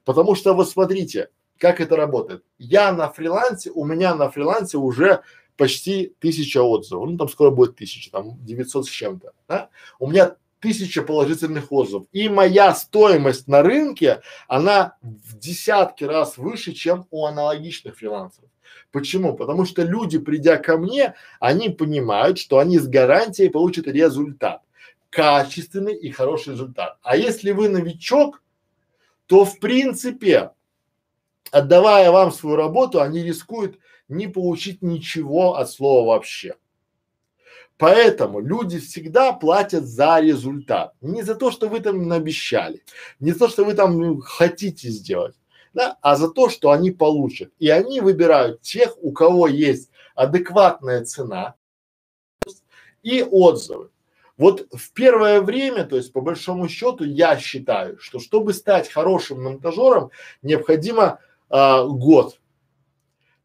Потому 0.06 0.36
что 0.36 0.54
вы 0.54 0.66
смотрите, 0.66 1.30
как 1.58 1.80
это 1.80 1.96
работает. 1.96 2.44
Я 2.58 2.92
на 2.92 3.10
фрилансе, 3.10 3.72
у 3.72 3.86
меня 3.86 4.16
на 4.16 4.30
фрилансе 4.30 4.78
уже 4.78 5.22
почти 5.58 6.14
тысяча 6.20 6.62
отзывов. 6.62 7.10
Ну, 7.10 7.18
там 7.18 7.30
скоро 7.30 7.52
будет 7.52 7.76
тысяча, 7.76 8.12
там 8.12 8.44
900 8.44 8.86
с 8.86 8.90
чем-то, 8.90 9.34
да? 9.48 9.70
У 10.00 10.10
меня 10.10 10.36
тысяча 10.64 11.02
положительных 11.02 11.74
отзывов. 11.74 12.08
И 12.14 12.30
моя 12.30 12.74
стоимость 12.74 13.50
на 13.50 13.62
рынке, 13.62 14.22
она 14.48 14.96
в 15.02 15.38
десятки 15.38 16.06
раз 16.06 16.38
выше, 16.38 16.72
чем 16.72 17.06
у 17.12 17.26
аналогичных 17.26 17.98
фрилансеров. 17.98 18.50
Почему? 18.94 19.36
Потому 19.36 19.66
что 19.66 19.84
люди, 19.84 20.20
придя 20.20 20.56
ко 20.56 20.78
мне, 20.78 21.16
они 21.42 21.68
понимают, 21.68 22.40
что 22.40 22.60
они 22.60 22.80
с 22.80 22.88
гарантией 22.88 23.50
получат 23.50 23.88
результат. 23.88 24.62
Качественный 25.10 25.96
и 25.96 26.12
хороший 26.12 26.54
результат. 26.54 26.98
А 27.04 27.18
если 27.18 27.52
вы 27.52 27.68
новичок, 27.68 28.42
то 29.26 29.44
в 29.44 29.60
принципе, 29.60 30.52
отдавая 31.52 32.10
вам 32.10 32.32
свою 32.32 32.56
работу, 32.56 33.02
они 33.02 33.22
рискуют 33.22 33.80
не 34.08 34.28
получить 34.28 34.82
ничего 34.82 35.58
от 35.58 35.70
слова 35.70 36.08
вообще. 36.08 36.56
Поэтому 37.78 38.40
люди 38.40 38.80
всегда 38.80 39.34
платят 39.34 39.86
за 39.86 40.20
результат. 40.20 40.94
Не 41.02 41.24
за 41.24 41.36
то, 41.36 41.52
что 41.52 41.68
вы 41.68 41.80
там 41.80 42.12
обещали, 42.12 42.84
не 43.20 43.32
за 43.32 43.40
то, 43.40 43.50
что 43.50 43.66
вы 43.66 43.74
там 43.74 43.98
ну, 43.98 44.22
хотите 44.22 44.90
сделать, 44.90 45.36
да, 45.74 45.98
а 46.02 46.16
за 46.16 46.30
то, 46.30 46.50
что 46.50 46.72
они 46.72 46.92
получат. 46.92 47.52
И 47.60 47.70
они 47.70 48.00
выбирают 48.00 48.62
тех, 48.62 48.96
у 49.02 49.12
кого 49.12 49.48
есть 49.48 49.90
адекватная 50.16 51.04
цена 51.04 51.56
и 53.02 53.24
отзывы. 53.24 53.90
Вот 54.38 54.68
в 54.72 54.92
первое 54.94 55.42
время, 55.42 55.84
то 55.86 55.96
есть 55.96 56.12
по 56.12 56.22
большому 56.22 56.68
счету, 56.68 57.04
я 57.04 57.38
считаю, 57.38 58.00
что 58.00 58.20
чтобы 58.20 58.54
стать 58.54 58.90
хорошим 58.90 59.44
монтажером, 59.44 60.12
необходимо 60.42 61.20
а, 61.50 61.84
год 61.86 62.40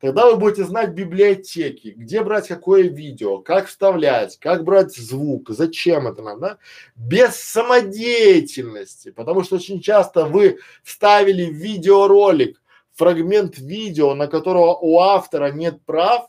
Тогда 0.01 0.31
вы 0.31 0.37
будете 0.37 0.63
знать 0.63 0.91
библиотеки, 0.91 1.89
где 1.89 2.23
брать 2.23 2.47
какое 2.47 2.85
видео, 2.85 3.39
как 3.39 3.67
вставлять, 3.67 4.39
как 4.39 4.63
брать 4.63 4.95
звук, 4.95 5.51
зачем 5.51 6.07
это 6.07 6.23
надо, 6.23 6.41
да? 6.41 6.59
без 6.95 7.35
самодеятельности, 7.35 9.11
потому 9.11 9.43
что 9.43 9.57
очень 9.57 9.81
часто 9.81 10.27
вы 10.27 10.59
вставили 10.85 11.45
видеоролик 11.47 12.61
фрагмент 12.95 13.59
видео, 13.59 14.15
на 14.15 14.29
которого 14.29 14.77
у 14.77 15.01
автора 15.01 15.51
нет 15.51 15.83
прав, 15.85 16.29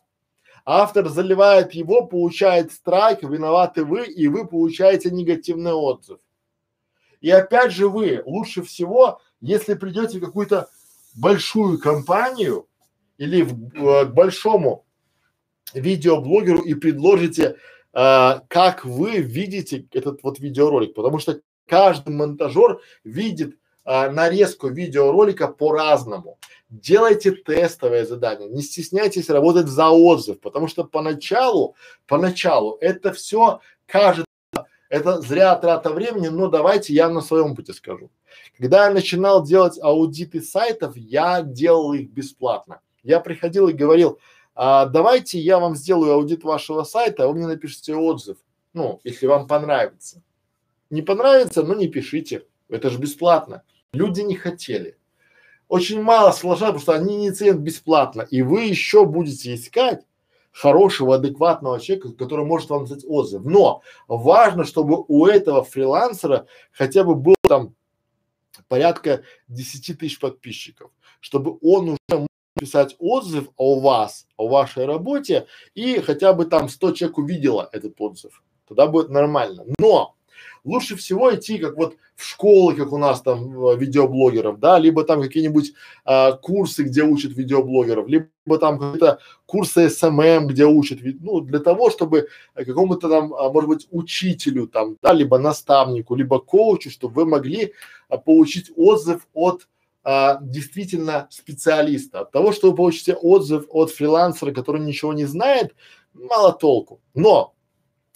автор 0.65 1.07
заливает 1.07 1.73
его, 1.73 2.07
получает 2.07 2.71
страйк, 2.71 3.21
виноваты 3.21 3.85
вы, 3.85 4.05
и 4.05 4.27
вы 4.27 4.47
получаете 4.47 5.11
негативный 5.11 5.73
отзыв. 5.73 6.19
И 7.21 7.29
опять 7.29 7.71
же 7.71 7.87
вы, 7.87 8.23
лучше 8.25 8.63
всего, 8.63 9.19
если 9.41 9.75
придете 9.75 10.17
в 10.17 10.25
какую-то 10.25 10.69
большую 11.15 11.77
компанию, 11.79 12.65
или 13.19 13.43
в, 13.43 13.75
э, 13.75 14.05
к 14.05 14.13
большому 14.13 14.85
видеоблогеру 15.73 16.61
и 16.61 16.73
предложите, 16.73 17.57
э, 17.93 18.39
как 18.47 18.85
вы 18.85 19.17
видите 19.19 19.85
этот 19.91 20.23
вот 20.23 20.39
видеоролик, 20.39 20.95
потому 20.95 21.19
что 21.19 21.41
каждый 21.67 22.15
монтажер 22.15 22.79
видит 23.03 23.57
э, 23.85 24.09
нарезку 24.09 24.69
видеоролика 24.69 25.47
по-разному. 25.47 26.39
Делайте 26.69 27.31
тестовое 27.31 28.05
задание, 28.05 28.49
не 28.49 28.61
стесняйтесь 28.61 29.29
работать 29.29 29.67
за 29.67 29.89
отзыв, 29.89 30.39
потому 30.39 30.67
что 30.67 30.83
поначалу, 30.83 31.75
поначалу 32.07 32.77
это 32.79 33.11
все 33.11 33.59
кажется, 33.85 34.25
это 34.89 35.21
зря 35.21 35.55
трата 35.55 35.89
времени, 35.89 36.29
но 36.29 36.47
давайте 36.47 36.93
я 36.93 37.09
на 37.09 37.21
своем 37.21 37.55
пути 37.55 37.73
скажу. 37.73 38.11
Когда 38.57 38.85
я 38.85 38.93
начинал 38.93 39.43
делать 39.43 39.79
аудиты 39.81 40.41
сайтов, 40.41 40.95
я 40.95 41.41
делал 41.41 41.93
их 41.93 42.09
бесплатно. 42.09 42.81
Я 43.03 43.19
приходил 43.19 43.67
и 43.67 43.73
говорил, 43.73 44.19
а, 44.55 44.85
давайте 44.85 45.39
я 45.39 45.59
вам 45.59 45.75
сделаю 45.75 46.13
аудит 46.13 46.43
вашего 46.43 46.83
сайта, 46.83 47.23
а 47.23 47.27
вы 47.27 47.35
мне 47.35 47.47
напишите 47.47 47.95
отзыв. 47.95 48.37
Ну, 48.73 48.99
если 49.03 49.25
вам 49.25 49.47
понравится. 49.47 50.21
Не 50.89 51.01
понравится, 51.01 51.63
ну 51.63 51.75
не 51.75 51.87
пишите. 51.87 52.45
Это 52.67 52.89
же 52.89 52.99
бесплатно. 52.99 53.63
Люди 53.93 54.21
не 54.21 54.35
хотели. 54.35 54.97
Очень 55.67 56.01
мало 56.01 56.31
сложно, 56.31 56.67
потому 56.67 56.81
что 56.81 56.93
они 56.93 57.15
не 57.17 57.31
ценят 57.31 57.57
бесплатно. 57.57 58.21
И 58.29 58.41
вы 58.41 58.63
еще 58.63 59.05
будете 59.05 59.53
искать 59.53 60.01
хорошего, 60.51 61.15
адекватного 61.15 61.79
человека, 61.79 62.11
который 62.13 62.45
может 62.45 62.69
вам 62.69 62.85
дать 62.85 63.05
отзыв. 63.07 63.43
Но 63.45 63.81
важно, 64.07 64.65
чтобы 64.65 65.03
у 65.07 65.25
этого 65.25 65.63
фрилансера 65.63 66.47
хотя 66.71 67.03
бы 67.03 67.15
было 67.15 67.35
там 67.47 67.75
порядка 68.67 69.23
10 69.47 69.97
тысяч 69.97 70.19
подписчиков, 70.19 70.91
чтобы 71.19 71.57
он 71.61 71.89
уже 71.89 72.27
писать 72.59 72.95
отзыв 72.99 73.49
о 73.57 73.79
вас, 73.79 74.27
о 74.37 74.47
вашей 74.47 74.85
работе, 74.85 75.47
и 75.75 75.99
хотя 75.99 76.33
бы 76.33 76.45
там 76.45 76.69
100 76.69 76.91
человек 76.91 77.17
увидело 77.17 77.69
этот 77.71 77.99
отзыв. 77.99 78.43
Тогда 78.67 78.87
будет 78.87 79.09
нормально. 79.09 79.65
Но 79.79 80.15
лучше 80.63 80.95
всего 80.95 81.33
идти 81.33 81.57
как 81.57 81.77
вот 81.77 81.95
в 82.15 82.23
школы, 82.23 82.75
как 82.75 82.91
у 82.91 82.97
нас 82.97 83.21
там 83.21 83.67
э, 83.67 83.77
видеоблогеров, 83.77 84.59
да, 84.59 84.77
либо 84.77 85.03
там 85.03 85.21
какие-нибудь 85.21 85.73
а, 86.03 86.33
курсы, 86.33 86.83
где 86.83 87.03
учат 87.03 87.31
видеоблогеров, 87.31 88.07
либо 88.07 88.57
там 88.59 88.77
какие-то 88.77 89.19
курсы 89.45 89.85
SMM, 89.87 90.47
где 90.47 90.65
учат, 90.65 90.99
ну, 91.01 91.39
для 91.39 91.59
того, 91.59 91.89
чтобы 91.89 92.27
какому-то 92.53 93.09
там, 93.09 93.33
а, 93.33 93.49
может 93.49 93.69
быть, 93.69 93.87
учителю 93.91 94.67
там, 94.67 94.97
да, 95.01 95.13
либо 95.13 95.37
наставнику, 95.37 96.15
либо 96.15 96.39
коучу, 96.39 96.89
чтобы 96.89 97.13
вы 97.13 97.25
могли 97.25 97.73
а, 98.09 98.17
получить 98.17 98.71
отзыв 98.75 99.27
от 99.33 99.67
а, 100.11 100.39
действительно 100.41 101.27
специалиста. 101.29 102.21
От 102.21 102.31
того, 102.31 102.51
что 102.51 102.71
вы 102.71 102.75
получите 102.75 103.13
отзыв 103.13 103.65
от 103.69 103.91
фрилансера, 103.91 104.51
который 104.51 104.81
ничего 104.81 105.13
не 105.13 105.25
знает, 105.25 105.75
мало 106.13 106.51
толку. 106.51 106.99
Но 107.13 107.53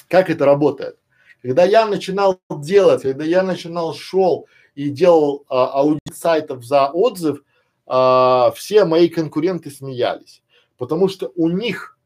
как 0.07 0.31
это 0.31 0.43
работает? 0.43 0.97
Когда 1.43 1.65
я 1.65 1.85
начинал 1.85 2.41
делать, 2.49 3.03
когда 3.03 3.23
я 3.23 3.43
начинал 3.43 3.93
шел 3.93 4.47
и 4.73 4.89
делал 4.89 5.45
а, 5.47 5.81
аудит 5.81 6.15
сайтов 6.15 6.65
за 6.65 6.89
отзыв, 6.89 7.43
а, 7.85 8.51
все 8.55 8.85
мои 8.85 9.07
конкуренты 9.07 9.69
смеялись, 9.69 10.41
потому 10.79 11.07
что 11.07 11.31
у 11.35 11.47
них 11.47 11.99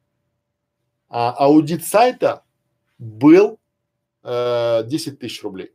а, 1.08 1.32
аудит 1.32 1.86
сайта 1.86 2.44
был 2.98 3.58
э, 4.24 4.84
10 4.84 5.20
тысяч 5.20 5.42
рублей, 5.44 5.72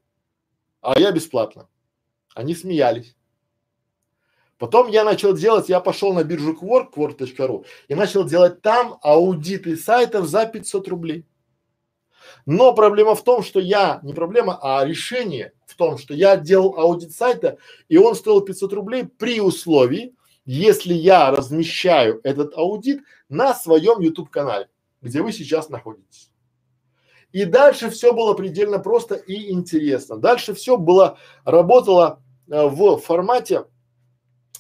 а 0.83 1.01
я 1.01 1.13
бесплатно. 1.13 1.69
Они 2.35 2.55
смеялись. 2.55 3.17
Потом 4.63 4.87
я 4.87 5.03
начал 5.03 5.35
делать, 5.35 5.69
я 5.69 5.81
пошел 5.81 6.13
на 6.13 6.23
биржу 6.23 6.53
Quark, 6.53 6.93
quark.ru 6.95 7.67
и 7.89 7.97
начал 7.97 8.23
делать 8.23 8.63
там 8.63 8.97
аудиты 9.03 9.77
сайтов 9.77 10.29
за 10.29 10.47
500 10.47 10.87
рублей. 10.87 11.27
Но 12.47 12.73
проблема 12.73 13.17
в 13.17 13.25
том, 13.25 13.43
что 13.43 13.59
я, 13.59 13.99
не 14.05 14.13
проблема, 14.15 14.61
а 14.63 14.85
решение 14.85 15.53
в 15.67 15.75
том, 15.75 15.99
что 15.99 16.15
я 16.15 16.37
делал 16.37 16.79
аудит 16.79 17.11
сайта, 17.11 17.59
и 17.89 17.97
он 17.97 18.15
стоил 18.15 18.41
500 18.41 18.73
рублей 18.73 19.05
при 19.05 19.41
условии, 19.41 20.15
если 20.45 20.95
я 20.95 21.33
размещаю 21.33 22.21
этот 22.23 22.57
аудит 22.57 23.01
на 23.29 23.55
своем 23.55 23.99
YouTube 23.99 24.31
канале, 24.31 24.69
где 25.01 25.23
вы 25.23 25.33
сейчас 25.33 25.71
находитесь. 25.71 26.31
И 27.33 27.47
дальше 27.47 27.91
все 27.91 28.13
было 28.13 28.35
предельно 28.35 28.79
просто 28.79 29.17
и 29.17 29.51
интересно. 29.51 30.19
Дальше 30.19 30.55
все 30.55 30.77
было, 30.77 31.19
работало 31.45 32.23
э, 32.49 32.65
в 32.65 32.99
формате 32.99 33.65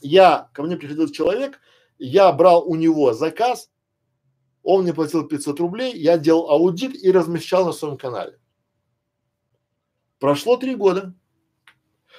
я, 0.00 0.50
ко 0.52 0.62
мне 0.62 0.76
приходил 0.76 1.08
человек, 1.08 1.60
я 1.98 2.32
брал 2.32 2.68
у 2.68 2.74
него 2.74 3.12
заказ, 3.12 3.70
он 4.62 4.82
мне 4.82 4.94
платил 4.94 5.26
500 5.26 5.60
рублей, 5.60 5.96
я 5.96 6.18
делал 6.18 6.50
аудит 6.50 6.94
и 6.94 7.10
размещал 7.10 7.66
на 7.66 7.72
своем 7.72 7.96
канале. 7.96 8.38
Прошло 10.18 10.56
три 10.56 10.76
года. 10.76 11.14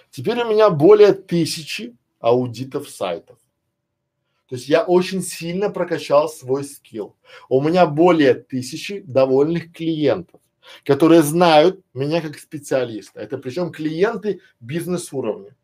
Теперь 0.09 0.41
у 0.41 0.49
меня 0.49 0.69
более 0.69 1.13
тысячи 1.13 1.95
аудитов 2.19 2.89
сайтов. 2.89 3.39
То 4.47 4.55
есть 4.55 4.67
я 4.67 4.83
очень 4.83 5.21
сильно 5.21 5.69
прокачал 5.69 6.29
свой 6.29 6.63
скилл. 6.63 7.15
У 7.49 7.61
меня 7.61 7.85
более 7.85 8.33
тысячи 8.33 8.99
довольных 8.99 9.73
клиентов, 9.73 10.41
которые 10.83 11.23
знают 11.23 11.81
меня 11.93 12.21
как 12.21 12.37
специалиста. 12.37 13.19
Это 13.21 13.37
причем 13.37 13.71
клиенты 13.71 14.41
бизнес 14.59 15.11
уровня 15.13 15.55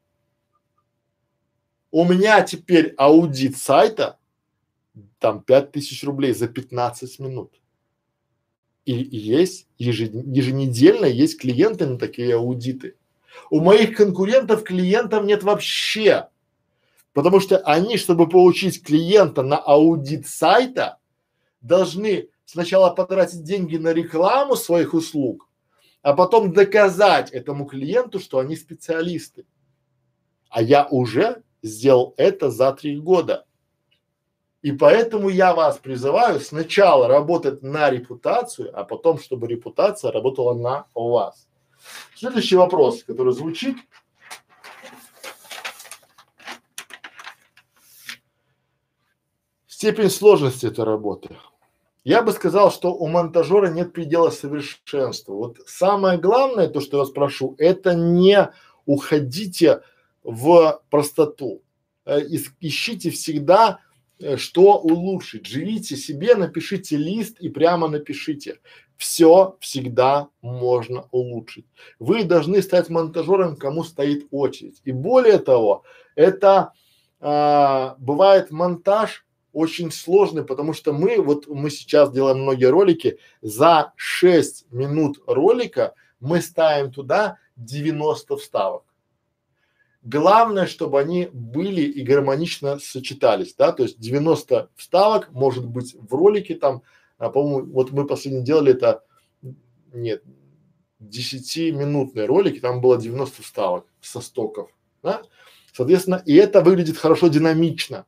у 1.92 2.06
меня 2.06 2.42
теперь 2.42 2.94
аудит 2.98 3.58
сайта 3.58 4.20
там 5.20 5.42
пять 5.42 5.72
тысяч 5.72 6.04
рублей 6.04 6.34
за 6.34 6.48
15 6.48 7.20
минут. 7.20 7.54
И 8.86 8.94
есть 8.94 9.68
еженедельно 9.78 11.06
есть 11.06 11.40
клиенты 11.40 11.86
на 11.86 12.00
такие 12.00 12.36
аудиты. 12.36 12.96
У 13.50 13.60
моих 13.60 13.96
конкурентов 13.96 14.64
клиентов 14.64 15.26
нет 15.26 15.44
вообще. 15.44 16.30
Потому 17.14 17.40
что 17.40 17.58
они, 17.60 17.98
чтобы 17.98 18.28
получить 18.30 18.84
клиента 18.84 19.44
на 19.44 19.58
аудит 19.58 20.28
сайта, 20.28 20.98
должны 21.62 22.30
сначала 22.46 22.90
потратить 22.92 23.44
деньги 23.44 23.78
на 23.78 23.94
рекламу 23.94 24.56
своих 24.56 24.94
услуг, 24.94 25.48
а 26.02 26.14
потом 26.14 26.54
доказать 26.54 27.32
этому 27.32 27.66
клиенту, 27.66 28.20
что 28.20 28.40
они 28.40 28.56
специалисты. 28.56 29.46
А 30.50 30.62
я 30.62 30.88
уже 30.88 31.44
сделал 31.62 32.14
это 32.18 32.50
за 32.50 32.72
три 32.74 32.98
года. 33.00 33.46
И 34.62 34.72
поэтому 34.74 35.30
я 35.30 35.54
вас 35.54 35.78
призываю 35.78 36.40
сначала 36.40 37.08
работать 37.08 37.64
на 37.64 37.90
репутацию, 37.90 38.78
а 38.78 38.84
потом, 38.84 39.18
чтобы 39.18 39.48
репутация 39.48 40.12
работала 40.12 40.54
на 40.54 40.86
вас. 40.94 41.48
Следующий 42.16 42.58
вопрос, 42.58 43.04
который 43.04 43.34
звучит. 43.34 43.78
Степень 49.66 50.10
сложности 50.10 50.66
этой 50.66 50.84
работы. 50.84 51.38
Я 52.04 52.22
бы 52.22 52.34
сказал, 52.34 52.70
что 52.72 52.94
у 52.94 53.08
монтажера 53.08 53.68
нет 53.68 53.94
предела 53.94 54.30
совершенства. 54.30 55.34
Вот 55.34 55.60
самое 55.68 56.18
главное, 56.18 56.68
то, 56.68 56.82
что 56.82 56.98
я 56.98 57.04
вас 57.04 57.12
прошу, 57.12 57.56
это 57.58 57.94
не 57.94 58.52
уходите 58.86 59.84
в 60.24 60.82
простоту. 60.90 61.62
Э, 62.06 62.20
ищите 62.60 63.10
всегда 63.12 63.80
Э, 64.20 64.38
что 64.38 64.78
улучшить. 64.78 65.46
Живите 65.46 65.96
себе, 65.96 66.36
напишите 66.36 66.98
лист 66.98 67.40
и 67.40 67.50
прямо 67.50 67.88
напишите. 67.88 68.60
Все 68.98 69.56
всегда 69.62 70.28
можно 70.42 71.06
улучшить. 71.12 71.66
Вы 72.00 72.26
должны 72.26 72.62
стать 72.62 72.90
монтажером, 72.90 73.56
кому 73.56 73.86
стоит 73.86 74.28
очередь. 74.30 74.82
И 74.84 74.92
более 74.92 75.40
того, 75.40 75.84
это 76.16 76.74
а, 77.22 77.96
бывает 77.98 78.52
монтаж 78.52 79.26
очень 79.54 79.90
сложный, 79.90 80.44
потому 80.44 80.74
что 80.74 80.92
мы, 80.92 81.22
вот 81.22 81.48
мы 81.48 81.70
сейчас 81.70 82.12
делаем 82.12 82.42
многие 82.42 82.66
ролики, 82.66 83.20
за 83.42 83.94
6 83.96 84.70
минут 84.72 85.22
ролика 85.28 85.94
мы 86.20 86.42
ставим 86.42 86.92
туда 86.92 87.38
90 87.56 88.36
вставок. 88.36 88.84
Главное, 90.10 90.66
чтобы 90.66 91.00
они 91.00 91.30
были 91.32 91.82
и 91.82 92.02
гармонично 92.02 92.80
сочетались, 92.80 93.54
да, 93.54 93.72
то 93.72 93.84
есть 93.84 94.00
90 94.00 94.72
вставок 94.76 95.32
может 95.32 95.68
быть 95.68 95.94
в 95.94 96.12
ролике 96.16 96.56
там, 96.56 96.82
а, 97.20 97.30
по-моему, 97.30 97.72
вот 97.72 97.92
мы 97.92 98.08
последний 98.08 98.42
делали 98.42 98.72
это, 98.72 99.04
нет, 99.94 100.24
10-минутные 101.00 102.26
ролики, 102.26 102.60
там 102.60 102.82
было 102.82 102.98
90 102.98 103.44
вставок 103.44 103.86
со 104.02 104.20
стоков, 104.20 104.72
да, 105.04 105.22
соответственно, 105.74 106.24
и 106.26 106.34
это 106.34 106.62
выглядит 106.62 106.98
хорошо 106.98 107.28
динамично. 107.28 108.08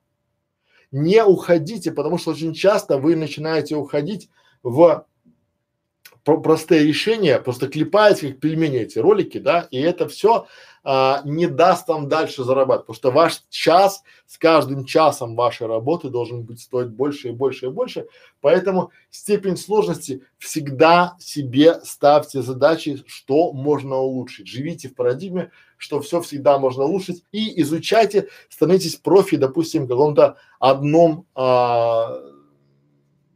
Не 0.91 1.23
уходите, 1.23 1.91
потому 1.91 2.17
что 2.17 2.31
очень 2.31 2.55
часто 2.55 2.97
вы 2.97 3.15
начинаете 3.15 3.75
уходить 3.75 4.27
в 4.63 5.05
простые 6.23 6.85
решения, 6.85 7.39
просто 7.39 7.67
клепаете 7.67 8.29
как 8.29 8.39
пельмени 8.39 8.79
эти 8.79 8.99
ролики, 8.99 9.37
да, 9.37 9.67
и 9.71 9.79
это 9.79 10.07
все 10.07 10.47
а, 10.83 11.21
не 11.25 11.47
даст 11.47 11.87
вам 11.87 12.07
дальше 12.07 12.43
зарабатывать, 12.43 12.87
потому 12.87 12.95
что 12.95 13.11
ваш 13.11 13.43
час 13.49 14.03
с 14.25 14.37
каждым 14.37 14.85
часом 14.85 15.35
вашей 15.35 15.67
работы 15.67 16.09
должен 16.09 16.43
быть 16.43 16.59
стоить 16.59 16.89
больше 16.89 17.29
и 17.29 17.31
больше 17.31 17.67
и 17.67 17.69
больше, 17.69 18.07
поэтому 18.39 18.91
степень 19.09 19.57
сложности 19.57 20.23
всегда 20.37 21.15
себе 21.19 21.81
ставьте 21.83 22.41
задачи, 22.41 23.03
что 23.07 23.51
можно 23.53 23.97
улучшить, 23.97 24.47
живите 24.47 24.89
в 24.89 24.95
парадигме, 24.95 25.51
что 25.77 25.99
все 25.99 26.21
всегда 26.21 26.59
можно 26.59 26.83
улучшить. 26.83 27.23
И 27.31 27.59
изучайте, 27.61 28.27
становитесь 28.49 28.97
профи, 28.97 29.37
допустим, 29.37 29.85
в 29.85 29.87
каком-то 29.87 30.37
одном 30.59 31.25
а, 31.33 32.21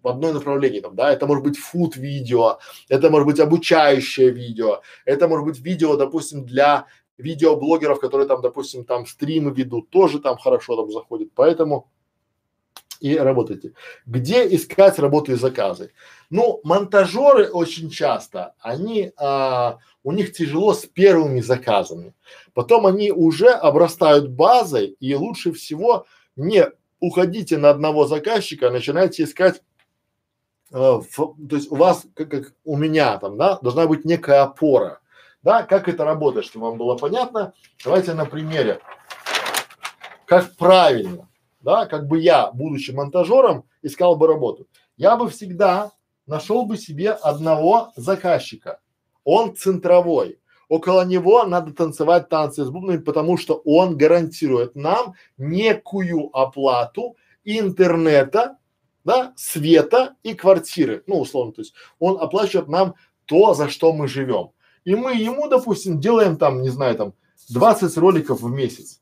в 0.06 0.08
одно 0.08 0.32
направление 0.32 0.82
там, 0.82 0.96
да, 0.96 1.12
это 1.12 1.26
может 1.26 1.44
быть 1.44 1.58
фуд 1.58 1.96
видео, 1.98 2.60
это 2.90 3.10
может 3.10 3.26
быть 3.26 3.40
обучающее 3.40 4.30
видео, 4.30 4.82
это 5.04 5.28
может 5.28 5.46
быть 5.46 5.60
видео, 5.60 5.98
допустим, 5.98 6.46
для 6.46 6.86
видеоблогеров, 7.18 8.00
которые 8.00 8.28
там, 8.28 8.42
допустим, 8.42 8.86
там 8.86 9.08
стримы 9.08 9.52
ведут, 9.52 9.90
тоже 9.90 10.20
там 10.20 10.38
хорошо 10.38 10.76
там 10.76 10.92
заходит, 10.92 11.32
поэтому 11.34 11.90
и 13.00 13.18
работайте. 13.18 13.74
Где 14.06 14.48
искать 14.56 15.00
работу 15.00 15.32
и 15.32 15.36
заказы? 15.36 15.92
Ну, 16.30 16.62
монтажеры 16.64 17.50
очень 17.50 17.90
часто, 17.90 18.54
они, 18.60 19.12
а, 19.18 19.80
у 20.04 20.12
них 20.12 20.34
тяжело 20.34 20.76
с 20.76 20.86
первыми 20.86 21.42
заказами. 21.42 22.14
Потом 22.54 22.86
они 22.86 23.12
уже 23.12 23.50
обрастают 23.50 24.30
базой 24.30 24.96
и 25.00 25.16
лучше 25.16 25.52
всего 25.52 26.06
не 26.36 26.70
уходите 27.00 27.58
на 27.58 27.72
одного 27.72 28.06
заказчика, 28.06 28.68
а 28.68 28.72
начинайте 28.72 29.24
искать 29.24 29.62
в, 30.72 31.36
то 31.48 31.56
есть 31.56 31.72
у 31.72 31.76
вас, 31.76 32.06
как, 32.14 32.30
как 32.30 32.54
у 32.64 32.76
меня 32.76 33.18
там, 33.18 33.38
да, 33.38 33.60
должна 33.62 33.88
быть 33.88 34.06
некая 34.06 34.44
опора, 34.44 35.00
да, 35.44 35.64
как 35.64 35.88
это 35.88 36.04
работает, 36.04 36.46
чтобы 36.46 36.68
вам 36.68 36.78
было 36.78 36.96
понятно. 36.96 37.54
Давайте 37.84 38.14
на 38.14 38.26
примере, 38.26 38.80
как 40.26 40.56
правильно, 40.56 41.30
да, 41.62 41.86
как 41.86 42.08
бы 42.08 42.20
я, 42.20 42.52
будучи 42.52 42.92
монтажером, 42.92 43.66
искал 43.82 44.16
бы 44.16 44.28
работу. 44.28 44.68
Я 44.98 45.18
бы 45.18 45.30
всегда 45.30 45.92
нашел 46.26 46.66
бы 46.66 46.78
себе 46.78 47.12
одного 47.12 47.92
заказчика, 47.96 48.80
он 49.24 49.56
центровой, 49.56 50.40
около 50.68 51.06
него 51.06 51.44
надо 51.44 51.74
танцевать 51.74 52.30
танцы 52.30 52.64
с 52.64 52.70
бубнами, 52.70 52.98
потому 52.98 53.38
что 53.38 53.62
он 53.66 53.98
гарантирует 53.98 54.76
нам 54.76 55.14
некую 55.38 56.36
оплату 56.36 57.16
интернета, 57.44 58.58
да, 59.06 59.34
света 59.38 60.16
и 60.24 60.34
квартиры, 60.34 61.04
ну, 61.08 61.20
условно, 61.20 61.54
то 61.54 61.62
есть 61.62 61.74
он 62.00 62.20
оплачивает 62.20 62.68
нам 62.68 62.96
то, 63.26 63.54
за 63.54 63.70
что 63.70 63.94
мы 63.94 64.08
живем. 64.08 64.52
И 64.84 64.96
мы 64.96 65.16
ему, 65.16 65.48
допустим, 65.48 66.00
делаем 66.00 66.38
там, 66.38 66.62
не 66.62 66.70
знаю, 66.70 66.96
там 66.96 67.14
20 67.50 67.98
роликов 67.98 68.42
в 68.42 68.50
месяц. 68.50 69.00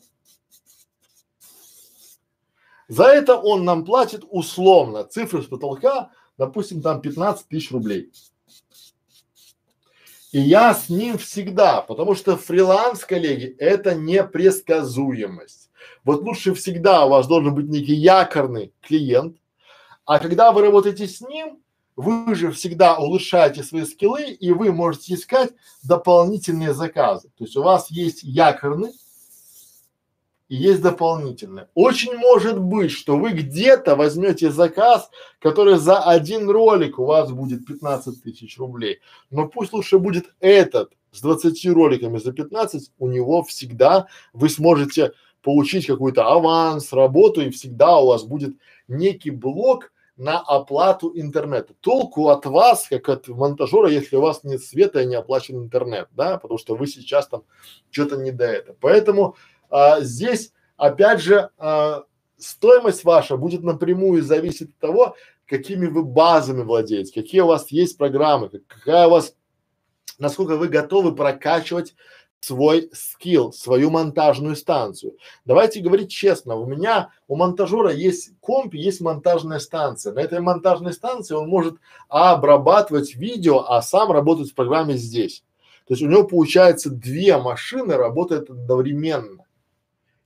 За 2.87 3.05
это 3.05 3.37
он 3.37 3.63
нам 3.63 3.85
платит 3.85 4.23
условно, 4.29 5.05
цифры 5.05 5.41
с 5.41 5.45
потолка, 5.45 6.11
допустим, 6.37 6.81
там 6.81 7.01
15 7.01 7.47
тысяч 7.47 7.71
рублей. 7.71 8.11
И 10.31 10.39
я 10.39 10.73
с 10.73 10.89
ним 10.89 11.17
всегда, 11.17 11.81
потому 11.81 12.15
что 12.15 12.37
фриланс, 12.37 13.05
коллеги, 13.05 13.55
это 13.57 13.95
непредсказуемость. 13.95 15.69
Вот 16.03 16.23
лучше 16.23 16.53
всегда 16.53 17.05
у 17.05 17.09
вас 17.09 17.27
должен 17.27 17.55
быть 17.55 17.67
некий 17.67 17.93
якорный 17.93 18.73
клиент, 18.81 19.37
а 20.05 20.19
когда 20.19 20.51
вы 20.51 20.61
работаете 20.61 21.07
с 21.07 21.21
ним, 21.21 21.59
вы 21.95 22.35
же 22.35 22.51
всегда 22.51 22.97
улучшаете 22.97 23.63
свои 23.63 23.85
скиллы 23.85 24.31
и 24.31 24.51
вы 24.51 24.71
можете 24.71 25.13
искать 25.13 25.51
дополнительные 25.83 26.73
заказы. 26.73 27.29
То 27.37 27.43
есть 27.43 27.55
у 27.55 27.63
вас 27.63 27.91
есть 27.91 28.23
якорный 28.23 28.91
и 30.49 30.55
есть 30.55 30.81
дополнительные. 30.81 31.67
Очень 31.75 32.15
может 32.15 32.59
быть, 32.59 32.91
что 32.91 33.17
вы 33.17 33.31
где-то 33.31 33.95
возьмете 33.95 34.51
заказ, 34.51 35.09
который 35.39 35.77
за 35.77 35.99
один 35.99 36.49
ролик 36.49 36.99
у 36.99 37.05
вас 37.05 37.31
будет 37.31 37.65
15 37.65 38.23
тысяч 38.23 38.57
рублей. 38.57 38.99
Но 39.29 39.47
пусть 39.47 39.71
лучше 39.71 39.99
будет 39.99 40.33
этот 40.39 40.91
с 41.11 41.21
20 41.21 41.65
роликами 41.67 42.17
за 42.17 42.33
15, 42.33 42.91
у 42.97 43.07
него 43.07 43.43
всегда 43.43 44.07
вы 44.33 44.49
сможете 44.49 45.13
получить 45.43 45.85
какой-то 45.85 46.25
аванс, 46.25 46.91
работу 46.91 47.41
и 47.41 47.51
всегда 47.51 47.99
у 47.99 48.07
вас 48.07 48.23
будет 48.23 48.55
некий 48.87 49.31
блок 49.31 49.91
на 50.15 50.39
оплату 50.39 51.11
интернета. 51.15 51.73
Толку 51.79 52.29
от 52.29 52.45
вас, 52.45 52.87
как 52.87 53.09
от 53.09 53.27
монтажера, 53.27 53.89
если 53.89 54.15
у 54.15 54.21
вас 54.21 54.43
нет 54.43 54.63
света 54.63 55.01
и 55.01 55.05
не 55.05 55.15
оплачен 55.15 55.57
интернет, 55.57 56.07
да, 56.11 56.37
потому 56.37 56.59
что 56.59 56.75
вы 56.75 56.87
сейчас 56.87 57.27
там 57.27 57.43
что-то 57.89 58.17
не 58.17 58.31
до 58.31 58.45
этого. 58.45 58.75
Поэтому 58.79 59.35
а, 59.69 60.01
здесь, 60.01 60.53
опять 60.77 61.19
же, 61.19 61.49
а, 61.57 62.03
стоимость 62.37 63.03
ваша 63.03 63.37
будет 63.37 63.63
напрямую 63.63 64.21
зависеть 64.21 64.69
от 64.69 64.77
того, 64.77 65.15
какими 65.47 65.87
вы 65.87 66.03
базами 66.03 66.61
владеете, 66.61 67.13
какие 67.13 67.41
у 67.41 67.47
вас 67.47 67.71
есть 67.71 67.97
программы, 67.97 68.49
какая 68.49 69.07
у 69.07 69.11
вас, 69.11 69.35
насколько 70.19 70.57
вы 70.57 70.67
готовы 70.67 71.15
прокачивать 71.15 71.95
свой 72.43 72.89
скилл, 72.91 73.53
свою 73.53 73.89
монтажную 73.89 74.57
станцию. 74.57 75.15
Давайте 75.45 75.79
говорить 75.79 76.11
честно, 76.11 76.55
у 76.55 76.65
меня, 76.65 77.09
у 77.29 77.37
монтажера 77.37 77.91
есть 77.91 78.31
комп, 78.41 78.73
есть 78.73 78.99
монтажная 78.99 79.59
станция. 79.59 80.11
На 80.11 80.19
этой 80.19 80.41
монтажной 80.41 80.91
станции 80.91 81.35
он 81.35 81.47
может 81.47 81.75
обрабатывать 82.09 83.15
видео, 83.15 83.59
а 83.69 83.81
сам 83.81 84.11
работать 84.11 84.51
в 84.51 84.55
программе 84.55 84.97
здесь. 84.97 85.45
То 85.87 85.93
есть 85.93 86.03
у 86.03 86.07
него 86.07 86.25
получается 86.25 86.89
две 86.89 87.37
машины 87.37 87.95
работают 87.95 88.49
одновременно. 88.49 89.45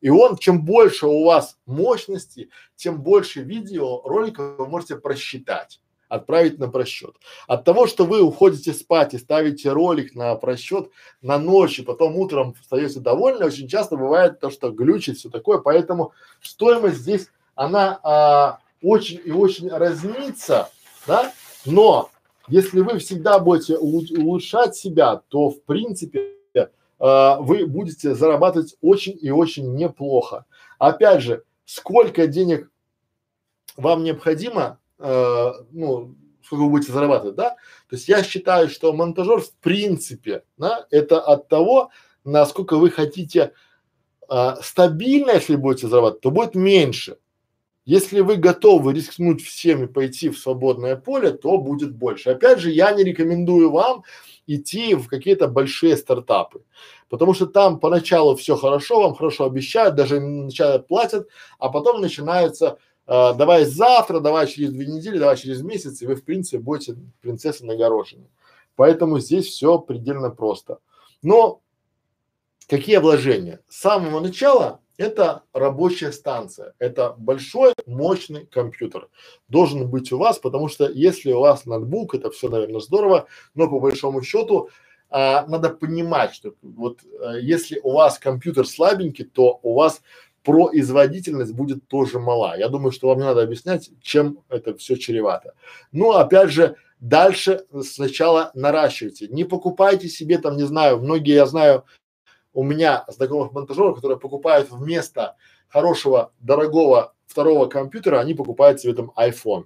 И 0.02 0.10
он, 0.10 0.38
чем 0.38 0.66
больше 0.66 1.06
у 1.06 1.24
вас 1.24 1.58
мощности, 1.68 2.50
тем 2.76 3.02
больше 3.02 3.42
видео 3.42 4.02
роликов 4.04 4.58
вы 4.58 4.68
можете 4.68 4.96
просчитать. 4.96 5.82
Отправить 6.10 6.60
на 6.60 6.70
просчет. 6.70 7.16
От 7.48 7.64
того, 7.64 7.88
что 7.88 8.06
вы 8.06 8.22
уходите 8.22 8.74
спать 8.74 9.14
и 9.14 9.18
ставите 9.18 9.72
ролик 9.72 10.16
на 10.16 10.36
просчет 10.36 10.90
на 11.22 11.38
ночь, 11.38 11.80
и 11.80 11.84
потом 11.84 12.16
утром 12.18 12.54
встаете 12.54 13.00
довольны, 13.00 13.46
очень 13.46 13.68
часто 13.68 13.98
бывает 13.98 14.40
то, 14.40 14.50
что 14.50 14.72
глючит, 14.72 15.18
все 15.18 15.30
такое, 15.30 15.60
поэтому 15.60 16.14
стоимость 16.42 16.98
здесь, 16.98 17.28
она 17.56 18.00
а, 18.04 18.60
очень 18.82 19.20
и 19.24 19.32
очень 19.32 19.70
разнится, 19.70 20.70
да, 21.06 21.32
но 21.66 22.10
если 22.48 22.80
вы 22.80 23.00
всегда 23.00 23.40
будете 23.40 23.78
улучшать 23.78 24.76
себя, 24.76 25.22
то 25.28 25.50
в 25.50 25.62
принципе 25.64 26.36
э, 26.54 26.66
вы 27.40 27.66
будете 27.66 28.16
зарабатывать 28.16 28.76
очень 28.82 29.18
и 29.20 29.30
очень 29.32 29.76
неплохо. 29.76 30.46
Опять 30.80 31.24
же, 31.24 31.44
сколько 31.66 32.26
денег 32.28 32.72
вам 33.76 34.04
необходимо, 34.04 34.80
э, 35.00 35.52
ну, 35.72 36.16
сколько 36.44 36.64
вы 36.64 36.70
будете 36.70 36.92
зарабатывать, 36.92 37.36
да? 37.36 37.50
То 37.90 37.96
есть 37.96 38.08
я 38.08 38.24
считаю, 38.24 38.70
что 38.70 38.94
монтажер 38.94 39.42
в 39.42 39.52
принципе, 39.56 40.44
да, 40.58 40.88
это 40.92 41.20
от 41.20 41.50
того, 41.50 41.92
насколько 42.24 42.78
вы 42.78 42.90
хотите 42.90 43.54
э, 44.30 44.56
стабильно, 44.62 45.32
если 45.32 45.56
будете 45.56 45.88
зарабатывать, 45.88 46.22
то 46.22 46.32
будет 46.32 46.56
меньше. 46.56 47.18
Если 47.88 48.20
вы 48.20 48.36
готовы 48.36 48.94
рискнуть 48.94 49.42
всем 49.42 49.86
и 49.86 49.88
пойти 49.88 50.28
в 50.28 50.38
свободное 50.38 50.98
поле, 50.98 51.32
то 51.32 51.58
будет 51.58 51.96
больше. 51.96 52.32
Опять 52.32 52.60
же, 52.60 52.70
я 52.70 52.92
не 52.92 53.02
рекомендую 53.02 53.72
вам 53.72 54.04
идти 54.46 54.94
в 54.94 55.08
какие-то 55.08 55.48
большие 55.48 55.96
стартапы, 55.96 56.64
потому 57.08 57.34
что 57.34 57.46
там 57.46 57.80
поначалу 57.80 58.36
все 58.36 58.58
хорошо, 58.58 59.02
вам 59.02 59.16
хорошо 59.16 59.46
обещают, 59.46 59.96
даже 59.96 60.20
вначале 60.20 60.80
платят, 60.80 61.30
а 61.60 61.70
потом 61.70 62.02
начинается 62.02 62.78
э, 63.08 63.34
давай 63.34 63.66
завтра, 63.66 64.20
давай 64.20 64.48
через 64.48 64.72
две 64.72 64.86
недели, 64.86 65.18
давай 65.18 65.38
через 65.38 65.62
месяц, 65.62 66.02
и 66.02 66.08
вы 66.08 66.16
в 66.16 66.24
принципе 66.24 66.60
будете 66.60 66.98
принцессой 67.22 67.68
нагорошены. 67.68 68.28
Поэтому 68.76 69.20
здесь 69.20 69.48
все 69.48 69.80
предельно 69.80 70.30
просто. 70.30 70.80
Но 71.24 71.62
какие 72.68 72.98
вложения? 72.98 73.62
С 73.68 73.80
самого 73.80 74.20
начала 74.20 74.82
это 74.98 75.44
рабочая 75.54 76.12
станция, 76.12 76.74
это 76.80 77.14
большой 77.18 77.74
мощный 77.86 78.46
компьютер 78.46 79.10
должен 79.48 79.90
быть 79.90 80.12
у 80.12 80.18
вас, 80.18 80.40
потому 80.40 80.68
что 80.68 80.90
если 80.90 81.32
у 81.32 81.40
вас 81.40 81.66
ноутбук, 81.66 82.16
это 82.16 82.32
все, 82.32 82.50
наверное, 82.50 82.82
здорово, 82.82 83.28
но 83.54 83.70
по 83.70 83.80
большому 83.80 84.24
счету 84.24 84.70
а, 85.10 85.46
надо 85.48 85.70
понимать, 85.70 86.34
что 86.34 86.54
вот 86.62 87.00
а, 87.22 87.38
если 87.38 87.80
у 87.84 87.94
вас 87.94 88.18
компьютер 88.18 88.68
слабенький, 88.68 89.26
то 89.26 89.60
у 89.62 89.76
вас 89.76 90.02
производительность 90.48 91.54
будет 91.54 91.90
тоже 91.90 92.20
мала. 92.20 92.58
Я 92.58 92.70
думаю, 92.70 92.94
что 92.94 93.10
вам 93.10 93.18
не 93.18 93.26
надо 93.26 93.42
объяснять, 93.42 93.90
чем 94.02 94.40
это 94.48 94.78
все 94.78 94.96
чревато. 94.96 95.56
Но 95.92 96.12
опять 96.12 96.52
же, 96.52 96.78
дальше 97.02 97.66
сначала 97.84 98.52
наращивайте. 98.54 99.28
Не 99.28 99.44
покупайте 99.44 100.08
себе 100.08 100.38
там, 100.38 100.56
не 100.56 100.64
знаю, 100.64 101.00
многие, 101.00 101.34
я 101.34 101.46
знаю, 101.48 101.84
у 102.54 102.64
меня 102.64 103.04
знакомых 103.10 103.52
монтажеров, 103.52 103.96
которые 103.96 104.18
покупают 104.18 104.72
вместо 104.72 105.36
хорошего, 105.68 106.32
дорогого 106.40 107.14
второго 107.26 107.66
компьютера, 107.66 108.22
они 108.22 108.34
покупают 108.34 108.80
себе 108.80 108.94
там 108.94 109.12
iPhone. 109.18 109.66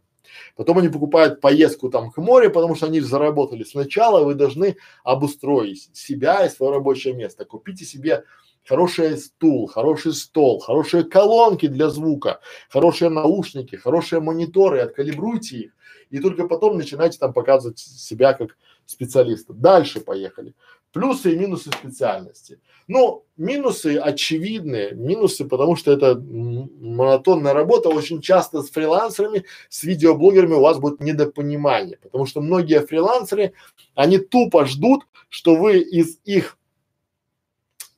Потом 0.55 0.79
они 0.79 0.89
покупают 0.89 1.41
поездку 1.41 1.89
там 1.89 2.09
к 2.09 2.17
морю, 2.17 2.49
потому 2.49 2.73
что 2.73 2.87
они 2.87 3.01
заработали. 3.01 3.63
Сначала 3.63 4.23
вы 4.23 4.33
должны 4.33 4.77
обустроить 5.03 5.91
себя 5.93 6.43
и 6.43 6.49
свое 6.49 6.73
рабочее 6.73 7.13
место. 7.13 7.45
Купите 7.45 7.85
себе 7.85 8.23
хороший 8.67 9.17
стул, 9.17 9.67
хороший 9.67 10.13
стол, 10.13 10.59
хорошие 10.59 11.03
колонки 11.03 11.67
для 11.67 11.89
звука, 11.89 12.39
хорошие 12.69 13.09
наушники, 13.09 13.75
хорошие 13.75 14.21
мониторы, 14.21 14.79
откалибруйте 14.79 15.57
их. 15.57 15.71
И 16.09 16.19
только 16.19 16.47
потом 16.47 16.77
начинайте 16.77 17.17
там 17.17 17.33
показывать 17.33 17.79
себя 17.79 18.33
как 18.33 18.57
специалиста. 18.85 19.53
Дальше 19.53 20.01
поехали. 20.01 20.53
Плюсы 20.91 21.31
и 21.31 21.37
минусы 21.37 21.71
специальности. 21.71 22.59
Ну, 22.87 23.23
минусы 23.37 23.95
очевидные, 23.95 24.91
минусы, 24.91 25.45
потому 25.45 25.77
что 25.77 25.93
это 25.93 26.15
монотонная 26.15 27.53
работа. 27.53 27.87
Очень 27.87 28.21
часто 28.21 28.61
с 28.61 28.69
фрилансерами, 28.69 29.45
с 29.69 29.83
видеоблогерами 29.83 30.55
у 30.55 30.59
вас 30.59 30.79
будет 30.79 30.99
недопонимание, 30.99 31.97
потому 32.03 32.25
что 32.25 32.41
многие 32.41 32.85
фрилансеры, 32.85 33.53
они 33.95 34.17
тупо 34.17 34.65
ждут, 34.65 35.03
что 35.29 35.55
вы 35.55 35.79
из 35.79 36.19
их 36.25 36.57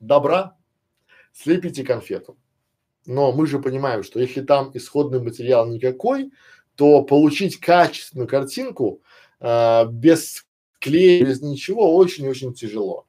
добра 0.07 0.57
слепите 1.31 1.83
конфету. 1.83 2.37
Но 3.05 3.31
мы 3.31 3.47
же 3.47 3.59
понимаем, 3.59 4.03
что 4.03 4.19
если 4.19 4.41
там 4.41 4.71
исходный 4.73 5.19
материал 5.21 5.67
никакой, 5.67 6.31
то 6.75 7.03
получить 7.03 7.59
качественную 7.59 8.27
картинку 8.27 9.01
э, 9.39 9.85
без 9.87 10.45
клея, 10.79 11.25
без 11.25 11.41
ничего 11.41 11.95
очень-очень 11.95 12.53
тяжело. 12.53 13.05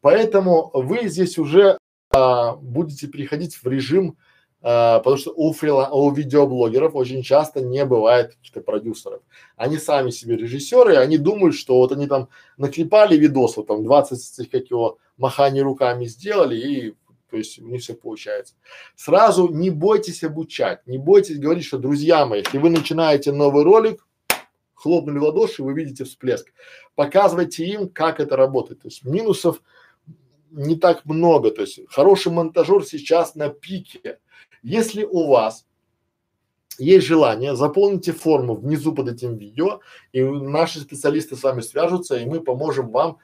Поэтому 0.00 0.70
вы 0.72 1.08
здесь 1.08 1.38
уже 1.38 1.78
а, 2.10 2.56
будете 2.56 3.06
переходить 3.06 3.56
в 3.56 3.66
режим, 3.66 4.16
а, 4.62 4.98
потому 4.98 5.16
что 5.16 5.32
у 5.34 5.52
фрила, 5.52 5.88
у 5.92 6.10
видеоблогеров 6.10 6.94
очень 6.94 7.22
часто 7.22 7.60
не 7.60 7.84
бывает 7.84 8.34
каких-то 8.34 8.60
продюсеров. 8.60 9.20
Они 9.56 9.76
сами 9.76 10.10
себе 10.10 10.36
режиссеры, 10.36 10.96
они 10.96 11.18
думают, 11.18 11.54
что 11.54 11.76
вот 11.76 11.92
они 11.92 12.06
там 12.06 12.28
наклепали 12.56 13.16
видос, 13.16 13.56
вот 13.56 13.66
там 13.66 13.84
20 13.84 14.50
как 14.50 14.70
его 14.70 14.98
маханий 15.18 15.60
руками 15.60 16.06
сделали 16.06 16.56
и 16.56 16.94
то 17.30 17.36
есть 17.36 17.58
у 17.58 17.66
них 17.66 17.82
все 17.82 17.94
получается. 17.94 18.54
Сразу 18.96 19.48
не 19.48 19.68
бойтесь 19.68 20.24
обучать, 20.24 20.86
не 20.86 20.96
бойтесь 20.96 21.38
говорить, 21.38 21.64
что 21.64 21.76
друзья 21.76 22.24
мои, 22.24 22.38
если 22.38 22.56
вы 22.56 22.70
начинаете 22.70 23.32
новый 23.32 23.64
ролик, 23.64 24.06
хлопнули 24.72 25.18
в 25.18 25.24
ладоши, 25.24 25.62
вы 25.62 25.74
видите 25.74 26.04
всплеск. 26.04 26.52
Показывайте 26.94 27.66
им, 27.66 27.88
как 27.88 28.20
это 28.20 28.36
работает. 28.36 28.80
То 28.80 28.88
есть 28.88 29.04
минусов 29.04 29.60
не 30.50 30.76
так 30.76 31.04
много. 31.04 31.50
То 31.50 31.62
есть 31.62 31.80
хороший 31.90 32.32
монтажер 32.32 32.84
сейчас 32.84 33.34
на 33.34 33.50
пике. 33.50 34.20
Если 34.62 35.04
у 35.04 35.26
вас 35.26 35.66
есть 36.78 37.06
желание, 37.06 37.56
заполните 37.56 38.12
форму 38.12 38.54
внизу 38.54 38.94
под 38.94 39.08
этим 39.08 39.36
видео, 39.36 39.80
и 40.12 40.22
наши 40.22 40.80
специалисты 40.80 41.36
с 41.36 41.42
вами 41.42 41.60
свяжутся, 41.60 42.16
и 42.16 42.24
мы 42.24 42.40
поможем 42.40 42.90
вам 42.90 43.18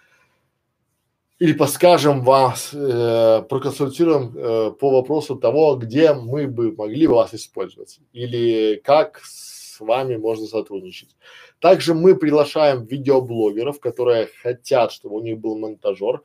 или 1.39 1.53
подскажем 1.53 2.23
вас, 2.23 2.71
э, 2.73 3.43
проконсультируем 3.49 4.33
э, 4.37 4.71
по 4.73 4.91
вопросу 4.91 5.37
того, 5.37 5.77
где 5.77 6.15
мы 6.15 6.47
бы 6.47 6.73
могли 6.73 7.07
вас 7.07 7.35
использовать 7.35 7.99
или 8.13 8.81
как 8.85 9.21
с 9.25 9.81
вами 9.81 10.17
можно 10.17 10.47
сотрудничать. 10.47 11.17
Также 11.59 11.95
мы 11.95 12.15
приглашаем 12.15 12.85
видеоблогеров, 12.85 13.81
которые 13.81 14.29
хотят, 14.43 14.93
чтобы 14.93 15.17
у 15.17 15.21
них 15.21 15.39
был 15.39 15.59
монтажер. 15.59 16.23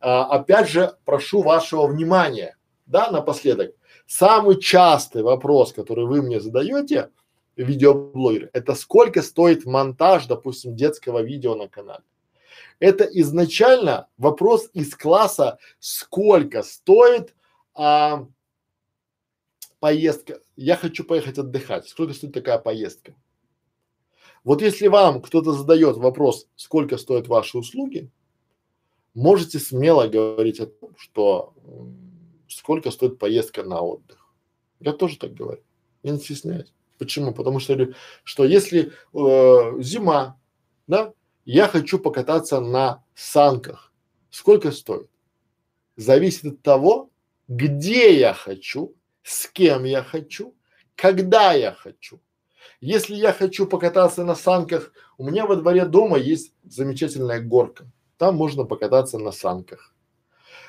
А, 0.00 0.24
опять 0.26 0.68
же, 0.68 0.94
прошу 1.06 1.42
вашего 1.42 1.86
внимания, 1.86 2.56
да, 2.86 3.10
напоследок. 3.10 3.74
Самый 4.06 4.60
частый 4.60 5.22
вопрос, 5.22 5.72
который 5.72 6.04
вы 6.04 6.20
мне 6.20 6.40
задаете, 6.40 7.10
видеоблогер, 7.56 8.50
это 8.52 8.74
сколько 8.74 9.22
стоит 9.22 9.64
монтаж, 9.64 10.26
допустим, 10.26 10.76
детского 10.76 11.22
видео 11.22 11.54
на 11.54 11.68
канале. 11.68 12.02
Это 12.80 13.04
изначально 13.04 14.08
вопрос 14.16 14.70
из 14.72 14.96
класса, 14.96 15.58
сколько 15.78 16.62
стоит 16.62 17.34
а, 17.74 18.26
поездка. 19.80 20.40
Я 20.56 20.76
хочу 20.76 21.04
поехать 21.04 21.38
отдыхать. 21.38 21.88
Сколько 21.88 22.14
стоит 22.14 22.32
такая 22.32 22.58
поездка? 22.58 23.14
Вот 24.44 24.62
если 24.62 24.88
вам 24.88 25.20
кто-то 25.20 25.52
задает 25.52 25.98
вопрос, 25.98 26.48
сколько 26.56 26.96
стоят 26.96 27.28
ваши 27.28 27.58
услуги, 27.58 28.10
можете 29.12 29.58
смело 29.58 30.08
говорить 30.08 30.60
о 30.60 30.66
том, 30.66 30.96
что 30.96 31.52
сколько 32.48 32.90
стоит 32.90 33.18
поездка 33.18 33.62
на 33.62 33.82
отдых. 33.82 34.32
Я 34.80 34.94
тоже 34.94 35.18
так 35.18 35.34
говорю. 35.34 35.62
Я 36.02 36.12
не 36.12 36.18
стесняюсь. 36.18 36.72
Почему? 36.98 37.34
Потому 37.34 37.60
что, 37.60 37.92
что 38.24 38.44
если 38.46 38.92
э, 39.12 39.82
зима, 39.82 40.38
да, 40.86 41.12
я 41.52 41.66
хочу 41.66 41.98
покататься 41.98 42.60
на 42.60 43.02
санках. 43.14 43.92
Сколько 44.30 44.70
стоит? 44.70 45.10
Зависит 45.96 46.44
от 46.44 46.62
того, 46.62 47.10
где 47.48 48.16
я 48.16 48.34
хочу, 48.34 48.94
с 49.24 49.48
кем 49.48 49.82
я 49.82 50.04
хочу, 50.04 50.54
когда 50.94 51.52
я 51.52 51.72
хочу. 51.72 52.20
Если 52.80 53.16
я 53.16 53.32
хочу 53.32 53.66
покататься 53.66 54.24
на 54.24 54.36
санках, 54.36 54.92
у 55.18 55.24
меня 55.24 55.44
во 55.44 55.56
дворе 55.56 55.86
дома 55.86 56.18
есть 56.18 56.54
замечательная 56.62 57.40
горка. 57.40 57.90
Там 58.16 58.36
можно 58.36 58.64
покататься 58.64 59.18
на 59.18 59.32
санках. 59.32 59.92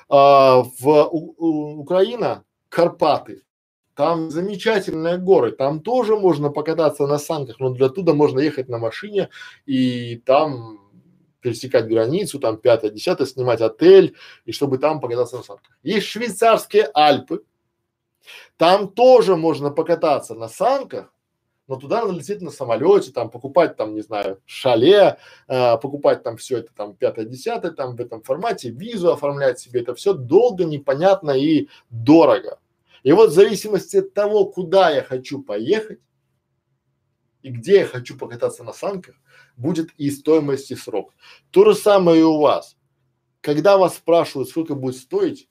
А, 0.09 0.63
в 0.79 0.87
у, 0.87 1.35
у, 1.37 1.79
Украина 1.79 2.43
Карпаты. 2.69 3.43
Там 3.95 4.31
замечательные 4.31 5.17
горы, 5.17 5.51
там 5.51 5.81
тоже 5.81 6.15
можно 6.15 6.49
покататься 6.49 7.07
на 7.07 7.17
санках, 7.17 7.59
но 7.59 7.71
для 7.71 7.89
туда 7.89 8.13
можно 8.13 8.39
ехать 8.39 8.69
на 8.69 8.77
машине 8.77 9.29
и 9.65 10.17
там 10.25 10.79
пересекать 11.41 11.87
границу, 11.87 12.39
там 12.39 12.57
пятое, 12.57 12.91
десятое, 12.91 13.27
снимать 13.27 13.61
отель 13.61 14.15
и 14.45 14.53
чтобы 14.53 14.77
там 14.77 15.01
покататься 15.01 15.37
на 15.37 15.43
санках. 15.43 15.77
Есть 15.83 16.07
швейцарские 16.07 16.89
Альпы, 16.93 17.43
там 18.57 18.87
тоже 18.87 19.35
можно 19.35 19.71
покататься 19.71 20.35
на 20.35 20.47
санках, 20.47 21.11
но 21.67 21.75
туда 21.77 22.01
надо 22.01 22.13
лететь 22.13 22.41
на 22.41 22.51
самолете, 22.51 23.11
там 23.11 23.29
покупать 23.29 23.75
там, 23.77 23.95
не 23.95 24.01
знаю, 24.01 24.41
шале, 24.45 25.17
э, 25.47 25.77
покупать 25.77 26.23
там 26.23 26.37
все 26.37 26.57
это 26.57 26.73
там 26.73 26.95
пятое, 26.95 27.25
десятое, 27.25 27.71
там 27.71 27.95
в 27.95 28.01
этом 28.01 28.21
формате, 28.21 28.69
визу 28.69 29.11
оформлять 29.11 29.59
себе, 29.59 29.81
это 29.81 29.95
все 29.95 30.13
долго, 30.13 30.65
непонятно 30.65 31.31
и 31.31 31.67
дорого. 31.89 32.59
И 33.03 33.11
вот 33.11 33.29
в 33.29 33.33
зависимости 33.33 33.97
от 33.97 34.13
того, 34.13 34.45
куда 34.45 34.89
я 34.89 35.03
хочу 35.03 35.41
поехать 35.41 35.99
и 37.41 37.49
где 37.49 37.79
я 37.79 37.85
хочу 37.85 38.17
покататься 38.17 38.63
на 38.63 38.73
санках, 38.73 39.15
будет 39.57 39.91
и 39.97 40.11
стоимость, 40.11 40.71
и 40.71 40.75
срок. 40.75 41.13
То 41.49 41.65
же 41.65 41.75
самое 41.75 42.21
и 42.21 42.23
у 42.23 42.39
вас. 42.39 42.77
Когда 43.41 43.77
вас 43.77 43.95
спрашивают, 43.95 44.49
сколько 44.49 44.75
будет 44.75 44.95
стоить, 44.95 45.49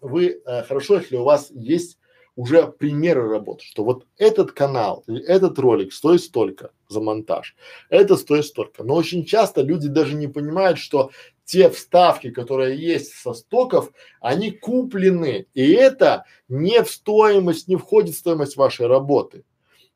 вы 0.00 0.42
э, 0.44 0.62
хорошо, 0.64 0.96
если 0.96 1.16
у 1.16 1.22
вас 1.22 1.50
есть 1.52 1.98
уже 2.34 2.66
примеры 2.66 3.28
работы, 3.28 3.64
что 3.64 3.84
вот 3.84 4.06
этот 4.16 4.52
канал 4.52 5.04
или 5.06 5.22
этот 5.22 5.58
ролик 5.58 5.92
стоит 5.92 6.22
столько 6.22 6.72
за 6.88 7.00
монтаж, 7.00 7.54
это 7.88 8.16
стоит 8.16 8.46
столько. 8.46 8.82
Но 8.82 8.94
очень 8.94 9.24
часто 9.24 9.62
люди 9.62 9.88
даже 9.88 10.14
не 10.14 10.28
понимают, 10.28 10.78
что 10.78 11.10
те 11.44 11.68
вставки, 11.70 12.30
которые 12.30 12.78
есть 12.78 13.14
со 13.14 13.34
стоков, 13.34 13.90
они 14.20 14.50
куплены, 14.50 15.46
и 15.54 15.72
это 15.72 16.24
не 16.48 16.82
в 16.82 16.90
стоимость, 16.90 17.68
не 17.68 17.76
входит 17.76 18.14
в 18.14 18.18
стоимость 18.18 18.56
вашей 18.56 18.86
работы. 18.86 19.44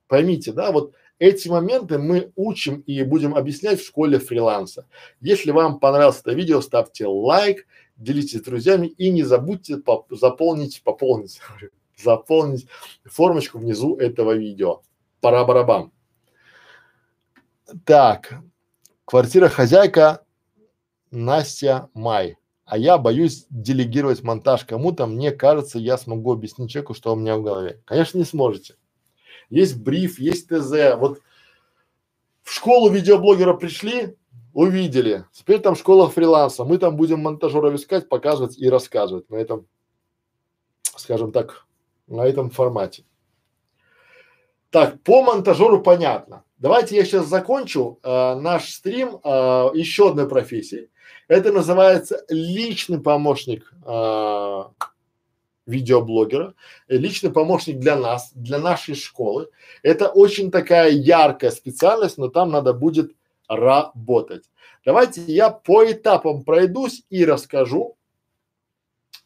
Поймите, 0.08 0.52
да, 0.52 0.72
вот 0.72 0.92
эти 1.18 1.48
моменты 1.48 1.98
мы 1.98 2.32
учим 2.36 2.80
и 2.80 3.02
будем 3.02 3.34
объяснять 3.34 3.80
в 3.80 3.86
школе 3.86 4.18
фриланса. 4.18 4.86
Если 5.20 5.50
вам 5.50 5.80
понравилось 5.80 6.20
это 6.20 6.32
видео, 6.32 6.60
ставьте 6.60 7.06
лайк, 7.06 7.66
делитесь 7.96 8.40
с 8.40 8.42
друзьями 8.42 8.88
и 8.88 9.10
не 9.10 9.22
забудьте 9.22 9.78
поп 9.78 10.06
заполнить, 10.10 10.82
пополнить, 10.82 11.40
заполнить 11.96 12.66
формочку 13.04 13.58
внизу 13.58 13.96
этого 13.96 14.32
видео. 14.32 14.82
Пора 15.20 15.44
барабан. 15.44 15.90
Так, 17.84 18.34
квартира 19.04 19.48
хозяйка 19.48 20.25
Настя 21.10 21.88
Май. 21.94 22.36
А 22.64 22.76
я 22.76 22.98
боюсь 22.98 23.46
делегировать 23.48 24.22
монтаж 24.22 24.64
кому-то. 24.64 25.06
Мне 25.06 25.30
кажется, 25.30 25.78
я 25.78 25.96
смогу 25.96 26.32
объяснить 26.32 26.70
человеку, 26.70 26.94
что 26.94 27.12
у 27.12 27.16
меня 27.16 27.36
в 27.36 27.42
голове. 27.42 27.80
Конечно, 27.84 28.18
не 28.18 28.24
сможете. 28.24 28.74
Есть 29.50 29.78
бриф, 29.78 30.18
есть 30.18 30.48
ТЗ. 30.48 30.96
Вот 30.96 31.20
в 32.42 32.52
школу 32.52 32.90
видеоблогера 32.90 33.54
пришли, 33.54 34.16
увидели. 34.52 35.24
Теперь 35.32 35.60
там 35.60 35.76
школа 35.76 36.08
фриланса. 36.08 36.64
Мы 36.64 36.78
там 36.78 36.96
будем 36.96 37.20
монтажеров 37.20 37.74
искать, 37.74 38.08
показывать 38.08 38.58
и 38.58 38.68
рассказывать 38.68 39.30
на 39.30 39.36
этом, 39.36 39.66
скажем 40.96 41.30
так, 41.30 41.66
на 42.08 42.22
этом 42.22 42.50
формате. 42.50 43.04
Так, 44.70 45.00
по 45.02 45.22
монтажеру 45.22 45.82
понятно. 45.82 46.44
Давайте 46.58 46.96
я 46.96 47.04
сейчас 47.04 47.26
закончу 47.26 48.00
э, 48.02 48.34
наш 48.34 48.70
стрим 48.70 49.20
э, 49.22 49.28
еще 49.74 50.08
одной 50.08 50.28
профессии. 50.28 50.90
Это 51.28 51.52
называется 51.52 52.24
личный 52.28 53.00
помощник 53.00 53.72
э, 53.84 54.64
видеоблогера, 55.66 56.54
личный 56.88 57.32
помощник 57.32 57.78
для 57.78 57.96
нас, 57.96 58.32
для 58.34 58.58
нашей 58.58 58.94
школы. 58.94 59.48
Это 59.82 60.08
очень 60.08 60.50
такая 60.50 60.90
яркая 60.90 61.50
специальность, 61.50 62.18
но 62.18 62.28
там 62.28 62.50
надо 62.50 62.72
будет 62.72 63.12
работать. 63.48 64.44
Давайте 64.84 65.22
я 65.22 65.50
по 65.50 65.84
этапам 65.84 66.44
пройдусь 66.44 67.02
и 67.10 67.24
расскажу 67.24 67.96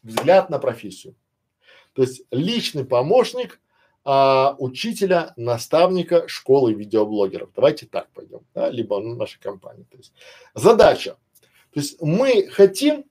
взгляд 0.03 0.49
на 0.49 0.59
профессию. 0.59 1.15
То 1.93 2.01
есть 2.01 2.23
личный 2.31 2.85
помощник 2.85 3.59
а, 4.03 4.55
учителя, 4.57 5.33
наставника 5.35 6.27
школы 6.27 6.73
видеоблогеров. 6.73 7.51
Давайте 7.55 7.85
так 7.85 8.09
пойдем, 8.11 8.41
да, 8.55 8.69
либо 8.69 8.99
наша 8.99 9.39
компания. 9.39 9.85
То 9.91 9.97
есть 9.97 10.13
задача. 10.55 11.17
То 11.73 11.79
есть 11.79 12.01
мы 12.01 12.47
хотим, 12.49 13.05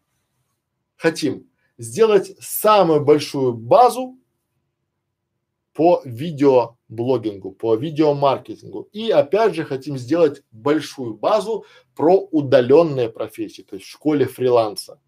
хотим 0.97 1.49
сделать 1.79 2.37
самую 2.41 3.05
большую 3.05 3.55
базу 3.55 4.19
по 5.73 6.03
видеоблогингу, 6.05 7.53
по 7.53 7.75
видеомаркетингу. 7.75 8.89
И 8.93 9.11
опять 9.11 9.55
же 9.55 9.65
хотим 9.65 9.97
сделать 9.97 10.43
большую 10.51 11.15
базу 11.15 11.65
про 11.95 12.29
удаленные 12.31 13.09
профессии, 13.09 13.63
то 13.63 13.77
есть 13.77 13.87
в 13.87 13.91
школе 13.91 14.27
фриланса. 14.27 15.01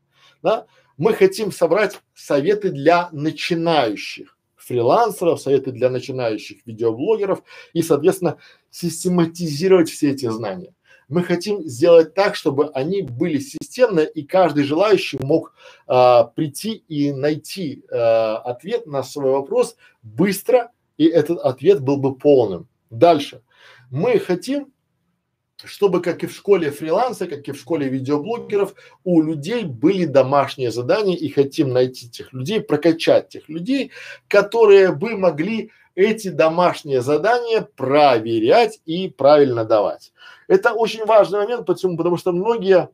Да? 0.42 0.66
Мы 0.96 1.12
хотим 1.12 1.52
собрать 1.52 2.00
советы 2.14 2.70
для 2.70 3.10
начинающих 3.12 4.38
фрилансеров, 4.56 5.40
советы 5.40 5.72
для 5.72 5.90
начинающих 5.90 6.64
видеоблогеров 6.66 7.42
и, 7.72 7.82
соответственно, 7.82 8.38
систематизировать 8.70 9.90
все 9.90 10.12
эти 10.12 10.28
знания. 10.28 10.74
Мы 11.12 11.22
хотим 11.24 11.68
сделать 11.68 12.14
так, 12.14 12.34
чтобы 12.34 12.70
они 12.70 13.02
были 13.02 13.38
системны 13.38 14.08
и 14.14 14.22
каждый 14.22 14.64
желающий 14.64 15.18
мог 15.18 15.54
а, 15.86 16.24
прийти 16.24 16.84
и 16.88 17.12
найти 17.12 17.84
а, 17.90 18.38
ответ 18.38 18.86
на 18.86 19.02
свой 19.02 19.32
вопрос 19.32 19.76
быстро, 20.02 20.70
и 20.96 21.06
этот 21.06 21.38
ответ 21.40 21.82
был 21.82 21.98
бы 21.98 22.16
полным. 22.16 22.66
Дальше. 22.88 23.42
Мы 23.90 24.18
хотим 24.18 24.72
чтобы, 25.64 26.00
как 26.00 26.24
и 26.24 26.26
в 26.26 26.32
школе 26.32 26.70
фриланса, 26.70 27.28
как 27.28 27.46
и 27.46 27.52
в 27.52 27.56
школе 27.56 27.88
видеоблогеров, 27.88 28.74
у 29.04 29.22
людей 29.22 29.64
были 29.64 30.06
домашние 30.06 30.72
задания 30.72 31.16
и 31.16 31.28
хотим 31.28 31.68
найти 31.68 32.08
тех 32.10 32.32
людей, 32.32 32.60
прокачать 32.60 33.28
тех 33.28 33.48
людей, 33.48 33.92
которые 34.28 34.92
бы 34.92 35.16
могли 35.16 35.70
эти 35.94 36.28
домашние 36.28 37.02
задания 37.02 37.60
проверять 37.76 38.80
и 38.86 39.08
правильно 39.08 39.64
давать. 39.64 40.12
Это 40.48 40.72
очень 40.72 41.04
важный 41.04 41.40
момент, 41.40 41.66
почему? 41.66 41.96
Потому 41.96 42.16
что 42.16 42.32
многие, 42.32 42.88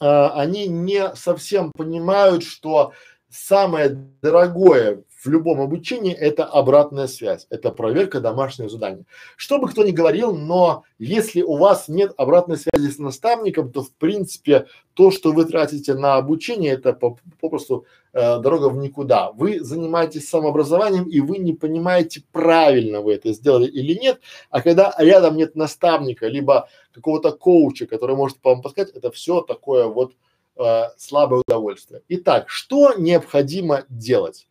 э, 0.00 0.26
они 0.34 0.66
не 0.66 1.14
совсем 1.14 1.72
понимают, 1.72 2.44
что 2.44 2.92
самое 3.30 3.88
дорогое 4.22 5.02
в 5.22 5.28
любом 5.28 5.60
обучении 5.60 6.12
это 6.12 6.44
обратная 6.44 7.06
связь, 7.06 7.46
это 7.48 7.70
проверка 7.70 8.20
домашнего 8.20 8.68
задания. 8.68 9.04
Что 9.36 9.58
бы 9.58 9.68
кто 9.68 9.84
ни 9.84 9.92
говорил, 9.92 10.34
но 10.34 10.82
если 10.98 11.42
у 11.42 11.56
вас 11.56 11.86
нет 11.88 12.12
обратной 12.16 12.56
связи 12.56 12.90
с 12.90 12.98
наставником, 12.98 13.70
то 13.70 13.82
в 13.82 13.92
принципе 13.92 14.66
то, 14.94 15.12
что 15.12 15.32
вы 15.32 15.44
тратите 15.44 15.94
на 15.94 16.16
обучение, 16.16 16.72
это 16.72 16.92
по, 16.92 17.18
попросту 17.40 17.86
э, 18.12 18.40
дорога 18.40 18.68
в 18.68 18.76
никуда. 18.76 19.30
Вы 19.30 19.60
занимаетесь 19.60 20.28
самообразованием 20.28 21.04
и 21.04 21.20
вы 21.20 21.38
не 21.38 21.52
понимаете, 21.52 22.24
правильно 22.32 23.00
вы 23.00 23.14
это 23.14 23.32
сделали 23.32 23.66
или 23.66 23.94
нет, 23.94 24.20
а 24.50 24.60
когда 24.60 24.92
рядом 24.98 25.36
нет 25.36 25.54
наставника, 25.54 26.26
либо 26.26 26.68
какого-то 26.92 27.30
коуча, 27.30 27.86
который 27.86 28.16
может 28.16 28.38
вам 28.42 28.60
подсказать, 28.60 28.92
это 28.94 29.12
все 29.12 29.40
такое 29.40 29.86
вот 29.86 30.14
э, 30.56 30.82
слабое 30.96 31.42
удовольствие. 31.46 32.02
Итак, 32.08 32.48
что 32.48 32.94
необходимо 32.94 33.84
делать? 33.88 34.48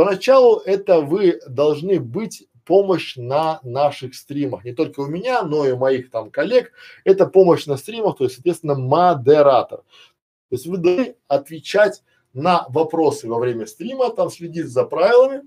Поначалу 0.00 0.62
это 0.64 1.02
вы 1.02 1.40
должны 1.46 2.00
быть 2.00 2.48
помощь 2.64 3.16
на 3.16 3.60
наших 3.62 4.14
стримах, 4.14 4.64
не 4.64 4.72
только 4.72 5.00
у 5.00 5.06
меня, 5.06 5.42
но 5.42 5.66
и 5.66 5.72
у 5.72 5.76
моих 5.76 6.10
там 6.10 6.30
коллег. 6.30 6.72
Это 7.04 7.26
помощь 7.26 7.66
на 7.66 7.76
стримах, 7.76 8.16
то 8.16 8.24
есть, 8.24 8.36
соответственно, 8.36 8.76
модератор. 8.76 9.80
То 9.80 10.52
есть 10.52 10.66
вы 10.66 10.78
должны 10.78 11.16
отвечать 11.28 12.02
на 12.32 12.64
вопросы 12.70 13.28
во 13.28 13.38
время 13.38 13.66
стрима, 13.66 14.08
там 14.08 14.30
следить 14.30 14.68
за 14.68 14.84
правилами 14.84 15.42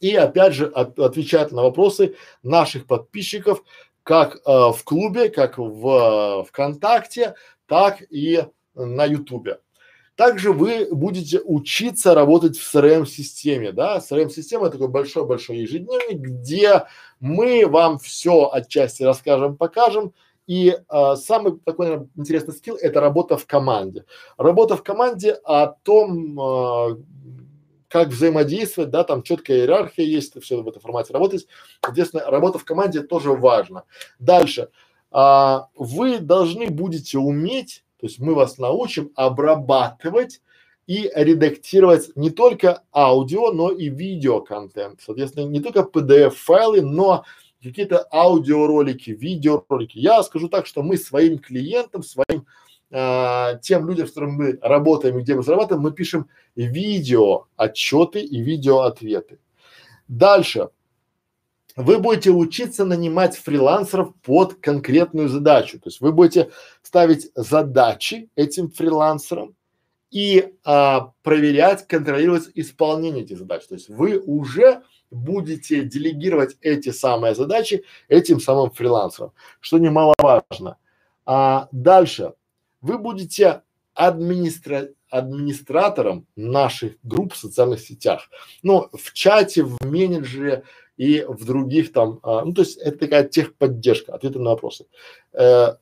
и 0.00 0.14
опять 0.14 0.52
же 0.52 0.66
от, 0.66 0.98
отвечать 0.98 1.50
на 1.50 1.62
вопросы 1.62 2.16
наших 2.42 2.86
подписчиков, 2.86 3.62
как 4.02 4.36
э, 4.36 4.40
в 4.44 4.80
клубе, 4.84 5.30
как 5.30 5.56
в 5.56 6.42
э, 6.42 6.44
ВКонтакте, 6.44 7.34
так 7.66 8.02
и 8.10 8.44
на 8.74 9.06
Ютубе. 9.06 9.60
Также 10.18 10.52
вы 10.52 10.88
будете 10.90 11.40
учиться 11.44 12.12
работать 12.12 12.58
в 12.58 12.74
CRM-системе, 12.74 13.70
да, 13.70 13.98
CRM-система 13.98 14.68
такой 14.68 14.88
большой-большой 14.88 15.58
ежедневник, 15.58 16.18
где 16.18 16.86
мы 17.20 17.64
вам 17.68 18.00
все 18.00 18.50
отчасти 18.52 19.04
расскажем, 19.04 19.56
покажем, 19.56 20.12
и 20.48 20.76
э, 20.76 21.14
самый 21.14 21.60
такой 21.60 21.86
наверное, 21.86 22.08
интересный 22.16 22.52
скилл– 22.52 22.74
это 22.82 23.00
работа 23.00 23.36
в 23.36 23.46
команде. 23.46 24.06
Работа 24.36 24.76
в 24.76 24.82
команде 24.82 25.34
о 25.44 25.68
том, 25.68 26.40
э, 26.40 26.96
как 27.86 28.08
взаимодействовать, 28.08 28.90
да, 28.90 29.04
там 29.04 29.22
четкая 29.22 29.58
иерархия 29.58 30.04
есть, 30.04 30.42
все 30.42 30.60
в 30.60 30.68
этом 30.68 30.82
формате 30.82 31.12
работать. 31.12 31.46
Соответственно, 31.80 32.24
работа 32.26 32.58
в 32.58 32.64
команде 32.64 33.02
тоже 33.02 33.30
важно. 33.30 33.84
Дальше. 34.18 34.70
А, 35.12 35.68
вы 35.76 36.18
должны 36.18 36.70
будете 36.70 37.18
уметь 37.18 37.84
то 38.00 38.06
есть 38.06 38.18
мы 38.18 38.34
вас 38.34 38.58
научим 38.58 39.10
обрабатывать 39.14 40.40
и 40.86 41.10
редактировать 41.14 42.10
не 42.16 42.30
только 42.30 42.82
аудио, 42.94 43.52
но 43.52 43.70
и 43.70 43.88
видео 43.88 44.40
контент. 44.40 45.00
Соответственно, 45.04 45.46
не 45.48 45.60
только 45.60 45.80
PDF 45.80 46.30
файлы, 46.30 46.80
но 46.80 47.24
какие-то 47.62 48.06
аудиоролики, 48.10 49.10
видеоролики. 49.10 49.98
Я 49.98 50.22
скажу 50.22 50.48
так, 50.48 50.66
что 50.66 50.82
мы 50.82 50.96
своим 50.96 51.38
клиентам, 51.38 52.02
своим 52.02 52.46
а, 52.90 53.56
тем 53.56 53.86
людям, 53.86 54.06
с 54.06 54.10
которыми 54.10 54.32
мы 54.32 54.58
работаем 54.62 55.18
и 55.18 55.22
где 55.22 55.34
мы 55.34 55.42
зарабатываем, 55.42 55.82
мы 55.82 55.92
пишем 55.92 56.28
видео 56.56 57.46
отчеты 57.56 58.20
и 58.20 58.40
видео 58.40 58.80
ответы. 58.80 59.40
Дальше 60.06 60.70
вы 61.78 61.98
будете 61.98 62.30
учиться 62.30 62.84
нанимать 62.84 63.36
фрилансеров 63.36 64.12
под 64.22 64.54
конкретную 64.54 65.28
задачу. 65.28 65.78
То 65.78 65.88
есть 65.88 66.00
вы 66.00 66.10
будете 66.10 66.50
ставить 66.82 67.30
задачи 67.36 68.28
этим 68.34 68.68
фрилансерам 68.68 69.54
и 70.10 70.54
а, 70.64 71.12
проверять, 71.22 71.86
контролировать 71.86 72.50
исполнение 72.54 73.22
этих 73.22 73.38
задач. 73.38 73.64
То 73.68 73.76
есть 73.76 73.88
вы 73.88 74.18
уже 74.18 74.82
будете 75.12 75.84
делегировать 75.84 76.56
эти 76.62 76.90
самые 76.90 77.36
задачи 77.36 77.84
этим 78.08 78.40
самым 78.40 78.72
фрилансерам, 78.72 79.32
что 79.60 79.78
немаловажно. 79.78 80.78
А 81.26 81.68
дальше 81.70 82.34
вы 82.80 82.98
будете 82.98 83.62
администра 83.94 84.88
администратором 85.10 86.26
наших 86.36 86.94
групп 87.02 87.32
в 87.32 87.38
социальных 87.38 87.80
сетях. 87.80 88.28
Ну, 88.62 88.90
в 88.92 89.12
чате, 89.14 89.62
в 89.62 89.78
менеджере 89.82 90.64
и 90.98 91.24
в 91.26 91.44
других 91.44 91.92
там, 91.92 92.18
а, 92.22 92.44
ну, 92.44 92.52
то 92.52 92.62
есть 92.62 92.76
это 92.76 92.98
такая 92.98 93.24
техподдержка, 93.24 94.14
ответы 94.14 94.40
на 94.40 94.50
вопросы. 94.50 94.86
Э, 95.32 95.76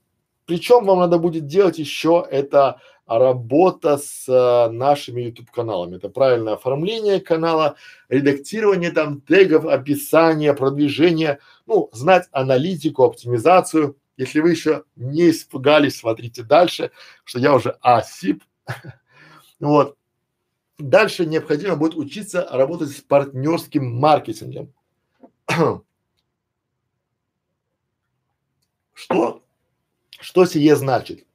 причем 0.45 0.85
вам 0.85 1.01
надо 1.01 1.19
будет 1.19 1.47
делать 1.47 1.79
еще 1.79 2.25
это 2.31 2.81
работа 3.07 3.99
с 3.99 4.27
а, 4.29 4.69
нашими 4.69 5.23
YouTube 5.23 5.51
каналами. 5.51 5.97
Это 5.97 6.09
правильное 6.09 6.55
оформление 6.55 7.21
канала, 7.21 7.77
редактирование 8.09 8.91
там 8.91 9.21
тегов, 9.21 9.65
описание, 9.65 10.55
продвижение, 10.55 11.39
ну, 11.67 11.89
знать 11.93 12.29
аналитику, 12.33 13.05
оптимизацию. 13.05 13.97
Если 14.17 14.41
вы 14.41 14.51
еще 14.51 14.85
не 14.97 15.31
испугались, 15.31 15.99
смотрите 15.99 16.43
дальше, 16.43 16.91
что 17.25 17.39
я 17.39 17.55
уже 17.55 17.77
осип. 17.81 18.43
Вот. 19.59 19.97
Дальше 20.79 21.25
необходимо 21.25 21.77
будет 21.77 21.95
учиться 21.95 22.47
работать 22.51 22.91
с 22.91 23.01
партнерским 23.01 23.91
маркетингом. 23.99 24.75
Что? 28.95 29.43
Что 30.21 30.45
сие 30.45 30.77
значит? 30.77 31.27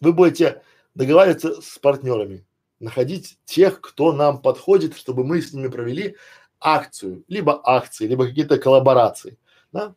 Вы 0.00 0.12
будете 0.12 0.62
договариваться 0.94 1.60
с 1.60 1.78
партнерами, 1.78 2.44
находить 2.80 3.38
тех, 3.44 3.80
кто 3.80 4.12
нам 4.12 4.42
подходит, 4.42 4.96
чтобы 4.96 5.24
мы 5.24 5.40
с 5.40 5.52
ними 5.52 5.68
провели 5.68 6.16
акцию, 6.60 7.24
либо 7.28 7.60
акции, 7.64 8.06
либо 8.06 8.26
какие-то 8.26 8.58
коллаборации, 8.58 9.38
да? 9.72 9.94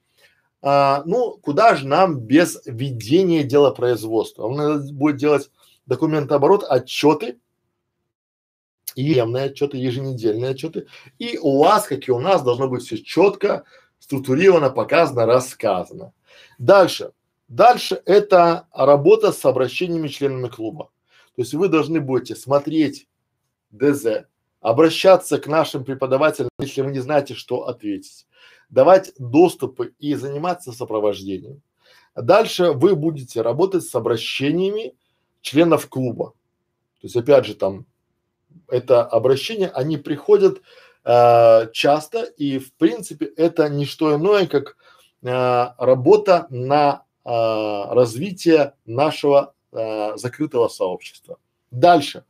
А, 0.63 1.01
ну, 1.05 1.39
куда 1.41 1.75
же 1.75 1.88
нам 1.88 2.19
без 2.19 2.61
ведения 2.65 3.43
дела 3.43 3.71
производства? 3.71 4.43
Он 4.43 4.55
надо 4.55 4.93
будет 4.93 5.17
делать 5.17 5.49
документооборот, 5.88 6.63
отчеты, 6.67 7.39
ежедневные 8.95 9.45
отчеты, 9.45 9.77
еженедельные 9.77 10.51
отчеты. 10.51 10.88
И 11.19 11.38
у 11.38 11.59
вас, 11.59 11.88
как 11.88 12.07
и 12.07 12.11
у 12.11 12.19
нас, 12.19 12.43
должно 12.43 12.68
быть 12.68 12.84
все 12.84 12.97
четко, 12.97 13.63
структурировано, 13.99 14.69
показано, 14.69 15.26
рассказано. 15.26 16.13
Дальше. 16.57 17.11
Дальше 17.47 18.01
это 18.05 18.68
работа 18.73 19.31
с 19.31 19.43
обращениями 19.45 20.07
членами 20.07 20.47
клуба. 20.47 20.89
То 21.35 21.41
есть 21.41 21.53
вы 21.53 21.68
должны 21.68 21.99
будете 21.99 22.35
смотреть 22.35 23.07
ДЗ, 23.72 24.26
обращаться 24.61 25.38
к 25.38 25.47
нашим 25.47 25.84
преподавателям, 25.84 26.49
если 26.59 26.81
вы 26.81 26.91
не 26.91 26.99
знаете, 26.99 27.34
что 27.34 27.68
ответить, 27.68 28.27
давать 28.69 29.11
доступы 29.18 29.93
и 29.99 30.13
заниматься 30.13 30.72
сопровождением. 30.72 31.61
Дальше 32.15 32.72
вы 32.72 32.95
будете 32.95 33.41
работать 33.41 33.84
с 33.84 33.95
обращениями 33.95 34.95
членов 35.41 35.88
клуба. 35.88 36.34
То 37.01 37.07
есть 37.07 37.15
опять 37.15 37.45
же 37.45 37.55
там 37.55 37.85
это 38.67 39.03
обращение, 39.03 39.69
они 39.69 39.97
приходят 39.97 40.61
э, 41.03 41.67
часто 41.73 42.23
и 42.23 42.59
в 42.59 42.73
принципе 42.73 43.25
это 43.25 43.69
не 43.69 43.85
что 43.85 44.15
иное, 44.15 44.47
как 44.47 44.77
э, 45.23 45.67
работа 45.77 46.47
на 46.49 47.03
э, 47.25 47.29
развитие 47.29 48.73
нашего 48.85 49.53
э, 49.71 50.17
закрытого 50.17 50.67
сообщества. 50.67 51.37
Дальше. 51.71 52.25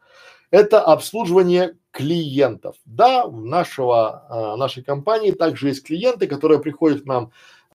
Это 0.52 0.82
обслуживание 0.82 1.78
клиентов. 1.92 2.76
Да, 2.86 3.26
в 3.26 3.46
нашего, 3.46 4.26
э, 4.30 4.56
нашей 4.58 4.84
компании 4.84 5.32
также 5.32 5.70
есть 5.70 5.86
клиенты, 5.86 6.28
которые 6.28 6.60
приходят 6.60 7.04
к 7.04 7.06
нам 7.06 7.32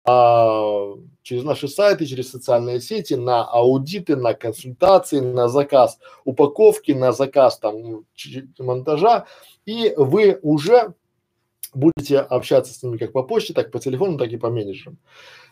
а, 0.07 0.95
через 1.23 1.43
наши 1.43 1.67
сайты, 1.69 2.07
через 2.07 2.31
социальные 2.31 2.81
сети, 2.81 3.15
на 3.15 3.45
аудиты, 3.45 4.15
на 4.15 4.35
консультации, 4.35 5.19
на 5.19 5.49
заказ 5.49 5.99
упаковки, 6.25 6.93
на 6.93 7.13
заказ 7.13 7.59
там 7.59 8.05
монтажа, 8.59 9.27
и 9.65 9.93
вы 9.97 10.39
уже 10.43 10.95
будете 11.75 12.19
общаться 12.19 12.73
с 12.73 12.83
ними 12.83 12.97
как 12.97 13.13
по 13.13 13.23
почте, 13.23 13.53
так 13.53 13.71
по 13.73 13.81
телефону, 13.81 14.17
так 14.17 14.31
и 14.31 14.37
по 14.37 14.49
менеджерам. 14.49 14.99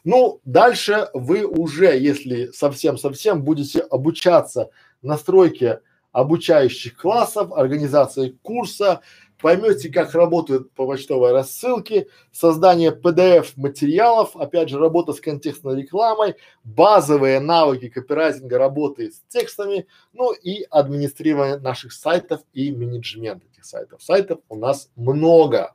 Ну, 0.05 0.40
дальше 0.44 1.09
вы 1.12 1.44
уже, 1.44 1.98
если 1.98 2.47
совсем-совсем 2.52 3.43
будете 3.43 3.81
обучаться 3.81 4.70
настройке 5.02 5.81
обучающих 6.12 6.97
классов, 6.97 7.52
организации 7.52 8.39
курса, 8.43 9.01
поймете, 9.40 9.90
как 9.90 10.15
работают 10.15 10.73
по 10.73 10.86
почтовой 10.86 11.32
рассылке, 11.32 12.09
создание 12.32 12.90
PDF 12.90 13.48
материалов, 13.56 14.36
опять 14.36 14.69
же, 14.69 14.78
работа 14.78 15.12
с 15.12 15.20
контекстной 15.20 15.82
рекламой, 15.82 16.36
базовые 16.65 17.40
навыки 17.40 17.89
копирайтинга 17.89 18.59
работы 18.59 19.11
с 19.12 19.23
текстами, 19.28 19.86
ну 20.12 20.32
и 20.32 20.65
администрирование 20.70 21.59
наших 21.59 21.93
сайтов 21.93 22.40
и 22.52 22.73
менеджмент 22.73 23.43
этих 23.52 23.65
сайтов. 23.65 24.02
Сайтов 24.02 24.40
у 24.48 24.56
нас 24.56 24.90
много. 24.97 25.74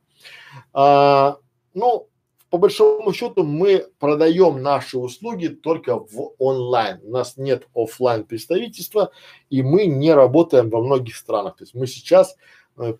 А, 0.72 1.38
ну, 1.74 2.08
по 2.50 2.58
большому 2.58 3.12
счету 3.12 3.44
мы 3.44 3.86
продаем 4.00 4.60
наши 4.60 4.98
услуги 4.98 5.46
только 5.46 5.96
в 5.96 6.34
онлайн. 6.38 6.98
У 7.04 7.10
нас 7.10 7.36
нет 7.36 7.68
офлайн 7.74 8.24
представительства 8.24 9.12
и 9.50 9.62
мы 9.62 9.86
не 9.86 10.12
работаем 10.12 10.68
во 10.68 10.82
многих 10.82 11.16
странах. 11.16 11.56
То 11.56 11.62
есть 11.62 11.74
мы 11.74 11.86
сейчас 11.86 12.36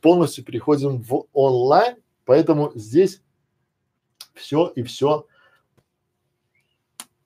полностью 0.00 0.44
переходим 0.44 1.02
в 1.02 1.26
онлайн, 1.32 1.96
поэтому 2.24 2.72
здесь 2.74 3.22
все 4.34 4.72
и 4.74 4.82
все 4.82 5.26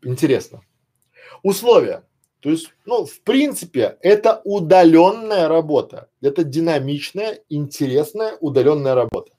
интересно. 0.02 0.62
Условия. 1.42 2.04
То 2.40 2.50
есть, 2.50 2.74
ну, 2.84 3.06
в 3.06 3.20
принципе, 3.22 3.96
это 4.02 4.42
удаленная 4.44 5.48
работа. 5.48 6.10
Это 6.20 6.44
динамичная, 6.44 7.40
интересная, 7.48 8.36
удаленная 8.38 8.94
работа. 8.94 9.32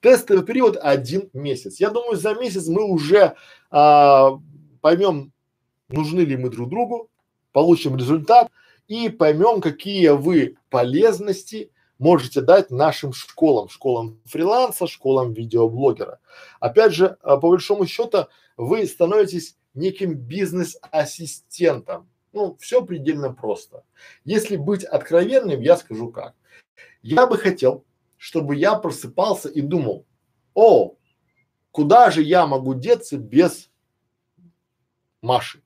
Тестовый 0.00 0.44
период 0.44 0.76
один 0.80 1.28
месяц. 1.32 1.80
Я 1.80 1.90
думаю, 1.90 2.16
за 2.16 2.34
месяц 2.34 2.68
мы 2.68 2.84
уже 2.84 3.34
а, 3.72 4.38
поймем, 4.80 5.32
нужны 5.88 6.20
ли 6.20 6.36
мы 6.36 6.50
друг 6.50 6.68
другу, 6.68 7.10
получим 7.50 7.96
результат 7.96 8.48
и 8.86 9.08
поймем, 9.08 9.60
какие 9.60 10.10
вы 10.10 10.56
полезности 10.70 11.72
можете 11.98 12.40
дать 12.40 12.70
нашим 12.70 13.12
школам, 13.12 13.68
школам 13.68 14.20
фриланса, 14.24 14.86
школам 14.86 15.32
видеоблогера. 15.32 16.20
Опять 16.60 16.94
же, 16.94 17.16
а, 17.22 17.36
по 17.36 17.48
большому 17.48 17.86
счету, 17.86 18.26
вы 18.56 18.86
становитесь 18.86 19.56
неким 19.74 20.14
бизнес-ассистентом. 20.14 22.08
Ну, 22.32 22.56
все 22.60 22.84
предельно 22.84 23.32
просто. 23.32 23.84
Если 24.24 24.56
быть 24.56 24.84
откровенным, 24.84 25.60
я 25.60 25.76
скажу 25.76 26.10
как. 26.10 26.34
Я 27.02 27.26
бы 27.26 27.36
хотел, 27.36 27.84
чтобы 28.16 28.56
я 28.56 28.74
просыпался 28.76 29.48
и 29.48 29.60
думал, 29.60 30.06
о, 30.54 30.94
куда 31.70 32.10
же 32.10 32.22
я 32.22 32.46
могу 32.46 32.74
деться 32.74 33.16
без 33.18 33.70
Маши? 35.20 35.62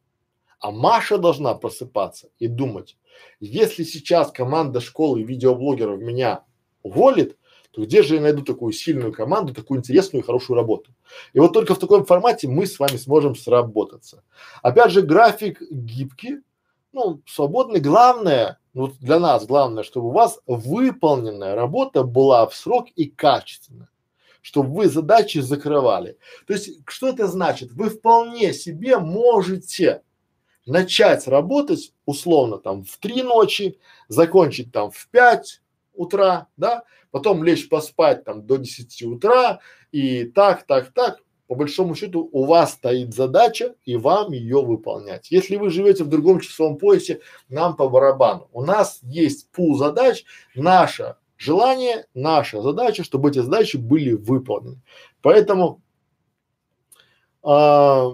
А 0.58 0.70
Маша 0.70 1.18
должна 1.18 1.54
просыпаться 1.54 2.30
и 2.38 2.48
думать, 2.48 2.96
если 3.40 3.84
сейчас 3.84 4.30
команда 4.30 4.80
школы 4.80 5.22
видеоблогеров 5.22 6.00
меня 6.00 6.44
уволит, 6.82 7.36
то 7.72 7.82
где 7.82 8.02
же 8.02 8.14
я 8.14 8.20
найду 8.22 8.42
такую 8.42 8.72
сильную 8.72 9.12
команду, 9.12 9.52
такую 9.52 9.80
интересную 9.80 10.22
и 10.22 10.26
хорошую 10.26 10.56
работу? 10.56 10.94
И 11.34 11.40
вот 11.40 11.52
только 11.52 11.74
в 11.74 11.78
таком 11.78 12.06
формате 12.06 12.48
мы 12.48 12.66
с 12.66 12.78
вами 12.78 12.96
сможем 12.96 13.36
сработаться. 13.36 14.22
Опять 14.62 14.92
же, 14.92 15.02
график 15.02 15.60
гибкий, 15.70 16.38
ну, 16.92 17.20
свободный. 17.26 17.80
Главное, 17.80 18.58
ну, 18.72 18.90
для 19.00 19.18
нас 19.18 19.46
главное, 19.46 19.82
чтобы 19.82 20.08
у 20.08 20.12
вас 20.12 20.40
выполненная 20.46 21.54
работа 21.54 22.02
была 22.02 22.46
в 22.46 22.54
срок 22.54 22.88
и 22.96 23.06
качественно 23.06 23.88
чтобы 24.46 24.72
вы 24.72 24.88
задачи 24.88 25.38
закрывали. 25.38 26.18
То 26.46 26.52
есть, 26.52 26.78
что 26.86 27.08
это 27.08 27.26
значит? 27.26 27.72
Вы 27.72 27.90
вполне 27.90 28.52
себе 28.52 28.96
можете 28.96 30.02
начать 30.66 31.26
работать 31.26 31.92
условно 32.04 32.58
там 32.58 32.84
в 32.84 32.98
три 32.98 33.22
ночи, 33.22 33.78
закончить 34.08 34.72
там 34.72 34.90
в 34.90 35.08
пять 35.08 35.62
утра, 35.94 36.48
да, 36.56 36.84
потом 37.10 37.42
лечь 37.42 37.68
поспать 37.68 38.24
там 38.24 38.46
до 38.46 38.56
10 38.56 39.02
утра 39.04 39.60
и 39.92 40.24
так, 40.24 40.64
так, 40.64 40.92
так. 40.92 41.20
По 41.46 41.54
большому 41.54 41.94
счету 41.94 42.28
у 42.32 42.44
вас 42.44 42.72
стоит 42.72 43.14
задача 43.14 43.76
и 43.84 43.96
вам 43.96 44.32
ее 44.32 44.62
выполнять. 44.62 45.30
Если 45.30 45.54
вы 45.54 45.70
живете 45.70 46.02
в 46.02 46.08
другом 46.08 46.40
часовом 46.40 46.76
поясе, 46.76 47.20
нам 47.48 47.76
по 47.76 47.88
барабану. 47.88 48.48
У 48.52 48.62
нас 48.62 48.98
есть 49.02 49.48
пул 49.52 49.76
задач, 49.78 50.24
наше 50.56 51.14
желание, 51.36 52.06
наша 52.14 52.62
задача, 52.62 53.04
чтобы 53.04 53.30
эти 53.30 53.38
задачи 53.38 53.76
были 53.76 54.12
выполнены. 54.12 54.82
Поэтому 55.22 55.82
а, 57.44 58.10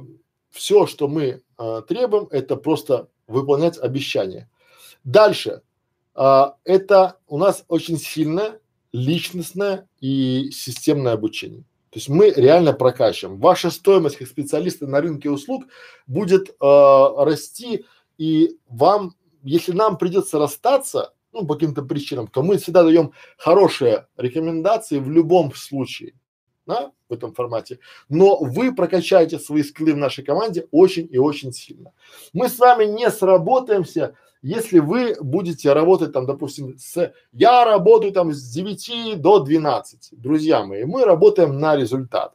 все, 0.53 0.87
что 0.87 1.09
мы 1.09 1.43
а, 1.57 1.83
требуем, 1.83 2.29
это 2.31 2.57
просто 2.57 3.09
выполнять 3.27 3.79
обещания. 3.79 4.49
Дальше. 5.03 5.63
А, 6.15 6.57
это 6.65 7.17
у 7.27 7.39
нас 7.39 7.65
очень 7.69 7.99
сильное 7.99 8.61
личностное 8.93 9.89
и 10.01 10.51
системное 10.53 11.15
обучение. 11.15 11.65
То 11.91 11.99
есть 11.99 12.09
мы 12.09 12.31
реально 12.31 12.73
прокачиваем. 12.73 13.39
Ваша 13.39 13.71
стоимость 13.71 14.17
как 14.17 14.29
специалиста 14.29 14.87
на 14.87 15.01
рынке 15.01 15.31
услуг 15.31 15.65
будет 16.07 16.49
э, 16.49 16.55
расти, 16.61 17.85
и 18.17 18.57
вам, 18.67 19.15
если 19.43 19.73
нам 19.73 19.99
придется 19.99 20.39
расстаться, 20.39 21.13
ну, 21.33 21.47
по 21.47 21.55
каким-то 21.55 21.83
причинам, 21.83 22.29
то 22.29 22.43
мы 22.43 22.57
всегда 22.57 22.83
даем 22.83 23.13
хорошие 23.37 24.07
рекомендации 24.17 25.01
в 25.01 25.11
любом 25.11 25.55
случае, 25.55 26.15
да, 26.67 26.93
в 27.09 27.13
этом 27.13 27.33
формате. 27.35 27.79
Но 28.09 28.39
вы 28.39 28.75
прокачаете 28.75 29.39
свои 29.39 29.63
скиллы 29.63 29.95
в 29.95 29.99
нашей 29.99 30.25
команде 30.25 30.67
очень 30.71 31.09
и 31.11 31.19
очень 31.19 31.53
сильно. 31.53 31.93
Мы 32.33 32.49
с 32.49 32.59
вами 32.59 32.85
не 32.85 33.11
сработаемся, 33.11 34.17
если 34.43 34.81
вы 34.81 35.17
будете 35.21 35.73
работать 35.73 36.13
там, 36.13 36.27
допустим, 36.27 36.77
с, 36.79 37.13
я 37.33 37.65
работаю 37.65 38.13
там 38.13 38.33
с 38.33 38.43
9 38.51 39.21
до 39.21 39.39
12, 39.39 40.09
друзья 40.13 40.65
мои, 40.65 40.85
мы 40.85 41.05
работаем 41.05 41.59
на 41.59 41.77
результат. 41.77 42.35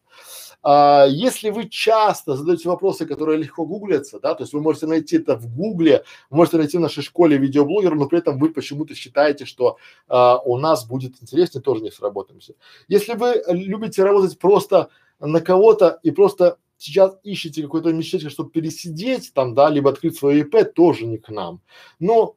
А, 0.63 1.05
если 1.07 1.49
вы 1.49 1.69
часто 1.69 2.35
задаете 2.35 2.69
вопросы, 2.69 3.05
которые 3.05 3.37
легко 3.37 3.65
гуглятся, 3.65 4.19
да, 4.19 4.35
то 4.35 4.43
есть 4.43 4.53
вы 4.53 4.61
можете 4.61 4.87
найти 4.87 5.17
это 5.17 5.35
в 5.35 5.47
гугле, 5.47 6.03
можете 6.29 6.57
найти 6.57 6.77
в 6.77 6.81
нашей 6.81 7.03
школе 7.03 7.37
видеоблогера, 7.37 7.95
но 7.95 8.07
при 8.07 8.19
этом 8.19 8.39
вы 8.39 8.49
почему-то 8.49 8.95
считаете, 8.95 9.45
что 9.45 9.77
а, 10.07 10.39
у 10.39 10.57
нас 10.57 10.85
будет 10.85 11.21
интереснее, 11.21 11.61
тоже 11.61 11.81
не 11.81 11.91
сработаемся. 11.91 12.55
Если 12.87 13.13
вы 13.13 13.43
любите 13.47 14.03
работать 14.03 14.37
просто 14.39 14.89
на 15.19 15.41
кого-то 15.41 15.99
и 16.03 16.11
просто 16.11 16.57
сейчас 16.77 17.17
ищете 17.23 17.63
какой-то 17.63 17.91
местечко, 17.91 18.29
чтобы 18.29 18.51
пересидеть 18.51 19.33
там, 19.33 19.53
да, 19.53 19.69
либо 19.69 19.89
открыть 19.89 20.17
свое 20.17 20.41
ИП, 20.41 20.73
тоже 20.73 21.05
не 21.05 21.17
к 21.17 21.29
нам. 21.29 21.61
Но 21.99 22.35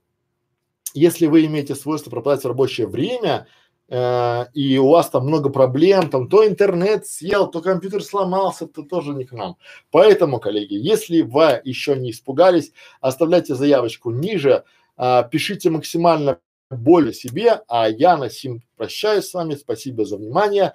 если 0.94 1.26
вы 1.26 1.44
имеете 1.46 1.74
свойство 1.74 2.10
пропадать 2.10 2.44
рабочее 2.44 2.86
время, 2.86 3.46
э, 3.90 4.44
и 4.54 4.78
у 4.78 4.88
вас 4.88 5.10
там 5.10 5.26
много 5.26 5.50
проблем, 5.50 6.08
там 6.08 6.28
то 6.28 6.46
интернет 6.46 7.06
съел, 7.06 7.50
то 7.50 7.60
компьютер 7.60 8.02
сломался, 8.02 8.66
то 8.66 8.82
тоже 8.82 9.12
не 9.12 9.24
к 9.24 9.32
нам. 9.32 9.56
Поэтому, 9.90 10.40
коллеги, 10.40 10.74
если 10.74 11.20
вы 11.20 11.60
еще 11.64 11.96
не 11.96 12.12
испугались, 12.12 12.72
оставляйте 13.00 13.54
заявочку 13.54 14.10
ниже, 14.10 14.64
э, 14.96 15.24
пишите 15.30 15.68
максимально 15.68 16.38
более 16.70 17.12
себе, 17.12 17.62
а 17.68 17.88
я 17.88 18.16
на 18.16 18.30
сим 18.30 18.62
прощаюсь 18.76 19.26
с 19.26 19.34
вами, 19.34 19.56
спасибо 19.56 20.04
за 20.04 20.16
внимание. 20.16 20.74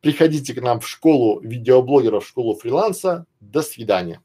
Приходите 0.00 0.54
к 0.54 0.60
нам 0.60 0.80
в 0.80 0.88
школу 0.88 1.40
видеоблогеров, 1.40 2.24
в 2.24 2.28
школу 2.28 2.54
фриланса. 2.54 3.26
До 3.40 3.62
свидания. 3.62 4.20